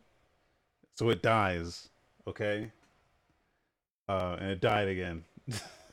So 0.94 1.10
it 1.10 1.22
dies. 1.22 1.88
Okay. 2.26 2.70
Uh, 4.08 4.36
and 4.40 4.50
it 4.50 4.60
died 4.60 4.88
again. 4.88 5.24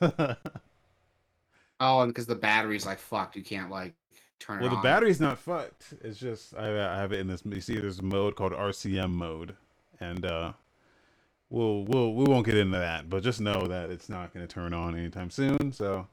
oh, 1.80 2.00
and 2.00 2.08
because 2.08 2.26
the 2.26 2.34
battery's 2.34 2.86
like 2.86 2.98
fucked, 2.98 3.36
you 3.36 3.42
can't 3.42 3.70
like 3.70 3.94
turn 4.38 4.58
it. 4.58 4.62
Well, 4.62 4.70
the 4.70 4.76
on. 4.76 4.82
battery's 4.82 5.20
not 5.20 5.38
fucked. 5.38 5.94
It's 6.02 6.18
just 6.18 6.54
I, 6.56 6.68
I 6.68 6.96
have 6.96 7.12
it 7.12 7.20
in 7.20 7.26
this. 7.26 7.42
You 7.44 7.60
see, 7.60 7.78
there's 7.78 7.98
a 7.98 8.04
mode 8.04 8.36
called 8.36 8.52
RCM 8.52 9.10
mode, 9.10 9.56
and 10.00 10.24
uh, 10.24 10.52
we'll 11.50 11.84
we'll 11.84 12.14
we 12.14 12.24
won't 12.24 12.46
get 12.46 12.56
into 12.56 12.78
that. 12.78 13.08
But 13.10 13.22
just 13.22 13.40
know 13.40 13.66
that 13.66 13.90
it's 13.90 14.08
not 14.08 14.32
going 14.34 14.46
to 14.46 14.52
turn 14.52 14.72
on 14.72 14.96
anytime 14.96 15.30
soon. 15.30 15.72
So. 15.72 16.06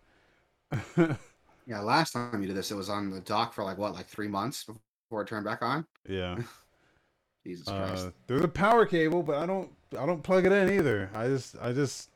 Yeah, 1.65 1.79
last 1.79 2.11
time 2.11 2.41
you 2.41 2.47
did 2.47 2.57
this, 2.57 2.71
it 2.71 2.75
was 2.75 2.89
on 2.89 3.09
the 3.09 3.21
dock 3.21 3.53
for 3.53 3.63
like 3.63 3.77
what, 3.77 3.93
like 3.93 4.07
three 4.07 4.27
months 4.27 4.65
before 4.65 5.21
it 5.21 5.27
turned 5.27 5.45
back 5.45 5.61
on. 5.61 5.85
yeah. 6.07 6.37
Jesus 7.45 7.65
Christ. 7.67 8.07
Uh, 8.07 8.11
there's 8.27 8.43
a 8.43 8.47
power 8.47 8.85
cable, 8.85 9.21
but 9.23 9.35
I 9.37 9.45
don't 9.45 9.69
I 9.97 10.05
don't 10.05 10.23
plug 10.23 10.45
it 10.45 10.51
in 10.51 10.69
either. 10.71 11.09
I 11.13 11.27
just 11.27 11.55
I 11.61 11.73
just 11.73 12.09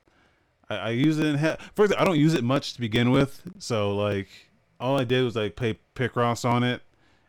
I, 0.70 0.76
I 0.76 0.90
use 0.92 1.18
it 1.20 1.26
in 1.26 1.38
he- 1.38 1.56
first. 1.76 1.94
I 1.98 2.06
don't 2.06 2.18
use 2.20 2.34
it 2.34 2.44
much 2.46 2.74
to 2.74 2.80
begin 2.82 3.12
with, 3.12 3.42
so 3.58 3.94
like 3.96 4.28
all 4.80 4.98
I 4.98 5.04
did 5.04 5.24
was 5.24 5.36
like 5.36 5.56
play 5.58 5.80
Picross 5.96 6.44
on 6.44 6.64
it, 6.64 6.82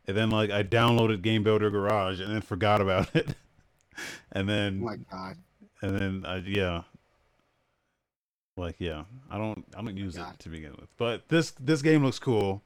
and 0.06 0.16
then 0.16 0.30
like 0.30 0.50
I 0.50 0.62
downloaded 0.62 1.22
Game 1.22 1.42
Builder 1.42 1.70
Garage 1.70 2.20
and 2.20 2.32
then 2.32 2.40
forgot 2.40 2.80
about 2.80 3.10
it, 3.16 3.34
and 4.32 4.48
oh 4.48 4.52
then 4.52 4.80
my 4.80 4.96
god. 5.10 5.36
And 5.82 5.98
then 5.98 6.24
I 6.26 6.38
yeah. 6.38 6.82
Like 8.56 8.76
yeah, 8.80 9.04
I 9.30 9.38
don't 9.38 9.64
I 9.76 9.82
don't 9.82 9.96
use 9.96 10.16
it 10.16 10.26
to 10.40 10.48
begin 10.48 10.72
with, 10.80 10.88
but 10.96 11.28
this 11.28 11.52
this 11.52 11.80
game 11.80 12.04
looks 12.04 12.18
cool. 12.18 12.62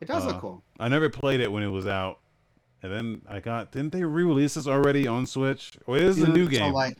It 0.00 0.06
does 0.06 0.24
Uh, 0.24 0.28
look 0.28 0.40
cool. 0.40 0.62
I 0.78 0.86
never 0.88 1.10
played 1.10 1.40
it 1.40 1.50
when 1.50 1.64
it 1.64 1.68
was 1.68 1.88
out, 1.88 2.20
and 2.84 2.92
then 2.92 3.22
I 3.28 3.40
got 3.40 3.72
didn't 3.72 3.92
they 3.92 4.04
re-release 4.04 4.54
this 4.54 4.68
already 4.68 5.08
on 5.08 5.26
Switch? 5.26 5.76
Well, 5.86 5.98
it 6.00 6.04
is 6.04 6.22
a 6.22 6.26
Dude, 6.26 6.34
new 6.36 6.44
so, 6.44 6.50
game. 6.50 6.72
like, 6.72 6.98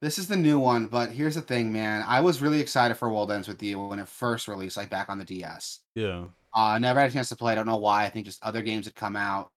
this 0.00 0.18
is 0.18 0.28
the 0.28 0.36
new 0.36 0.58
one, 0.58 0.86
but 0.86 1.10
here's 1.12 1.34
the 1.34 1.42
thing, 1.42 1.70
man. 1.72 2.02
I 2.08 2.22
was 2.22 2.40
really 2.40 2.60
excited 2.60 2.94
for 2.96 3.10
World 3.10 3.30
Ends 3.30 3.48
with 3.48 3.62
You 3.62 3.86
when 3.86 3.98
it 3.98 4.08
first 4.08 4.48
released, 4.48 4.78
like 4.78 4.88
back 4.88 5.10
on 5.10 5.18
the 5.18 5.24
DS. 5.26 5.80
yeah, 5.94 6.24
Uh, 6.54 6.60
I 6.60 6.78
never 6.78 7.00
had 7.00 7.10
a 7.10 7.12
chance 7.12 7.28
to 7.28 7.36
play. 7.36 7.52
I 7.52 7.54
don't 7.54 7.66
know 7.66 7.76
why. 7.76 8.06
I 8.06 8.08
think 8.08 8.24
just 8.24 8.42
other 8.42 8.62
games 8.62 8.86
had 8.86 8.94
come 8.94 9.14
out. 9.16 9.52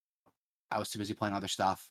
I 0.70 0.80
was 0.80 0.90
too 0.90 1.00
busy 1.00 1.14
playing 1.14 1.34
other 1.34 1.48
stuff. 1.48 1.90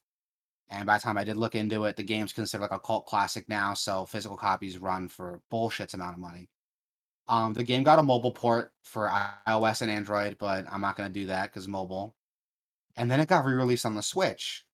And 0.71 0.87
by 0.87 0.99
the 0.99 1.03
time 1.03 1.17
I 1.17 1.25
did 1.25 1.37
look 1.37 1.55
into 1.55 1.85
it, 1.85 1.97
the 1.97 2.03
game's 2.03 2.33
considered 2.33 2.63
like 2.63 2.73
a 2.73 2.79
cult 2.79 3.07
classic 3.07 3.49
now, 3.49 3.75
so 3.75 4.05
physical 4.05 4.37
copies 4.37 4.79
run 4.79 5.09
for 5.09 5.41
bullshits 5.51 5.95
amount 5.95 6.15
of 6.15 6.21
money. 6.21 6.49
Um, 7.27 7.53
the 7.53 7.65
game 7.65 7.83
got 7.83 7.99
a 7.99 8.03
mobile 8.03 8.33
port 8.33 8.73
for 8.83 9.11
iOS 9.47 9.83
and 9.83 9.91
Android, 9.91 10.37
but 10.39 10.67
I'm 10.71 10.81
not 10.81 10.97
going 10.97 11.09
to 11.09 11.21
do 11.21 11.27
that 11.27 11.45
because 11.45 11.69
mobile. 11.69 12.15
And 12.97 13.11
then 13.11 13.21
it 13.21 13.29
got 13.29 13.45
re-released 13.45 13.87
on 13.87 13.95
the 13.95 14.03
Switch, 14.03 14.65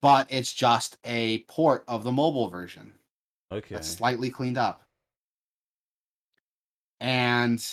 but 0.00 0.26
it's 0.30 0.52
just 0.52 0.96
a 1.04 1.40
port 1.48 1.84
of 1.86 2.04
the 2.04 2.12
mobile 2.12 2.48
version 2.48 2.94
okay. 3.52 3.74
that's 3.74 3.88
slightly 3.88 4.30
cleaned 4.30 4.58
up. 4.58 4.82
And 7.00 7.64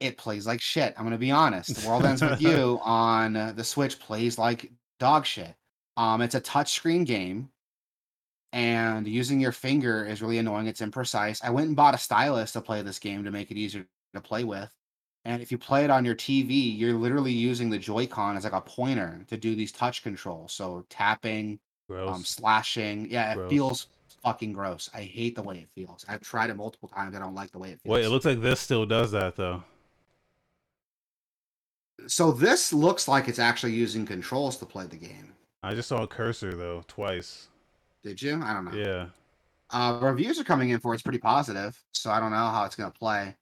it 0.00 0.16
plays 0.16 0.46
like 0.46 0.60
shit. 0.60 0.94
I'm 0.96 1.04
gonna 1.04 1.18
be 1.18 1.30
honest. 1.30 1.76
The 1.76 1.88
world 1.88 2.04
ends 2.04 2.22
with 2.22 2.40
you 2.42 2.80
on 2.82 3.36
uh, 3.36 3.52
the 3.54 3.64
Switch 3.64 4.00
plays 4.00 4.38
like 4.38 4.70
dog 4.98 5.26
shit. 5.26 5.54
Um, 5.96 6.22
it's 6.22 6.34
a 6.34 6.40
touchscreen 6.40 7.04
game, 7.04 7.50
and 8.52 9.06
using 9.06 9.40
your 9.40 9.52
finger 9.52 10.04
is 10.06 10.22
really 10.22 10.38
annoying. 10.38 10.66
It's 10.66 10.80
imprecise. 10.80 11.40
I 11.44 11.50
went 11.50 11.68
and 11.68 11.76
bought 11.76 11.94
a 11.94 11.98
stylus 11.98 12.52
to 12.52 12.60
play 12.60 12.82
this 12.82 12.98
game 12.98 13.24
to 13.24 13.30
make 13.30 13.50
it 13.50 13.58
easier 13.58 13.86
to 14.14 14.20
play 14.20 14.44
with. 14.44 14.70
And 15.26 15.42
if 15.42 15.52
you 15.52 15.58
play 15.58 15.84
it 15.84 15.90
on 15.90 16.04
your 16.06 16.14
TV, 16.14 16.76
you're 16.78 16.94
literally 16.94 17.32
using 17.32 17.68
the 17.68 17.76
Joy-Con 17.76 18.38
as 18.38 18.44
like 18.44 18.54
a 18.54 18.60
pointer 18.62 19.22
to 19.28 19.36
do 19.36 19.54
these 19.54 19.70
touch 19.70 20.02
controls. 20.02 20.52
So 20.52 20.86
tapping, 20.88 21.58
um, 21.94 22.24
slashing. 22.24 23.10
Yeah, 23.10 23.32
it 23.32 23.36
Gross. 23.36 23.50
feels 23.50 23.86
fucking 24.22 24.52
gross. 24.52 24.88
I 24.94 25.02
hate 25.02 25.34
the 25.34 25.42
way 25.42 25.58
it 25.58 25.68
feels. 25.74 26.04
I've 26.08 26.20
tried 26.20 26.50
it 26.50 26.56
multiple 26.56 26.88
times. 26.88 27.14
I 27.14 27.18
don't 27.18 27.34
like 27.34 27.50
the 27.52 27.58
way 27.58 27.70
it 27.70 27.80
feels. 27.82 27.92
Wait, 27.92 28.04
it 28.04 28.10
looks 28.10 28.24
like 28.24 28.40
this 28.40 28.60
still 28.60 28.86
does 28.86 29.10
that 29.12 29.36
though. 29.36 29.62
So 32.06 32.32
this 32.32 32.72
looks 32.72 33.08
like 33.08 33.28
it's 33.28 33.38
actually 33.38 33.72
using 33.72 34.06
controls 34.06 34.56
to 34.58 34.66
play 34.66 34.86
the 34.86 34.96
game. 34.96 35.32
I 35.62 35.74
just 35.74 35.88
saw 35.88 36.02
a 36.02 36.06
cursor 36.06 36.52
though 36.52 36.82
twice. 36.86 37.48
Did 38.02 38.20
you? 38.20 38.40
I 38.42 38.54
don't 38.54 38.64
know. 38.64 38.72
Yeah. 38.72 39.06
Uh, 39.70 39.98
reviews 40.02 40.40
are 40.40 40.44
coming 40.44 40.70
in 40.70 40.80
for 40.80 40.94
it's 40.94 41.02
pretty 41.02 41.18
positive, 41.18 41.80
so 41.92 42.10
I 42.10 42.18
don't 42.18 42.32
know 42.32 42.36
how 42.36 42.64
it's 42.64 42.76
gonna 42.76 42.90
play. 42.90 43.36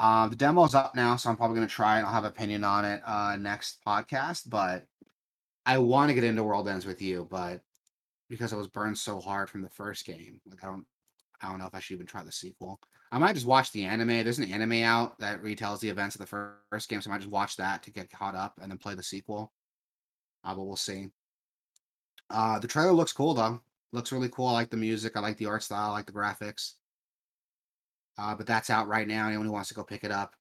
Uh, 0.00 0.28
the 0.28 0.36
demo's 0.36 0.74
up 0.74 0.94
now, 0.94 1.16
so 1.16 1.30
I'm 1.30 1.36
probably 1.36 1.56
gonna 1.56 1.68
try 1.68 1.98
it. 1.98 2.02
I'll 2.02 2.12
have 2.12 2.24
opinion 2.24 2.64
on 2.64 2.84
it 2.84 3.02
uh, 3.06 3.36
next 3.38 3.78
podcast, 3.86 4.48
but 4.48 4.86
I 5.66 5.78
want 5.78 6.08
to 6.08 6.14
get 6.14 6.24
into 6.24 6.42
World 6.42 6.68
Ends 6.68 6.86
with 6.86 7.02
you, 7.02 7.28
but 7.30 7.60
because 8.28 8.52
I 8.52 8.56
was 8.56 8.68
burned 8.68 8.98
so 8.98 9.20
hard 9.20 9.50
from 9.50 9.62
the 9.62 9.68
first 9.68 10.06
game, 10.06 10.40
like 10.48 10.62
I 10.64 10.66
don't, 10.66 10.86
I 11.42 11.48
don't 11.48 11.58
know 11.58 11.66
if 11.66 11.74
I 11.74 11.80
should 11.80 11.94
even 11.94 12.06
try 12.06 12.22
the 12.22 12.32
sequel. 12.32 12.80
I 13.10 13.18
might 13.18 13.34
just 13.34 13.46
watch 13.46 13.72
the 13.72 13.84
anime. 13.84 14.08
There's 14.08 14.38
an 14.38 14.52
anime 14.52 14.82
out 14.84 15.18
that 15.18 15.42
retells 15.42 15.80
the 15.80 15.88
events 15.88 16.14
of 16.14 16.20
the 16.20 16.26
first 16.70 16.88
game, 16.88 17.00
so 17.00 17.10
I 17.10 17.14
might 17.14 17.20
just 17.20 17.30
watch 17.30 17.56
that 17.56 17.82
to 17.84 17.90
get 17.90 18.10
caught 18.10 18.34
up 18.34 18.58
and 18.60 18.70
then 18.70 18.78
play 18.78 18.94
the 18.94 19.02
sequel. 19.02 19.52
Uh, 20.44 20.54
but 20.54 20.64
we'll 20.64 20.76
see. 20.76 21.08
Uh, 22.30 22.58
the 22.58 22.68
trailer 22.68 22.92
looks 22.92 23.12
cool 23.12 23.34
though. 23.34 23.60
Looks 23.92 24.12
really 24.12 24.28
cool. 24.28 24.48
I 24.48 24.52
like 24.52 24.70
the 24.70 24.76
music. 24.76 25.16
I 25.16 25.20
like 25.20 25.38
the 25.38 25.46
art 25.46 25.62
style. 25.62 25.90
I 25.90 25.92
like 25.94 26.06
the 26.06 26.12
graphics. 26.12 26.74
Uh, 28.18 28.34
but 28.34 28.46
that's 28.46 28.68
out 28.68 28.88
right 28.88 29.08
now. 29.08 29.28
Anyone 29.28 29.46
who 29.46 29.52
wants 29.52 29.68
to 29.68 29.74
go 29.74 29.84
pick 29.84 30.04
it 30.04 30.10
up. 30.10 30.34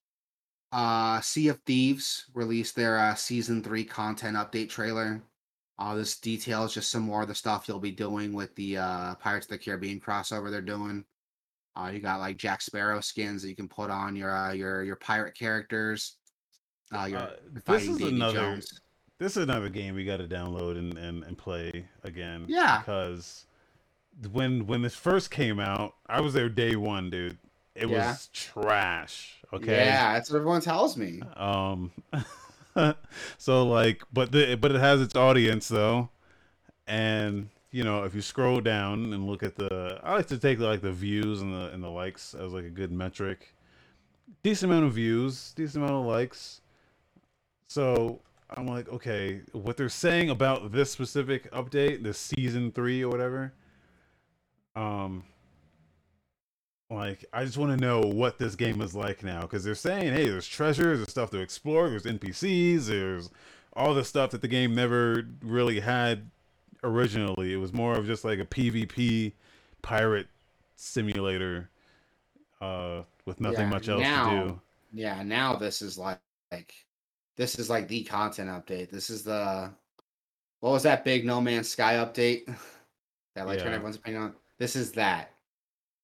Uh, 0.74 1.22
sea 1.22 1.48
of 1.48 1.60
Thieves 1.66 2.26
released 2.34 2.76
their 2.76 2.98
uh, 3.00 3.16
season 3.16 3.64
three 3.64 3.86
content 3.86 4.36
update 4.36 4.70
trailer. 4.70 5.22
Uh, 5.80 5.96
this 5.96 6.20
details 6.20 6.74
just 6.74 6.92
some 6.92 7.04
more 7.04 7.22
of 7.22 7.28
the 7.28 7.36
stuff 7.36 7.68
you'll 7.68 7.80
be 7.80 7.92
doing 7.92 8.34
with 8.34 8.54
the 8.56 8.78
uh, 8.78 9.16
Pirates 9.16 9.46
of 9.46 9.52
the 9.52 9.58
Caribbean 9.58 10.00
crossover 10.00 10.50
they're 10.50 10.62
doing. 10.62 11.06
Uh, 11.78 11.90
you 11.90 12.00
got 12.00 12.20
like 12.20 12.38
Jack 12.38 12.62
Sparrow 12.62 13.02
skins 13.02 13.42
that 13.44 13.50
you 13.50 13.56
can 13.56 13.68
put 13.68 13.90
on 13.92 14.16
your 14.16 14.36
uh, 14.36 14.52
your 14.54 14.84
your 14.84 14.96
pirate 14.96 15.36
characters. 15.38 16.16
Uh, 16.98 17.06
your 17.06 17.20
Uh, 17.20 17.30
this 17.66 17.84
is 17.88 17.98
Davy 17.98 18.16
another 18.16 18.34
Jones. 18.34 18.82
this 19.20 19.38
is 19.38 19.44
another 19.44 19.70
game 19.70 19.94
we 19.94 20.06
got 20.06 20.18
to 20.18 20.28
download 20.28 20.78
and, 20.78 20.98
and, 20.98 21.24
and 21.24 21.38
play 21.38 21.86
again. 22.04 22.46
Yeah. 22.48 22.80
Because 22.80 23.46
when 24.32 24.66
when 24.66 24.82
this 24.82 24.96
first 24.96 25.30
came 25.30 25.60
out, 25.60 25.94
I 26.08 26.22
was 26.22 26.34
there 26.34 26.50
day 26.50 26.76
one, 26.76 27.10
dude. 27.10 27.38
It 27.76 27.90
Yeah. 27.90 28.10
was 28.12 28.30
trash. 28.34 29.36
Okay. 29.54 29.86
Yeah, 29.86 30.14
that's 30.14 30.32
what 30.32 30.38
everyone 30.38 30.62
tells 30.62 30.98
me. 30.98 31.22
Um. 31.36 31.92
so 33.38 33.68
like, 33.68 34.04
but 34.12 34.32
the 34.32 34.56
but 34.56 34.72
it 34.72 34.80
has 34.80 35.00
its 35.02 35.16
audience 35.16 35.68
though, 35.68 36.10
and 36.88 37.50
you 37.72 37.84
know 37.84 38.04
if 38.04 38.16
you 38.16 38.22
scroll 38.22 38.62
down 38.62 39.14
and 39.14 39.28
look 39.28 39.44
at 39.44 39.56
the, 39.56 40.00
I 40.04 40.14
like 40.14 40.28
to 40.28 40.38
take 40.38 40.60
like 40.60 40.82
the 40.82 40.92
views 40.92 41.42
and 41.42 41.54
the 41.54 41.70
and 41.72 41.84
the 41.84 41.90
likes 41.90 42.34
as 42.34 42.54
like 42.54 42.66
a 42.66 42.70
good 42.70 42.92
metric. 42.92 43.54
Decent 44.44 44.72
amount 44.72 44.86
of 44.86 44.94
views, 44.94 45.54
decent 45.56 45.84
amount 45.84 46.02
of 46.02 46.06
likes. 46.06 46.62
So 47.68 48.22
I'm 48.50 48.68
like, 48.68 48.88
okay, 48.90 49.42
what 49.52 49.78
they're 49.78 49.90
saying 49.90 50.30
about 50.30 50.72
this 50.72 50.92
specific 50.92 51.52
update, 51.52 52.04
this 52.04 52.18
season 52.18 52.72
three 52.72 53.04
or 53.04 53.10
whatever. 53.10 53.54
Um, 54.76 55.24
like 56.90 57.26
I 57.34 57.44
just 57.44 57.58
want 57.58 57.78
to 57.78 57.86
know 57.86 58.00
what 58.00 58.38
this 58.38 58.56
game 58.56 58.82
is 58.82 58.96
like 58.96 59.24
now 59.24 59.42
because 59.42 59.64
they're 59.64 59.76
saying, 59.76 60.14
hey, 60.14 60.30
there's 60.30 60.48
treasures, 60.48 61.00
there's 61.00 61.10
stuff 61.10 61.32
to 61.32 61.40
explore, 61.40 61.90
there's 61.90 62.04
NPCs, 62.04 62.86
there's 62.86 63.30
all 63.74 63.94
the 63.94 64.06
stuff 64.06 64.32
that 64.32 64.42
the 64.42 64.48
game 64.48 64.74
never 64.74 65.28
really 65.42 65.82
had 65.82 66.32
originally. 66.84 67.54
It 67.54 67.58
was 67.58 67.74
more 67.74 67.98
of 67.98 68.06
just 68.06 68.26
like 68.26 68.40
a 68.40 68.46
PvP 68.46 69.34
pirate 69.82 70.28
simulator 70.76 71.70
uh 72.62 73.04
with 73.26 73.40
nothing 73.42 73.68
Yeah, 73.68 73.70
much 73.70 73.90
else 73.90 74.12
to 74.12 74.22
do. 74.22 74.62
Yeah, 74.92 75.24
now 75.24 75.56
this 75.56 75.82
is 75.82 75.98
like, 75.98 76.20
like 76.52 76.74
this 77.36 77.60
is 77.60 77.70
like 77.70 77.88
the 77.88 78.04
content 78.04 78.50
update. 78.50 78.90
This 78.90 79.10
is 79.10 79.24
the 79.24 79.72
what 80.62 80.72
was 80.72 80.84
that 80.84 81.06
big 81.06 81.26
No 81.26 81.42
Man's 81.42 81.70
Sky 81.70 81.96
update 81.96 82.46
that 83.36 83.48
like 83.48 83.60
turned 83.60 83.76
everyone's 83.76 83.98
opinion 83.98 84.24
on? 84.24 84.36
This 84.60 84.76
is 84.76 84.92
that, 84.94 85.34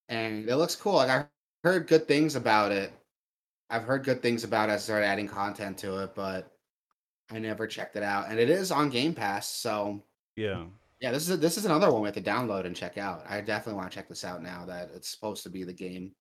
and 0.10 0.50
it 0.50 0.58
looks 0.58 0.76
cool. 0.76 0.96
Like 0.96 1.10
I 1.10 1.26
heard 1.64 1.88
good 1.88 2.08
things 2.08 2.36
about 2.36 2.72
it. 2.72 2.94
I've 3.70 3.84
heard 3.84 4.04
good 4.04 4.22
things 4.22 4.44
about 4.44 4.70
it. 4.70 4.74
I 4.74 4.78
started 4.78 5.08
adding 5.08 5.28
content 5.28 5.78
to 5.80 6.04
it, 6.04 6.16
but 6.16 6.52
I 7.32 7.40
never 7.40 7.68
checked 7.68 7.96
it 7.96 8.04
out. 8.04 8.30
And 8.30 8.40
it 8.40 8.50
is 8.50 8.72
on 8.72 8.90
Game 8.90 9.14
Pass, 9.16 9.50
so 9.50 10.04
Yeah. 10.36 10.64
yeah, 11.00 11.12
this 11.12 11.30
is 11.30 11.40
this 11.40 11.58
is 11.58 11.66
another 11.66 11.92
one 11.92 12.02
we 12.02 12.08
have 12.08 12.16
to 12.16 12.22
download 12.22 12.66
and 12.66 12.76
check 12.76 12.98
out. 12.98 13.24
I 13.30 13.42
definitely 13.42 13.80
want 13.80 13.92
to 13.92 13.96
check 13.96 14.10
this 14.10 14.24
out 14.24 14.42
now 14.42 14.66
that 14.66 14.90
it's 14.96 15.10
supposed 15.10 15.44
to 15.44 15.50
be 15.50 15.64
the 15.64 15.74
game 15.74 16.12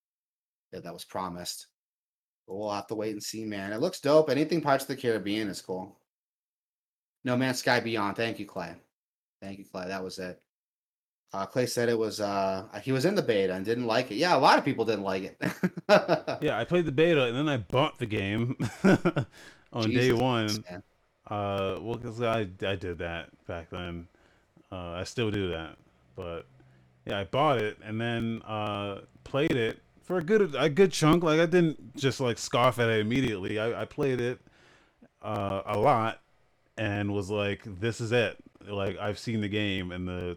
that, 0.72 0.84
that 0.84 0.92
was 0.92 1.04
promised. 1.04 1.68
But 2.46 2.56
we'll 2.56 2.72
have 2.72 2.88
to 2.88 2.94
wait 2.94 3.12
and 3.12 3.22
see, 3.22 3.44
man. 3.44 3.72
It 3.72 3.80
looks 3.80 4.00
dope. 4.00 4.28
Anything 4.28 4.60
Pirates 4.60 4.84
of 4.84 4.88
the 4.88 4.96
Caribbean 4.96 5.48
is 5.48 5.62
cool. 5.62 5.96
No 7.24 7.36
Man's 7.36 7.60
Sky 7.60 7.80
Beyond. 7.80 8.16
Thank 8.16 8.38
you, 8.38 8.46
Clay. 8.46 8.74
Thank 9.40 9.58
you, 9.58 9.64
Clay. 9.64 9.86
That 9.88 10.02
was 10.02 10.18
it. 10.18 10.40
Uh, 11.32 11.46
Clay 11.46 11.64
said 11.64 11.88
it 11.88 11.98
was 11.98 12.20
uh 12.20 12.66
he 12.82 12.92
was 12.92 13.06
in 13.06 13.14
the 13.14 13.22
beta 13.22 13.54
and 13.54 13.64
didn't 13.64 13.86
like 13.86 14.10
it. 14.10 14.16
Yeah, 14.16 14.36
a 14.36 14.38
lot 14.38 14.58
of 14.58 14.64
people 14.64 14.84
didn't 14.84 15.04
like 15.04 15.22
it. 15.22 16.38
Yeah, 16.42 16.58
I 16.58 16.64
played 16.64 16.84
the 16.84 16.92
beta 16.92 17.24
and 17.24 17.36
then 17.36 17.48
I 17.48 17.56
bought 17.56 17.98
the 17.98 18.06
game 18.06 18.56
on 19.72 19.90
day 19.90 20.12
one. 20.12 20.48
Man. 20.70 20.82
Uh, 21.28 21.76
well, 21.80 21.96
because 21.96 22.20
I 22.20 22.40
I 22.66 22.74
did 22.76 22.98
that 22.98 23.28
back 23.46 23.70
then. 23.70 24.08
Uh, 24.70 24.92
I 24.92 25.04
still 25.04 25.30
do 25.30 25.50
that, 25.50 25.76
but 26.16 26.46
yeah, 27.06 27.20
I 27.20 27.24
bought 27.24 27.58
it 27.58 27.78
and 27.84 28.00
then 28.00 28.42
uh 28.46 29.00
played 29.24 29.52
it 29.52 29.80
for 30.02 30.18
a 30.18 30.22
good 30.22 30.54
a 30.58 30.68
good 30.68 30.92
chunk. 30.92 31.22
Like 31.22 31.40
I 31.40 31.46
didn't 31.46 31.96
just 31.96 32.20
like 32.20 32.38
scoff 32.38 32.78
at 32.78 32.88
it 32.88 33.00
immediately. 33.00 33.58
I, 33.58 33.82
I 33.82 33.84
played 33.84 34.20
it 34.20 34.40
uh 35.22 35.62
a 35.66 35.78
lot 35.78 36.20
and 36.78 37.12
was 37.12 37.30
like, 37.30 37.62
this 37.80 38.00
is 38.00 38.12
it. 38.12 38.36
Like 38.66 38.98
I've 38.98 39.18
seen 39.18 39.40
the 39.40 39.48
game 39.48 39.92
in 39.92 40.06
the 40.06 40.36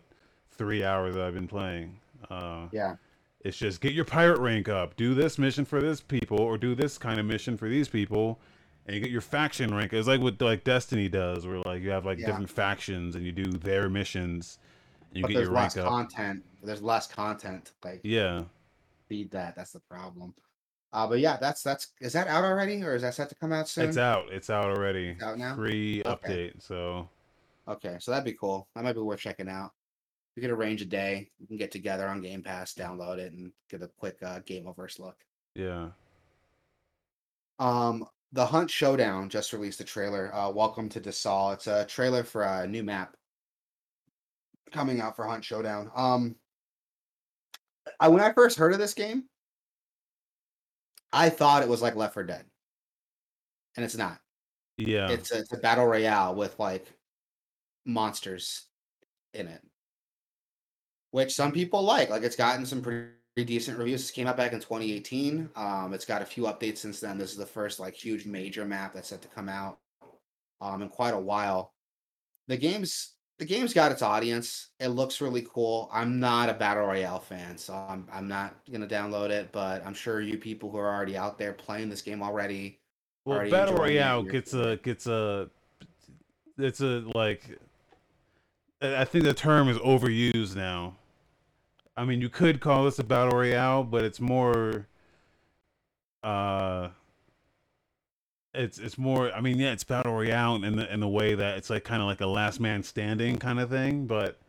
three 0.51 0.83
hours 0.83 1.15
that 1.15 1.23
I've 1.25 1.33
been 1.33 1.47
playing. 1.47 1.97
Uh, 2.29 2.67
Yeah. 2.71 2.95
it's 3.41 3.57
just 3.57 3.79
get 3.81 3.93
your 3.93 4.05
pirate 4.05 4.39
rank 4.39 4.67
up, 4.69 4.95
do 4.97 5.13
this 5.13 5.37
mission 5.37 5.63
for 5.65 5.79
this 5.81 6.01
people, 6.01 6.39
or 6.39 6.57
do 6.57 6.75
this 6.75 6.97
kind 6.97 7.19
of 7.19 7.25
mission 7.25 7.55
for 7.57 7.69
these 7.69 7.87
people, 7.87 8.39
and 8.85 8.95
you 8.95 9.01
get 9.01 9.11
your 9.11 9.21
faction 9.21 9.73
rank. 9.75 9.93
It's 9.93 10.07
like 10.07 10.21
what 10.21 10.39
like 10.41 10.63
Destiny 10.63 11.09
does, 11.09 11.45
where 11.45 11.59
like 11.65 11.81
you 11.81 11.89
have 11.91 12.05
like 12.05 12.19
Yeah. 12.19 12.27
different 12.27 12.49
factions 12.49 13.15
and 13.15 13.25
you 13.25 13.31
do 13.31 13.45
their 13.45 13.89
missions, 13.89 14.59
and 15.09 15.17
you 15.17 15.23
But 15.23 15.27
get 15.29 15.33
there's 15.37 15.47
your 15.47 15.55
less 15.55 15.75
rank 15.75 15.85
up. 15.87 15.93
content. 15.93 16.43
There's 16.63 16.81
less 16.81 17.07
content. 17.07 17.71
Like 17.83 18.01
Yeah, 18.03 18.43
feed 19.09 19.31
that. 19.31 19.55
That's 19.55 19.71
the 19.71 19.81
problem. 19.89 20.33
Uh, 20.93 21.07
but 21.07 21.19
yeah, 21.19 21.37
that's 21.37 21.61
that's 21.61 21.93
is 21.99 22.13
that 22.13 22.27
out 22.27 22.43
already 22.43 22.83
or 22.83 22.95
is 22.95 23.01
that 23.01 23.13
set 23.15 23.29
to 23.29 23.35
come 23.35 23.51
out 23.51 23.67
soon? 23.67 23.85
it's 23.85 23.97
out. 23.97 24.31
It's 24.31 24.49
out 24.49 24.65
already. 24.65 25.09
It's 25.09 25.23
out 25.23 25.37
now? 25.37 25.55
Free 25.55 26.01
Okay. 26.05 26.27
update. 26.27 26.61
So 26.61 27.09
Okay, 27.67 27.97
so 27.99 28.11
that'd 28.11 28.25
be 28.25 28.33
cool. 28.33 28.67
That 28.75 28.83
might 28.83 28.93
be 28.93 28.99
worth 28.99 29.19
checking 29.19 29.49
out. 29.49 29.71
We 30.35 30.41
could 30.41 30.51
arrange 30.51 30.81
a 30.81 30.85
day. 30.85 31.31
We 31.39 31.47
can 31.47 31.57
get 31.57 31.71
together 31.71 32.07
on 32.07 32.21
Game 32.21 32.43
Pass, 32.43 32.73
download 32.73 33.17
it, 33.17 33.33
and 33.33 33.51
get 33.69 33.81
a 33.81 33.87
quick 33.87 34.17
uh, 34.21 34.39
Gameoverse 34.41 34.99
look. 34.99 35.17
yeah, 35.55 35.89
Um, 37.59 38.05
the 38.35 38.45
Hunt 38.45 38.69
Showdown 38.69 39.29
just 39.29 39.53
released 39.53 39.79
a 39.79 39.85
trailer. 39.85 40.29
Uh, 40.35 40.49
Welcome 40.49 40.89
to 40.89 40.99
DeSalle. 40.99 41.53
It's 41.53 41.67
a 41.67 41.85
trailer 41.85 42.21
for 42.21 42.43
a 42.43 42.67
new 42.67 42.83
map 42.83 43.15
coming 44.73 44.99
out 44.99 45.15
for 45.15 45.25
Hunt 45.25 45.45
Showdown. 45.45 45.89
Um, 45.95 46.35
I 47.97 48.09
when 48.09 48.21
I 48.21 48.33
first 48.33 48.57
heard 48.57 48.73
of 48.73 48.79
this 48.79 48.93
game, 48.93 49.23
I 51.13 51.29
thought 51.29 51.63
it 51.63 51.69
was 51.69 51.81
like 51.81 51.95
Left 51.95 52.13
4 52.13 52.25
Dead, 52.25 52.43
and 53.77 53.85
it's 53.85 53.95
not. 53.95 54.19
yeah, 54.75 55.09
It's 55.09 55.31
a, 55.31 55.39
it's 55.39 55.53
a 55.53 55.57
battle 55.57 55.85
royale 55.85 56.35
with 56.35 56.59
like 56.59 56.85
monsters 57.85 58.65
in 59.33 59.47
it, 59.47 59.61
which 61.11 61.33
some 61.33 61.53
people 61.53 61.83
like. 61.83 62.09
Like 62.09 62.23
it's 62.23 62.35
gotten 62.35 62.65
some 62.65 62.81
pretty 62.81 63.11
decent 63.43 63.77
reviews. 63.77 64.01
This 64.01 64.11
came 64.11 64.27
out 64.27 64.37
back 64.37 64.53
in 64.53 64.59
2018. 64.59 65.49
Um, 65.55 65.93
it's 65.93 66.05
got 66.05 66.21
a 66.21 66.25
few 66.25 66.43
updates 66.43 66.77
since 66.77 66.99
then. 66.99 67.17
This 67.17 67.31
is 67.31 67.37
the 67.37 67.45
first 67.45 67.79
like 67.79 67.93
huge 67.93 68.25
major 68.25 68.65
map 68.65 68.93
that's 68.93 69.09
set 69.09 69.21
to 69.21 69.27
come 69.27 69.49
out 69.49 69.79
um 70.61 70.81
in 70.81 70.89
quite 70.89 71.13
a 71.13 71.19
while. 71.19 71.73
The 72.47 72.57
game's 72.57 73.15
the 73.37 73.45
game's 73.45 73.73
got 73.73 73.91
its 73.91 74.01
audience. 74.01 74.69
It 74.79 74.89
looks 74.89 75.19
really 75.19 75.45
cool. 75.53 75.89
I'm 75.91 76.19
not 76.19 76.49
a 76.49 76.53
battle 76.53 76.85
royale 76.85 77.19
fan, 77.19 77.57
so 77.57 77.73
I'm 77.73 78.07
I'm 78.11 78.27
not 78.27 78.55
gonna 78.71 78.87
download 78.87 79.29
it. 79.29 79.51
But 79.51 79.85
I'm 79.85 79.93
sure 79.93 80.21
you 80.21 80.37
people 80.37 80.71
who 80.71 80.77
are 80.77 80.93
already 80.93 81.17
out 81.17 81.37
there 81.37 81.53
playing 81.53 81.89
this 81.89 82.01
game 82.01 82.23
already 82.23 82.79
Well, 83.25 83.37
already 83.37 83.51
battle 83.51 83.75
royale 83.75 84.23
gets 84.23 84.53
a 84.53 84.77
gets 84.77 85.07
a 85.07 85.49
it's 86.57 86.79
a 86.79 87.03
like 87.13 87.59
I 88.81 89.03
think 89.03 89.25
the 89.25 89.33
term 89.33 89.67
is 89.67 89.77
overused 89.79 90.55
now. 90.55 90.95
I 91.97 92.03
mean, 92.05 92.19
you 92.21 92.29
could 92.29 92.59
call 92.59 92.83
this 92.85 92.99
a 92.99 93.03
battle 93.03 93.37
royale, 93.37 93.83
but 93.83 94.03
it's 94.03 94.19
more 94.19 94.87
uh 96.23 96.89
it's 98.53 98.79
it's 98.79 98.97
more 98.97 99.31
I 99.33 99.41
mean, 99.41 99.59
yeah, 99.59 99.71
it's 99.73 99.83
battle 99.83 100.13
royale 100.13 100.55
in 100.63 100.75
the 100.75 100.91
in 100.93 100.99
the 100.99 101.07
way 101.07 101.35
that 101.35 101.57
it's 101.57 101.69
like 101.69 101.83
kind 101.83 102.01
of 102.01 102.07
like 102.07 102.21
a 102.21 102.25
last 102.27 102.59
man 102.59 102.83
standing 102.83 103.37
kind 103.37 103.59
of 103.59 103.69
thing, 103.69 104.07
but 104.07 104.39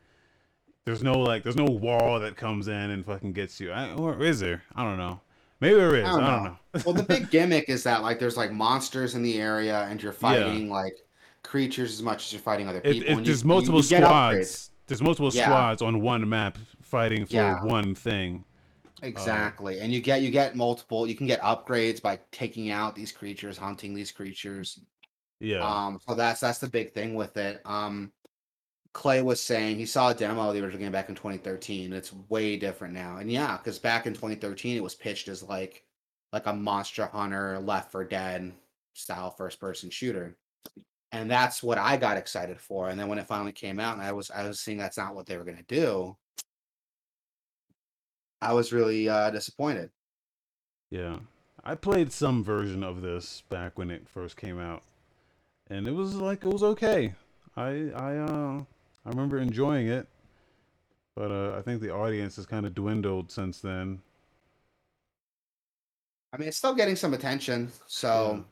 there's 0.85 1.03
no 1.03 1.19
like 1.19 1.43
there's 1.43 1.57
no 1.57 1.65
wall 1.65 2.21
that 2.21 2.37
comes 2.37 2.69
in 2.69 2.75
and 2.91 3.05
fucking 3.05 3.33
gets 3.33 3.61
you. 3.61 3.73
I, 3.73 3.93
or 3.95 4.23
is 4.23 4.41
there? 4.41 4.63
I 4.75 4.83
don't 4.85 4.99
know. 4.99 5.21
Maybe 5.61 5.75
there 5.77 5.97
is. 5.97 6.05
I 6.07 6.11
don't 6.11 6.21
don't, 6.21 6.45
know. 6.45 6.51
know. 6.75 6.83
well, 6.85 6.95
the 6.95 7.03
big 7.03 7.31
gimmick 7.31 7.69
is 7.69 7.83
that 7.85 8.03
like 8.03 8.19
there's 8.19 8.37
like 8.37 8.53
monsters 8.53 9.15
in 9.15 9.23
the 9.23 9.41
area, 9.41 9.87
and 9.91 10.03
you're 10.03 10.13
fighting 10.13 10.69
like 10.71 10.97
creatures 11.43 11.93
as 11.93 12.03
much 12.03 12.27
as 12.27 12.33
you're 12.33 12.43
fighting 12.43 12.69
other 12.69 12.81
people. 12.81 13.03
if 13.03 13.19
and 13.19 13.27
there's 13.27 13.43
you- 13.43 13.49
multiple 13.49 13.81
you 13.81 13.87
upgrades. 13.87 14.05
squads, 14.05 14.71
there's 14.87 15.03
multiple 15.03 15.31
Yeah. 15.33 15.45
squads 15.45 15.83
on 15.83 16.01
one 16.01 16.29
map 16.29 16.59
fighting 16.83 17.27
for 17.27 17.35
Yeah. 17.35 17.63
one 17.65 17.95
thing. 17.95 18.45
Exactly, 19.03 19.81
and 19.81 19.93
you 19.93 20.01
get 20.01 20.23
you 20.23 20.31
get 20.31 20.57
multiple. 20.57 21.07
You 21.07 21.15
can 21.15 21.27
get 21.27 21.41
upgrades 21.43 22.01
by 22.01 22.19
taking 22.33 22.71
out 22.71 22.95
these 22.95 23.13
creatures, 23.13 23.59
hunting 23.59 23.95
these 23.95 24.11
creatures. 24.11 24.81
Yeah, 25.39 25.63
Um, 25.67 26.01
so 26.09 26.15
that's 26.15 26.41
that's 26.41 26.61
the 26.61 26.69
big 26.69 26.95
thing 26.95 27.15
with 27.15 27.37
it. 27.37 27.61
Um, 27.67 28.11
Clay 28.95 29.21
was 29.21 29.43
saying 29.43 29.77
he 29.77 29.85
saw 29.85 30.09
a 30.09 30.15
demo 30.15 30.49
of 30.49 30.55
the 30.55 30.63
original 30.63 30.81
game 30.81 30.93
back 30.93 31.11
in 31.11 31.15
2013. 31.15 31.93
It's 31.93 32.15
way 32.31 32.57
different 32.57 32.95
now, 32.95 33.19
and 33.19 33.31
yeah, 33.31 33.59
because 33.59 33.79
back 33.79 34.07
in 34.07 34.15
2013 34.15 34.79
it 34.79 34.83
was 34.83 34.95
pitched 34.95 35.29
as 35.29 35.43
like 35.43 35.85
like 36.33 36.47
a 36.47 36.55
Monster 36.55 37.07
Hunter, 37.07 37.59
Left 37.59 37.93
4 37.93 38.05
Dead 38.05 38.55
style 38.95 39.31
first 39.31 39.61
person 39.61 39.91
shooter, 39.91 40.39
and 41.13 41.31
that's 41.31 41.63
what 41.63 41.79
I 41.79 41.97
got 41.97 42.17
excited 42.17 42.61
for. 42.61 42.89
And 42.89 42.99
then 42.99 43.09
when 43.09 43.19
it 43.19 43.27
finally 43.27 43.53
came 43.53 43.81
out, 43.81 43.95
and 43.97 44.03
I 44.03 44.13
was 44.13 44.31
I 44.31 44.47
was 44.47 44.61
seeing 44.61 44.79
that's 44.79 44.99
not 44.99 45.15
what 45.15 45.27
they 45.27 45.37
were 45.39 45.45
gonna 45.45 45.63
do. 45.69 46.17
I 48.41 48.53
was 48.55 48.73
really 48.73 49.09
uh, 49.09 49.31
disappointed. 49.31 49.91
yeah. 50.91 51.19
I 51.65 51.75
played 51.75 52.13
some 52.13 52.45
version 52.45 52.85
of 52.85 53.03
this 53.03 53.43
back 53.49 53.77
when 53.77 53.91
it 53.91 54.09
first 54.09 54.37
came 54.37 54.61
out, 54.61 54.85
and 55.69 55.89
it 55.89 55.93
was 55.93 56.15
like 56.15 56.45
it 56.45 56.53
was 56.53 56.63
okay. 56.63 57.15
I 57.57 57.91
I 57.95 58.17
uh 58.19 58.61
I 59.05 59.09
remember 59.09 59.39
enjoying 59.39 59.89
it, 59.89 60.07
but 61.17 61.33
uh, 61.33 61.57
I 61.59 61.63
think 61.63 61.81
the 61.81 61.93
audience 61.93 62.37
has 62.37 62.47
kind 62.47 62.67
of 62.67 62.75
dwindled 62.75 63.33
since 63.33 63.61
then. 63.61 64.01
I 66.33 66.37
mean, 66.39 66.49
it's 66.49 66.57
still 66.59 66.75
getting 66.75 66.97
some 66.97 67.15
attention, 67.15 67.73
so 67.87 68.35
Yeah. 68.37 68.43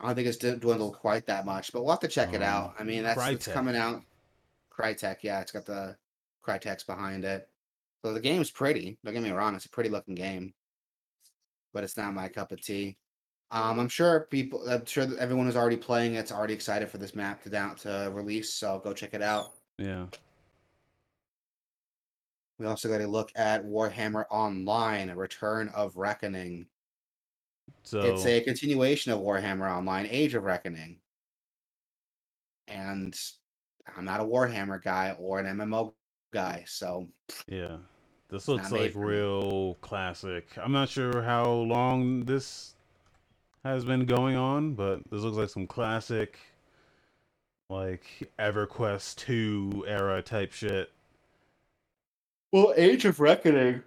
I 0.00 0.06
don't 0.06 0.14
think 0.14 0.28
it's 0.28 0.38
d- 0.38 0.56
dwindled 0.56 0.96
quite 0.98 1.26
that 1.26 1.44
much. 1.44 1.72
But 1.72 1.82
we'll 1.82 1.90
have 1.92 2.00
to 2.00 2.08
check 2.08 2.32
it 2.32 2.36
Um, 2.42 2.42
out. 2.42 2.74
I 2.78 2.84
mean, 2.84 3.02
that's 3.02 3.16
it's 3.28 3.46
coming 3.54 3.76
out. 3.76 4.02
Crytek, 4.72 5.18
yeah, 5.22 5.40
it's 5.40 5.52
got 5.52 5.66
the 5.66 5.96
Crytek's 6.46 6.84
behind 6.84 7.24
it. 7.24 7.48
So 8.04 8.14
the 8.14 8.20
game's 8.20 8.50
pretty. 8.50 8.98
Don't 9.04 9.12
get 9.14 9.22
me 9.22 9.30
wrong; 9.30 9.54
it's 9.54 9.66
a 9.66 9.70
pretty 9.70 9.90
looking 9.90 10.14
game, 10.14 10.54
but 11.74 11.84
it's 11.84 11.98
not 11.98 12.14
my 12.14 12.28
cup 12.28 12.50
of 12.50 12.60
tea. 12.62 12.96
Um, 13.50 13.78
I'm 13.78 13.88
sure 13.88 14.26
people. 14.30 14.66
I'm 14.68 14.86
sure 14.86 15.04
that 15.04 15.18
everyone 15.18 15.46
who's 15.46 15.56
already 15.56 15.76
playing 15.76 16.14
it's 16.14 16.32
already 16.32 16.54
excited 16.54 16.88
for 16.88 16.98
this 16.98 17.14
map 17.14 17.42
to 17.42 17.50
down 17.50 17.74
to 17.76 18.10
release. 18.14 18.54
So 18.54 18.80
go 18.82 18.94
check 18.94 19.12
it 19.12 19.22
out. 19.22 19.50
Yeah, 19.76 20.06
We 22.58 22.66
also 22.66 22.88
got 22.88 22.98
to 22.98 23.06
look 23.08 23.32
at 23.34 23.64
Warhammer 23.64 24.24
Online: 24.30 25.10
Return 25.10 25.68
of 25.74 25.96
Reckoning. 25.96 26.66
So 27.82 28.00
It's 28.00 28.26
a 28.26 28.40
continuation 28.40 29.12
of 29.12 29.20
Warhammer 29.20 29.70
Online: 29.70 30.06
Age 30.10 30.34
of 30.34 30.44
Reckoning. 30.44 30.98
And 32.68 33.14
I'm 33.96 34.04
not 34.04 34.20
a 34.20 34.24
Warhammer 34.24 34.82
guy 34.82 35.16
or 35.18 35.40
an 35.40 35.58
MMO 35.58 35.92
guy, 36.32 36.64
so 36.66 37.08
yeah, 37.48 37.78
this 38.28 38.46
looks 38.46 38.70
like 38.70 38.92
for 38.92 39.00
me. 39.00 39.06
real 39.06 39.74
classic. 39.80 40.46
I'm 40.56 40.72
not 40.72 40.88
sure 40.88 41.22
how 41.22 41.50
long 41.50 42.24
this 42.24 42.74
has 43.64 43.84
been 43.84 44.06
going 44.06 44.36
on, 44.36 44.74
but 44.74 45.00
this 45.10 45.22
looks 45.22 45.36
like 45.36 45.50
some 45.50 45.66
classic, 45.66 46.38
like 47.68 48.30
EverQuest 48.38 49.16
2 49.16 49.84
era 49.88 50.22
type 50.22 50.52
shit. 50.52 50.92
well, 52.52 52.72
Age 52.76 53.04
of 53.04 53.18
Reckoning. 53.20 53.82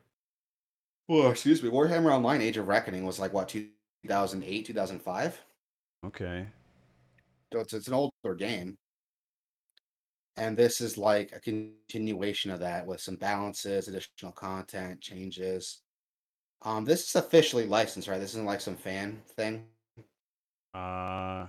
Well, 1.08 1.32
excuse 1.32 1.64
me. 1.64 1.70
Warhammer 1.70 2.12
Online: 2.12 2.42
Age 2.42 2.58
of 2.58 2.68
Reckoning 2.68 3.06
was 3.06 3.20
like 3.20 3.34
what 3.34 3.48
2008, 4.04 4.66
2005. 4.66 5.42
Okay. 6.06 6.46
So 7.52 7.60
it's, 7.60 7.74
it's 7.74 7.88
an 7.88 7.94
older 7.94 8.36
game. 8.36 8.78
And 10.36 10.58
this 10.58 10.82
is 10.82 10.98
like 10.98 11.32
a 11.32 11.40
continuation 11.40 12.50
of 12.50 12.60
that 12.60 12.86
with 12.86 13.00
some 13.00 13.16
balances, 13.16 13.88
additional 13.88 14.32
content, 14.32 15.00
changes. 15.00 15.82
Um, 16.64 16.86
this 16.86 17.08
is 17.08 17.16
officially 17.16 17.66
licensed, 17.66 18.08
right? 18.08 18.20
This 18.20 18.32
isn't 18.32 18.46
like 18.46 18.62
some 18.62 18.76
fan 18.76 19.22
thing. 19.36 19.66
Uh, 20.74 21.46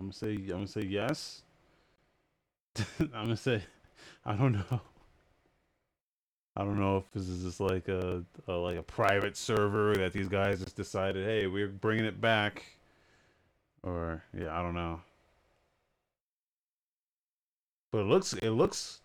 I'm 0.00 0.10
gonna 0.10 0.12
say 0.12 0.34
I'm 0.34 0.48
gonna 0.48 0.66
say 0.66 0.84
yes. 0.84 1.42
I'm 2.98 3.10
gonna 3.12 3.36
say 3.36 3.62
I 4.24 4.34
don't 4.34 4.52
know. 4.52 4.80
I 6.56 6.64
don't 6.64 6.80
know 6.80 6.96
if 6.96 7.04
this 7.12 7.28
is 7.28 7.42
just 7.44 7.60
like 7.60 7.88
a, 7.88 8.24
a 8.48 8.52
like 8.52 8.78
a 8.78 8.82
private 8.82 9.36
server 9.36 9.94
that 9.94 10.12
these 10.12 10.28
guys 10.28 10.60
just 10.60 10.74
decided, 10.74 11.26
hey, 11.26 11.46
we're 11.46 11.68
bringing 11.68 12.06
it 12.06 12.20
back, 12.20 12.64
or 13.82 14.22
yeah, 14.32 14.58
I 14.58 14.62
don't 14.62 14.74
know. 14.74 15.00
But 17.92 17.98
it 17.98 18.06
looks 18.06 18.32
it 18.32 18.50
looks 18.50 19.00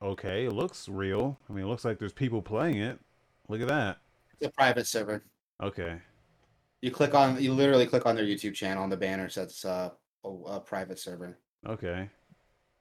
okay. 0.00 0.46
It 0.46 0.52
looks 0.52 0.88
real. 0.88 1.38
I 1.48 1.52
mean, 1.52 1.64
it 1.64 1.68
looks 1.68 1.84
like 1.84 1.98
there's 1.98 2.12
people 2.12 2.40
playing 2.40 2.78
it. 2.78 3.00
Look 3.48 3.60
at 3.60 3.68
that. 3.68 3.98
It's 4.34 4.48
a 4.48 4.52
private 4.52 4.86
server. 4.86 5.22
Okay. 5.62 5.98
You 6.82 6.90
click 6.90 7.14
on, 7.14 7.42
you 7.42 7.52
literally 7.52 7.86
click 7.86 8.06
on 8.06 8.14
their 8.14 8.24
YouTube 8.24 8.54
channel, 8.54 8.82
and 8.82 8.92
the 8.92 8.96
banner 8.96 9.28
says 9.28 9.64
uh, 9.64 9.90
a, 10.24 10.28
a 10.28 10.60
private 10.60 10.98
server. 10.98 11.38
Okay. 11.66 12.08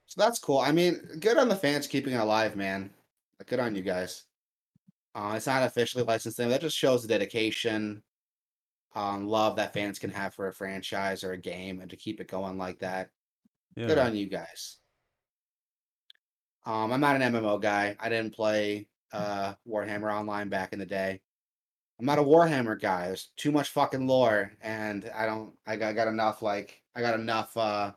So 0.08 0.22
that's 0.22 0.38
cool. 0.38 0.60
I 0.60 0.72
mean, 0.72 1.00
good 1.20 1.38
on 1.38 1.50
the 1.50 1.56
fans 1.56 1.88
keeping 1.88 2.14
it 2.14 2.18
alive, 2.18 2.56
man. 2.56 2.92
Good 3.46 3.60
on 3.60 3.76
you 3.76 3.82
guys. 3.82 4.24
Uh, 5.14 5.34
it's 5.36 5.48
not 5.48 5.64
officially 5.64 6.04
licensed 6.04 6.38
thing. 6.38 6.50
That 6.50 6.62
just 6.62 6.78
shows 6.78 7.02
the 7.02 7.08
dedication, 7.08 8.04
um, 8.96 9.28
love 9.28 9.56
that 9.58 9.74
fans 9.74 10.00
can 10.00 10.10
have 10.12 10.34
for 10.34 10.48
a 10.48 10.54
franchise 10.54 11.24
or 11.24 11.32
a 11.32 11.38
game, 11.38 11.82
and 11.82 11.90
to 11.90 11.98
keep 11.98 12.20
it 12.20 12.28
going 12.28 12.58
like 12.58 12.80
that. 12.80 13.10
Yeah. 13.76 13.88
Good 13.88 13.98
on 13.98 14.16
you 14.16 14.28
guys. 14.28 14.78
Um, 16.66 16.92
I'm 16.92 17.02
not 17.02 17.16
an 17.16 17.34
MMO 17.34 17.62
guy. 17.62 17.96
I 18.00 18.10
didn't 18.10 18.36
play 18.36 18.88
uh 19.14 19.54
Warhammer 19.68 20.14
Online 20.14 20.50
back 20.50 20.74
in 20.74 20.80
the 20.80 20.86
day. 20.86 21.22
I'm 22.00 22.06
not 22.06 22.20
a 22.20 22.24
Warhammer 22.24 22.80
guy. 22.80 23.08
There's 23.08 23.30
too 23.38 23.52
much 23.52 23.70
fucking 23.70 24.08
lore, 24.08 24.52
and 24.62 25.10
I 25.16 25.26
don't. 25.26 25.54
I 25.66 25.76
got, 25.76 25.90
I 25.90 25.94
got 25.94 26.08
enough. 26.08 26.42
Like 26.42 26.82
I 26.96 27.02
got 27.02 27.20
enough. 27.20 27.56
Uh, 27.56 27.92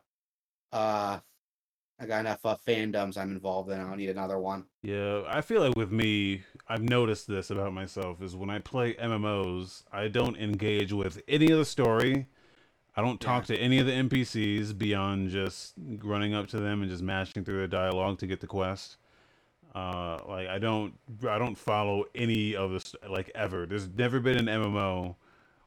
uh, 0.72 1.18
I 2.00 2.06
got 2.06 2.20
enough 2.20 2.44
uh, 2.44 2.56
fandoms 2.66 3.18
I'm 3.18 3.32
involved 3.32 3.70
in. 3.70 3.80
I 3.80 3.82
don't 3.82 3.96
need 3.96 4.10
another 4.10 4.38
one. 4.38 4.64
Yeah, 4.82 5.22
I 5.26 5.40
feel 5.40 5.60
like 5.62 5.74
with 5.76 5.90
me, 5.90 6.42
I've 6.68 6.82
noticed 6.82 7.26
this 7.26 7.50
about 7.50 7.72
myself 7.72 8.22
is 8.22 8.36
when 8.36 8.50
I 8.50 8.60
play 8.60 8.94
MMOs, 8.94 9.82
I 9.92 10.06
don't 10.08 10.36
engage 10.36 10.92
with 10.92 11.20
any 11.26 11.50
of 11.50 11.58
the 11.58 11.64
story. 11.64 12.26
I 12.96 13.00
don't 13.02 13.20
talk 13.20 13.46
to 13.46 13.56
any 13.56 13.78
of 13.78 13.86
the 13.86 13.92
NPCs 13.92 14.76
beyond 14.78 15.30
just 15.30 15.74
running 16.02 16.34
up 16.34 16.48
to 16.48 16.60
them 16.60 16.82
and 16.82 16.90
just 16.90 17.02
mashing 17.02 17.44
through 17.44 17.60
the 17.62 17.68
dialogue 17.68 18.18
to 18.18 18.26
get 18.26 18.40
the 18.40 18.46
quest. 18.46 18.96
Uh, 19.74 20.18
like 20.28 20.48
I 20.48 20.58
don't, 20.58 20.94
I 21.28 21.38
don't 21.38 21.56
follow 21.56 22.04
any 22.14 22.56
of 22.56 22.70
this 22.72 22.94
like 23.08 23.30
ever. 23.34 23.66
There's 23.66 23.88
never 23.88 24.18
been 24.20 24.36
an 24.36 24.46
MMO 24.46 25.16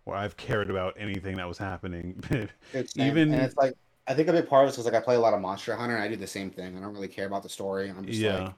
where 0.05 0.17
I've 0.17 0.35
cared 0.35 0.69
about 0.69 0.95
anything 0.97 1.37
that 1.37 1.47
was 1.47 1.57
happening. 1.57 2.21
It's 2.73 2.97
Even- 2.97 3.33
and 3.33 3.41
it's 3.41 3.55
like 3.55 3.75
I 4.07 4.13
think 4.13 4.27
a 4.27 4.33
big 4.33 4.47
part 4.47 4.67
of 4.67 4.73
it 4.73 4.77
is 4.77 4.85
like 4.85 4.93
I 4.93 4.99
play 4.99 5.15
a 5.15 5.19
lot 5.19 5.33
of 5.33 5.41
Monster 5.41 5.75
Hunter, 5.75 5.95
and 5.95 6.03
I 6.03 6.07
do 6.07 6.15
the 6.15 6.27
same 6.27 6.49
thing. 6.49 6.75
I 6.75 6.81
don't 6.81 6.93
really 6.93 7.07
care 7.07 7.27
about 7.27 7.43
the 7.43 7.49
story. 7.49 7.89
I'm 7.89 8.05
just 8.05 8.19
yeah. 8.19 8.43
like, 8.45 8.53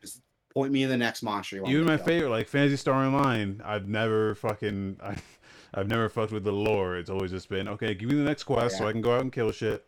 just 0.00 0.22
point 0.52 0.72
me 0.72 0.82
in 0.82 0.88
the 0.88 0.96
next 0.96 1.22
monster. 1.22 1.56
You 1.56 1.62
want 1.62 1.74
Even 1.74 1.86
my 1.86 1.98
favorite, 1.98 2.30
like 2.30 2.48
Phantasy 2.48 2.76
Star 2.76 3.04
Online, 3.04 3.60
I've 3.64 3.88
never 3.88 4.34
fucking, 4.36 4.98
I, 5.02 5.16
I've 5.74 5.88
never 5.88 6.08
fucked 6.08 6.32
with 6.32 6.44
the 6.44 6.52
lore. 6.52 6.96
It's 6.96 7.10
always 7.10 7.30
just 7.30 7.48
been 7.48 7.68
okay. 7.68 7.94
Give 7.94 8.08
me 8.08 8.16
the 8.16 8.24
next 8.24 8.44
quest 8.44 8.78
so 8.78 8.88
I 8.88 8.92
can 8.92 9.02
go 9.02 9.14
out 9.14 9.20
and 9.20 9.32
kill 9.32 9.52
shit. 9.52 9.86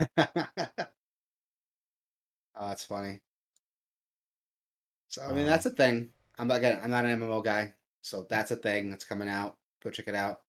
oh, 0.16 0.26
that's 2.60 2.84
funny. 2.84 3.20
So 5.08 5.22
I 5.22 5.32
mean, 5.32 5.46
Uh, 5.46 5.50
that's 5.50 5.66
a 5.66 5.70
thing. 5.70 6.10
I'm 6.38 6.48
not 6.48 6.58
again, 6.58 6.80
I'm 6.82 6.90
not 6.90 7.04
an 7.04 7.20
MMO 7.20 7.44
guy, 7.44 7.74
so 8.00 8.26
that's 8.30 8.52
a 8.52 8.56
thing 8.56 8.90
that's 8.90 9.04
coming 9.04 9.28
out. 9.28 9.56
Go 9.82 9.90
check 9.90 10.08
it 10.08 10.14
out. 10.14 10.40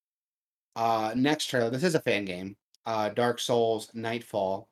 Uh, 0.75 1.13
next 1.15 1.47
trailer. 1.47 1.69
This 1.69 1.83
is 1.83 1.95
a 1.95 2.01
fan 2.01 2.25
game. 2.25 2.55
Uh, 2.85 3.09
Dark 3.09 3.39
Souls 3.39 3.89
Nightfall. 3.93 4.69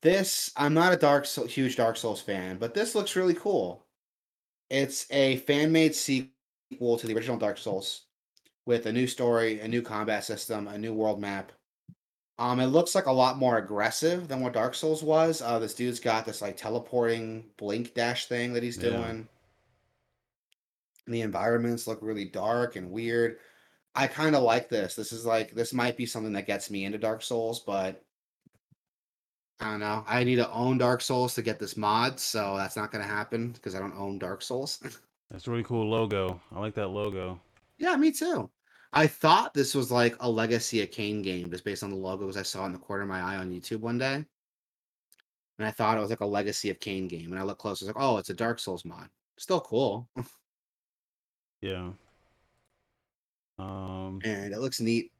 This 0.00 0.50
I'm 0.56 0.74
not 0.74 0.92
a 0.92 0.96
Dark 0.96 1.26
Soul, 1.26 1.46
huge 1.46 1.76
Dark 1.76 1.96
Souls 1.96 2.20
fan, 2.20 2.58
but 2.58 2.74
this 2.74 2.94
looks 2.94 3.14
really 3.14 3.34
cool. 3.34 3.86
It's 4.68 5.06
a 5.10 5.36
fan 5.38 5.70
made 5.70 5.94
sequel 5.94 6.30
sequel 6.72 6.96
to 6.98 7.06
the 7.06 7.14
original 7.14 7.36
Dark 7.36 7.58
Souls 7.58 8.06
with 8.66 8.86
a 8.86 8.92
new 8.92 9.06
story, 9.06 9.60
a 9.60 9.68
new 9.68 9.82
combat 9.82 10.24
system, 10.24 10.68
a 10.68 10.78
new 10.78 10.94
world 10.94 11.20
map. 11.20 11.52
Um, 12.38 12.60
it 12.60 12.66
looks 12.66 12.94
like 12.94 13.06
a 13.06 13.12
lot 13.12 13.36
more 13.36 13.58
aggressive 13.58 14.26
than 14.26 14.40
what 14.40 14.54
Dark 14.54 14.74
Souls 14.74 15.02
was. 15.02 15.42
Uh, 15.42 15.58
this 15.58 15.74
dude's 15.74 16.00
got 16.00 16.24
this 16.24 16.40
like 16.40 16.56
teleporting 16.56 17.44
blink 17.58 17.94
dash 17.94 18.26
thing 18.26 18.52
that 18.54 18.62
he's 18.62 18.78
Yeah. 18.78 18.90
doing. 18.90 19.28
And 21.06 21.14
the 21.14 21.20
environments 21.20 21.86
look 21.86 21.98
really 22.00 22.24
dark 22.24 22.76
and 22.76 22.90
weird. 22.90 23.38
I 23.94 24.06
kind 24.06 24.34
of 24.34 24.42
like 24.42 24.68
this. 24.68 24.94
This 24.94 25.12
is 25.12 25.26
like 25.26 25.52
this 25.52 25.72
might 25.72 25.96
be 25.96 26.06
something 26.06 26.32
that 26.32 26.46
gets 26.46 26.70
me 26.70 26.84
into 26.84 26.98
Dark 26.98 27.22
Souls, 27.22 27.60
but 27.60 28.02
I 29.60 29.70
don't 29.70 29.80
know. 29.80 30.04
I 30.08 30.24
need 30.24 30.36
to 30.36 30.50
own 30.50 30.78
Dark 30.78 31.02
Souls 31.02 31.34
to 31.34 31.42
get 31.42 31.58
this 31.58 31.76
mod, 31.76 32.18
so 32.18 32.56
that's 32.56 32.76
not 32.76 32.90
going 32.90 33.04
to 33.04 33.10
happen 33.10 33.52
because 33.52 33.74
I 33.74 33.78
don't 33.78 33.96
own 33.96 34.18
Dark 34.18 34.42
Souls. 34.42 34.82
That's 35.30 35.46
a 35.46 35.50
really 35.50 35.62
cool 35.62 35.88
logo. 35.88 36.38
I 36.54 36.60
like 36.60 36.74
that 36.74 36.88
logo. 36.88 37.40
yeah, 37.78 37.96
me 37.96 38.12
too. 38.12 38.50
I 38.92 39.06
thought 39.06 39.54
this 39.54 39.74
was 39.74 39.90
like 39.90 40.14
a 40.20 40.28
Legacy 40.28 40.82
of 40.82 40.90
Kain 40.90 41.22
game 41.22 41.50
just 41.50 41.64
based 41.64 41.82
on 41.82 41.88
the 41.88 41.96
logos 41.96 42.36
I 42.36 42.42
saw 42.42 42.66
in 42.66 42.72
the 42.72 42.78
corner 42.78 43.04
of 43.04 43.08
my 43.08 43.20
eye 43.20 43.36
on 43.36 43.50
YouTube 43.50 43.80
one 43.80 43.96
day. 43.96 44.16
And 45.58 45.66
I 45.66 45.70
thought 45.70 45.96
it 45.96 46.02
was 46.02 46.10
like 46.10 46.20
a 46.20 46.26
Legacy 46.26 46.68
of 46.68 46.80
Kain 46.80 47.08
game. 47.08 47.30
And 47.32 47.40
I 47.40 47.44
looked 47.44 47.62
close, 47.62 47.80
I 47.80 47.86
was 47.86 47.94
like, 47.94 48.04
oh, 48.04 48.18
it's 48.18 48.28
a 48.28 48.34
Dark 48.34 48.58
Souls 48.58 48.84
mod. 48.84 49.08
Still 49.38 49.60
cool. 49.60 50.08
Yeah. 51.62 51.92
Um. 53.62 54.20
and 54.24 54.52
it 54.52 54.58
looks 54.58 54.80
neat. 54.80 55.12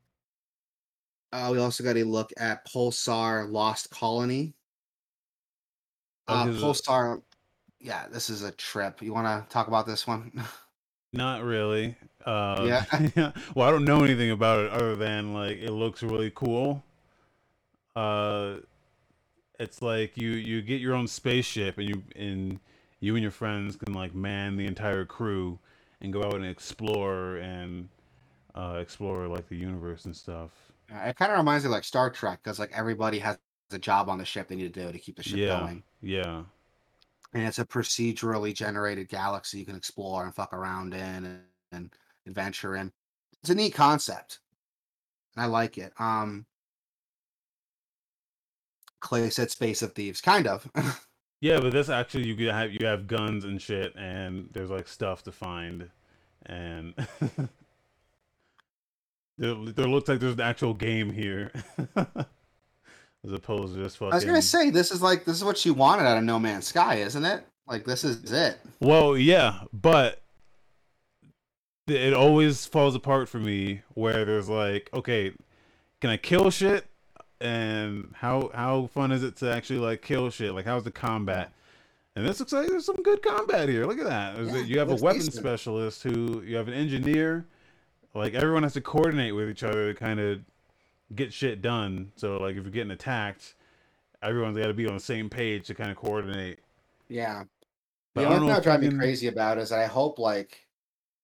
Uh, 1.33 1.49
we 1.53 1.59
also 1.59 1.83
got 1.83 1.97
a 1.97 2.05
look 2.05 2.31
at 2.37 2.67
Pulsar 2.69 3.51
Lost 3.51 3.91
Colony. 3.91 4.53
Uh, 6.29 6.47
this 6.47 6.57
is 6.57 6.63
a- 6.63 6.67
Pulsar, 6.67 7.23
yeah, 7.81 8.07
this 8.11 8.29
is 8.31 8.43
a 8.43 8.53
trip. 8.53 9.01
You 9.03 9.13
want 9.15 9.27
to 9.27 9.53
talk 9.53 9.69
about 9.69 9.87
this 9.87 10.07
one? 10.07 10.31
Not 11.13 11.43
really. 11.43 11.97
Uh, 12.25 12.63
Yeah. 13.17 13.33
well, 13.55 13.69
I 13.69 13.71
don't 13.71 13.85
know 13.85 14.03
anything 14.05 14.31
about 14.31 14.61
it 14.65 14.71
other 14.73 14.97
than 14.97 15.33
like 15.35 15.59
it 15.59 15.71
looks 15.73 16.03
really 16.03 16.31
cool. 16.35 16.83
Uh, 17.97 18.57
it's 19.59 19.83
like 19.83 20.17
you 20.17 20.31
you 20.31 20.63
get 20.63 20.81
your 20.81 20.95
own 20.95 21.07
spaceship 21.07 21.77
and 21.79 21.89
you 21.89 22.03
and 22.17 22.59
you 23.01 23.15
and 23.15 23.23
your 23.23 23.31
friends 23.33 23.77
can 23.77 23.93
like 23.93 24.15
man 24.15 24.57
the 24.57 24.67
entire 24.67 25.05
crew 25.05 25.59
and 26.01 26.13
go 26.13 26.23
out 26.23 26.35
and 26.35 26.47
explore 26.47 27.37
and 27.37 27.89
uh, 28.55 28.79
explore 28.81 29.29
like 29.29 29.49
the 29.49 29.57
universe 29.57 30.05
and 30.05 30.17
stuff. 30.17 30.51
Uh, 30.93 31.09
it 31.09 31.17
kind 31.17 31.33
of 31.33 31.39
reminds 31.39 31.65
me 31.65 31.69
of 31.69 31.73
like 31.73 31.85
Star 31.85 32.11
Trek 32.11 32.41
because 32.43 32.59
like 32.59 32.73
everybody 32.75 33.19
has 33.19 33.39
a 33.73 33.79
job 33.79 34.09
on 34.09 34.19
the 34.19 34.25
ship 34.25 34.49
they 34.49 34.57
need 34.57 34.73
to 34.73 34.85
do 34.85 34.93
to 34.93 34.99
keep 34.99 35.17
the 35.17 35.23
ship 35.23 35.39
yeah, 35.39 35.61
going. 35.61 35.83
yeah, 36.03 36.43
And 37.33 37.47
it's 37.47 37.59
a 37.59 37.65
procedurally 37.65 38.55
generated 38.55 39.09
galaxy 39.09 39.59
you 39.59 39.65
can 39.65 39.77
explore 39.77 40.25
and 40.25 40.35
fuck 40.35 40.53
around 40.53 40.93
in 40.93 41.01
and, 41.01 41.41
and 41.73 41.91
adventure 42.27 42.77
in. 42.77 42.93
It's 43.41 43.51
a 43.51 43.55
neat 43.55 43.75
concept. 43.75 44.41
And 45.37 45.45
I 45.45 45.47
like 45.47 45.79
it. 45.79 45.93
Um 45.99 46.47
Clay 49.01 49.31
said 49.31 49.51
Space 49.51 49.83
of 49.83 49.93
Thieves, 49.93 50.21
kind 50.21 50.47
of. 50.47 50.71
yeah. 51.41 51.59
But 51.61 51.73
this 51.73 51.89
actually 51.89 52.29
you 52.29 52.51
have 52.51 52.73
you 52.73 52.87
have 52.87 53.07
guns 53.07 53.45
and 53.45 53.61
shit, 53.61 53.95
and 53.97 54.49
there's 54.53 54.71
like 54.71 54.87
stuff 54.87 55.25
to 55.25 55.33
find, 55.33 55.91
and 56.47 56.95
there, 59.39 59.55
there 59.55 59.87
looks 59.87 60.09
like 60.09 60.21
there's 60.21 60.35
an 60.35 60.41
actual 60.41 60.75
game 60.75 61.11
here, 61.13 61.53
as 61.97 63.33
opposed 63.33 63.75
to 63.75 63.83
just 63.83 63.99
fucking. 63.99 64.13
I 64.13 64.17
was 64.17 64.25
gonna 64.25 64.43
say 64.43 64.71
this 64.71 64.91
is 64.91 65.03
like 65.03 65.25
this 65.25 65.37
is 65.37 65.45
what 65.45 65.65
you 65.65 65.75
wanted 65.75 66.07
out 66.07 66.19
of 66.19 66.25
No 66.25 66.39
Man's 66.39 66.67
Sky, 66.67 66.97
isn't 66.97 67.25
it? 67.25 67.45
Like 67.67 67.85
this 67.85 68.05
is 68.05 68.33
it. 68.33 68.59
Well, 68.81 69.17
yeah, 69.17 69.61
but 69.73 70.23
it 71.87 72.13
always 72.15 72.67
falls 72.67 72.95
apart 72.95 73.29
for 73.29 73.39
me 73.39 73.83
where 73.95 74.25
there's 74.25 74.49
like, 74.49 74.89
okay, 74.95 75.33
can 76.01 76.11
I 76.11 76.17
kill 76.17 76.51
shit? 76.51 76.87
And 77.41 78.13
how 78.15 78.51
how 78.55 78.87
fun 78.87 79.11
is 79.11 79.25
it 79.25 79.37
to 79.37 79.53
actually 79.53 79.81
like 79.81 80.03
kill 80.03 80.31
shit? 80.31 80.55
Like 80.55 80.65
how's 80.65 80.85
the 80.85 80.93
combat? 80.93 81.53
And 82.15 82.27
this 82.27 82.39
looks 82.41 82.53
like 82.53 82.69
there's 82.69 82.85
some 82.85 83.03
good 83.03 83.23
combat 83.23 83.69
here. 83.69 83.87
Look 83.87 83.99
at 83.99 84.05
that. 84.05 84.37
Yeah, 84.37 84.57
you 84.59 84.79
have 84.79 84.91
a 84.91 84.97
weapon 84.97 85.21
decent. 85.21 85.35
specialist 85.37 86.03
who 86.03 86.43
you 86.43 86.57
have 86.57 86.69
an 86.69 86.75
engineer. 86.75 87.47
Like 88.15 88.35
everyone 88.35 88.63
has 88.63 88.75
to 88.75 88.81
coordinate 88.81 89.35
with 89.35 89.49
each 89.49 89.63
other 89.63 89.93
to 89.93 89.99
kind 89.99 90.21
of 90.21 90.41
get 91.15 91.33
shit 91.33 91.63
done. 91.63 92.13
So 92.17 92.37
like 92.37 92.57
if 92.57 92.63
you're 92.63 92.71
getting 92.71 92.91
attacked, 92.91 93.55
everyone's 94.23 94.59
got 94.59 94.67
to 94.67 94.75
be 94.75 94.87
on 94.87 94.95
the 94.95 95.01
same 95.01 95.31
page 95.31 95.67
to 95.69 95.75
kind 95.75 95.91
of 95.91 95.97
coordinate. 95.97 96.59
Yeah. 97.09 97.45
But 98.15 98.23
the 98.23 98.27
only 98.29 98.39
thing 98.41 98.49
that 98.49 98.63
drives 98.63 98.87
me 98.87 98.99
crazy 98.99 99.29
about 99.29 99.59
is 99.59 99.71
that 99.71 99.79
I 99.79 99.87
hope 99.87 100.19
like 100.19 100.67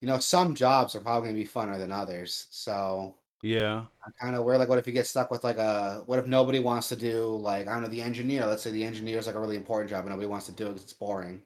you 0.01 0.07
know, 0.07 0.19
some 0.19 0.55
jobs 0.55 0.95
are 0.95 1.01
probably 1.01 1.29
gonna 1.29 1.43
be 1.43 1.49
funner 1.49 1.79
than 1.79 1.93
others. 1.93 2.47
So 2.51 3.17
Yeah. 3.43 3.85
I 4.07 4.11
kind 4.21 4.37
of 4.37 4.45
worry 4.45 4.59
like 4.59 4.69
what 4.69 4.79
if 4.79 4.87
you 4.87 4.93
get 4.93 5.07
stuck 5.07 5.31
with 5.31 5.45
like 5.45 5.59
a 5.59 6.03
what 6.07 6.19
if 6.19 6.27
nobody 6.27 6.61
wants 6.61 6.89
to 6.89 6.97
do 6.97 7.37
like 7.37 7.69
I 7.69 7.75
don't 7.75 7.83
know 7.83 7.89
the 7.89 8.03
engineer? 8.03 8.47
Let's 8.47 8.63
say 8.63 8.71
the 8.71 8.85
engineer 8.85 9.19
is 9.19 9.27
like 9.27 9.37
a 9.37 9.41
really 9.41 9.57
important 9.57 9.91
job 9.91 10.01
and 10.01 10.11
nobody 10.11 10.29
wants 10.29 10.47
to 10.47 10.53
do 10.53 10.67
it 10.67 10.69
because 10.71 10.85
it's 10.85 10.93
boring. 10.93 11.43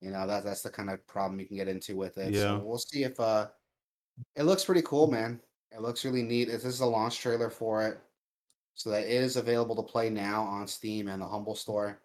You 0.00 0.10
know 0.10 0.26
that 0.26 0.44
that's 0.44 0.62
the 0.62 0.70
kind 0.70 0.90
of 0.90 1.06
problem 1.06 1.40
you 1.40 1.46
can 1.46 1.56
get 1.56 1.68
into 1.68 1.96
with 1.96 2.16
it. 2.18 2.32
Yeah. 2.32 2.40
So 2.40 2.58
we'll 2.64 2.78
see 2.78 3.04
if 3.04 3.18
uh 3.20 3.48
it 4.36 4.44
looks 4.44 4.64
pretty 4.64 4.82
cool, 4.82 5.10
man. 5.10 5.40
It 5.72 5.80
looks 5.82 6.04
really 6.04 6.22
neat. 6.22 6.48
This 6.48 6.64
is 6.64 6.80
a 6.80 6.86
launch 6.86 7.18
trailer 7.18 7.50
for 7.50 7.86
it, 7.86 7.98
so 8.74 8.90
that 8.90 9.06
is 9.06 9.36
available 9.36 9.76
to 9.76 9.82
play 9.82 10.10
now 10.10 10.42
on 10.42 10.66
Steam 10.66 11.08
and 11.08 11.20
the 11.20 11.26
Humble 11.26 11.54
Store. 11.54 12.00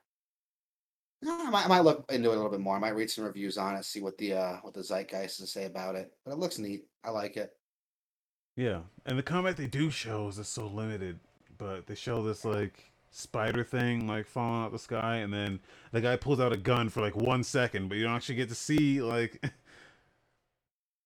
I 1.28 1.50
might, 1.50 1.66
I 1.66 1.68
might 1.68 1.80
look 1.82 2.10
into 2.12 2.30
it 2.30 2.34
a 2.34 2.36
little 2.36 2.52
bit 2.52 2.62
more. 2.62 2.76
I 2.76 2.80
might 2.80 2.96
read 2.96 3.12
some 3.12 3.26
reviews 3.26 3.58
on 3.58 3.76
it, 3.76 3.86
see 3.86 4.02
what 4.02 4.18
the 4.18 4.34
uh 4.34 4.58
what 4.62 4.74
the 4.74 4.84
zeitgeist 4.84 5.32
is 5.32 5.38
to 5.38 5.48
say 5.48 5.66
about 5.66 5.96
it. 5.96 6.12
But 6.24 6.32
it 6.32 6.40
looks 6.40 6.58
neat. 6.58 6.86
I 7.04 7.10
like 7.12 7.38
it. 7.38 7.54
Yeah, 8.56 8.82
and 9.06 9.18
the 9.18 9.24
combat 9.24 9.58
they 9.58 9.68
do 9.68 9.90
show 9.90 10.28
is 10.28 10.48
so 10.48 10.68
limited. 10.68 11.20
But 11.58 11.88
they 11.88 11.96
show 11.96 12.24
this 12.24 12.46
like 12.46 12.92
spider 13.12 13.64
thing 13.64 14.08
like 14.08 14.28
falling 14.28 14.64
out 14.64 14.72
the 14.72 14.80
sky, 14.80 15.18
and 15.18 15.34
then 15.34 15.60
the 15.92 16.02
guy 16.02 16.16
pulls 16.16 16.40
out 16.40 16.54
a 16.54 16.58
gun 16.58 16.90
for 16.90 17.02
like 17.02 17.16
one 17.16 17.44
second, 17.44 17.90
but 17.90 17.98
you 17.98 18.06
don't 18.06 18.16
actually 18.16 18.36
get 18.36 18.50
to 18.50 18.56
see 18.56 19.02
like 19.02 19.44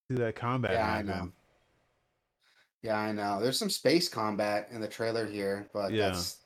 see 0.10 0.18
that 0.18 0.36
combat. 0.36 0.72
Yeah, 0.74 0.94
I 0.94 1.02
know. 1.02 1.32
Yeah, 2.82 2.98
I 2.98 3.12
know. 3.14 3.40
There's 3.42 3.58
some 3.58 3.70
space 3.70 4.10
combat 4.10 4.68
in 4.72 4.82
the 4.82 4.88
trailer 4.88 5.26
here, 5.26 5.70
but 5.74 5.92
Yeah. 5.94 6.10
that's 6.10 6.38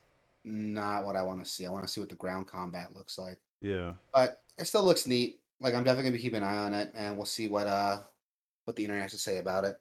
not 0.44 1.04
what 1.04 1.16
I 1.16 1.22
want 1.22 1.44
to 1.44 1.50
see. 1.50 1.66
I 1.66 1.70
want 1.70 1.84
to 1.84 1.92
see 1.92 2.00
what 2.00 2.08
the 2.08 2.14
ground 2.14 2.46
combat 2.46 2.94
looks 2.94 3.18
like. 3.18 3.38
Yeah, 3.60 3.94
But 4.14 4.42
it 4.56 4.66
still 4.66 4.84
looks 4.84 5.06
neat. 5.06 5.40
Like 5.60 5.74
I'm 5.74 5.82
definitely 5.82 6.10
gonna 6.10 6.16
be 6.18 6.22
keeping 6.22 6.42
an 6.42 6.48
eye 6.48 6.58
on 6.58 6.74
it, 6.74 6.92
and 6.94 7.16
we'll 7.16 7.26
see 7.26 7.48
what 7.48 7.66
uh 7.66 8.02
what 8.64 8.76
the 8.76 8.84
internet 8.84 9.02
has 9.02 9.12
to 9.12 9.18
say 9.18 9.38
about 9.38 9.64
it. 9.64 9.80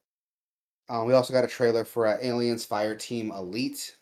Um, 0.89 1.05
we 1.05 1.13
also 1.13 1.33
got 1.33 1.43
a 1.43 1.47
trailer 1.47 1.83
for 1.85 2.07
uh, 2.07 2.17
Aliens 2.21 2.65
Fireteam 2.65 3.29
Elite, 3.37 3.97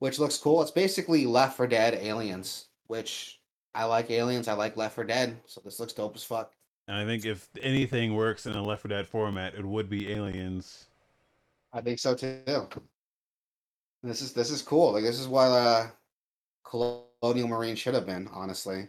which 0.00 0.18
looks 0.18 0.36
cool. 0.36 0.60
It's 0.60 0.72
basically 0.72 1.24
Left 1.24 1.56
4 1.56 1.68
Dead 1.68 1.94
Aliens, 1.94 2.66
which 2.88 3.40
I 3.74 3.84
like 3.84 4.10
Aliens. 4.10 4.48
I 4.48 4.54
like 4.54 4.76
Left 4.76 4.96
4 4.96 5.04
Dead, 5.04 5.40
so 5.46 5.60
this 5.64 5.78
looks 5.78 5.92
dope 5.92 6.16
as 6.16 6.24
fuck. 6.24 6.52
And 6.90 6.98
I 6.98 7.04
think 7.04 7.24
if 7.24 7.48
anything 7.62 8.16
works 8.16 8.46
in 8.46 8.52
a 8.56 8.62
Left 8.62 8.82
4 8.82 8.88
Dead 8.88 9.06
format, 9.06 9.54
it 9.54 9.64
would 9.64 9.88
be 9.88 10.10
Aliens. 10.10 10.86
I 11.72 11.80
think 11.80 12.00
so 12.00 12.16
too. 12.16 12.68
This 14.02 14.20
is 14.20 14.32
this 14.32 14.50
is 14.50 14.60
cool. 14.60 14.92
Like 14.94 15.04
this 15.04 15.20
is 15.20 15.28
what 15.28 15.44
uh 15.44 15.86
Colonial 16.64 17.46
Marine 17.46 17.76
should 17.76 17.94
have 17.94 18.06
been, 18.06 18.28
honestly. 18.32 18.88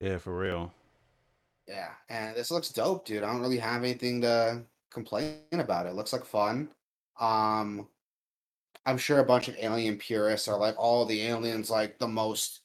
Yeah, 0.00 0.18
for 0.18 0.36
real. 0.36 0.70
Yeah, 1.66 1.92
and 2.10 2.36
this 2.36 2.50
looks 2.50 2.68
dope, 2.68 3.06
dude. 3.06 3.22
I 3.22 3.32
don't 3.32 3.40
really 3.40 3.58
have 3.58 3.84
anything 3.84 4.20
to 4.20 4.62
complain 4.90 5.38
about. 5.52 5.86
It 5.86 5.94
looks 5.94 6.12
like 6.12 6.26
fun. 6.26 6.68
Um 7.18 7.88
I'm 8.84 8.98
sure 8.98 9.20
a 9.20 9.24
bunch 9.24 9.48
of 9.48 9.56
alien 9.58 9.96
purists 9.96 10.46
are 10.46 10.58
like, 10.58 10.74
all 10.78 11.06
the 11.06 11.22
aliens 11.22 11.70
like 11.70 11.98
the 11.98 12.08
most 12.08 12.60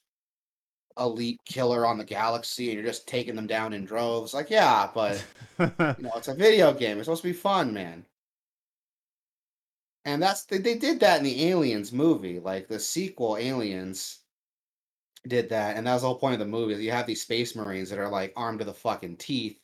elite 0.98 1.40
killer 1.44 1.86
on 1.86 1.98
the 1.98 2.04
galaxy, 2.04 2.66
and 2.66 2.74
you're 2.74 2.90
just 2.90 3.06
taking 3.08 3.36
them 3.36 3.46
down 3.46 3.72
in 3.72 3.84
droves. 3.84 4.34
Like, 4.34 4.50
yeah, 4.50 4.88
but 4.94 5.24
you 5.58 5.66
know, 5.78 6.12
it's 6.16 6.28
a 6.28 6.34
video 6.34 6.72
game. 6.72 6.98
It's 6.98 7.06
supposed 7.06 7.22
to 7.22 7.28
be 7.28 7.34
fun, 7.34 7.72
man. 7.72 8.04
And 10.04 10.22
that's 10.22 10.44
they, 10.44 10.58
they 10.58 10.76
did 10.78 11.00
that 11.00 11.18
in 11.18 11.24
the 11.24 11.46
Aliens 11.48 11.92
movie, 11.92 12.38
like 12.38 12.68
the 12.68 12.78
sequel 12.78 13.36
Aliens 13.36 14.20
did 15.26 15.48
that, 15.50 15.76
and 15.76 15.86
that 15.86 15.94
was 15.94 16.02
the 16.02 16.08
whole 16.08 16.18
point 16.18 16.34
of 16.34 16.38
the 16.38 16.46
movie. 16.46 16.74
Is 16.74 16.80
you 16.80 16.92
have 16.92 17.06
these 17.06 17.22
space 17.22 17.56
marines 17.56 17.90
that 17.90 17.98
are 17.98 18.08
like 18.08 18.32
armed 18.36 18.60
to 18.60 18.64
the 18.64 18.72
fucking 18.72 19.16
teeth, 19.16 19.58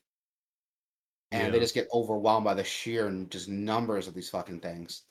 and 1.30 1.54
they 1.54 1.60
just 1.60 1.74
get 1.74 1.88
overwhelmed 1.92 2.44
by 2.44 2.54
the 2.54 2.64
sheer 2.64 3.06
and 3.06 3.30
just 3.30 3.48
numbers 3.48 4.08
of 4.08 4.14
these 4.14 4.30
fucking 4.30 4.60
things. 4.60 5.02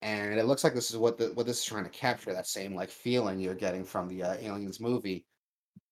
And 0.00 0.38
it 0.40 0.46
looks 0.46 0.64
like 0.64 0.74
this 0.74 0.90
is 0.90 0.96
what 0.96 1.18
the 1.18 1.26
what 1.34 1.46
this 1.46 1.58
is 1.58 1.64
trying 1.64 1.84
to 1.84 1.90
capture 1.90 2.32
that 2.32 2.46
same 2.46 2.74
like 2.74 2.90
feeling 2.90 3.38
you're 3.38 3.54
getting 3.54 3.84
from 3.84 4.08
the 4.08 4.22
uh, 4.22 4.36
Aliens 4.40 4.80
movie. 4.80 5.24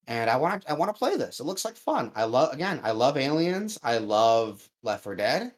And 0.07 0.29
I 0.29 0.35
want 0.37 0.65
I 0.67 0.73
want 0.73 0.89
to 0.93 0.97
play 0.97 1.15
this. 1.15 1.39
It 1.39 1.45
looks 1.45 1.63
like 1.63 1.75
fun. 1.75 2.11
I 2.15 2.23
love 2.25 2.53
again. 2.53 2.79
I 2.83 2.91
love 2.91 3.17
Aliens. 3.17 3.79
I 3.83 3.97
love 3.99 4.67
Left 4.83 5.03
4 5.03 5.15
Dead, 5.15 5.53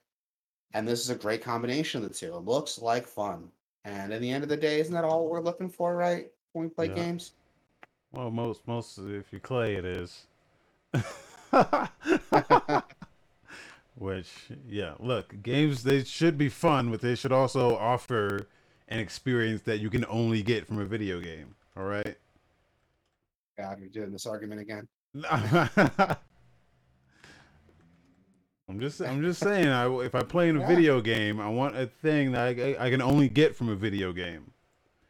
and 0.74 0.88
this 0.88 1.02
is 1.02 1.10
a 1.10 1.16
great 1.16 1.42
combination 1.44 2.04
of 2.04 2.10
the 2.10 2.14
two. 2.16 2.36
It 2.36 2.46
looks 2.46 2.80
like 2.80 3.08
fun. 3.08 3.50
And 3.86 4.14
in 4.14 4.22
the 4.22 4.32
end 4.32 4.44
of 4.44 4.50
the 4.50 4.58
day, 4.58 4.80
isn't 4.80 4.94
that 4.94 5.04
all 5.06 5.28
we're 5.28 5.42
looking 5.42 5.70
for, 5.70 5.96
right? 5.96 6.28
When 6.54 6.66
we 6.66 6.70
play 6.70 6.90
Yeah. 6.90 6.96
games. 6.96 7.34
well, 8.12 8.32
most 8.32 8.68
most 8.68 8.98
if 9.00 9.32
you 9.34 9.40
play, 9.40 9.76
it 9.76 9.86
is. 9.86 10.28
Which, 13.96 14.30
yeah, 14.68 14.96
look, 15.00 15.42
games 15.44 15.84
they 15.84 16.04
should 16.04 16.38
be 16.38 16.50
fun, 16.50 16.90
but 16.90 17.02
they 17.02 17.16
should 17.16 17.32
also 17.32 17.76
offer 17.78 18.48
an 18.88 19.00
experience 19.00 19.62
that 19.64 19.80
you 19.80 19.90
can 19.90 20.06
only 20.10 20.42
get 20.42 20.68
from 20.68 20.80
a 20.80 20.86
video 20.86 21.20
game. 21.20 21.56
All 21.78 21.84
right. 21.84 22.18
God, 23.58 23.80
you're 23.80 23.90
doing 23.90 24.12
this 24.12 24.26
argument 24.26 24.62
again. 24.62 24.88
I'm 28.70 28.80
just, 28.80 29.02
I'm 29.02 29.22
just 29.22 29.40
saying. 29.40 29.68
I, 29.68 29.88
if 30.02 30.16
I 30.16 30.24
play 30.24 30.50
in 30.50 30.58
a 30.58 30.60
Yeah. 30.62 30.68
video 30.68 31.02
game, 31.02 31.40
I 31.40 31.50
want 31.50 31.76
a 31.78 31.86
thing 31.86 32.32
that 32.32 32.58
I, 32.58 32.76
I 32.80 32.90
can 32.90 33.02
only 33.02 33.30
get 33.30 33.56
from 33.56 33.70
a 33.70 33.76
video 33.76 34.14
game. 34.14 34.52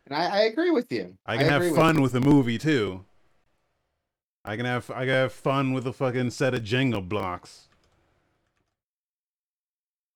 And 0.08 0.16
I, 0.16 0.26
I 0.26 0.42
agree 0.42 0.72
with 0.72 0.92
you. 0.92 1.18
I 1.26 1.38
can 1.38 1.46
have 1.48 1.62
agree 1.62 1.70
with 1.72 1.80
fun 1.80 2.02
with 2.02 2.16
a 2.16 2.20
movie 2.20 2.58
too. 2.58 3.06
I 4.44 4.58
can 4.58 4.66
have, 4.66 4.92
I 4.92 5.02
can 5.06 5.10
have 5.10 5.32
fun 5.32 5.72
with 5.72 5.88
a 5.88 5.94
fucking 5.94 6.32
set 6.32 6.54
of 6.54 6.64
Jenga 6.64 7.08
blocks. 7.08 7.70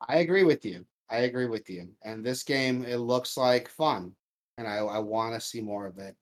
I 0.09 0.17
agree 0.17 0.43
with 0.43 0.65
you. 0.65 0.85
I 1.09 1.19
agree 1.19 1.47
with 1.47 1.69
you. 1.69 1.87
And 2.03 2.25
this 2.25 2.43
game, 2.43 2.83
it 2.83 2.97
looks 2.97 3.37
like 3.37 3.69
fun, 3.69 4.11
and 4.57 4.67
I, 4.67 4.77
I 4.79 4.99
want 4.99 5.33
to 5.35 5.39
see 5.39 5.61
more 5.61 5.85
of 5.85 5.97
it 5.99 6.15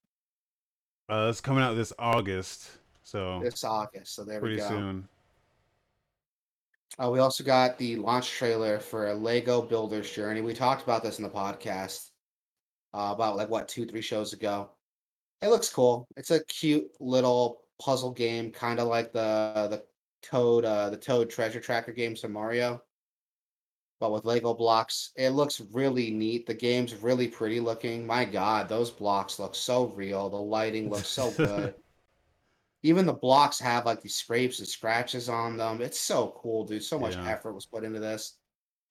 Uh, 1.08 1.28
it's 1.30 1.42
coming 1.42 1.64
out 1.64 1.76
this 1.76 1.94
August, 2.00 2.70
so 3.04 3.40
this 3.44 3.64
August. 3.64 4.16
So 4.16 4.24
there 4.24 4.42
we 4.42 4.56
pretty 4.56 4.58
go. 4.58 4.68
soon. 4.68 5.08
Uh, 6.98 7.10
we 7.10 7.20
also 7.20 7.44
got 7.44 7.78
the 7.78 7.98
launch 7.98 8.32
trailer 8.32 8.80
for 8.80 9.14
Lego 9.14 9.62
Builder's 9.62 10.10
Journey. 10.10 10.42
We 10.42 10.54
talked 10.54 10.84
about 10.84 11.04
this 11.04 11.20
in 11.20 11.24
the 11.24 11.30
podcast 11.30 12.10
uh, 12.94 13.12
about 13.14 13.36
like 13.36 13.50
what 13.50 13.68
two, 13.68 13.86
three 13.86 14.02
shows 14.02 14.34
ago. 14.34 14.70
It 15.42 15.50
looks 15.50 15.70
cool. 15.70 16.08
It's 16.16 16.32
a 16.32 16.44
cute 16.46 16.90
little 17.00 17.62
puzzle 17.80 18.12
game, 18.12 18.52
kind 18.52 18.80
of 18.80 18.88
like 18.88 19.12
the 19.12 19.68
the 19.70 19.84
Toad 20.24 20.66
uh, 20.66 20.90
the 20.90 20.98
Toad 20.98 21.30
Treasure 21.30 21.60
Tracker 21.60 21.92
games 21.92 22.22
from 22.22 22.32
Mario, 22.32 22.82
but 24.00 24.12
with 24.12 24.26
Lego 24.26 24.54
blocks. 24.54 25.12
It 25.16 25.30
looks 25.32 25.62
really 25.72 26.12
neat. 26.12 26.46
The 26.46 26.54
game's 26.54 26.96
really 26.96 27.28
pretty 27.28 27.60
looking. 27.60 28.06
My 28.06 28.26
God, 28.26 28.68
those 28.68 28.92
blocks 28.92 29.40
look 29.40 29.56
so 29.56 29.88
real. 29.88 30.30
The 30.30 30.36
lighting 30.38 30.90
looks 30.90 31.08
so 31.08 31.32
good. 31.32 31.76
Even 32.84 33.06
the 33.06 33.14
blocks 33.14 33.60
have 33.60 33.86
like 33.86 34.02
these 34.02 34.16
scrapes 34.16 34.60
and 34.60 34.68
scratches 34.68 35.28
on 35.30 35.58
them. 35.58 35.82
It's 35.82 36.00
so 36.00 36.36
cool, 36.38 36.66
dude. 36.66 36.84
So 36.84 37.00
much 37.00 37.16
Yeah. 37.16 37.28
effort 37.30 37.54
was 37.54 37.66
put 37.66 37.84
into 37.84 38.00
this. 38.00 38.38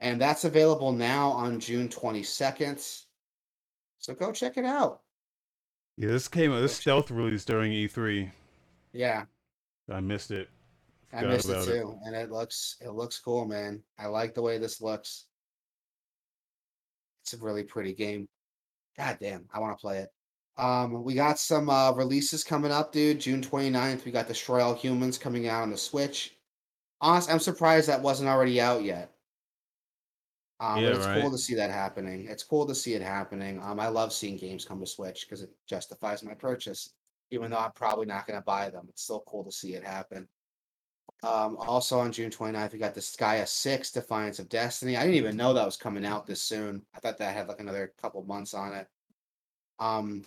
And 0.01 0.21
that's 0.21 0.45
available 0.45 0.91
now 0.93 1.31
on 1.31 1.61
June 1.61 1.89
22nd. 1.89 3.05
So 3.99 4.15
go 4.15 4.33
check 4.33 4.57
it 4.57 4.65
out. 4.65 5.03
Yeah, 5.97 6.09
this 6.09 6.27
came 6.27 6.53
out. 6.53 6.61
This 6.61 6.77
stealth 6.77 7.11
release 7.13 7.45
during 7.45 7.71
E3. 7.73 8.33
Yeah, 8.93 9.27
I 9.89 10.01
missed 10.01 10.33
it. 10.33 10.49
I 11.15 11.23
missed 11.25 11.49
it 11.49 11.65
too. 11.65 11.99
And 12.05 12.15
it 12.15 12.31
looks 12.31 12.77
it 12.81 12.91
looks 12.91 13.19
cool, 13.19 13.45
man. 13.47 13.83
I 13.99 14.07
like 14.07 14.35
the 14.35 14.43
way 14.43 14.59
this 14.59 14.81
looks. 14.81 15.27
It's 17.23 17.35
a 17.35 17.39
really 17.39 17.63
pretty 17.65 17.95
game. 17.95 18.29
God 18.97 19.19
damn, 19.21 19.47
I 19.53 19.61
want 19.61 19.77
to 19.77 19.81
play 19.81 19.99
it. 19.99 20.11
Um, 20.57 21.03
we 21.03 21.15
got 21.15 21.39
some 21.39 21.69
uh 21.69 21.93
releases 21.93 22.45
coming 22.45 22.71
up, 22.71 22.93
dude. 22.93 23.21
June 23.21 23.43
29th, 23.43 24.05
we 24.05 24.13
got 24.13 24.29
Destroy 24.29 24.63
All 24.63 24.75
Humans 24.75 25.19
coming 25.19 25.49
out 25.49 25.63
on 25.63 25.71
the 25.71 25.77
Switch. 25.77 26.37
Honest, 27.01 27.31
I'm 27.31 27.41
surprised 27.41 27.89
that 27.89 28.03
wasn't 28.03 28.29
already 28.29 28.61
out 28.61 28.83
yet. 28.85 29.11
Um, 30.61 30.81
Yeah, 30.81 30.91
but 30.91 30.97
it's 30.97 31.07
right. 31.07 31.21
cool 31.21 31.31
to 31.33 31.39
see 31.39 31.55
that 31.57 31.71
happening. 31.71 32.27
It's 32.29 32.45
cool 32.45 32.67
to 32.67 32.75
see 32.75 32.95
it 32.95 33.03
happening. 33.03 33.61
Um, 33.63 33.81
I 33.81 33.89
love 33.89 34.13
seeing 34.13 34.37
games 34.37 34.65
come 34.65 34.81
to 34.81 34.87
Switch 34.87 35.27
because 35.27 35.43
it 35.43 35.51
justifies 35.69 36.23
my 36.23 36.35
purchase, 36.35 36.95
even 37.31 37.51
though 37.51 37.59
I'm 37.59 37.73
probably 37.73 38.07
not 38.07 38.27
going 38.27 38.39
to 38.39 38.45
buy 38.45 38.71
them. 38.71 38.87
It's 38.89 39.03
still 39.03 39.25
cool 39.27 39.45
to 39.45 39.53
see 39.53 39.75
it 39.75 39.85
happen. 39.85 40.29
Um, 41.25 41.57
also 41.59 41.99
on 42.01 42.13
June 42.13 42.31
29th, 42.31 42.73
we 42.75 42.79
got 42.79 42.95
Disgaea 42.95 43.49
6 43.49 43.93
Defiance 43.93 44.39
of 44.39 44.49
Destiny. 44.51 44.97
I 44.97 45.01
didn't 45.05 45.17
even 45.17 45.37
know 45.39 45.55
that 45.55 45.65
was 45.65 45.77
coming 45.77 46.05
out 46.05 46.27
this 46.27 46.43
soon. 46.43 46.83
I 46.95 47.01
thought 47.01 47.17
that 47.17 47.35
had 47.35 47.49
like 47.49 47.61
another 47.61 47.95
couple 48.03 48.23
months 48.25 48.53
on 48.53 48.75
it. 48.75 48.87
Um, 49.79 50.25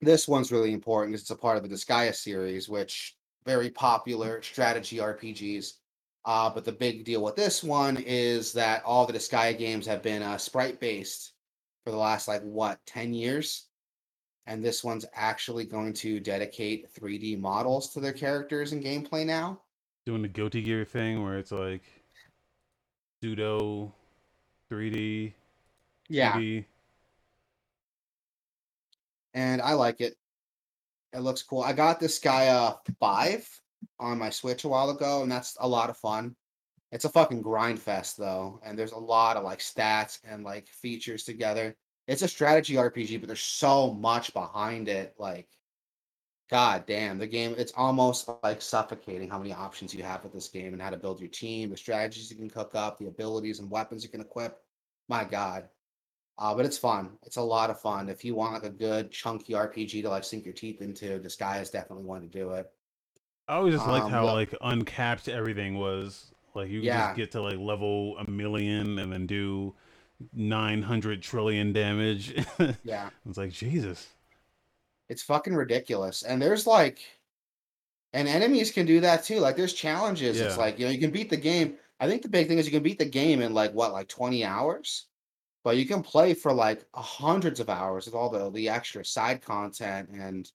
this 0.00 0.26
one's 0.26 0.50
really 0.50 0.72
important 0.72 1.12
because 1.12 1.22
it's 1.22 1.30
a 1.30 1.36
part 1.36 1.58
of 1.58 1.62
the 1.62 1.68
Disgaea 1.68 2.14
series, 2.14 2.66
which 2.66 3.14
very 3.44 3.68
popular 3.68 4.40
strategy 4.40 4.96
RPGs. 4.96 5.72
Uh, 6.24 6.48
but 6.48 6.64
the 6.64 6.72
big 6.72 7.04
deal 7.04 7.22
with 7.22 7.36
this 7.36 7.62
one 7.62 7.98
is 7.98 8.54
that 8.54 8.82
all 8.84 9.06
the 9.06 9.12
Disgaea 9.12 9.58
games 9.58 9.86
have 9.86 10.02
been 10.02 10.22
uh, 10.22 10.38
sprite 10.38 10.80
based 10.80 11.34
for 11.84 11.90
the 11.90 11.96
last 11.96 12.26
like 12.26 12.42
what 12.42 12.80
10 12.86 13.12
years. 13.12 13.66
And 14.46 14.64
this 14.64 14.82
one's 14.82 15.04
actually 15.14 15.66
going 15.66 15.92
to 15.94 16.20
dedicate 16.20 16.92
3D 16.94 17.38
models 17.38 17.92
to 17.92 18.00
their 18.00 18.12
characters 18.12 18.72
and 18.72 18.82
gameplay 18.82 19.26
now. 19.26 19.60
Doing 20.06 20.22
the 20.22 20.28
Guilty 20.28 20.62
Gear 20.62 20.84
thing 20.84 21.24
where 21.24 21.36
it's 21.36 21.52
like 21.52 21.82
pseudo 23.20 23.92
3D. 24.70 25.32
Yeah. 26.08 26.32
2D. 26.32 26.64
and 29.36 29.60
I 29.60 29.74
like 29.74 30.00
it. 30.00 30.16
It 31.12 31.20
looks 31.20 31.42
cool. 31.42 31.62
I 31.62 31.72
got 31.72 32.00
Disgaea 32.00 32.50
uh 32.50 32.74
five 32.98 33.48
on 34.00 34.18
my 34.18 34.30
Switch 34.30 34.64
a 34.64 34.68
while 34.68 34.90
ago, 34.90 35.22
and 35.22 35.30
that's 35.30 35.56
a 35.60 35.68
lot 35.68 35.90
of 35.90 35.96
fun. 35.98 36.34
It's 36.90 37.04
a 37.04 37.10
fucking 37.10 37.42
grind 37.42 37.78
fest 37.80 38.16
though, 38.16 38.60
and 38.64 38.78
there's 38.78 38.92
a 38.92 38.98
lot 38.98 39.36
of 39.36 39.44
like 39.44 39.58
stats 39.58 40.18
and 40.24 40.42
like 40.42 40.68
features 40.68 41.24
together. 41.24 41.76
It's 42.08 42.22
a 42.22 42.28
strategy 42.28 42.74
RPG, 42.74 43.20
but 43.20 43.26
there's 43.26 43.40
so 43.40 43.92
much 43.92 44.32
behind 44.32 44.88
it. 44.88 45.14
Like, 45.18 45.48
god 46.48 46.84
damn, 46.86 47.18
the 47.18 47.26
game 47.26 47.54
it's 47.58 47.72
almost 47.76 48.28
like 48.42 48.62
suffocating 48.62 49.28
how 49.28 49.38
many 49.38 49.52
options 49.52 49.94
you 49.94 50.02
have 50.02 50.22
with 50.22 50.32
this 50.32 50.48
game 50.48 50.72
and 50.72 50.80
how 50.82 50.90
to 50.90 50.96
build 50.96 51.20
your 51.20 51.28
team, 51.28 51.70
the 51.70 51.76
strategies 51.76 52.30
you 52.30 52.36
can 52.36 52.48
cook 52.50 52.74
up, 52.74 52.98
the 52.98 53.06
abilities 53.08 53.58
and 53.58 53.70
weapons 53.70 54.02
you 54.02 54.08
can 54.08 54.20
equip. 54.20 54.58
My 55.08 55.24
god. 55.24 55.68
Uh, 56.38 56.54
but 56.54 56.66
it's 56.66 56.76
fun. 56.78 57.12
It's 57.24 57.36
a 57.36 57.42
lot 57.42 57.70
of 57.70 57.80
fun. 57.80 58.08
If 58.10 58.24
you 58.24 58.34
want 58.34 58.52
like 58.52 58.64
a 58.64 58.70
good 58.70 59.10
chunky 59.10 59.54
RPG 59.54 60.02
to 60.02 60.10
like 60.10 60.22
sink 60.24 60.44
your 60.44 60.52
teeth 60.54 60.82
into, 60.82 61.18
Disgaea 61.18 61.62
is 61.62 61.70
definitely 61.70 62.04
one 62.04 62.20
to 62.20 62.26
do 62.28 62.50
it. 62.50 62.70
I 63.48 63.54
always 63.54 63.74
just 63.74 63.86
liked 63.86 64.04
Um, 64.06 64.10
how 64.10 64.26
the- 64.26 64.32
like 64.32 64.54
uncapped 64.60 65.28
everything 65.28 65.78
was. 65.78 66.32
Like 66.54 66.68
you 66.68 66.80
Yeah. 66.80 67.06
just 67.08 67.16
get 67.16 67.30
to 67.32 67.42
like 67.42 67.58
level 67.58 68.16
a 68.18 68.30
million 68.30 68.98
and 68.98 69.12
then 69.12 69.26
do 69.26 69.74
900 70.34 71.22
trillion 71.22 71.72
damage. 71.72 72.34
Yeah, 72.84 73.10
it's 73.28 73.38
like 73.38 73.50
Jesus. 73.52 74.08
It's 75.08 75.22
fucking 75.22 75.54
ridiculous. 75.54 76.22
And 76.22 76.40
there's 76.40 76.66
like, 76.66 77.00
and 78.12 78.28
enemies 78.28 78.70
can 78.72 78.86
do 78.86 79.00
that 79.00 79.24
too. 79.24 79.40
Like 79.40 79.56
there's 79.56 79.72
challenges. 79.74 80.38
It's 80.40 80.56
like 80.58 80.78
you 80.78 80.86
know 80.86 80.92
you 80.92 80.98
can 81.00 81.10
beat 81.10 81.30
the 81.30 81.36
game. 81.36 81.78
I 82.00 82.06
think 82.08 82.22
the 82.22 82.28
big 82.28 82.48
thing 82.48 82.58
is 82.58 82.66
you 82.66 82.72
can 82.72 82.82
beat 82.82 82.98
the 82.98 83.04
game 83.04 83.40
in 83.40 83.54
like 83.54 83.72
what 83.72 83.92
like 83.92 84.08
20 84.08 84.44
hours, 84.44 85.06
but 85.64 85.76
you 85.76 85.86
can 85.86 86.02
play 86.02 86.34
for 86.34 86.52
like 86.52 86.84
hundreds 86.94 87.60
of 87.60 87.68
hours 87.70 88.06
with 88.06 88.14
all 88.14 88.30
the 88.30 88.50
the 88.50 88.68
extra 88.68 89.04
side 89.04 89.42
content 89.42 90.10
and 90.10 90.50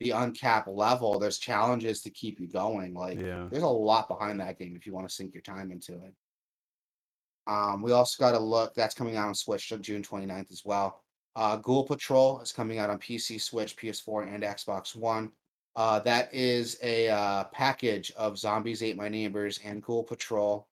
the 0.00 0.10
uncapped 0.10 0.68
level. 0.68 1.18
There's 1.18 1.38
challenges 1.38 2.02
to 2.02 2.10
keep 2.10 2.40
you 2.40 2.48
going. 2.48 2.94
Like 2.94 3.18
Yeah. 3.18 3.48
there's 3.50 3.62
a 3.64 3.68
lot 3.68 4.08
behind 4.08 4.40
that 4.40 4.58
game 4.58 4.76
if 4.76 4.86
you 4.86 4.92
want 4.92 5.08
to 5.08 5.14
sink 5.14 5.34
your 5.34 5.42
time 5.42 5.70
into 5.72 5.94
it. 6.04 6.14
Um, 7.46 7.80
we 7.82 7.92
also 7.92 8.22
got 8.22 8.34
a 8.34 8.38
look 8.38 8.74
that's 8.74 8.94
coming 8.94 9.16
out 9.16 9.28
on 9.28 9.34
Switch 9.34 9.72
on 9.72 9.82
June 9.82 10.02
29th 10.02 10.52
as 10.52 10.62
well. 10.64 11.02
Uh, 11.36 11.56
Ghoul 11.56 11.84
Patrol 11.84 12.40
is 12.40 12.52
coming 12.52 12.78
out 12.78 12.90
on 12.90 12.98
PC, 12.98 13.40
Switch, 13.40 13.76
PS4, 13.76 14.34
and 14.34 14.42
Xbox 14.42 14.96
One. 14.96 15.30
Uh, 15.76 16.00
that 16.00 16.32
is 16.34 16.76
a 16.82 17.08
uh, 17.08 17.44
package 17.52 18.10
of 18.16 18.36
Zombies 18.36 18.82
Ate 18.82 18.96
My 18.96 19.08
Neighbors 19.08 19.60
and 19.64 19.82
Ghoul 19.82 20.02
Patrol, 20.02 20.66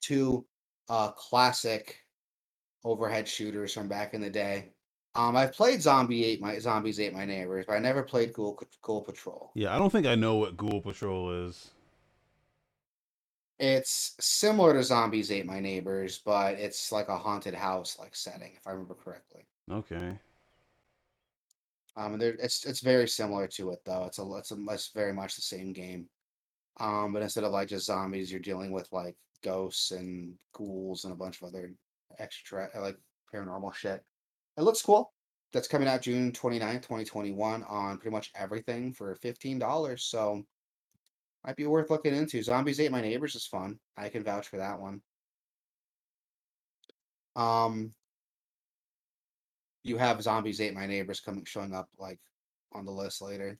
two 0.00 0.44
uh, 0.88 1.12
classic 1.12 2.00
overhead 2.84 3.28
shooters 3.28 3.72
from 3.72 3.88
back 3.88 4.14
in 4.14 4.20
the 4.20 4.30
day. 4.30 4.70
Um, 5.14 5.36
I've 5.36 5.52
played 5.52 5.80
Zombie 5.80 6.24
Ate 6.24 6.40
My 6.40 6.58
Zombies 6.58 6.98
Ate 6.98 7.14
My 7.14 7.24
Neighbors, 7.24 7.66
but 7.68 7.74
I 7.74 7.78
never 7.78 8.02
played 8.02 8.32
Ghoul 8.32 8.60
Ghoul 8.82 9.02
Patrol. 9.02 9.52
Yeah, 9.54 9.74
I 9.74 9.78
don't 9.78 9.90
think 9.90 10.06
I 10.06 10.16
know 10.16 10.36
what 10.36 10.56
Ghoul 10.56 10.80
Patrol 10.80 11.46
is. 11.46 11.70
It's 13.58 14.16
similar 14.20 14.74
to 14.74 14.82
Zombies 14.82 15.30
Ate 15.30 15.46
My 15.46 15.60
Neighbors, 15.60 16.20
but 16.24 16.54
it's 16.54 16.90
like 16.90 17.08
a 17.08 17.16
haunted 17.16 17.54
house 17.54 17.96
like 17.98 18.16
setting, 18.16 18.52
if 18.56 18.66
I 18.66 18.72
remember 18.72 18.94
correctly. 18.94 19.46
Okay. 19.70 20.18
Um, 21.96 22.14
and 22.14 22.20
there, 22.20 22.36
it's 22.40 22.64
it's 22.64 22.80
very 22.80 23.06
similar 23.06 23.46
to 23.48 23.70
it 23.70 23.78
though. 23.84 24.04
It's 24.04 24.18
a 24.18 24.28
it's 24.34 24.50
a 24.50 24.56
it's 24.70 24.90
very 24.92 25.12
much 25.12 25.36
the 25.36 25.42
same 25.42 25.72
game. 25.72 26.08
Um, 26.80 27.12
but 27.12 27.22
instead 27.22 27.44
of 27.44 27.52
like 27.52 27.68
just 27.68 27.86
zombies, 27.86 28.30
you're 28.30 28.40
dealing 28.40 28.72
with 28.72 28.88
like 28.92 29.16
ghosts 29.44 29.92
and 29.92 30.34
ghouls 30.52 31.04
and 31.04 31.12
a 31.12 31.16
bunch 31.16 31.40
of 31.40 31.48
other 31.48 31.72
extra 32.18 32.68
like 32.80 32.96
paranormal 33.32 33.74
shit. 33.74 34.02
It 34.56 34.62
looks 34.62 34.82
cool. 34.82 35.12
That's 35.52 35.68
coming 35.68 35.86
out 35.86 36.02
June 36.02 36.32
29th, 36.32 36.82
2021 36.82 37.62
on 37.62 37.98
pretty 37.98 38.12
much 38.12 38.32
everything 38.34 38.92
for 38.92 39.14
$15. 39.16 40.00
So 40.00 40.44
might 41.44 41.56
be 41.56 41.66
worth 41.66 41.90
looking 41.90 42.14
into. 42.14 42.42
Zombies 42.42 42.80
Ate 42.80 42.90
My 42.90 43.00
Neighbors 43.00 43.34
is 43.34 43.46
fun. 43.46 43.78
I 43.96 44.08
can 44.08 44.24
vouch 44.24 44.48
for 44.48 44.56
that 44.58 44.80
one. 44.80 45.00
Um 47.36 47.92
you 49.82 49.98
have 49.98 50.22
Zombies 50.22 50.60
Ate 50.60 50.72
My 50.74 50.86
Neighbors 50.86 51.20
coming 51.20 51.44
showing 51.44 51.74
up 51.74 51.88
like 51.98 52.18
on 52.72 52.84
the 52.86 52.92
list 52.92 53.20
later. 53.20 53.58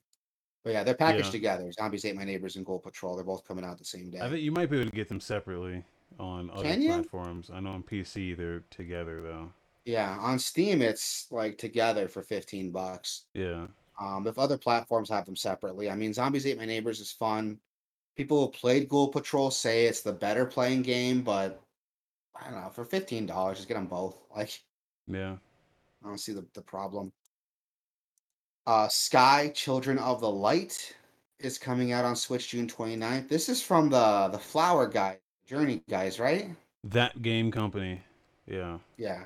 But 0.62 0.72
yeah, 0.72 0.82
they're 0.84 0.94
packaged 0.94 1.26
Yeah. 1.26 1.32
together. 1.32 1.72
Zombies 1.72 2.04
Ate 2.06 2.16
My 2.16 2.24
Neighbors 2.24 2.56
and 2.56 2.64
Ghoul 2.64 2.78
Patrol. 2.78 3.14
They're 3.16 3.24
both 3.24 3.46
coming 3.46 3.64
out 3.64 3.78
the 3.78 3.84
same 3.84 4.10
day. 4.10 4.20
I 4.20 4.30
think 4.30 4.40
you 4.42 4.52
might 4.52 4.70
be 4.70 4.80
able 4.80 4.90
to 4.90 4.96
get 4.96 5.08
them 5.08 5.20
separately 5.20 5.84
on 6.18 6.48
other 6.50 6.62
Can 6.62 6.80
you? 6.80 6.88
platforms. 6.88 7.50
I 7.52 7.60
know 7.60 7.70
on 7.72 7.82
PC 7.82 8.34
they're 8.36 8.60
together 8.70 9.20
though. 9.20 9.52
yeah, 9.84 10.16
on 10.18 10.38
Steam 10.38 10.80
it's 10.80 11.26
like 11.30 11.58
together 11.58 12.08
for 12.08 12.22
15 12.22 12.70
bucks. 12.70 13.24
Yeah. 13.34 13.66
Um, 14.00 14.26
if 14.26 14.38
other 14.38 14.56
platforms 14.56 15.10
have 15.10 15.26
them 15.26 15.36
separately, 15.36 15.90
I 15.90 15.94
mean, 15.94 16.14
Zombies 16.14 16.46
Ate 16.46 16.56
My 16.58 16.64
Neighbors 16.64 17.00
is 17.00 17.12
fun. 17.12 17.60
People 18.16 18.46
who 18.46 18.50
played 18.52 18.88
Ghoul 18.88 19.08
Patrol 19.08 19.50
say 19.50 19.86
it's 19.86 20.02
the 20.02 20.12
better 20.12 20.46
playing 20.46 20.82
game, 20.82 21.22
but 21.22 21.62
I 22.40 22.50
don't 22.50 22.60
know. 22.60 22.70
For 22.70 22.84
fifteen 22.84 23.26
dollars, 23.26 23.58
just 23.58 23.68
get 23.68 23.74
them 23.74 23.86
both. 23.86 24.16
Like, 24.36 24.60
Yeah. 25.06 25.36
I 26.04 26.08
don't 26.08 26.18
see 26.18 26.32
the, 26.32 26.44
the 26.54 26.60
problem. 26.62 27.12
Uh, 28.66 28.88
Sky 28.88 29.50
Children 29.54 29.98
of 29.98 30.20
the 30.20 30.30
Light 30.30 30.94
is 31.38 31.58
coming 31.58 31.92
out 31.92 32.04
on 32.04 32.16
Switch 32.16 32.48
June 32.48 32.66
29th. 32.66 33.28
This 33.28 33.48
is 33.48 33.62
from 33.62 33.90
the 33.90 34.28
the 34.32 34.38
Flower 34.38 34.86
guy, 34.88 35.18
Journey 35.46 35.82
guys, 35.88 36.18
right? 36.18 36.50
That 36.82 37.22
game 37.22 37.50
company. 37.50 38.02
Yeah. 38.46 38.78
Yeah. 38.96 39.24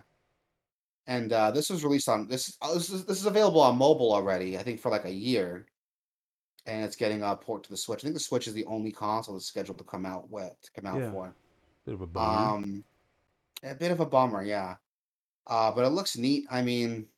And 1.06 1.32
uh, 1.32 1.50
this 1.50 1.70
was 1.70 1.84
released 1.84 2.08
on 2.08 2.28
this. 2.28 2.56
Uh, 2.60 2.74
this 2.74 2.90
is 2.90 3.04
this 3.06 3.18
is 3.18 3.26
available 3.26 3.60
on 3.60 3.78
mobile 3.78 4.12
already. 4.12 4.58
I 4.58 4.62
think 4.62 4.80
for 4.80 4.90
like 4.90 5.04
a 5.06 5.12
year, 5.12 5.66
and 6.68 6.84
it's 6.84 6.96
getting 6.96 7.22
a 7.22 7.34
port 7.34 7.64
to 7.64 7.70
the 7.70 7.76
Switch. 7.76 8.00
I 8.00 8.02
think 8.02 8.14
the 8.14 8.20
Switch 8.20 8.46
is 8.46 8.52
the 8.52 8.66
only 8.66 8.92
console 8.92 9.34
that's 9.34 9.46
scheduled 9.46 9.78
to 9.78 9.84
come 9.84 10.04
out 10.04 10.30
with 10.30 10.52
to 10.62 10.70
come 10.72 10.86
out 10.86 11.00
Yeah. 11.00 11.10
for. 11.10 11.34
Bit 11.86 11.94
of 11.94 12.02
a 12.02 12.06
bummer. 12.06 12.54
Um, 12.54 12.84
a 13.62 13.74
bit 13.74 13.90
of 13.90 14.00
a 14.00 14.06
bummer, 14.06 14.42
yeah. 14.44 14.76
Uh, 15.46 15.72
but 15.72 15.84
it 15.86 15.88
looks 15.88 16.18
neat. 16.18 16.46
I 16.50 16.60
mean, 16.60 17.08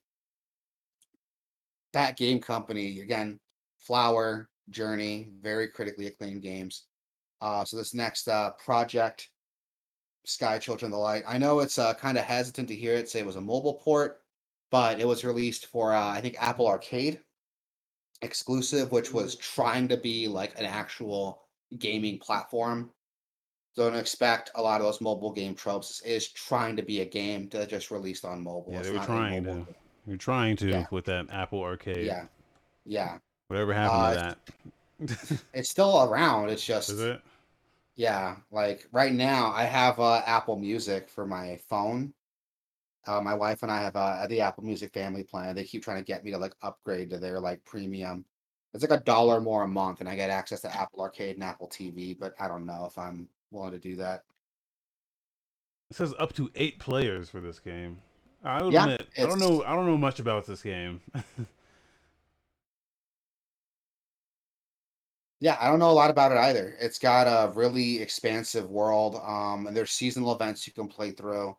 that 1.92 2.16
game 2.16 2.38
company 2.40 3.00
again, 3.00 3.40
Flower, 3.78 4.48
Journey, 4.70 5.30
very 5.40 5.66
critically 5.68 6.06
acclaimed 6.06 6.42
games. 6.42 6.84
Uh, 7.40 7.64
so 7.64 7.76
this 7.76 7.92
next 7.92 8.28
uh 8.28 8.50
project, 8.64 9.30
Sky 10.24 10.58
Children 10.58 10.92
of 10.92 10.96
the 10.96 10.98
Light. 11.02 11.24
I 11.26 11.38
know 11.38 11.58
it's 11.58 11.78
uh 11.78 11.94
kind 11.94 12.16
of 12.16 12.24
hesitant 12.24 12.68
to 12.68 12.76
hear 12.76 12.94
it 12.94 13.08
say 13.08 13.18
it 13.18 13.26
was 13.26 13.36
a 13.36 13.40
mobile 13.40 13.74
port, 13.74 14.22
but 14.70 15.00
it 15.00 15.08
was 15.08 15.24
released 15.24 15.66
for 15.66 15.92
uh, 15.92 16.06
I 16.08 16.20
think 16.20 16.36
Apple 16.38 16.68
Arcade 16.68 17.20
exclusive, 18.22 18.92
which 18.92 19.12
was 19.12 19.34
trying 19.36 19.88
to 19.88 19.96
be 19.96 20.28
like 20.28 20.58
an 20.58 20.66
actual 20.66 21.42
gaming 21.78 22.18
platform. 22.18 22.90
Don't 23.76 23.94
expect 23.94 24.50
a 24.56 24.62
lot 24.62 24.80
of 24.80 24.86
those 24.86 25.00
mobile 25.00 25.32
game 25.32 25.54
tropes. 25.54 26.00
is 26.02 26.28
trying 26.28 26.76
to 26.76 26.82
be 26.82 27.00
a 27.00 27.04
game 27.04 27.48
that 27.50 27.68
just 27.68 27.90
released 27.90 28.24
on 28.24 28.42
mobile. 28.42 28.72
Yeah, 28.72 28.80
It's 28.80 28.88
they 28.90 28.98
were 28.98 29.04
trying 29.04 29.44
to. 29.44 29.66
You're 30.06 30.16
trying 30.16 30.56
to 30.56 30.68
Yeah. 30.68 30.86
with 30.90 31.04
that 31.04 31.26
Apple 31.30 31.60
Arcade. 31.62 32.04
Yeah, 32.06 32.24
yeah. 32.84 33.18
Whatever 33.48 33.72
happened 33.72 34.02
Uh, 34.02 34.10
to 34.10 34.16
that? 35.08 35.40
It's 35.54 35.70
still 35.70 36.02
around. 36.02 36.48
It's 36.50 36.64
just 36.64 36.90
Is 36.90 37.00
it? 37.00 37.20
yeah. 37.96 38.36
Like 38.50 38.86
right 38.92 39.12
now, 39.12 39.52
I 39.52 39.64
have 39.64 40.00
uh, 40.00 40.22
Apple 40.26 40.56
Music 40.58 41.08
for 41.08 41.26
my 41.26 41.58
phone. 41.68 42.12
Uh, 43.06 43.20
my 43.20 43.34
wife 43.34 43.62
and 43.62 43.72
I 43.72 43.80
have 43.80 43.96
uh, 43.96 44.26
the 44.26 44.40
Apple 44.40 44.64
Music 44.64 44.92
family 44.92 45.24
plan. 45.24 45.54
They 45.54 45.64
keep 45.64 45.82
trying 45.82 45.98
to 45.98 46.04
get 46.04 46.24
me 46.24 46.30
to 46.32 46.38
like 46.38 46.54
upgrade 46.62 47.10
to 47.10 47.18
their 47.18 47.40
like 47.40 47.64
premium. 47.64 48.24
It's 48.74 48.84
like 48.88 48.98
a 48.98 49.02
dollar 49.02 49.40
more 49.40 49.64
a 49.64 49.68
month, 49.68 50.00
and 50.00 50.08
I 50.08 50.14
get 50.14 50.30
access 50.30 50.60
to 50.62 50.74
Apple 50.74 51.00
Arcade 51.00 51.36
and 51.36 51.44
Apple 51.44 51.68
TV. 51.68 52.16
But 52.18 52.34
I 52.38 52.46
don't 52.46 52.66
know 52.66 52.86
if 52.88 52.96
I'm 52.98 53.28
willing 53.50 53.72
to 53.72 53.78
do 53.78 53.96
that. 53.96 54.24
It 55.90 55.96
says 55.96 56.14
up 56.18 56.32
to 56.34 56.50
eight 56.54 56.78
players 56.78 57.30
for 57.30 57.40
this 57.40 57.58
game. 57.58 57.98
I 58.44 58.60
Yeah, 58.68 58.84
admit, 58.84 59.08
I 59.18 59.26
don't 59.26 59.40
know. 59.40 59.64
I 59.64 59.74
don't 59.74 59.86
know 59.86 59.98
much 59.98 60.20
about 60.20 60.46
this 60.46 60.62
game. 60.62 61.00
Yeah, 65.40 65.56
I 65.58 65.68
don't 65.68 65.78
know 65.78 65.90
a 65.90 65.92
lot 65.92 66.10
about 66.10 66.32
it 66.32 66.38
either. 66.38 66.76
It's 66.78 66.98
got 66.98 67.24
a 67.24 67.50
really 67.54 68.00
expansive 68.00 68.68
world, 68.70 69.16
um, 69.16 69.66
and 69.66 69.74
there's 69.74 69.90
seasonal 69.90 70.34
events 70.34 70.66
you 70.66 70.74
can 70.74 70.86
play 70.86 71.12
through. 71.12 71.56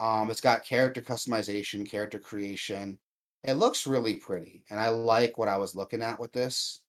Um, 0.00 0.30
it's 0.30 0.40
got 0.40 0.64
character 0.64 1.00
customization, 1.00 1.88
character 1.88 2.18
creation. 2.18 2.98
It 3.44 3.54
looks 3.54 3.86
really 3.86 4.14
pretty, 4.14 4.64
and 4.70 4.80
I 4.80 4.88
like 4.88 5.38
what 5.38 5.48
I 5.48 5.58
was 5.58 5.74
looking 5.74 6.02
at 6.02 6.18
with 6.18 6.32
this. 6.32 6.80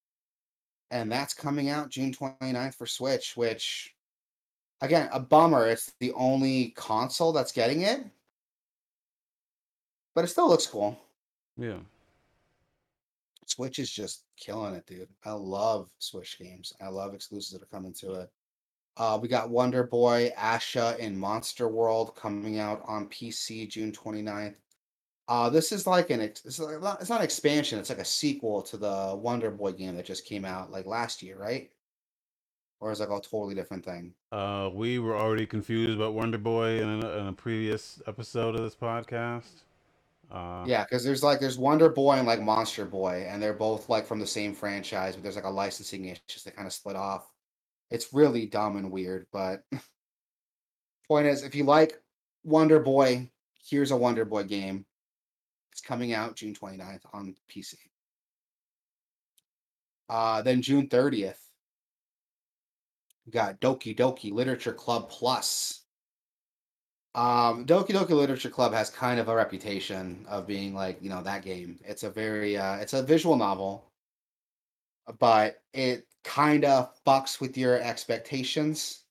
And 0.92 1.12
that's 1.12 1.34
coming 1.34 1.70
out 1.70 1.90
June 1.90 2.14
29th 2.14 2.76
for 2.76 2.86
Switch, 2.86 3.36
which 3.36 3.96
again, 4.82 5.10
a 5.12 5.20
bummer. 5.20 5.68
It's 5.68 5.94
the 6.00 6.12
only 6.14 6.70
console 6.76 7.32
that's 7.32 7.52
getting 7.52 7.82
it. 7.82 8.06
But 10.14 10.24
it 10.24 10.30
still 10.30 10.48
looks 10.48 10.68
cool. 10.68 10.98
yeah. 11.58 11.80
Switch 13.48 13.80
is 13.80 13.92
just 13.92 14.24
killing 14.38 14.74
it, 14.74 14.88
dude. 14.88 15.08
I 15.24 15.32
love 15.32 15.90
Switch 16.00 16.40
games. 16.40 16.74
I 16.82 16.88
love 16.88 17.14
exclusives 17.14 17.52
that 17.52 17.62
are 17.62 17.68
coming 17.68 17.94
to 18.00 18.14
it. 18.14 18.32
Uh, 18.98 19.20
we 19.22 19.28
got 19.28 19.50
Wonder 19.50 19.84
Boy, 19.84 20.32
Asha, 20.38 20.98
and 21.00 21.20
Monster 21.20 21.68
World 21.68 22.16
coming 22.16 22.60
out 22.60 22.82
on 22.86 23.08
PC 23.08 23.70
June 23.70 23.92
29th. 23.92 24.56
Uh, 25.28 25.50
this 25.50 25.72
is 25.72 25.88
like 25.88 26.12
an 26.12 26.22
it's, 26.22 26.60
like 26.60 26.78
it's 27.02 27.10
not 27.10 27.20
an 27.20 27.26
expansion. 27.26 27.80
It's 27.80 27.90
like 27.90 28.00
a 28.00 28.06
sequel 28.06 28.62
to 28.64 28.78
the 28.78 29.16
Wonder 29.20 29.52
Boy 29.52 29.72
game 29.72 29.96
that 29.96 30.06
just 30.06 30.26
came 30.26 30.46
out 30.46 30.72
like 30.72 30.86
last 30.86 31.24
year, 31.24 31.38
right? 31.38 31.70
Or 32.80 32.92
is 32.92 33.02
it 33.02 33.10
like 33.10 33.20
a 33.20 33.28
totally 33.28 33.56
different 33.56 33.84
thing? 33.84 34.14
Uh, 34.32 34.70
we 34.72 35.00
were 35.00 35.18
already 35.18 35.46
confused 35.46 35.96
about 35.96 36.14
Wonder 36.14 36.38
Boy 36.38 36.82
in 36.82 37.04
a, 37.04 37.10
in 37.18 37.28
a 37.28 37.34
previous 37.34 38.02
episode 38.08 38.56
of 38.56 38.62
this 38.62 38.76
podcast. 38.76 39.64
Uh, 40.32 40.64
Yeah, 40.68 40.84
because 40.84 41.04
there's 41.04 41.24
like 41.24 41.40
there's 41.40 41.58
Wonder 41.58 41.90
Boy 41.90 42.14
and 42.14 42.28
like 42.28 42.42
Monster 42.42 42.86
Boy, 42.86 43.26
and 43.28 43.42
they're 43.42 43.54
both 43.54 43.90
like 43.90 44.06
from 44.06 44.20
the 44.20 44.28
same 44.28 44.54
franchise, 44.54 45.16
but 45.16 45.24
there's 45.24 45.36
like 45.36 45.46
a 45.46 45.50
licensing 45.50 46.06
issue 46.06 46.40
that 46.46 46.56
kind 46.56 46.68
of 46.68 46.74
split 46.74 46.96
off. 46.96 47.32
It's 47.92 48.14
really 48.14 48.46
dumb 48.46 48.78
and 48.78 48.92
weird, 48.92 49.28
but 49.32 49.64
point 51.08 51.28
is, 51.28 51.44
if 51.44 51.56
you 51.56 51.64
like 51.64 52.02
Wonder 52.44 52.80
Boy, 52.80 53.30
here's 53.70 53.92
a 53.92 53.98
Wonder 53.98 54.26
Boy 54.26 54.44
game. 54.44 54.86
It's 55.72 55.82
coming 55.82 56.14
out 56.14 56.36
June 56.36 56.54
29th 56.54 57.02
on 57.14 57.36
PC. 57.52 57.76
Uh, 60.08 60.42
then 60.42 60.62
June 60.62 60.88
30th, 60.88 61.40
we 63.26 63.32
got 63.32 63.60
Doki 63.60 63.98
Doki 63.98 64.32
Literature 64.32 64.74
Club 64.74 65.10
Plus. 65.10 65.82
Um, 67.16 67.66
Doki 67.66 67.90
Doki 67.90 68.12
Literature 68.12 68.50
Club 68.50 68.74
has 68.74 68.90
kind 68.90 69.20
of 69.20 69.30
a 69.30 69.36
reputation 69.36 70.26
of 70.30 70.46
being 70.46 70.76
like, 70.76 71.02
you 71.02 71.10
know, 71.10 71.24
that 71.24 71.44
game. 71.44 71.80
It's 71.84 72.04
a 72.04 72.10
very, 72.10 72.56
uh, 72.56 72.76
it's 72.76 72.94
a 72.94 73.02
visual 73.02 73.36
novel, 73.36 73.92
but 75.20 75.62
it 75.74 76.08
kind 76.24 76.66
of 76.66 76.92
fucks 77.06 77.40
with 77.40 77.58
your 77.58 77.80
expectations 77.80 79.04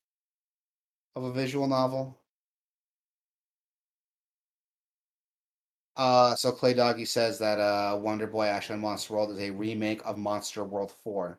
of 1.16 1.24
a 1.24 1.32
visual 1.32 1.66
novel. 1.66 2.18
Uh, 5.96 6.34
so 6.34 6.50
Clay 6.50 6.74
Doggy 6.74 7.04
says 7.04 7.38
that 7.38 7.60
uh, 7.60 7.96
Wonder 7.96 8.26
Boy 8.26 8.46
Asha 8.46 8.70
in 8.70 8.80
Monster 8.80 9.14
World 9.14 9.30
is 9.30 9.38
a 9.38 9.50
remake 9.50 10.02
of 10.04 10.18
Monster 10.18 10.64
World 10.64 10.92
4. 11.04 11.38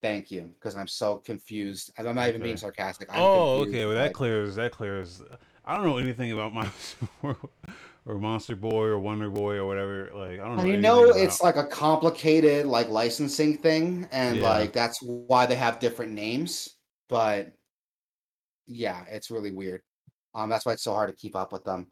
Thank 0.00 0.30
you, 0.30 0.50
because 0.54 0.76
I'm 0.76 0.86
so 0.86 1.16
confused. 1.16 1.92
I'm 1.98 2.14
not 2.14 2.28
even 2.28 2.40
being 2.40 2.56
sarcastic. 2.56 3.08
I'm 3.10 3.20
Oh, 3.20 3.64
okay. 3.66 3.84
Well, 3.84 3.96
that 3.96 4.12
clears. 4.12 4.54
That 4.54 4.70
clears. 4.70 5.20
I 5.64 5.74
don't 5.74 5.84
know 5.84 5.98
anything 5.98 6.30
about 6.30 6.54
Monster 6.54 7.08
World 7.22 7.50
or 8.08 8.18
Monster 8.18 8.56
Boy 8.56 8.84
or 8.86 8.98
Wonder 8.98 9.28
Boy 9.28 9.56
or 9.56 9.66
whatever. 9.66 10.10
Like 10.14 10.40
I 10.40 10.44
don't 10.44 10.56
know. 10.56 10.62
I 10.62 10.64
anything 10.64 10.80
know 10.80 11.04
about- 11.10 11.20
it's 11.20 11.42
like 11.42 11.56
a 11.56 11.66
complicated 11.66 12.66
like 12.66 12.88
licensing 12.88 13.58
thing, 13.58 14.08
and 14.10 14.38
Yeah. 14.38 14.48
like 14.48 14.72
that's 14.72 15.00
why 15.02 15.44
they 15.46 15.54
have 15.56 15.78
different 15.78 16.12
names. 16.12 16.70
But 17.08 17.52
yeah, 18.66 19.04
it's 19.08 19.30
really 19.30 19.52
weird. 19.52 19.82
Um, 20.34 20.48
that's 20.48 20.64
why 20.66 20.72
it's 20.72 20.82
so 20.82 20.94
hard 20.94 21.10
to 21.10 21.16
keep 21.16 21.36
up 21.36 21.52
with 21.52 21.64
them. 21.64 21.90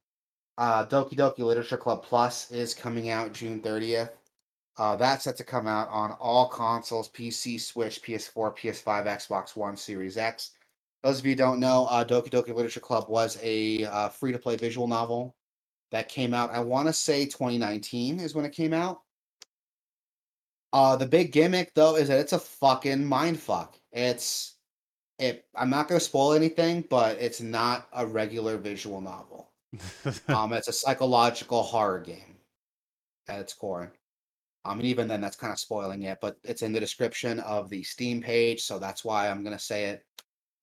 Uh, 0.59 0.87
Doki 0.87 1.15
Doki 1.15 1.41
Literature 1.41 1.77
Club 1.77 2.03
Plus 2.03 2.51
is 2.51 2.75
coming 2.75 3.11
out 3.11 3.33
June 3.35 3.61
30th. 3.61 4.11
Uh, 4.79 4.97
that's 4.97 5.25
set 5.25 5.37
to 5.37 5.45
come 5.45 5.67
out 5.67 5.89
on 5.91 6.13
all 6.13 6.49
consoles: 6.49 7.11
PC, 7.11 7.59
Switch, 7.61 8.03
PS4, 8.03 8.55
PS5, 8.57 9.05
Xbox 9.07 9.55
One, 9.55 9.77
Series 9.77 10.17
X. 10.17 10.53
Those 11.03 11.19
of 11.19 11.27
you 11.27 11.33
who 11.33 11.37
don't 11.37 11.61
know, 11.61 11.87
uh, 11.91 12.05
Doki 12.05 12.31
Doki 12.31 12.55
Literature 12.55 12.81
Club 12.81 13.09
was 13.09 13.39
a 13.43 13.85
uh, 13.85 14.09
free-to-play 14.09 14.57
visual 14.57 14.89
novel 14.89 15.36
that 15.93 16.09
came 16.09 16.35
out. 16.35 16.51
I 16.51 16.61
want 16.61 16.89
to 16.89 16.93
say 16.93 17.25
2019 17.27 18.21
is 18.21 18.35
when 18.35 18.45
it 18.45 18.53
came 18.53 18.73
out. 18.73 19.01
Uh, 20.73 20.97
the 20.97 21.07
big 21.07 21.33
gimmick 21.33 21.73
though 21.75 21.97
is 21.97 22.09
that 22.09 22.21
it's 22.21 22.33
a 22.33 22.39
fucking 22.39 23.05
mind 23.05 23.41
fuck. 23.41 23.79
It's 23.93 24.57
it. 25.19 25.47
I'm 25.55 25.71
not 25.71 25.89
gonna 25.89 26.01
spoil 26.01 26.33
anything, 26.35 26.85
but 26.91 27.17
it's 27.19 27.41
not 27.41 27.89
a 27.93 28.07
regular 28.07 28.59
visual 28.59 29.01
novel. 29.01 29.51
Um, 30.29 30.53
it's 30.53 30.69
a 30.69 30.73
psychological 30.73 31.63
horror 31.63 32.01
game 32.01 32.37
at 33.29 33.41
its 33.41 33.53
core. 33.53 33.93
Um, 34.65 34.79
and 34.81 34.89
even 34.89 35.07
then, 35.07 35.21
that's 35.21 35.37
kind 35.37 35.53
of 35.53 35.59
spoiling 35.59 36.03
it, 36.03 36.19
but 36.21 36.37
it's 36.45 36.63
in 36.63 36.73
the 36.73 36.81
description 36.81 37.41
of 37.41 37.71
the 37.71 37.83
Steam 37.83 38.21
page, 38.21 38.63
so 38.63 38.79
that's 38.79 39.05
why 39.05 39.29
I'm 39.29 39.45
gonna 39.45 39.59
say 39.59 39.87
it. 39.87 40.05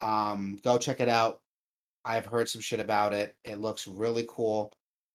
Um, 0.02 0.60
go 0.64 0.78
check 0.78 1.00
it 1.00 1.10
out. 1.10 1.42
I've 2.06 2.26
heard 2.26 2.50
some 2.50 2.62
shit 2.62 2.80
about 2.80 3.14
it. 3.14 3.36
It 3.46 3.60
looks 3.60 3.88
really 3.88 4.26
cool. 4.28 4.74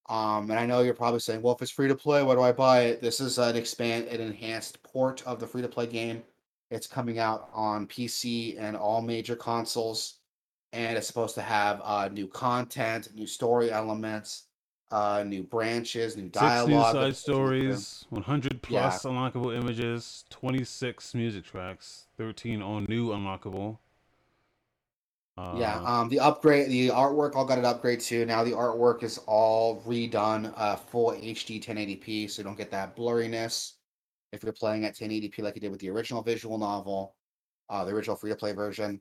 Um, 0.08 0.50
and 0.50 0.58
I 0.58 0.64
know 0.64 0.80
you're 0.80 0.94
probably 0.94 1.20
saying, 1.20 1.42
well, 1.42 1.54
if 1.54 1.60
it's 1.60 1.70
free 1.70 1.88
to 1.88 1.94
play, 1.94 2.22
why 2.22 2.34
do 2.34 2.40
I 2.40 2.52
buy 2.52 2.80
it? 2.82 3.02
This 3.02 3.20
is 3.20 3.38
an 3.38 3.56
expand 3.56 4.08
an 4.08 4.20
enhanced 4.20 4.82
port 4.82 5.22
of 5.26 5.38
the 5.38 5.46
free 5.46 5.62
to 5.62 5.68
play 5.68 5.86
game. 5.86 6.22
It's 6.70 6.86
coming 6.86 7.18
out 7.18 7.50
on 7.52 7.86
PC 7.86 8.56
and 8.58 8.76
all 8.76 9.02
major 9.02 9.36
consoles, 9.36 10.18
and 10.72 10.96
it's 10.96 11.06
supposed 11.06 11.34
to 11.34 11.42
have 11.42 11.80
uh, 11.84 12.08
new 12.08 12.26
content, 12.26 13.08
new 13.14 13.26
story 13.26 13.70
elements, 13.70 14.44
uh, 14.90 15.24
new 15.26 15.42
branches, 15.42 16.16
new 16.16 16.28
dialogue. 16.28 16.68
Six 16.68 16.94
new 16.94 17.00
side 17.00 17.16
stories, 17.16 18.06
100 18.10 18.62
plus 18.62 19.04
yeah. 19.04 19.10
unlockable 19.10 19.56
images, 19.56 20.24
26 20.30 21.14
music 21.14 21.44
tracks, 21.44 22.06
13 22.16 22.62
all 22.62 22.80
new 22.80 23.08
unlockable. 23.08 23.78
Uh, 25.38 25.54
yeah, 25.56 25.80
um, 25.84 26.08
the 26.08 26.18
upgrade, 26.18 26.68
the 26.68 26.88
artwork 26.88 27.36
all 27.36 27.44
got 27.44 27.58
an 27.58 27.64
upgrade 27.64 28.00
too. 28.00 28.26
Now 28.26 28.42
the 28.42 28.50
artwork 28.50 29.04
is 29.04 29.18
all 29.26 29.80
redone, 29.82 30.52
uh, 30.56 30.74
full 30.74 31.12
HD 31.12 31.62
1080p, 31.62 32.28
so 32.28 32.40
you 32.40 32.44
don't 32.44 32.58
get 32.58 32.72
that 32.72 32.96
blurriness 32.96 33.74
if 34.32 34.42
you're 34.42 34.52
playing 34.52 34.84
at 34.84 34.96
1080p 34.96 35.38
like 35.38 35.54
you 35.54 35.60
did 35.60 35.70
with 35.70 35.80
the 35.80 35.90
original 35.90 36.22
visual 36.22 36.58
novel, 36.58 37.14
uh, 37.70 37.84
the 37.84 37.92
original 37.92 38.16
free 38.16 38.30
to 38.30 38.36
play 38.36 38.52
version. 38.52 39.00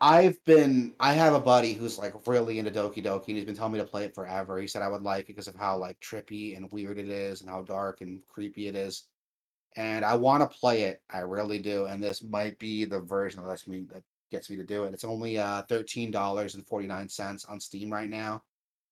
I've 0.00 0.42
been, 0.44 0.94
I 1.00 1.14
have 1.14 1.34
a 1.34 1.40
buddy 1.40 1.72
who's 1.72 1.98
like 1.98 2.14
really 2.26 2.58
into 2.58 2.70
Doki 2.70 3.04
Doki, 3.04 3.28
and 3.28 3.36
he's 3.36 3.44
been 3.44 3.56
telling 3.56 3.72
me 3.72 3.78
to 3.80 3.84
play 3.84 4.04
it 4.04 4.14
forever. 4.14 4.60
He 4.60 4.68
said 4.68 4.82
I 4.82 4.88
would 4.88 5.02
like 5.02 5.24
it 5.24 5.26
because 5.28 5.48
of 5.48 5.56
how 5.56 5.76
like 5.78 5.98
trippy 6.00 6.56
and 6.56 6.70
weird 6.70 6.98
it 6.98 7.08
is, 7.08 7.40
and 7.40 7.50
how 7.50 7.62
dark 7.62 8.02
and 8.02 8.20
creepy 8.28 8.68
it 8.68 8.76
is. 8.76 9.04
And 9.76 10.04
I 10.04 10.14
want 10.14 10.48
to 10.48 10.58
play 10.58 10.82
it, 10.82 11.02
I 11.10 11.20
really 11.20 11.58
do. 11.58 11.86
And 11.86 12.02
this 12.02 12.22
might 12.22 12.56
be 12.58 12.84
the 12.84 13.00
version 13.00 13.42
that 13.42 13.48
lets 13.48 13.66
me 13.66 13.86
that 13.92 14.02
gets 14.30 14.50
me 14.50 14.56
to 14.56 14.64
do 14.64 14.84
it. 14.84 14.94
It's 14.94 15.04
only 15.04 15.38
uh, 15.38 15.62
$13.49 15.64 17.50
on 17.50 17.60
Steam 17.60 17.92
right 17.92 18.08
now. 18.08 18.42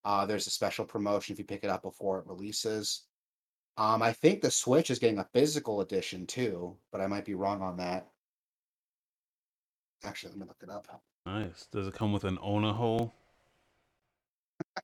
Uh, 0.05 0.27
there's 0.27 0.47
a 0.47 0.51
special 0.51 0.85
promotion 0.85 1.33
if 1.33 1.39
you 1.39 1.45
pick 1.45 1.65
it 1.65 1.71
up 1.71 1.83
before 1.83 2.19
it 2.19 2.27
releases. 2.27 3.03
Um, 3.77 4.03
I 4.03 4.13
think 4.13 4.43
the 4.43 4.51
Switch 4.51 4.91
is 4.91 4.99
getting 4.99 5.19
a 5.19 5.29
physical 5.33 5.81
edition 5.81 6.27
too, 6.27 6.77
but 6.91 7.01
I 7.01 7.07
might 7.07 7.25
be 7.25 7.35
wrong 7.35 7.63
on 7.63 7.79
that. 7.79 8.09
Actually, 10.05 10.31
let 10.31 10.41
me 10.41 10.47
look 10.47 10.63
it 10.63 10.71
up. 10.71 11.01
Nice. 11.25 11.69
Does 11.73 11.87
it 11.87 11.95
come 11.95 12.13
with 12.13 12.25
an 12.25 12.39
Ona 12.43 12.73
hole? 12.73 13.15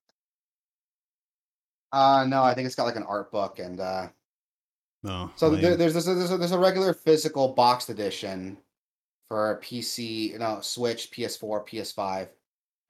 uh 1.92 2.24
no, 2.28 2.42
I 2.42 2.54
think 2.54 2.66
it's 2.66 2.74
got 2.74 2.84
like 2.84 2.96
an 2.96 3.04
art 3.04 3.30
book 3.32 3.58
and 3.58 3.80
uh 3.80 4.08
no. 5.02 5.30
So 5.36 5.50
there, 5.50 5.76
there's 5.76 5.94
this 5.94 6.06
there's 6.06 6.30
a, 6.30 6.38
there's 6.38 6.52
a 6.52 6.58
regular 6.58 6.92
physical 6.92 7.54
boxed 7.54 7.88
edition 7.88 8.58
for 9.28 9.60
PC, 9.62 10.30
you 10.30 10.38
know, 10.38 10.60
Switch, 10.60 11.10
PS4, 11.10 11.68
PS5. 11.68 12.28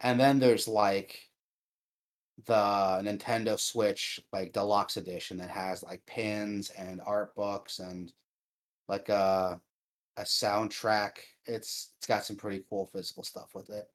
And 0.01 0.19
then 0.19 0.39
there's 0.39 0.69
like 0.69 1.21
the 2.47 2.55
Nintendo 2.55 3.59
Switch 3.59 4.21
like 4.33 4.53
deluxe 4.53 4.97
edition 4.97 5.39
that 5.39 5.51
has 5.51 5.83
like 5.83 6.07
pins 6.07 6.71
and 6.71 7.01
art 7.05 7.35
books 7.35 7.81
and 7.81 8.13
like 8.89 9.09
a 9.09 9.61
a 10.17 10.23
soundtrack. 10.23 11.13
It's 11.47 11.93
it's 11.99 12.07
got 12.07 12.25
some 12.25 12.37
pretty 12.37 12.65
cool 12.71 12.89
physical 12.93 13.25
stuff 13.25 13.51
with 13.55 13.71
it. 13.71 13.89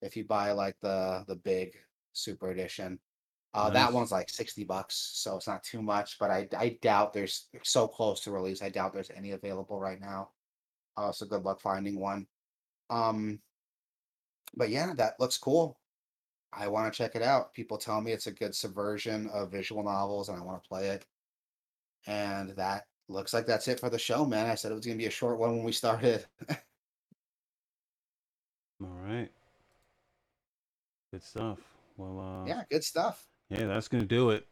If 0.00 0.16
you 0.16 0.24
buy 0.24 0.52
like 0.52 0.76
the 0.80 1.24
the 1.28 1.36
big 1.36 1.74
super 2.12 2.50
edition. 2.50 2.98
Uh, 3.54 3.64
nice. 3.64 3.74
That 3.74 3.92
one's 3.92 4.10
like 4.12 4.30
60 4.30 4.64
bucks, 4.64 5.10
so 5.14 5.36
it's 5.36 5.46
not 5.46 5.62
too 5.62 5.82
much, 5.82 6.18
but 6.18 6.30
I, 6.30 6.48
I 6.56 6.78
doubt 6.80 7.12
there's 7.12 7.48
so 7.62 7.86
close 7.86 8.20
to 8.20 8.30
release. 8.30 8.62
I 8.62 8.70
doubt 8.70 8.94
there's 8.94 9.10
any 9.14 9.32
available 9.32 9.78
right 9.78 10.00
now. 10.00 10.30
Uh, 10.96 11.12
so 11.12 11.26
good 11.26 11.44
luck 11.44 11.60
finding 11.60 11.98
one. 11.98 12.26
Um, 12.90 13.40
but 14.54 14.70
yeah, 14.70 14.92
that 14.94 15.18
looks 15.18 15.38
cool. 15.38 15.78
I 16.52 16.68
want 16.68 16.92
to 16.92 16.96
check 16.96 17.16
it 17.16 17.22
out. 17.22 17.54
People 17.54 17.78
tell 17.78 18.00
me 18.00 18.12
it's 18.12 18.26
a 18.26 18.32
good 18.32 18.54
subversion 18.54 19.30
of 19.32 19.50
visual 19.50 19.82
novels, 19.82 20.28
and 20.28 20.38
I 20.38 20.42
want 20.42 20.62
to 20.62 20.68
play 20.68 20.88
it. 20.88 21.06
And 22.06 22.50
that 22.56 22.84
looks 23.08 23.32
like 23.32 23.46
that's 23.46 23.68
it 23.68 23.80
for 23.80 23.88
the 23.88 23.98
show, 23.98 24.26
man. 24.26 24.50
I 24.50 24.54
said 24.54 24.70
it 24.70 24.74
was 24.74 24.84
going 24.84 24.98
to 24.98 25.02
be 25.02 25.08
a 25.08 25.10
short 25.10 25.38
one 25.38 25.56
when 25.56 25.64
we 25.64 25.72
started. 25.72 26.26
All 28.82 28.98
right. 29.02 29.30
Good 31.12 31.22
stuff. 31.22 31.58
Well, 31.96 32.20
uh, 32.20 32.46
yeah, 32.46 32.62
good 32.70 32.84
stuff. 32.84 33.24
Yeah, 33.48 33.66
that's 33.66 33.88
going 33.88 34.02
to 34.02 34.08
do 34.08 34.30
it. 34.30 34.46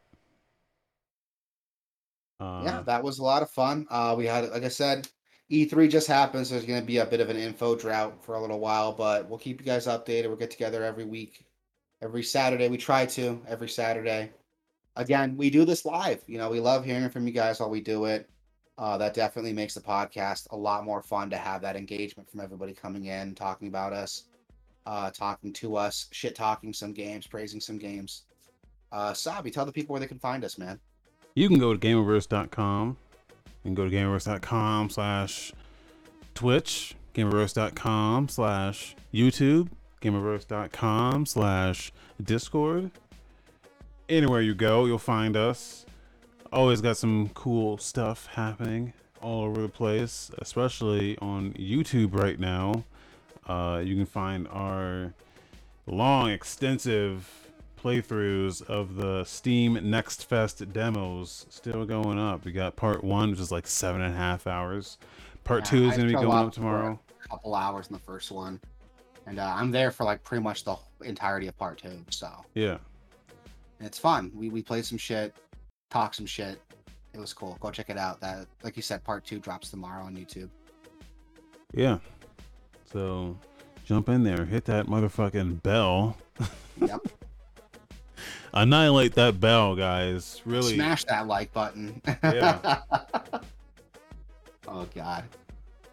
Uh, 2.39 2.63
yeah, 2.65 2.83
that 2.83 3.03
was 3.03 3.19
a 3.19 3.23
lot 3.23 3.43
of 3.43 3.51
fun. 3.51 3.87
Uh, 3.91 4.15
we 4.17 4.27
had, 4.27 4.49
like 4.51 4.65
I 4.65 4.69
said, 4.69 5.09
E3 5.51 5.91
just 5.91 6.07
happened, 6.07 6.47
so 6.47 6.55
there's 6.55 6.67
going 6.67 6.81
to 6.81 6.87
be 6.87 6.99
a 6.99 7.07
bit 7.07 7.21
of 7.21 7.29
an 7.29 7.37
info 7.37 7.75
drought 7.75 8.25
for 8.25 8.37
a 8.37 8.41
little 8.41 8.61
while, 8.61 8.93
but 8.93 9.29
we'll 9.29 9.39
keep 9.39 9.61
you 9.61 9.67
guys 9.67 9.87
updated. 9.87 10.29
We'll 10.29 10.37
get 10.37 10.51
together 10.51 10.85
every 10.85 11.05
week, 11.05 11.45
every 12.01 12.23
Saturday. 12.23 12.69
We 12.69 12.77
try 12.77 13.05
to 13.07 13.43
every 13.49 13.69
Saturday. 13.69 14.31
Again, 14.95 15.37
we 15.37 15.51
do 15.51 15.65
this 15.65 15.85
live. 15.85 16.23
You 16.27 16.39
know, 16.39 16.51
we 16.51 16.61
love 16.61 16.85
hearing 16.85 17.11
from 17.11 17.27
you 17.27 17.33
guys 17.33 17.59
while 17.59 17.71
we 17.71 17.81
do 17.81 18.05
it. 18.05 18.31
Uh, 18.79 18.97
that 18.99 19.13
definitely 19.13 19.53
makes 19.53 19.75
the 19.75 19.81
podcast 19.81 20.47
a 20.53 20.57
lot 20.57 20.85
more 20.85 21.03
fun 21.03 21.29
to 21.31 21.37
have 21.37 21.61
that 21.63 21.77
engagement 21.77 22.31
from 22.31 22.41
everybody 22.41 22.73
coming 22.73 23.07
in, 23.07 23.35
talking 23.35 23.69
about 23.69 23.93
us, 23.93 24.27
uh, 24.87 25.11
talking 25.11 25.53
to 25.53 25.77
us, 25.77 26.07
shit 26.13 26.37
talking 26.37 26.73
some 26.73 26.93
games, 26.93 27.27
praising 27.27 27.61
some 27.61 27.77
games. 27.77 28.23
Uh, 28.93 29.13
Sabi, 29.13 29.51
tell 29.51 29.67
the 29.67 29.73
people 29.73 29.93
where 29.95 30.01
they 30.01 30.07
can 30.07 30.19
find 30.19 30.45
us, 30.45 30.59
man. 30.59 30.79
You 31.35 31.49
can 31.49 31.59
go 31.59 31.75
to 31.75 31.79
gameoverse.com 31.79 32.97
you 33.63 33.69
can 33.69 33.75
go 33.75 33.89
to 33.89 33.91
gameoverse.com 33.95 34.91
slash 34.91 35.53
Twitch, 36.35 36.95
gameoverse.com 37.15 38.29
slash 38.29 38.97
YouTube, 39.13 39.69
gameoverse.com 40.01 41.27
slash 41.27 41.93
Discord. 42.23 42.91
Anywhere 44.09 44.41
you 44.41 44.55
go, 44.55 44.87
you'll 44.87 44.99
find 44.99 45.37
us. 45.37 45.85
Always 46.53 46.81
got 46.81 46.97
some 46.97 47.29
cool 47.35 47.79
stuff 47.79 48.27
happening 48.27 48.93
all 49.21 49.45
over 49.45 49.61
the 49.61 49.69
place, 49.69 50.31
especially 50.39 51.17
on 51.19 51.53
YouTube 51.53 52.15
right 52.15 52.41
now. 52.41 52.85
Uh, 53.47 53.83
you 53.85 53.95
can 53.95 54.07
find 54.07 54.49
our 54.49 55.13
long, 55.87 56.31
extensive 56.31 57.50
playthroughs 57.83 58.63
of 58.63 58.97
the 58.97 59.25
Steam 59.25 59.79
Next 59.91 60.27
Fest 60.27 60.73
demos 60.73 61.47
still 61.49 61.85
going 61.85 62.19
up. 62.19 62.45
We 62.45 62.53
got 62.53 62.77
part 62.77 63.03
one, 63.03 63.31
which 63.31 63.41
is 63.41 63.51
like 63.51 63.67
seven 63.67 64.03
and 64.03 64.15
a 64.15 64.17
half 64.17 64.47
hours. 64.47 64.99
Part 65.45 65.65
yeah, 65.65 65.71
two 65.71 65.85
is 65.89 65.97
going 65.97 66.09
to 66.09 66.15
be 66.15 66.21
going 66.21 66.47
up 66.47 66.53
tomorrow. 66.53 67.01
A 67.25 67.29
couple 67.29 67.55
hours 67.55 67.87
in 67.87 67.95
the 67.95 68.01
first 68.01 68.31
one, 68.31 68.61
and 69.27 69.39
uh, 69.39 69.55
I'm 69.57 69.71
there 69.71 69.91
for 69.91 70.05
like 70.05 70.23
pretty 70.23 70.43
much 70.43 70.65
the 70.65 70.77
entirety 71.03 71.47
of 71.47 71.57
part 71.57 71.79
two. 71.79 72.05
So 72.11 72.31
yeah, 72.55 72.79
it's 73.81 73.99
fun. 73.99 74.31
We 74.35 74.51
we 74.51 74.63
played 74.63 74.85
some 74.85 74.99
shit, 74.99 75.35
talked 75.91 76.17
some 76.17 76.27
shit. 76.27 76.61
It 77.15 77.19
was 77.19 77.33
cool. 77.33 77.57
Go 77.61 77.71
check 77.71 77.91
it 77.91 77.99
out. 77.99 78.21
That 78.21 78.47
like 78.63 78.77
you 78.77 78.83
said, 78.83 79.03
part 79.05 79.25
two 79.25 79.39
drops 79.39 79.71
tomorrow 79.71 80.05
on 80.05 80.17
YouTube. 80.17 80.51
Yeah. 81.73 81.99
So 82.93 83.37
jump 83.85 84.09
in 84.09 84.23
there, 84.25 84.45
hit 84.45 84.65
that 84.67 84.87
motherfucking 84.87 85.63
bell. 85.63 86.17
Yep. 86.81 87.09
Annihilate 88.53 89.15
that 89.15 89.41
bell, 89.41 89.75
guys. 89.77 90.41
Really 90.45 90.75
smash 90.75 91.05
that 91.05 91.27
like 91.27 91.53
button. 91.53 92.01
Yeah. 92.23 92.81
oh 94.69 94.87
god. 94.95 95.25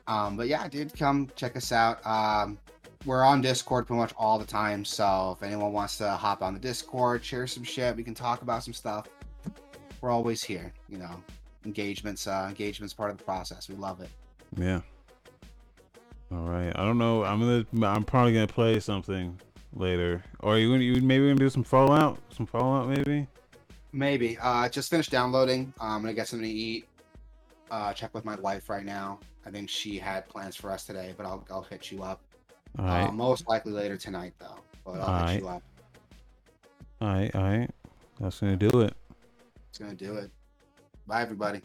Um, 0.08 0.38
but 0.38 0.48
yeah, 0.48 0.68
dude, 0.68 0.98
come 0.98 1.30
check 1.36 1.56
us 1.58 1.72
out. 1.72 2.06
Um, 2.06 2.58
we're 3.06 3.24
on 3.24 3.42
Discord 3.42 3.88
pretty 3.88 4.00
much 4.00 4.14
all 4.18 4.40
the 4.40 4.46
time. 4.46 4.84
So 4.86 5.36
if 5.38 5.44
anyone 5.44 5.74
wants 5.74 5.98
to 5.98 6.10
hop 6.12 6.42
on 6.42 6.54
the 6.54 6.60
Discord, 6.60 7.24
share 7.24 7.48
some 7.48 7.64
shit, 7.64 7.96
we 7.96 8.04
can 8.04 8.14
talk 8.14 8.42
about 8.42 8.64
some 8.64 8.74
stuff. 8.74 9.08
We're 10.02 10.12
always 10.12 10.44
here. 10.44 10.74
You 10.90 11.00
know, 11.00 11.24
engagements. 11.66 12.28
Uh, 12.28 12.46
engagements 12.50 12.94
part 12.94 13.12
of 13.12 13.18
the 13.18 13.24
process. 13.24 13.70
We 13.70 13.76
love 13.76 14.02
it. 14.02 14.10
Yeah. 14.56 14.82
All 16.32 16.40
right. 16.40 16.72
I 16.76 16.86
don't 16.86 16.98
know. 16.98 17.24
I'm 17.24 17.40
gonna. 17.40 17.88
I'm 17.94 18.04
probably 18.04 18.34
gonna 18.34 18.48
play 18.48 18.80
something 18.80 19.40
later. 19.74 20.24
Or 20.40 20.58
you, 20.58 20.74
you 20.76 21.02
maybe 21.02 21.28
gonna 21.28 21.36
do 21.36 21.50
some 21.50 21.64
Fallout? 21.64 22.20
Some 22.30 22.46
Fallout 22.46 22.88
maybe? 22.88 23.28
Maybe. 23.92 24.38
Uh, 24.42 24.70
just 24.70 24.90
finished 24.90 25.12
downloading. 25.12 25.74
Uh, 25.80 25.86
I'm 25.86 26.02
gonna 26.02 26.14
get 26.14 26.28
something 26.28 26.48
to 26.48 26.54
eat. 26.54 26.88
Uh, 27.70 27.94
check 27.94 28.14
with 28.14 28.26
my 28.26 28.36
wife 28.36 28.70
right 28.70 28.86
now. 28.86 29.20
I 29.46 29.50
think 29.50 29.70
she 29.70 29.98
had 29.98 30.28
plans 30.30 30.56
for 30.56 30.72
us 30.72 30.86
today, 30.86 31.14
but 31.18 31.26
I'll 31.26 31.46
I'll 31.50 31.64
hit 31.64 31.92
you 31.92 32.04
up. 32.04 32.22
All 32.78 32.86
right. 32.86 33.08
Uh, 33.08 33.12
most 33.12 33.48
likely 33.48 33.72
later 33.72 33.98
tonight 33.98 34.34
though, 34.40 34.60
but 34.86 34.96
I'll 34.96 35.02
all 35.02 35.18
hit 35.20 35.26
right. 35.26 35.40
you 35.42 35.48
up. 35.48 35.64
All 37.00 37.08
right, 37.08 37.36
all 37.36 37.44
right. 37.44 37.70
That's 38.20 38.40
gonna 38.40 38.56
do 38.56 38.82
it. 38.82 38.94
It's 39.70 39.78
gonna 39.78 39.94
do 39.94 40.16
it. 40.16 40.32
Bye, 41.06 41.22
everybody. 41.22 41.62